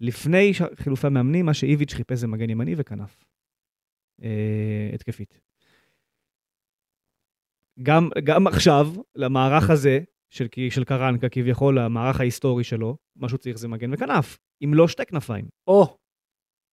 לפני 0.01 0.53
חילופי 0.77 1.07
המאמנים, 1.07 1.47
מה 1.47 1.55
שאיביץ' 1.55 1.95
חיפש 1.95 2.19
זה 2.19 2.27
מגן 2.27 2.51
ימני 2.51 2.75
וכנף. 2.77 3.25
אה, 4.23 4.91
התקפית. 4.95 5.41
גם, 7.83 8.09
גם 8.25 8.47
עכשיו, 8.47 8.89
למערך 9.17 9.71
הזה, 9.71 10.01
של, 10.31 10.47
של 10.71 10.85
קרנקה 10.85 11.29
כביכול, 11.29 11.79
המערך 11.79 12.21
ההיסטורי 12.21 12.65
שלו, 12.65 12.97
מה 13.17 13.29
שהוא 13.29 13.39
צריך 13.39 13.59
זה 13.59 13.69
מגן 13.69 13.95
וכנף, 13.95 14.39
אם 14.65 14.75
לא 14.75 14.89
שתי 14.89 15.07
כנפיים. 15.07 15.45
או, 15.67 15.97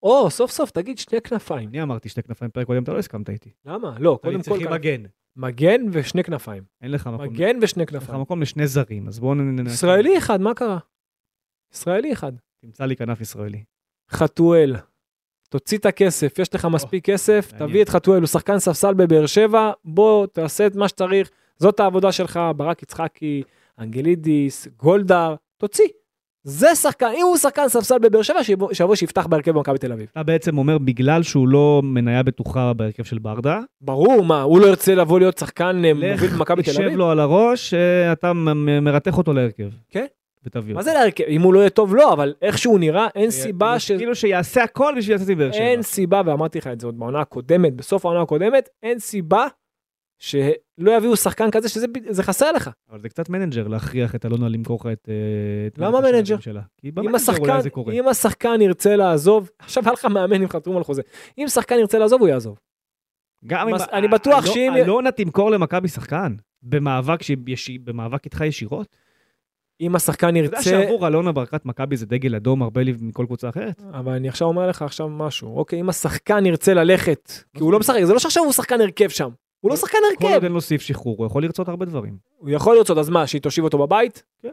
או, 0.03 0.29
סוף 0.29 0.51
סוף 0.51 0.71
תגיד 0.71 0.97
שני 0.97 1.21
כנפיים. 1.21 1.69
אני 1.69 1.81
אמרתי 1.81 2.09
שתי 2.09 2.23
כנפיים, 2.23 2.51
פרק 2.51 2.67
קודם 2.67 2.83
אתה 2.83 2.93
לא 2.93 2.99
הסכמת 2.99 3.29
איתי. 3.29 3.51
למה? 3.65 3.95
לא, 3.99 4.19
קודם 4.21 4.35
כל, 4.37 4.41
צריכים 4.41 4.67
כנף- 4.67 4.73
מגן. 4.73 5.03
מגן 5.35 5.81
ושני 5.91 6.23
כנפיים. 6.23 6.63
אין 6.81 6.91
לך 6.91 7.07
מקום. 7.07 7.25
מגן 7.25 7.57
ושני 7.61 7.83
אין 7.83 7.95
לך 7.95 8.03
כנפיים. 8.03 8.21
מקום 8.21 8.41
לשני 8.41 8.67
זרים, 8.67 9.07
אז 9.07 9.19
בואו 9.19 9.35
נ... 9.35 9.67
ישראלי 9.67 10.17
אחד, 10.17 10.41
מה 10.41 10.53
קרה? 10.53 10.77
ישראלי 11.73 12.13
אחד. 12.13 12.31
תמצא 12.61 12.85
לי 12.85 12.95
כנף 12.95 13.21
ישראלי. 13.21 13.63
חתואל. 14.11 14.75
תוציא 15.49 15.77
את 15.77 15.85
הכסף, 15.85 16.39
יש 16.39 16.55
לך 16.55 16.65
מספיק 16.65 17.05
כסף. 17.05 17.51
תביא 17.59 17.83
את 17.83 17.89
חתואל, 17.89 18.19
הוא 18.19 18.27
שחקן 18.27 18.59
ספסל 18.59 18.93
בבאר 18.93 19.25
שבע, 19.25 19.71
בוא 19.85 20.27
תעשה 20.27 20.67
את 20.67 20.75
מה 20.75 20.87
שצריך, 20.87 21.31
זאת 21.59 21.79
העבודה 21.79 22.11
שלך, 22.11 22.39
ברק 22.55 22.83
יצחקי, 22.83 23.43
אנגלידיס, 23.79 24.67
גולדהר, 24.77 25.35
תוציא. 25.57 25.87
זה 26.43 26.75
שחקן, 26.75 27.09
אם 27.17 27.25
הוא 27.25 27.37
שחקן 27.37 27.67
ספסל 27.67 27.99
בבאר 27.99 28.21
שבע, 28.21 28.43
שיבוא 28.73 28.95
שיפתח 28.95 29.27
בהרכב 29.27 29.51
במכבי 29.51 29.77
תל 29.77 29.91
אביב. 29.91 30.07
אתה 30.11 30.23
בעצם 30.23 30.57
אומר, 30.57 30.77
בגלל 30.77 31.23
שהוא 31.23 31.47
לא 31.47 31.81
מניה 31.83 32.23
בטוחה 32.23 32.73
בהרכב 32.73 33.03
של 33.03 33.19
ברדה, 33.19 33.59
ברור, 33.81 34.23
מה, 34.25 34.41
הוא 34.41 34.59
לא 34.59 34.65
ירצה 34.67 34.95
לבוא 34.95 35.19
להיות 35.19 35.37
שחקן 35.37 35.85
אה, 35.85 35.93
לך, 35.93 36.21
מוביל 36.21 36.37
במכבי 36.37 36.63
תל 36.63 36.71
אביב? 36.83 36.97
לו 36.97 37.09
על 37.09 37.19
הראש, 37.19 37.73
אה, 37.73 38.11
אתה 38.11 38.33
מרתך 38.81 39.17
אותו 39.17 39.33
להרכב. 39.33 39.69
כן. 39.89 40.05
ותביא 40.43 40.73
מה 40.73 40.79
אותו. 40.79 40.91
זה 40.91 40.97
להרכב? 40.97 41.23
אם 41.23 41.41
הוא 41.41 41.53
לא 41.53 41.59
יהיה 41.59 41.69
טוב, 41.69 41.95
לא, 41.95 42.13
אבל 42.13 42.33
איך 42.41 42.57
שהוא 42.57 42.79
נראה, 42.79 43.07
אין 43.15 43.31
סיבה 43.31 43.67
כאילו- 43.67 43.79
ש... 43.79 43.91
כאילו 43.91 44.15
שיעשה 44.15 44.63
הכל 44.63 44.93
בשביל 44.97 45.15
לצאת 45.15 45.29
מבאר 45.29 45.51
שבע. 45.51 45.63
אין 45.63 45.81
סיבה, 45.81 46.21
ואמרתי 46.25 46.57
לך 46.57 46.67
את 46.67 46.79
זה 46.79 46.87
עוד 46.87 46.99
בעונה 46.99 47.19
הקודמת, 47.21 47.73
בסוף 47.73 48.05
העונה 48.05 48.21
הקודמת, 48.21 48.69
אין 48.83 48.99
סיבה 48.99 49.47
שלא 50.19 50.91
יביאו 50.97 51.15
שחקן 51.15 51.51
כזה 51.51 51.69
שזה 51.69 52.23
חסר 52.23 52.51
לך. 52.51 52.69
אבל 52.89 53.01
זה 53.01 53.09
קצת 53.09 53.29
מנג'ר 53.29 53.67
להכריח 53.67 54.15
את 54.15 54.25
אלונה 54.25 54.49
למכור 54.49 54.79
לך 54.79 54.85
את... 54.93 55.09
אה, 55.09 55.85
למה 55.85 56.01
מנג'ר? 56.01 56.37
כי 56.77 56.89
אם 56.89 56.95
במנג'ר 56.95 57.15
השחקן, 57.15 57.41
אולי 57.41 57.61
זה 57.61 57.69
קורה. 57.69 57.93
אם 57.93 58.07
השחקן 58.07 58.61
ירצה 58.61 58.95
לעזוב, 58.95 59.49
עכשיו 59.59 59.83
היה 59.83 59.93
לך 59.93 60.05
מאמן 60.05 60.41
עם 60.41 60.49
חתום 60.49 60.77
על 60.77 60.83
חוזה, 60.83 61.01
אם 61.37 61.47
שחקן 61.47 61.75
ירצה 61.75 61.99
לעזוב 61.99 62.21
הוא 62.21 62.29
יעזוב. 62.29 62.59
גם 63.45 63.69
אם... 63.69 63.75
אני 63.93 64.07
בטוח 64.07 64.45
שאם- 64.45 64.73
אלונה 64.75 65.11
תמכור 65.11 65.51
למכבי 65.51 65.87
שחקן, 65.87 66.35
במאבק 66.63 68.25
איתך 68.25 68.41
ישירות. 68.41 68.87
אם 69.81 69.95
השחקן 69.95 70.29
אתה 70.29 70.37
יודע 70.37 70.57
ירצה, 70.57 70.69
שעבור 70.69 71.07
אלונה 71.07 71.31
ברקת 71.31 71.65
מכבי 71.65 71.97
זה 71.97 72.05
דגל 72.05 72.35
אדום 72.35 72.61
הרבה 72.63 72.83
לי 72.83 72.93
מכל 73.01 73.25
קבוצה 73.25 73.49
אחרת? 73.49 73.81
אבל 73.93 74.11
אני 74.11 74.29
עכשיו 74.29 74.47
אומר 74.47 74.67
לך 74.67 74.81
עכשיו 74.81 75.09
משהו, 75.09 75.57
אוקיי, 75.57 75.79
אם 75.79 75.89
השחקן 75.89 76.45
ירצה 76.45 76.73
ללכת, 76.73 77.31
כי 77.53 77.63
הוא 77.63 77.71
לא 77.71 77.79
משחק, 77.79 78.03
זה 78.03 78.13
לא 78.13 78.19
שעכשיו 78.19 78.43
הוא 78.43 78.53
שחקן 78.53 78.81
הרכב 78.81 79.07
שם, 79.09 79.29
הוא 79.59 79.71
לא 79.71 79.75
שחקן 79.75 79.97
כל 79.97 80.25
הרכב, 80.25 80.33
עוד 80.35 80.43
אין 80.43 80.51
לו 80.51 80.61
סעיף 80.61 80.81
שחרור, 80.81 81.17
הוא 81.17 81.25
יכול 81.25 81.43
לרצות 81.43 81.67
הרבה 81.67 81.85
דברים. 81.85 82.17
הוא 82.37 82.49
יכול 82.49 82.75
לרצות, 82.77 82.97
אז 82.97 83.09
מה, 83.09 83.27
שהיא 83.27 83.41
תושיב 83.41 83.63
אותו 83.63 83.77
בבית? 83.77 84.23
כן. 84.41 84.51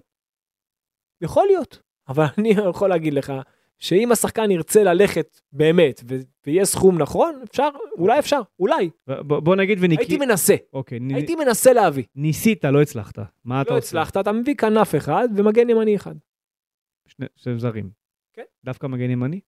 יכול 1.20 1.46
להיות, 1.46 1.82
אבל 2.08 2.24
אני 2.38 2.48
יכול 2.68 2.88
להגיד 2.88 3.14
לך, 3.14 3.32
שאם 3.78 4.12
השחקן 4.12 4.50
ירצה 4.50 4.82
ללכת 4.82 5.40
באמת, 5.52 6.00
ו- 6.08 6.14
ויהיה 6.46 6.64
סכום 6.64 6.98
נכון, 6.98 7.40
אפשר, 7.50 7.68
אולי 7.98 8.18
אפשר, 8.18 8.40
אולי, 8.58 8.90
בוא 9.06 9.40
בוא 9.40 9.56
נגיד 9.56 9.78
ונקריא... 9.80 9.98
הייתי 9.98 10.16
מנסה, 10.26 10.54
אוקיי, 10.72 11.00
נ- 11.00 11.14
הייתי 11.14 11.34
מנסה 11.36 11.72
להביא. 11.72 12.04
ניסית, 12.16 12.64
לא 12.64 12.82
הצלחת. 12.82 13.18
מה 13.44 13.62
אתה 13.62 13.70
לא 13.70 13.78
עושה? 13.78 13.86
הצלחת, 13.88 14.16
אתה 14.16 14.32
מביא 14.32 14.54
כנף 14.54 14.94
אחד 14.94 15.28
ומגן 15.36 15.70
ימני 15.70 15.96
אחד. 15.96 16.14
שני 17.08 17.26
שני 17.36 17.58
זרים. 17.58 17.90
כן. 18.32 18.42
דווקא 18.64 18.86
מגן 18.86 19.10
ימני? 19.10 19.40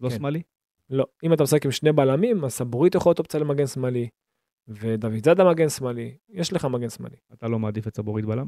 לא 0.00 0.08
כן. 0.08 0.14
שמאלי? 0.16 0.42
לא, 0.90 1.06
אם 1.24 1.32
אתה 1.32 1.42
משחק 1.42 1.64
עם 1.64 1.70
שני 1.70 1.92
בלמים, 1.92 2.44
אז 2.44 2.52
סבורית 2.52 2.94
יכול 2.94 3.10
להיות 3.10 3.18
אופציה 3.18 3.40
למגן 3.40 3.66
שמאלי, 3.66 4.08
ודוד 4.70 5.24
זאדה 5.24 5.44
מגן 5.44 5.68
שמאלי, 5.68 6.14
יש 6.28 6.52
לך 6.52 6.64
מגן 6.64 6.90
שמאלי. 6.90 7.16
אתה 7.32 7.48
לא 7.48 7.58
מעדיף 7.58 7.88
את 7.88 7.96
סבורית 7.96 8.24
בלם? 8.24 8.46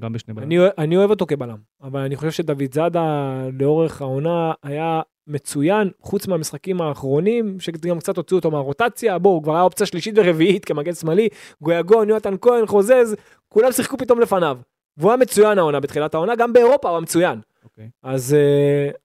גם 0.00 0.12
בשני 0.12 0.34
בלם. 0.34 0.44
אני, 0.44 0.58
אני 0.78 0.96
אוהב 0.96 1.10
אותו 1.10 1.26
כבלם, 1.26 1.58
אבל 1.82 2.00
אני 2.00 2.16
חושב 2.16 2.30
שדוד 2.30 2.74
זאדה 2.74 3.34
לאורך 3.52 4.02
העונה 4.02 4.52
היה 4.62 5.00
מצוין, 5.26 5.90
חוץ 6.00 6.26
מהמשחקים 6.26 6.80
האחרונים, 6.80 7.60
שגם 7.60 7.98
קצת 7.98 8.16
הוציאו 8.16 8.38
אותו 8.38 8.50
מהרוטציה, 8.50 9.18
בואו, 9.18 9.34
הוא 9.34 9.42
כבר 9.42 9.54
היה 9.54 9.62
אופציה 9.62 9.86
שלישית 9.86 10.14
ורביעית 10.16 10.64
כמגן 10.64 10.94
שמאלי, 10.94 11.28
גויגון, 11.62 12.08
יונתן 12.08 12.34
כהן, 12.40 12.66
חוזז, 12.66 13.16
כולם 13.48 13.72
שיחקו 13.72 13.98
פתאום 13.98 14.20
לפניו. 14.20 14.58
והוא 14.96 15.10
היה 15.10 15.16
מצוין 15.16 15.58
העונה 15.58 15.80
בתחילת 15.80 16.14
העונה, 16.14 16.36
גם 16.36 16.52
באירופה 16.52 16.88
הוא 16.88 16.96
היה 16.96 17.00
מצוין. 17.02 17.40
אוקיי. 17.64 17.90
אז 18.02 18.36
uh, 18.36 18.96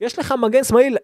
יש 0.00 0.18
לך 0.18 0.34
מגן 0.42 0.64
שמאלי, 0.64 0.94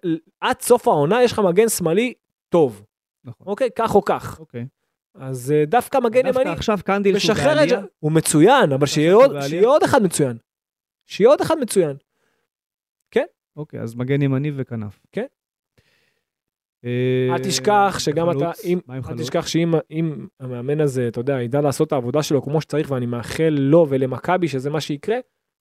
עד 0.40 0.60
סוף 0.60 0.88
העונה 0.88 1.22
יש 1.22 1.32
לך 1.32 1.38
מגן 1.38 1.68
שמאלי 1.68 2.14
טוב, 2.48 2.84
נכון. 3.24 3.46
אוקיי? 3.46 3.68
כך 3.76 3.94
או 3.94 4.04
כך. 4.04 4.40
אוקיי. 4.40 4.66
אז 5.14 5.54
uh, 5.56 5.66
דווקא 5.70 5.98
מגן 5.98 6.26
ימני, 6.26 6.50
עכשיו 6.50 6.78
קנדיל 6.84 7.18
שהוא 7.18 7.36
בעלייה, 7.36 7.82
הוא 8.00 8.12
מצוין, 8.12 8.72
אבל 8.72 8.86
שיהיה 8.86 9.14
עוד- 9.14 9.82
אחד 9.82 10.02
מצוין. 10.02 10.36
שיהיה 11.06 11.30
עוד 11.30 11.40
אחד 11.40 11.58
מצוין. 11.58 11.96
אוקיי, 13.56 13.80
אז 13.80 13.94
מגן 13.94 14.22
ימני 14.22 14.50
וכנף. 14.56 15.00
כן. 15.12 15.26
אה, 16.84 17.28
אל 17.34 17.38
תשכח 17.38 17.96
שגם 17.98 18.30
אתה, 18.30 18.50
אם, 18.64 18.78
אל? 18.90 19.18
תשכח 19.18 19.46
שאם 19.46 19.74
אם 19.90 20.26
המאמן 20.40 20.80
הזה, 20.80 21.08
אתה 21.08 21.20
יודע, 21.20 21.42
ידע 21.42 21.60
לעשות 21.60 21.88
את 21.88 21.92
העבודה 21.92 22.22
שלו 22.22 22.42
כמו 22.42 22.60
שצריך, 22.60 22.90
ואני 22.90 23.06
מאחל 23.06 23.56
לו 23.58 23.86
ולמכבי 23.88 24.48
שזה 24.48 24.70
מה 24.70 24.80
שיקרה, 24.80 25.16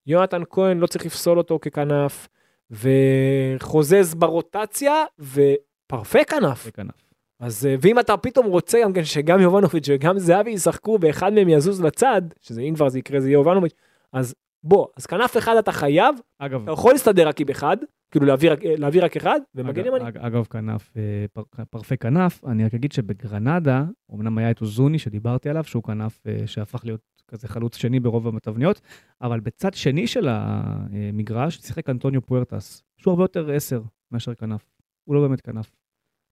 יונתן 0.07 0.41
כהן 0.49 0.79
לא 0.79 0.87
צריך 0.87 1.05
לפסול 1.05 1.37
אותו 1.37 1.59
ככנף, 1.61 2.27
וחוזז 2.71 4.15
ברוטציה, 4.15 4.93
ופרפה 5.19 6.23
כנף. 6.23 6.67
בכנף. 6.67 7.02
אז 7.43 7.65
אה, 7.65 7.75
ואם 7.81 7.99
אתה 7.99 8.17
פתאום 8.17 8.45
רוצה 8.45 8.77
גם 8.83 8.93
כן 8.93 9.03
שגם 9.05 9.39
יובנוביץ' 9.39 9.85
וגם 9.89 10.19
זהבי 10.19 10.51
ישחקו 10.51 10.97
ואחד 11.01 11.33
מהם 11.33 11.49
יזוז 11.49 11.81
לצד, 11.81 12.21
שזה 12.41 12.61
אם 12.61 12.75
כבר 12.75 12.89
זה 12.89 12.99
יקרה 12.99 13.19
זה 13.19 13.27
יהיה 13.27 13.33
יובנוביץ', 13.35 13.73
אז 14.13 14.35
בוא, 14.63 14.87
אז 14.97 15.05
כנף 15.05 15.37
אחד 15.37 15.55
אתה 15.59 15.71
חייב, 15.71 16.15
אגב, 16.39 16.63
אתה 16.63 16.71
יכול 16.71 16.91
להסתדר 16.91 17.27
רק 17.27 17.41
עם 17.41 17.47
אחד, 17.51 17.77
כאילו 18.11 18.25
להביא 18.25 18.49
להביא 18.77 19.03
רק 19.03 19.17
אחד, 19.17 19.39
ומגן 19.55 19.81
אגב, 19.81 19.93
ימני. 19.95 20.09
אג- 20.09 20.17
אגב, 20.17 20.45
כנף, 20.45 20.91
אה, 20.97 21.01
פר- 21.33 21.63
פרפה 21.69 21.95
כנף, 21.95 22.43
אני 22.45 22.65
רק 22.65 22.73
אגיד 22.73 22.91
שבגרנדה, 22.91 23.83
אמנם 24.13 24.37
היה 24.37 24.51
את 24.51 24.61
אוזוני 24.61 24.99
שדיברתי 24.99 25.49
עליו, 25.49 25.63
שהוא 25.63 25.83
כנף 25.83 26.19
אה, 26.27 26.47
שהפך 26.47 26.85
להיות 26.85 27.01
כזה 27.27 27.47
חלוץ 27.47 27.75
שני 27.77 27.99
ברוב 27.99 28.35
התבניות, 28.37 28.81
אבל 29.21 29.39
בצד 29.39 29.73
שני 29.73 30.07
של 30.07 30.27
המגרש 30.29 31.57
שיחק 31.57 31.89
אנטוניו 31.89 32.21
פוארטס, 32.21 32.83
שהוא 32.97 33.11
הרבה 33.11 33.23
יותר 33.23 33.51
עשר 33.51 33.81
מאשר 34.11 34.33
כנף. 34.33 34.65
הוא 35.03 35.15
לא 35.15 35.21
באמת 35.21 35.41
כנף. 35.41 35.71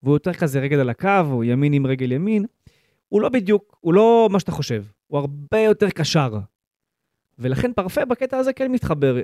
והוא 0.04 0.16
יותר 0.16 0.34
כזה 0.34 0.60
רגל 0.60 0.80
על 0.80 0.89
הקו, 0.89 1.22
הוא 1.32 1.43
ימין 1.43 1.74
עם 1.74 1.88
רגל 1.88 2.12
ימין. 2.12 2.45
הוא 3.08 3.22
לא 3.22 3.30
בדיוק, 3.30 3.78
הוא 3.80 3.93
לא 3.93 4.30
מה 4.32 4.39
שאתה 4.39 4.52
חושב, 4.52 4.84
הוא 5.08 5.20
הרבה 5.20 5.60
יותר 5.60 5.89
קשר. 5.89 6.39
ולכן 7.39 7.74
פרפה 7.74 8.06
בקטע 8.06 8.38
הזה 8.38 8.54
כן 8.54 8.72
מתחבר. 8.72 9.22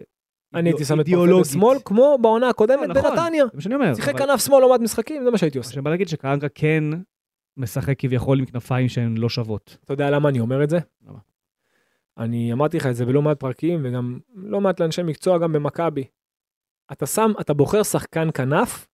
אני 0.54 0.70
הייתי 0.70 0.86
שם 0.86 1.00
את 1.00 1.06
פרפה. 1.10 1.42
בשמאל, 1.42 1.78
כמו 1.86 2.18
בעונה 2.22 2.50
הקודמת 2.50 2.88
לא, 2.88 2.94
נכון. 2.94 3.12
בנתניה. 3.16 3.46
זה 3.46 3.52
מה 3.54 3.62
שאני 3.62 3.76
אומר. 3.76 3.96
שיחק 3.96 4.18
כנף 4.18 4.46
שמאל 4.46 4.60
לעומת 4.60 4.80
משחקים, 4.80 5.24
זה 5.24 5.32
מה 5.32 5.38
שהייתי 5.38 5.58
עושה. 5.58 5.72
שאני 5.72 5.82
בא 5.82 5.90
להגיד 5.90 6.08
שקרנקה 6.08 6.50
כן 6.50 6.84
משחק 7.58 8.00
כביכול 8.00 8.40
עם 8.40 8.46
כנפיים 8.46 8.90
שהן 8.90 9.18
לא 9.18 9.30
שוות. 9.30 9.78
אתה 9.84 9.94
יודע 9.94 10.10
למה 10.10 10.30
אני 10.30 10.40
אומר 10.40 10.64
את 10.64 10.70
זה? 10.70 10.80
למה? 11.08 11.20
אני 12.18 12.54
אמרתי 12.54 12.78
לך 12.78 12.88
את 12.88 12.96
זה 12.96 13.06
בלא 13.06 13.22
מעט 13.22 13.40
פרקים, 13.40 13.80
וגם 13.84 14.20
לא 14.36 14.62
מעט 14.62 14.80
לאנשי 14.80 15.04
מקצוע 15.04 15.38
גם 15.38 15.54
במכבי. 15.54 16.04
אתה 16.92 17.06
שם, 17.06 17.32
אתה 17.42 17.54
בוחר 17.54 17.84
שחקן 17.84 18.30
כנף, 18.34 18.88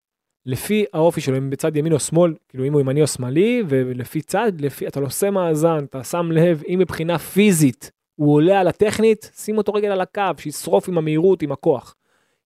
לפי 0.46 0.84
האופי 0.92 1.20
שלו, 1.20 1.36
אם 1.36 1.50
בצד 1.50 1.76
ימין 1.76 1.92
או 1.92 2.00
שמאל, 2.00 2.34
כאילו 2.48 2.64
אם 2.64 2.72
הוא 2.72 2.80
ימני 2.80 3.02
או 3.02 3.06
שמאלי, 3.06 3.62
ולפי 3.68 4.22
צד, 4.22 4.52
לפי, 4.60 4.86
אתה 4.86 5.00
לא 5.00 5.06
עושה 5.06 5.30
מאזן, 5.30 5.84
אתה 5.84 6.04
שם 6.04 6.32
לב, 6.32 6.62
אם 6.68 6.78
מבחינה 6.78 7.18
פיזית 7.18 7.90
הוא 8.14 8.34
עולה 8.34 8.60
על 8.60 8.68
הטכנית, 8.68 9.30
שים 9.34 9.58
אותו 9.58 9.72
רגל 9.72 9.88
על 9.88 10.00
הקו, 10.00 10.22
שישרוף 10.38 10.88
עם 10.88 10.98
המהירות, 10.98 11.42
עם 11.42 11.52
הכוח. 11.52 11.94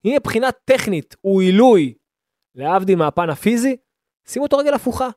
אם 0.05 0.13
מבחינה 0.17 0.49
טכנית 0.65 1.17
הוא 1.21 1.43
עילוי, 1.43 1.95
להבדיל 2.55 2.99
מהפן 2.99 3.31
הפיזי, 3.31 3.77
שים 4.29 4.43
אותו 4.43 4.59
רגל 4.59 4.75
הפוכה. 4.75 5.09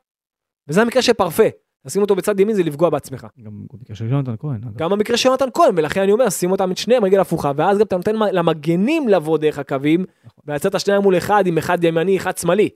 וזה 0.68 0.82
המקרה 0.82 1.02
של 1.02 1.12
פרפה. 1.12 1.48
לשים 1.84 2.02
אותו 2.02 2.16
בצד 2.16 2.40
ימין 2.40 2.56
זה 2.56 2.62
לפגוע 2.62 2.90
בעצמך. 2.90 3.26
גם 3.42 3.64
במקרה 3.72 3.96
של 3.96 4.10
יונתן 4.10 4.34
כהן. 4.38 4.60
גם 4.76 4.90
במקרה 4.90 5.16
של 5.16 5.28
יונתן 5.28 5.48
כהן, 5.54 5.72
ולכן 5.76 6.00
אני 6.02 6.12
אומר, 6.12 6.30
שים 6.30 6.52
אותם 6.52 6.70
את 6.72 6.76
שניהם 6.76 7.04
רגל 7.04 7.20
הפוכה, 7.20 7.52
ואז 7.56 7.78
גם 7.78 7.86
אתה 7.86 7.96
נותן 7.96 8.14
למגנים 8.32 9.08
לבוא 9.08 9.38
דרך 9.38 9.58
הקווים, 9.58 10.04
נכון. 10.24 10.44
ולייצר 10.46 10.68
את 10.68 10.74
השניים 10.74 11.02
מול 11.02 11.16
אחד 11.16 11.46
עם 11.46 11.58
אחד 11.58 11.84
ימני, 11.84 12.16
אחד 12.16 12.38
שמאלי. 12.38 12.68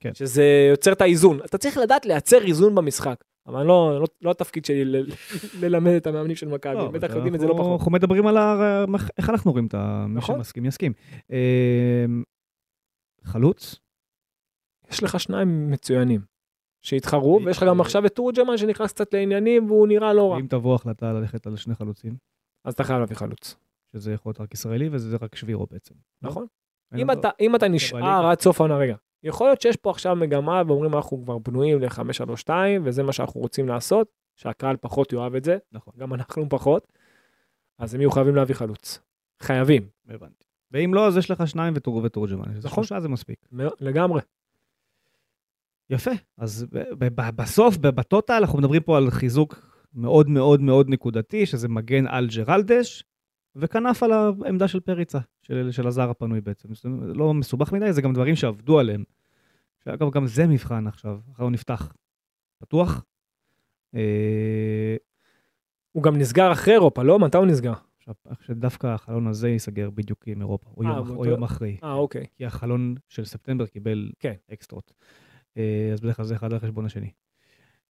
כן. 0.00 0.14
שזה 0.14 0.44
יוצר 0.70 0.92
את 0.92 1.00
האיזון. 1.00 1.38
אתה 1.44 1.58
צריך 1.58 1.76
לדעת 1.78 2.06
לייצר 2.06 2.42
איזון 2.44 2.74
במשחק. 2.74 3.24
אבל 3.46 3.62
לא, 3.66 3.98
לא, 4.00 4.06
לא 4.22 4.30
התפקיד 4.30 4.64
שלי 4.64 4.84
ל- 4.84 5.06
ללמד 5.62 5.92
את 5.92 6.06
המאמנים 6.06 6.36
של 6.36 6.48
מכבי, 6.48 6.74
לא, 6.74 6.88
בטח 6.90 7.14
יודעים 7.14 7.34
את 7.34 7.40
זה 7.40 7.46
לא 7.46 7.54
פחות. 7.58 7.78
אנחנו 7.78 7.92
מדברים 7.92 8.26
על 8.26 8.36
ה- 8.36 8.84
איך 9.18 9.30
אנחנו 9.30 9.50
רואים 9.52 9.66
את 9.66 9.74
ה... 9.74 10.04
מי 10.08 10.14
נכון. 10.14 10.36
שמסכים 10.36 10.64
יסכים. 10.66 10.92
אה, 11.32 12.04
חלוץ? 13.24 13.76
יש 14.90 15.02
לך 15.02 15.20
שניים 15.20 15.70
מצוינים, 15.70 16.20
שהתחרו, 16.82 17.40
ויש 17.44 17.56
לך 17.56 17.62
גם 17.62 17.80
עכשיו 17.80 18.06
את 18.06 18.14
תורג'מן 18.14 18.56
שנכנס 18.56 18.92
קצת 18.92 19.14
לעניינים, 19.14 19.70
והוא 19.70 19.88
נראה 19.88 20.12
לא 20.12 20.32
רע. 20.32 20.38
אם 20.40 20.46
תבוא 20.46 20.74
החלטה 20.74 21.12
ללכת 21.12 21.46
על 21.46 21.56
שני 21.56 21.74
חלוצים, 21.74 22.16
אז 22.64 22.74
אתה 22.74 22.84
חייב 22.84 23.00
להביא 23.00 23.16
חלוץ. 23.16 23.56
שזה 23.92 24.12
יכול 24.12 24.30
להיות 24.30 24.40
רק 24.40 24.54
ישראלי 24.54 24.88
וזה 24.92 25.16
רק 25.22 25.34
שבירו 25.34 25.66
בעצם. 25.70 25.94
נכון. 26.22 26.46
אין 26.92 27.00
אם 27.00 27.10
אתה, 27.10 27.30
אם 27.40 27.56
אתה. 27.56 27.68
נשאר 27.68 28.26
עד 28.26 28.40
סוף 28.40 28.60
העונה, 28.60 28.76
רגע, 28.76 28.96
יכול 29.22 29.46
להיות 29.46 29.60
שיש 29.60 29.76
פה 29.76 29.90
עכשיו 29.90 30.16
מגמה 30.16 30.62
ואומרים 30.66 30.94
אנחנו 30.94 31.24
כבר 31.24 31.38
בנויים 31.38 31.80
ל-532 31.80 32.50
וזה 32.84 33.02
מה 33.02 33.12
שאנחנו 33.12 33.40
רוצים 33.40 33.68
לעשות, 33.68 34.08
שהקהל 34.36 34.76
פחות 34.76 35.12
יאהב 35.12 35.34
את 35.34 35.44
זה, 35.44 35.58
נכון, 35.72 35.94
גם 35.98 36.14
אנחנו 36.14 36.48
פחות, 36.48 36.92
אז 37.78 37.94
הם 37.94 38.00
יהיו 38.00 38.10
חייבים 38.10 38.36
להביא 38.36 38.54
חלוץ. 38.54 39.00
חייבים, 39.42 39.88
הבנתי. 40.08 40.44
ואם 40.70 40.94
לא, 40.94 41.06
אז 41.06 41.16
יש 41.16 41.30
לך 41.30 41.48
שניים 41.48 41.74
ותורג'מן. 41.76 42.44
נכון. 42.64 42.84
שלושה 42.84 43.00
זה 43.00 43.08
מספיק. 43.08 43.38
לגמרי. 43.80 44.20
יפה. 45.92 46.10
אז 46.38 46.66
בסוף, 47.36 47.76
בטוטל, 47.76 48.34
אנחנו 48.34 48.58
מדברים 48.58 48.82
פה 48.82 48.96
על 48.96 49.10
חיזוק 49.10 49.72
מאוד 49.94 50.28
מאוד 50.28 50.60
מאוד 50.60 50.88
נקודתי, 50.88 51.46
שזה 51.46 51.68
מגן 51.68 52.06
על 52.06 52.28
ג'רלדש, 52.36 53.04
וכנף 53.56 54.02
על 54.02 54.12
העמדה 54.12 54.68
של 54.68 54.80
פריצה, 54.80 55.18
של, 55.42 55.68
של 55.70 55.86
הזר 55.86 56.10
הפנוי 56.10 56.40
בעצם. 56.40 56.74
זה 56.74 56.88
לא 57.14 57.34
מסובך 57.34 57.72
מדי, 57.72 57.92
זה 57.92 58.02
גם 58.02 58.12
דברים 58.12 58.36
שעבדו 58.36 58.78
עליהם. 58.78 59.04
שאגב, 59.84 60.10
גם 60.10 60.26
זה 60.26 60.46
מבחן 60.46 60.86
עכשיו, 60.86 61.18
אחר 61.32 61.48
נפתח. 61.48 61.92
פתוח? 62.58 63.04
אה, 63.94 64.96
הוא 65.92 66.02
גם 66.02 66.16
נסגר 66.16 66.52
אחרי 66.52 66.74
אירופה, 66.74 67.02
לא? 67.02 67.18
מתי 67.18 67.38
הוא 67.38 67.46
נסגר? 67.46 67.72
עכשיו, 67.98 68.14
שדווקא 68.40 68.86
החלון 68.86 69.26
הזה 69.26 69.48
ייסגר 69.48 69.90
בדיוק 69.90 70.24
עם 70.26 70.40
אירופה, 70.40 70.70
או, 70.76 70.82
אה, 70.82 70.88
יום, 70.88 71.16
או 71.16 71.26
יום 71.26 71.42
אחרי. 71.42 71.76
אה, 71.84 71.92
אוקיי. 71.92 72.26
כי 72.34 72.46
החלון 72.46 72.94
של 73.08 73.24
ספטמבר 73.24 73.66
קיבל 73.66 74.10
כן. 74.18 74.34
אקסטרות. 74.52 74.92
אה, 75.56 75.90
אז 75.92 76.00
בדרך 76.00 76.16
כלל 76.16 76.24
זה 76.24 76.34
אחד 76.34 76.52
על 76.52 76.58
חשבון 76.58 76.84
השני. 76.84 77.10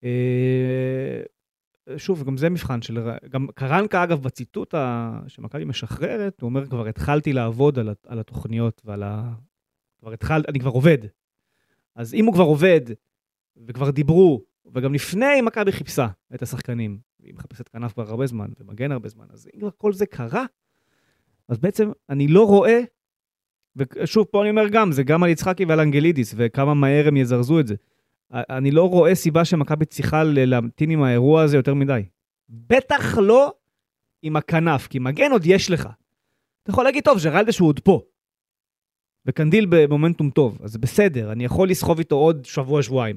אה, 0.05 1.23
שוב, 1.97 2.25
גם 2.25 2.37
זה 2.37 2.51
מבחן 2.51 2.83
של... 2.83 2.99
גם 3.29 3.47
קרנקה, 3.55 4.05
אגב, 4.05 4.23
בציטוט 4.23 4.75
שמכבי 5.29 5.65
משחררת, 5.65 6.41
הוא 6.41 6.49
אומר, 6.49 6.67
כבר 6.67 6.87
התחלתי 6.87 7.33
לעבוד 7.33 7.79
על, 7.79 7.89
על 8.07 8.19
התוכניות 8.19 8.83
ועל 8.85 9.03
ה... 9.03 9.33
כבר 10.01 10.13
התחלתי, 10.13 10.49
אני 10.51 10.61
כבר 10.61 10.71
עובד. 10.71 10.99
אז 11.95 12.15
אם 12.15 12.25
הוא 12.25 12.35
כבר 12.35 12.45
עובד, 12.45 12.81
וכבר 13.67 13.91
דיברו, 13.91 14.43
וגם 14.75 14.95
לפני 14.95 15.41
מכבי 15.41 15.73
חיפשה 15.73 16.09
את 16.35 16.43
השחקנים, 16.43 16.99
היא 17.23 17.35
מחפשת 17.35 17.69
כנף 17.69 17.93
כבר 17.93 18.11
הרבה 18.11 18.27
זמן, 18.27 18.51
ומגן 18.61 18.93
הרבה 18.93 19.09
זמן, 19.09 19.27
אז 19.31 19.49
אם 19.55 19.61
כבר 19.61 19.71
כל 19.79 19.93
זה 19.93 20.07
קרה, 20.07 20.45
אז 21.49 21.59
בעצם 21.59 21.91
אני 22.09 22.29
לא 22.29 22.47
רואה 22.47 22.81
ושוב, 23.77 24.27
פה 24.31 24.43
אני 24.43 24.51
אומר 24.51 24.69
גם, 24.69 24.93
זה 24.93 25.03
גם 25.03 25.23
על 25.23 25.31
יצחקי 25.31 25.65
ועל 25.65 25.81
אנגלידיס, 25.81 26.35
וכמה 26.37 26.75
מהר 26.75 27.09
הם 27.09 27.17
יזרזו 27.17 27.61
את 27.61 27.67
זה. 27.67 27.75
אני 28.33 28.71
לא 28.71 28.89
רואה 28.89 29.15
סיבה 29.15 29.45
שמכבי 29.45 29.85
צריכה 29.85 30.23
להמתין 30.25 30.91
עם 30.91 31.03
האירוע 31.03 31.43
הזה 31.43 31.57
יותר 31.57 31.75
מדי. 31.75 32.03
בטח 32.49 33.19
לא 33.19 33.53
עם 34.23 34.37
הכנף, 34.37 34.87
כי 34.87 34.99
מגן 34.99 35.33
עוד 35.33 35.43
יש 35.47 35.71
לך. 35.71 35.89
אתה 36.63 36.71
יכול 36.71 36.85
להגיד, 36.85 37.05
טוב, 37.05 37.19
ג'רלדש 37.25 37.59
הוא 37.59 37.69
עוד 37.69 37.81
פה. 37.81 38.01
וקנדיל 39.27 39.67
במומנטום 39.69 40.31
טוב, 40.31 40.59
אז 40.63 40.77
בסדר, 40.77 41.33
אני 41.33 41.45
יכול 41.45 41.69
לסחוב 41.69 41.99
איתו 41.99 42.17
עוד 42.17 42.45
שבוע-שבועיים. 42.45 43.17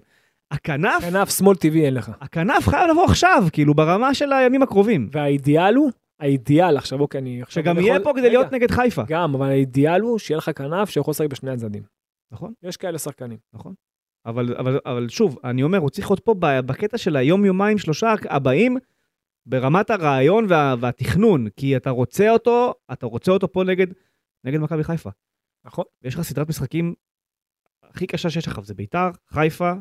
הכנף, 0.52 1.02
כנף 1.02 1.38
שמאל 1.38 1.56
טבעי 1.56 1.86
אין 1.86 1.94
לך. 1.94 2.12
הכנף 2.22 2.68
חייב 2.68 2.90
לבוא 2.90 3.06
עכשיו, 3.06 3.44
כאילו 3.54 3.74
ברמה 3.74 4.14
של 4.14 4.34
הימים 4.34 4.64
הקרובים. 4.64 5.10
והאידיאל 5.12 5.76
הוא, 5.76 5.92
האידיאל, 6.20 6.78
עכשיו 6.78 7.00
אוקיי, 7.00 7.22
אני 7.22 7.42
עכשיו... 7.42 7.64
שגם 7.64 7.80
יהיה 7.80 8.00
פה 8.04 8.12
כדי 8.16 8.30
להיות 8.30 8.52
נגד 8.52 8.72
חיפה. 8.72 9.02
גם, 9.08 9.36
אבל 9.36 9.50
האידיאל 9.50 10.02
הוא 10.02 10.20
שיהיה 10.20 10.38
לך 10.38 10.52
כנף 10.56 10.90
שיכול 10.90 11.12
לשחק 11.12 11.28
בשני 11.28 11.52
הצדדים. 11.52 11.84
נכון? 12.32 12.54
יש 12.64 12.78
כאלה 12.78 12.98
שחקנים. 12.98 13.38
נכון. 13.54 13.74
אבל, 14.26 14.56
אבל, 14.58 14.80
אבל 14.86 15.10
שוב, 15.10 15.38
אני 15.44 15.64
אומר, 15.64 15.78
הוא 15.78 15.90
צריך 15.90 16.12
להיות 16.12 16.26
פה 16.26 16.36
בקטע 16.40 16.98
של 16.98 17.16
היום, 17.16 17.46
יומיים, 17.46 17.78
שלושה 17.78 18.14
הבאים, 18.30 18.78
ברמת 19.46 19.90
הרעיון 19.90 20.46
וה, 20.50 20.76
והתכנון, 20.80 21.50
כי 21.50 21.78
אתה 21.78 21.90
רוצה 21.90 22.30
אותו, 22.30 22.74
אתה 22.94 23.06
רוצה 23.06 23.32
אותו 23.32 23.52
פה 23.52 23.64
נגד, 23.64 23.88
נגד 24.44 24.60
מכבי 24.60 24.84
חיפה. 24.84 25.10
נכון. 25.66 25.86
ויש 26.02 26.16
לך 26.16 26.22
סדרת 26.22 26.50
משחקים 26.50 26.94
הכי 27.84 28.08
קשה 28.08 28.30
שיש 28.30 28.48
לך, 28.48 28.60
זה 28.64 28.74
ביתר, 28.74 29.10
חיפה, 29.28 29.74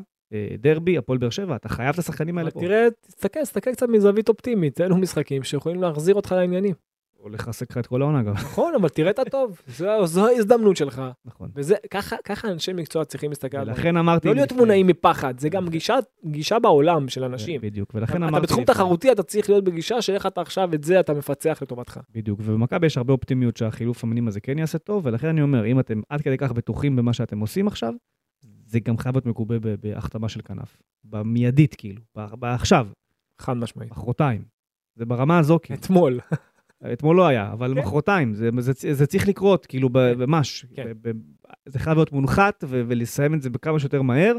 דרבי, 0.59 0.97
הפועל 0.97 1.17
באר 1.17 1.29
שבע, 1.29 1.55
אתה 1.55 1.69
חייב 1.69 1.93
את 1.93 1.99
השחקנים 1.99 2.37
האלה 2.37 2.51
פה. 2.51 2.59
תראה, 2.59 2.87
תסתכל, 3.07 3.41
תסתכל 3.41 3.71
קצת 3.71 3.89
מזווית 3.89 4.29
אופטימית, 4.29 4.81
אלו 4.81 4.97
משחקים 4.97 5.43
שיכולים 5.43 5.81
להחזיר 5.81 6.15
אותך 6.15 6.31
לעניינים. 6.31 6.73
הולך 7.25 7.47
לרסק 7.47 7.71
לך 7.71 7.77
את 7.77 7.87
כל 7.87 8.01
העונה 8.01 8.23
גם. 8.23 8.33
נכון, 8.33 8.73
אבל 8.75 8.89
תראה 8.89 9.11
את 9.11 9.19
הטוב, 9.19 9.61
זו 9.77 10.05
זו 10.05 10.27
ההזדמנות 10.27 10.77
שלך. 10.77 11.01
נכון. 11.25 11.49
וזה, 11.55 11.75
ככה 12.23 12.51
אנשי 12.51 12.73
מקצוע 12.73 13.05
צריכים 13.05 13.29
להסתכל 13.29 13.57
על 13.57 13.63
דברים. 13.63 13.77
ולכן 13.77 13.97
אמרתי... 13.97 14.27
לא 14.27 14.35
להיות 14.35 14.51
מונעים 14.51 14.87
מפחד, 14.87 15.39
זה 15.39 15.49
גם 15.49 15.69
גישה, 15.69 15.95
גישה 16.25 16.59
בעולם 16.59 17.09
של 17.09 17.23
אנשים. 17.23 17.61
בדיוק, 17.61 17.91
ולכן 17.95 18.17
אתה 18.17 18.27
אמרתי... 18.27 18.43
בתחום 18.43 18.63
לפני. 18.63 18.75
תחרותי, 18.75 19.11
אתה 19.11 19.23
צריך 19.23 19.49
להיות 19.49 19.63
בגישה 19.63 20.01
של 20.01 20.13
איך 20.13 20.25
אתה 20.25 20.41
עכשיו 20.41 20.73
את 20.73 20.83
זה 20.83 20.99
אתה 20.99 21.13
מפצח 21.13 21.59
לטובתך. 21.61 21.99
בדיוק, 22.13 22.39
ובמכבי 22.43 22.85
יש 22.85 22.97
הרבה 22.97 23.13
אופטימיות 23.13 23.57
שהחילוף 23.57 24.03
המינים 24.03 24.27
הזה 24.27 24.39
כן 24.39 24.59
יעשה 24.59 24.77
טוב, 24.77 25.05
ולכן 25.05 25.27
אני 25.27 25.41
אומר, 25.41 25.65
אם 25.65 25.79
אתם 25.79 26.01
עד 26.09 26.21
כדי 26.21 26.37
כך 26.37 26.51
בטוחים 26.51 26.95
במה 26.95 27.13
שאתם 27.13 27.39
עושים 27.39 27.67
עכשיו, 27.67 27.93
זה 28.75 28.79
גם 28.79 28.97
חייב 28.97 29.15
להיות 29.15 29.25
מגובה 29.25 29.55
בהחתמה 29.81 30.29
של 30.29 30.41
כנף. 30.41 30.77
במיידית, 31.03 31.75
כאילו, 31.75 32.01
בעכשיו, 32.15 32.87
חד 33.41 33.57
משמעית. 33.57 33.91
מחרתיים. 33.91 34.41
זה 34.95 35.05
ברמה 35.05 35.39
הזו, 35.39 35.59
כאילו. 35.63 35.79
אתמול. 35.79 36.19
אתמול 36.93 37.15
לא 37.15 37.27
היה, 37.27 37.51
אבל 37.53 37.73
כן. 37.73 37.79
מחרתיים, 37.79 38.33
זה, 38.33 38.49
זה, 38.59 38.93
זה 38.93 39.05
צריך 39.05 39.27
לקרות, 39.27 39.65
כאילו, 39.65 39.89
ב- 39.91 40.13
ממש. 40.25 40.65
כן. 40.75 40.87
זה 41.65 41.79
חייב 41.79 41.97
להיות 41.97 42.11
מונחת 42.11 42.63
ו- 42.67 42.81
ולסיים 42.87 43.33
את 43.33 43.41
זה 43.41 43.49
בכמה 43.49 43.79
שיותר 43.79 44.01
מהר, 44.01 44.35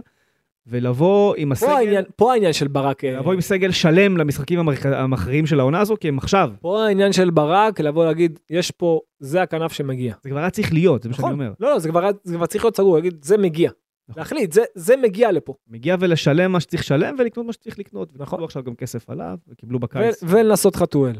ולבוא 0.66 1.34
עם 1.36 1.48
פה 1.48 1.52
הסגל, 1.52 1.70
העניין, 1.70 2.04
פה 2.16 2.32
העניין 2.32 2.52
של 2.52 2.68
ברק, 2.68 3.04
אה, 3.04 3.18
לבוא 3.20 3.32
עם 3.32 3.40
סגל 3.40 3.70
שלם 3.70 4.16
למשחקים 4.16 4.68
המכ- 4.68 4.86
המכריעים 4.86 5.46
של 5.46 5.60
העונה 5.60 5.80
הזו, 5.80 5.94
כי 6.00 6.08
הם 6.08 6.18
עכשיו. 6.18 6.50
פה 6.60 6.84
העניין 6.86 7.12
של 7.12 7.30
ברק, 7.30 7.80
לבוא 7.80 8.04
להגיד, 8.04 8.38
יש 8.50 8.70
פה, 8.70 9.00
זה 9.18 9.42
הכנף 9.42 9.72
שמגיע. 9.72 10.14
זה 10.22 10.30
כבר 10.30 10.38
היה 10.38 10.50
צריך 10.50 10.72
להיות, 10.72 11.02
זה 11.02 11.08
מה 11.08 11.14
שאני 11.14 11.22
נכון, 11.22 11.32
אומר. 11.40 11.52
לא, 11.60 11.70
לא, 11.70 11.78
זה 11.78 11.88
כבר, 11.88 12.10
זה 12.24 12.36
כבר 12.36 12.46
צריך 12.46 12.64
להיות 12.64 12.76
סגור, 12.76 12.96
להגיד, 12.96 13.24
זה 13.24 13.38
מגיע. 13.38 13.70
נכון. 14.08 14.20
להחליט, 14.20 14.52
זה, 14.52 14.60
זה 14.74 14.96
מגיע 14.96 15.32
לפה. 15.32 15.54
מגיע 15.66 15.96
ולשלם 16.00 16.52
מה 16.52 16.60
שצריך 16.60 16.82
לשלם 16.82 17.16
ולקנות 17.18 17.46
מה 17.46 17.52
שצריך 17.52 17.78
לקנות. 17.78 18.12
נכון. 18.12 18.24
וקיבלו 18.24 18.44
עכשיו 18.44 18.62
גם 18.64 18.74
כסף 18.74 19.10
עליו, 19.10 19.38
וקיבלו 19.48 19.76
ו- 19.76 19.80
בקיץ. 19.80 20.22
ולנסות 20.22 20.76
חתואל. 20.76 21.16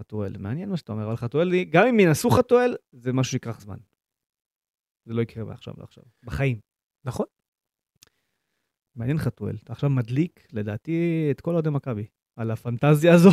חתואל, 0.00 0.36
מעניין 0.38 0.68
מה 0.68 0.76
שאתה 0.76 0.92
אומר, 0.92 1.06
אבל 1.06 1.16
חתואל, 1.16 1.64
גם 1.64 1.86
אם 1.86 2.00
ינסו 2.00 2.30
חתואל, 2.30 2.76
זה 2.92 3.12
משהו 3.12 3.30
שיקח 3.30 3.60
זמן. 3.60 3.76
זה 5.04 5.14
לא 5.14 5.22
יקרה 5.22 5.44
מעכשיו 5.44 5.74
לעכשיו, 5.78 6.04
בחיים. 6.24 6.60
נכון. 7.04 7.26
מעניין 8.96 9.18
חתואל, 9.18 9.56
אתה 9.64 9.72
עכשיו 9.72 9.90
מדליק, 9.90 10.46
לדעתי, 10.52 11.28
את 11.30 11.40
כל 11.40 11.54
אוהדי 11.54 11.70
מכבי, 11.70 12.06
על 12.36 12.50
הפנטזיה 12.50 13.14
הזו. 13.14 13.30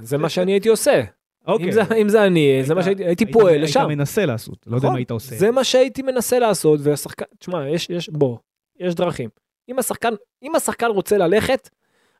זה 0.00 0.18
מה 0.18 0.28
שאני 0.28 0.52
הייתי 0.52 0.68
עושה. 0.68 1.04
אוקיי. 1.46 1.66
אם 1.66 1.72
זה- 1.72 1.82
אם 2.02 2.08
זה 2.08 2.26
אני, 2.26 2.60
זה 2.64 2.74
מה 2.74 2.80
היית- 2.80 2.84
שהייתי 2.84 3.04
הייתי 3.04 3.24
היית- 3.24 3.32
פועל 3.32 3.62
לשם. 3.62 3.80
היית 3.80 3.98
מנסה 3.98 4.26
לעשות, 4.26 4.58
לא 4.66 4.76
יודע 4.76 4.78
נכון, 4.86 4.92
מה 4.92 4.98
היית 4.98 5.10
עושה. 5.10 5.36
זה 5.36 5.50
מה 5.50 5.64
שהייתי 5.64 6.02
מנסה 6.02 6.38
לעשות, 6.38 6.80
והשחקן, 6.82 7.24
תשמע, 7.38 7.68
יש, 7.68 7.90
יש, 7.90 8.08
בוא, 8.08 8.36
יש 8.80 8.94
דרכים. 8.94 9.28
אם 9.68 9.78
השחקן, 9.78 10.14
אם 10.42 10.54
השחקן 10.54 10.86
רוצה 10.86 11.18
ללכת, 11.18 11.68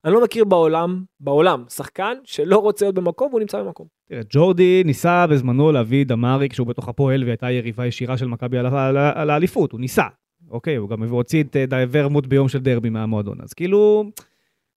אני 0.04 0.12
לא 0.12 0.22
מכיר 0.24 0.44
בעולם, 0.44 1.02
בעולם, 1.20 1.64
שחקן 1.68 2.14
שלא 2.24 2.58
רוצה 2.58 2.84
להיות 2.84 2.94
במקום 2.94 3.28
והוא 3.28 3.40
נמצא 3.40 3.62
במקום. 3.62 3.86
תראה, 4.08 4.20
ג'ורדי 4.30 4.82
ניסה 4.84 5.26
בזמנו 5.26 5.72
להביא 5.72 6.06
דמארי 6.06 6.48
כשהוא 6.48 6.66
בתוך 6.66 6.88
הפועל 6.88 7.24
והייתה 7.24 7.50
יריבה 7.50 7.86
ישירה 7.86 8.16
של 8.18 8.26
מכבי 8.26 8.58
על 8.58 8.66
על 8.66 8.96
על 8.96 9.30
האליפות, 9.30 9.72
הוא 9.72 9.80
ניסה. 9.80 10.02
אוקיי, 10.50 10.76
הוא 10.76 10.88
גם 10.88 11.02
הוציא 11.02 11.42
את 11.42 11.56
אה, 11.72 11.84
ורמוט 11.90 12.26
ביום 12.26 12.48
של 12.48 12.58
דרבי 12.58 12.90
מהמועדון, 12.90 13.38
אז 13.42 13.52
כאילו, 13.52 14.04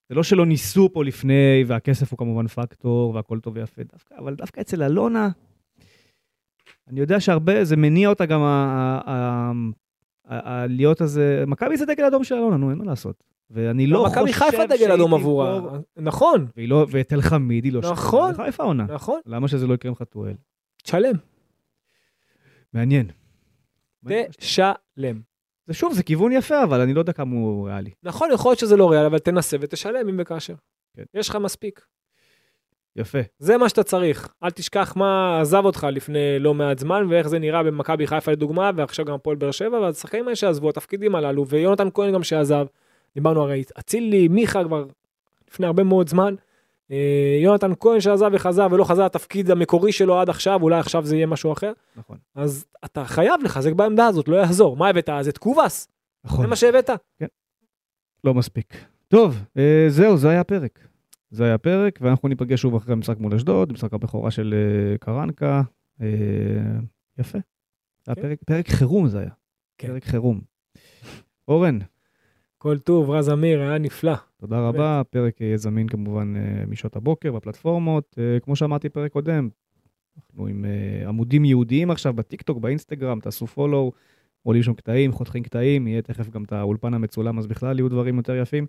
זה 0.08 0.14
לא 0.14 0.22
שלא 0.22 0.46
ניסו 0.46 0.88
פה 0.92 1.04
לפני, 1.04 1.64
והכסף 1.66 2.10
הוא 2.10 2.18
כמובן 2.18 2.46
פקטור, 2.46 3.14
והכל 3.14 3.40
טוב 3.40 3.56
ויפה, 3.56 3.82
דווקא, 3.92 4.14
אבל 4.18 4.34
דווקא 4.34 4.60
אצל 4.60 4.82
אלונה, 4.82 5.28
אני 6.88 7.00
יודע 7.00 7.20
שהרבה, 7.20 7.64
זה 7.64 7.76
מניע 7.76 8.08
אותה 8.08 8.26
גם 8.26 8.40
ה- 8.40 9.00
ה- 9.06 9.52
ה- 10.28 10.50
ה- 10.50 10.66
להיות 10.66 11.00
הזה, 11.00 11.44
מכבי 11.46 11.76
זה 11.76 11.86
דגל 11.86 12.04
אדום 12.04 12.24
של 12.24 12.34
אלונה, 12.34 12.56
נו, 12.56 12.70
אין 12.70 12.78
מה 12.78 12.84
לעשות. 12.84 13.24
ואני 13.50 13.86
לא 13.86 14.04
חושב 14.08 14.20
מכבי 14.20 14.32
חיפה 14.32 14.66
דגל 14.66 14.92
אדום 14.92 15.10
שהיא 15.10 15.20
עבורה. 15.20 15.78
נכון, 15.96 16.46
לא, 16.56 16.86
ותל 16.90 17.20
חמיד 17.20 17.64
היא 17.64 17.72
לא 17.72 17.80
נכון. 17.80 18.30
שלחה 18.32 18.44
חיפה 18.44 18.62
עונה. 18.62 18.84
נכון, 18.84 19.20
למה 19.26 19.48
שזה 19.48 19.66
לא 19.66 19.74
יקרה 19.74 19.88
עם 19.88 19.94
חתואל? 19.94 20.34
תשלם, 20.82 21.14
מעניין. 22.72 23.06
תשלם. 24.38 25.20
זה 25.68 25.74
שוב, 25.74 25.92
זה 25.92 26.02
כיוון 26.02 26.32
יפה, 26.32 26.64
אבל 26.64 26.80
אני 26.80 26.94
לא 26.94 27.00
יודע 27.00 27.12
כמה 27.12 27.34
הוא 27.34 27.68
ריאלי. 27.68 27.90
נכון, 28.02 28.28
יכול 28.32 28.50
להיות 28.50 28.58
שזה 28.58 28.76
לא 28.76 28.90
ריאלי, 28.90 29.06
אבל 29.06 29.18
תנסה 29.18 29.56
ותשלם 29.60 30.08
אם 30.08 30.16
וכאשר. 30.18 30.54
כן. 30.96 31.02
יש 31.14 31.28
לך 31.28 31.36
מספיק. 31.36 31.80
יפה. 32.96 33.18
זה 33.38 33.56
מה 33.56 33.68
שאתה 33.68 33.82
צריך. 33.82 34.28
אל 34.42 34.50
תשכח 34.50 34.92
מה 34.96 35.40
עזב 35.40 35.64
אותך 35.64 35.86
לפני 35.92 36.38
לא 36.38 36.54
מעט 36.54 36.78
זמן, 36.78 37.06
ואיך 37.08 37.28
זה 37.28 37.38
נראה 37.38 37.62
במכבי 37.62 38.06
חיפה 38.06 38.32
לדוגמה, 38.32 38.70
ועכשיו 38.76 39.04
גם 39.04 39.14
הפועל 39.14 39.36
באר 39.36 39.50
שבע, 39.50 39.80
והשחקנים 39.80 40.24
האלה 40.24 40.36
שעזבו, 40.36 40.68
התפקידים 40.68 41.14
הללו, 41.14 41.46
ויונתן 41.48 41.88
כהן 41.94 42.14
גם 42.14 42.22
שעזב. 42.22 42.66
דיברנו 43.14 43.42
הרי, 43.42 43.62
אצילי, 43.78 44.28
מיכה 44.28 44.64
כבר 44.64 44.84
לפני 45.50 45.66
הרבה 45.66 45.82
מאוד 45.82 46.08
זמן. 46.08 46.34
אה, 46.90 47.38
יונתן 47.42 47.72
כהן 47.80 48.00
שעזב 48.00 48.30
וחזר 48.32 48.66
ולא 48.70 48.84
חזר 48.84 49.04
לתפקיד 49.04 49.50
המקורי 49.50 49.92
שלו 49.92 50.20
עד 50.20 50.28
עכשיו, 50.28 50.62
אולי 50.62 50.78
עכשיו 50.78 51.04
זה 51.04 51.16
יהיה 51.16 51.26
משהו 51.26 51.52
אחר. 51.52 51.72
נכון. 51.96 52.16
אז 52.34 52.66
אתה 52.84 53.04
חייב 53.04 53.40
לחזק 53.44 53.72
בעמדה 53.72 54.06
הזאת, 54.06 54.28
לא 54.28 54.36
יעזור. 54.36 54.76
מה 54.76 54.88
הבאת? 54.88 55.08
אז 55.08 55.28
את 55.28 55.38
קובאס? 55.38 55.88
נכון. 56.24 56.40
זה 56.40 56.46
מה 56.46 56.56
שהבאת? 56.56 56.90
לא 58.24 58.34
מספיק. 58.34 58.84
טוב, 59.08 59.44
אה, 59.58 59.86
זהו, 59.88 60.16
זה 60.16 60.30
היה 60.30 60.40
הפרק. 60.40 60.78
זה 61.30 61.44
היה 61.44 61.54
הפרק, 61.54 61.98
ואנחנו 62.02 62.28
ניפגש 62.28 62.60
שוב 62.60 62.74
אחרי 62.74 62.92
המשחק 62.92 63.18
מול 63.18 63.34
אשדוד, 63.34 63.72
משחק 63.72 63.92
הבכורה 63.92 64.30
של 64.30 64.54
אה, 64.54 64.98
קרנקה. 64.98 65.62
יפה. 67.18 67.38
זה 68.06 68.12
היה 68.16 68.36
כן. 68.36 68.44
פרק 68.46 68.68
חירום 68.68 69.08
זה 69.08 69.18
היה. 69.18 69.30
כן. 69.78 69.88
פרק 69.88 70.04
חירום. 70.04 70.40
אורן, 71.48 71.78
כל 72.58 72.78
טוב, 72.78 73.10
רז 73.10 73.30
אמיר, 73.30 73.60
היה 73.60 73.78
נפלא. 73.78 74.12
תודה 74.40 74.60
רבה. 74.60 75.00
הפרק 75.00 75.40
יהיה 75.40 75.56
זמין 75.56 75.88
כמובן 75.88 76.34
אה, 76.36 76.66
משעות 76.66 76.96
הבוקר 76.96 77.32
בפלטפורמות. 77.32 78.18
אה, 78.18 78.40
כמו 78.40 78.56
שאמרתי 78.56 78.88
פרק 78.88 79.12
קודם, 79.12 79.48
אנחנו 80.16 80.46
עם 80.46 80.64
אה, 80.64 81.08
עמודים 81.08 81.44
ייעודיים 81.44 81.90
עכשיו 81.90 82.12
בטיקטוק, 82.12 82.58
באינסטגרם, 82.58 83.20
תעשו 83.20 83.46
פולו, 83.46 83.92
עולים 84.42 84.62
שם 84.62 84.74
קטעים, 84.74 85.12
חותכים 85.12 85.42
קטעים, 85.42 85.86
יהיה 85.86 86.02
תכף 86.02 86.30
גם 86.30 86.44
את 86.44 86.52
האולפן 86.52 86.94
המצולם, 86.94 87.38
אז 87.38 87.46
בכלל 87.46 87.78
יהיו 87.78 87.88
דברים 87.88 88.16
יותר 88.16 88.36
יפים. 88.36 88.66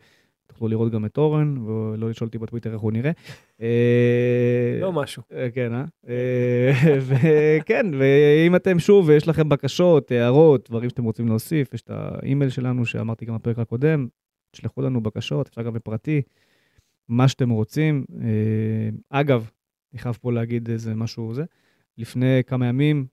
תוכלו 0.47 0.67
לראות 0.67 0.91
גם 0.91 1.05
את 1.05 1.17
אורן, 1.17 1.57
ולא 1.57 2.09
לשאול 2.09 2.27
אותי 2.27 2.37
בטוויטר 2.37 2.73
איך 2.73 2.81
הוא 2.81 2.91
נראה. 2.91 3.11
אה, 3.61 4.77
לא 4.81 4.93
משהו. 4.93 5.23
כן, 5.53 5.73
אה? 5.73 5.83
אה? 6.09 6.71
וכן, 7.07 7.85
ואם 7.99 8.55
אתם 8.55 8.79
שוב, 8.79 9.07
ויש 9.07 9.27
לכם 9.27 9.49
בקשות, 9.49 10.11
הערות, 10.11 10.69
דברים 10.69 10.89
שאתם 10.89 11.03
רוצים 11.03 11.27
להוסיף, 11.27 11.73
יש 11.73 11.81
את 11.81 11.91
האימייל 11.93 12.49
שלנו 12.49 12.85
שאמרתי 12.85 13.25
גם 13.25 13.35
בפרק 13.35 13.59
הקודם, 13.59 14.07
תשלחו 14.51 14.81
לנו 14.81 15.01
בקשות, 15.01 15.47
אפשר 15.47 15.61
גם 15.61 15.73
בפרטי, 15.73 16.21
מה 17.07 17.27
שאתם 17.27 17.49
רוצים. 17.49 18.05
אה, 18.21 18.89
אגב, 19.09 19.51
אני 19.93 19.99
חייב 19.99 20.17
פה 20.21 20.31
להגיד 20.31 20.69
איזה 20.69 20.95
משהו 20.95 21.33
זה, 21.33 21.43
לפני 21.97 22.41
כמה 22.47 22.65
ימים, 22.65 23.07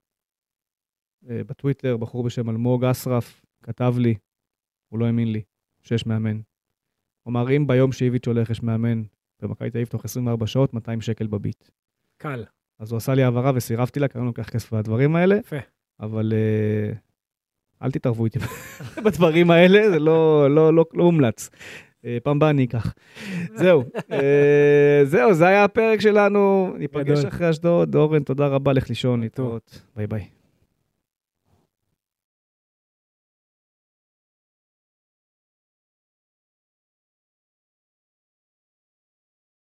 אה, 1.28 1.44
בטוויטר, 1.44 1.96
בחור 1.96 2.24
בשם 2.24 2.50
אלמוג 2.50 2.84
אסרף 2.84 3.44
כתב 3.62 3.94
לי, 3.98 4.14
הוא 4.88 4.98
לא 4.98 5.06
האמין 5.06 5.32
לי, 5.32 5.42
שיש 5.82 6.06
מאמן. 6.06 6.40
הוא 7.22 7.30
אמר, 7.30 7.56
אם 7.56 7.66
ביום 7.66 7.92
שאיביץ' 7.92 8.26
הולך 8.26 8.50
יש 8.50 8.62
מאמן 8.62 9.02
במכבי 9.42 9.70
תל 9.70 9.78
אביב 9.78 9.88
תוך 9.88 10.04
24 10.04 10.46
שעות, 10.46 10.74
200 10.74 11.00
שקל 11.00 11.26
בביט. 11.26 11.70
קל. 12.16 12.44
אז 12.78 12.92
הוא 12.92 12.96
עשה 12.96 13.14
לי 13.14 13.22
העברה 13.22 13.52
וסירבתי 13.54 14.00
לה, 14.00 14.08
כי 14.08 14.18
אני 14.18 14.22
לא 14.22 14.26
לוקח 14.26 14.48
כסף 14.50 14.72
מהדברים 14.72 15.16
האלה. 15.16 15.36
יפה. 15.36 15.56
אבל 16.00 16.32
אה, 16.32 16.92
אל 17.82 17.90
תתערבו 17.90 18.24
איתי 18.24 18.38
בדברים 19.04 19.50
האלה, 19.50 19.90
זה 19.90 19.98
לא, 19.98 20.50
לא, 20.50 20.74
לא, 20.74 20.84
לא 20.94 21.04
מומלץ. 21.04 21.50
אה, 22.04 22.18
פעם 22.22 22.38
באה 22.38 22.50
אני 22.50 22.64
אקח. 22.64 22.94
זהו, 23.54 23.84
אה, 24.12 25.04
זהו, 25.04 25.34
זה 25.34 25.46
היה 25.46 25.64
הפרק 25.64 26.00
שלנו. 26.00 26.74
ניפגש. 26.78 27.24
אחרי 27.24 27.50
אשדוד. 27.50 27.94
אורן, 27.96 28.22
תודה 28.22 28.46
רבה, 28.46 28.72
לך 28.72 28.88
לישון. 28.88 29.20
להתראות. 29.20 29.82
ביי 29.96 30.06
ביי. 30.06 30.24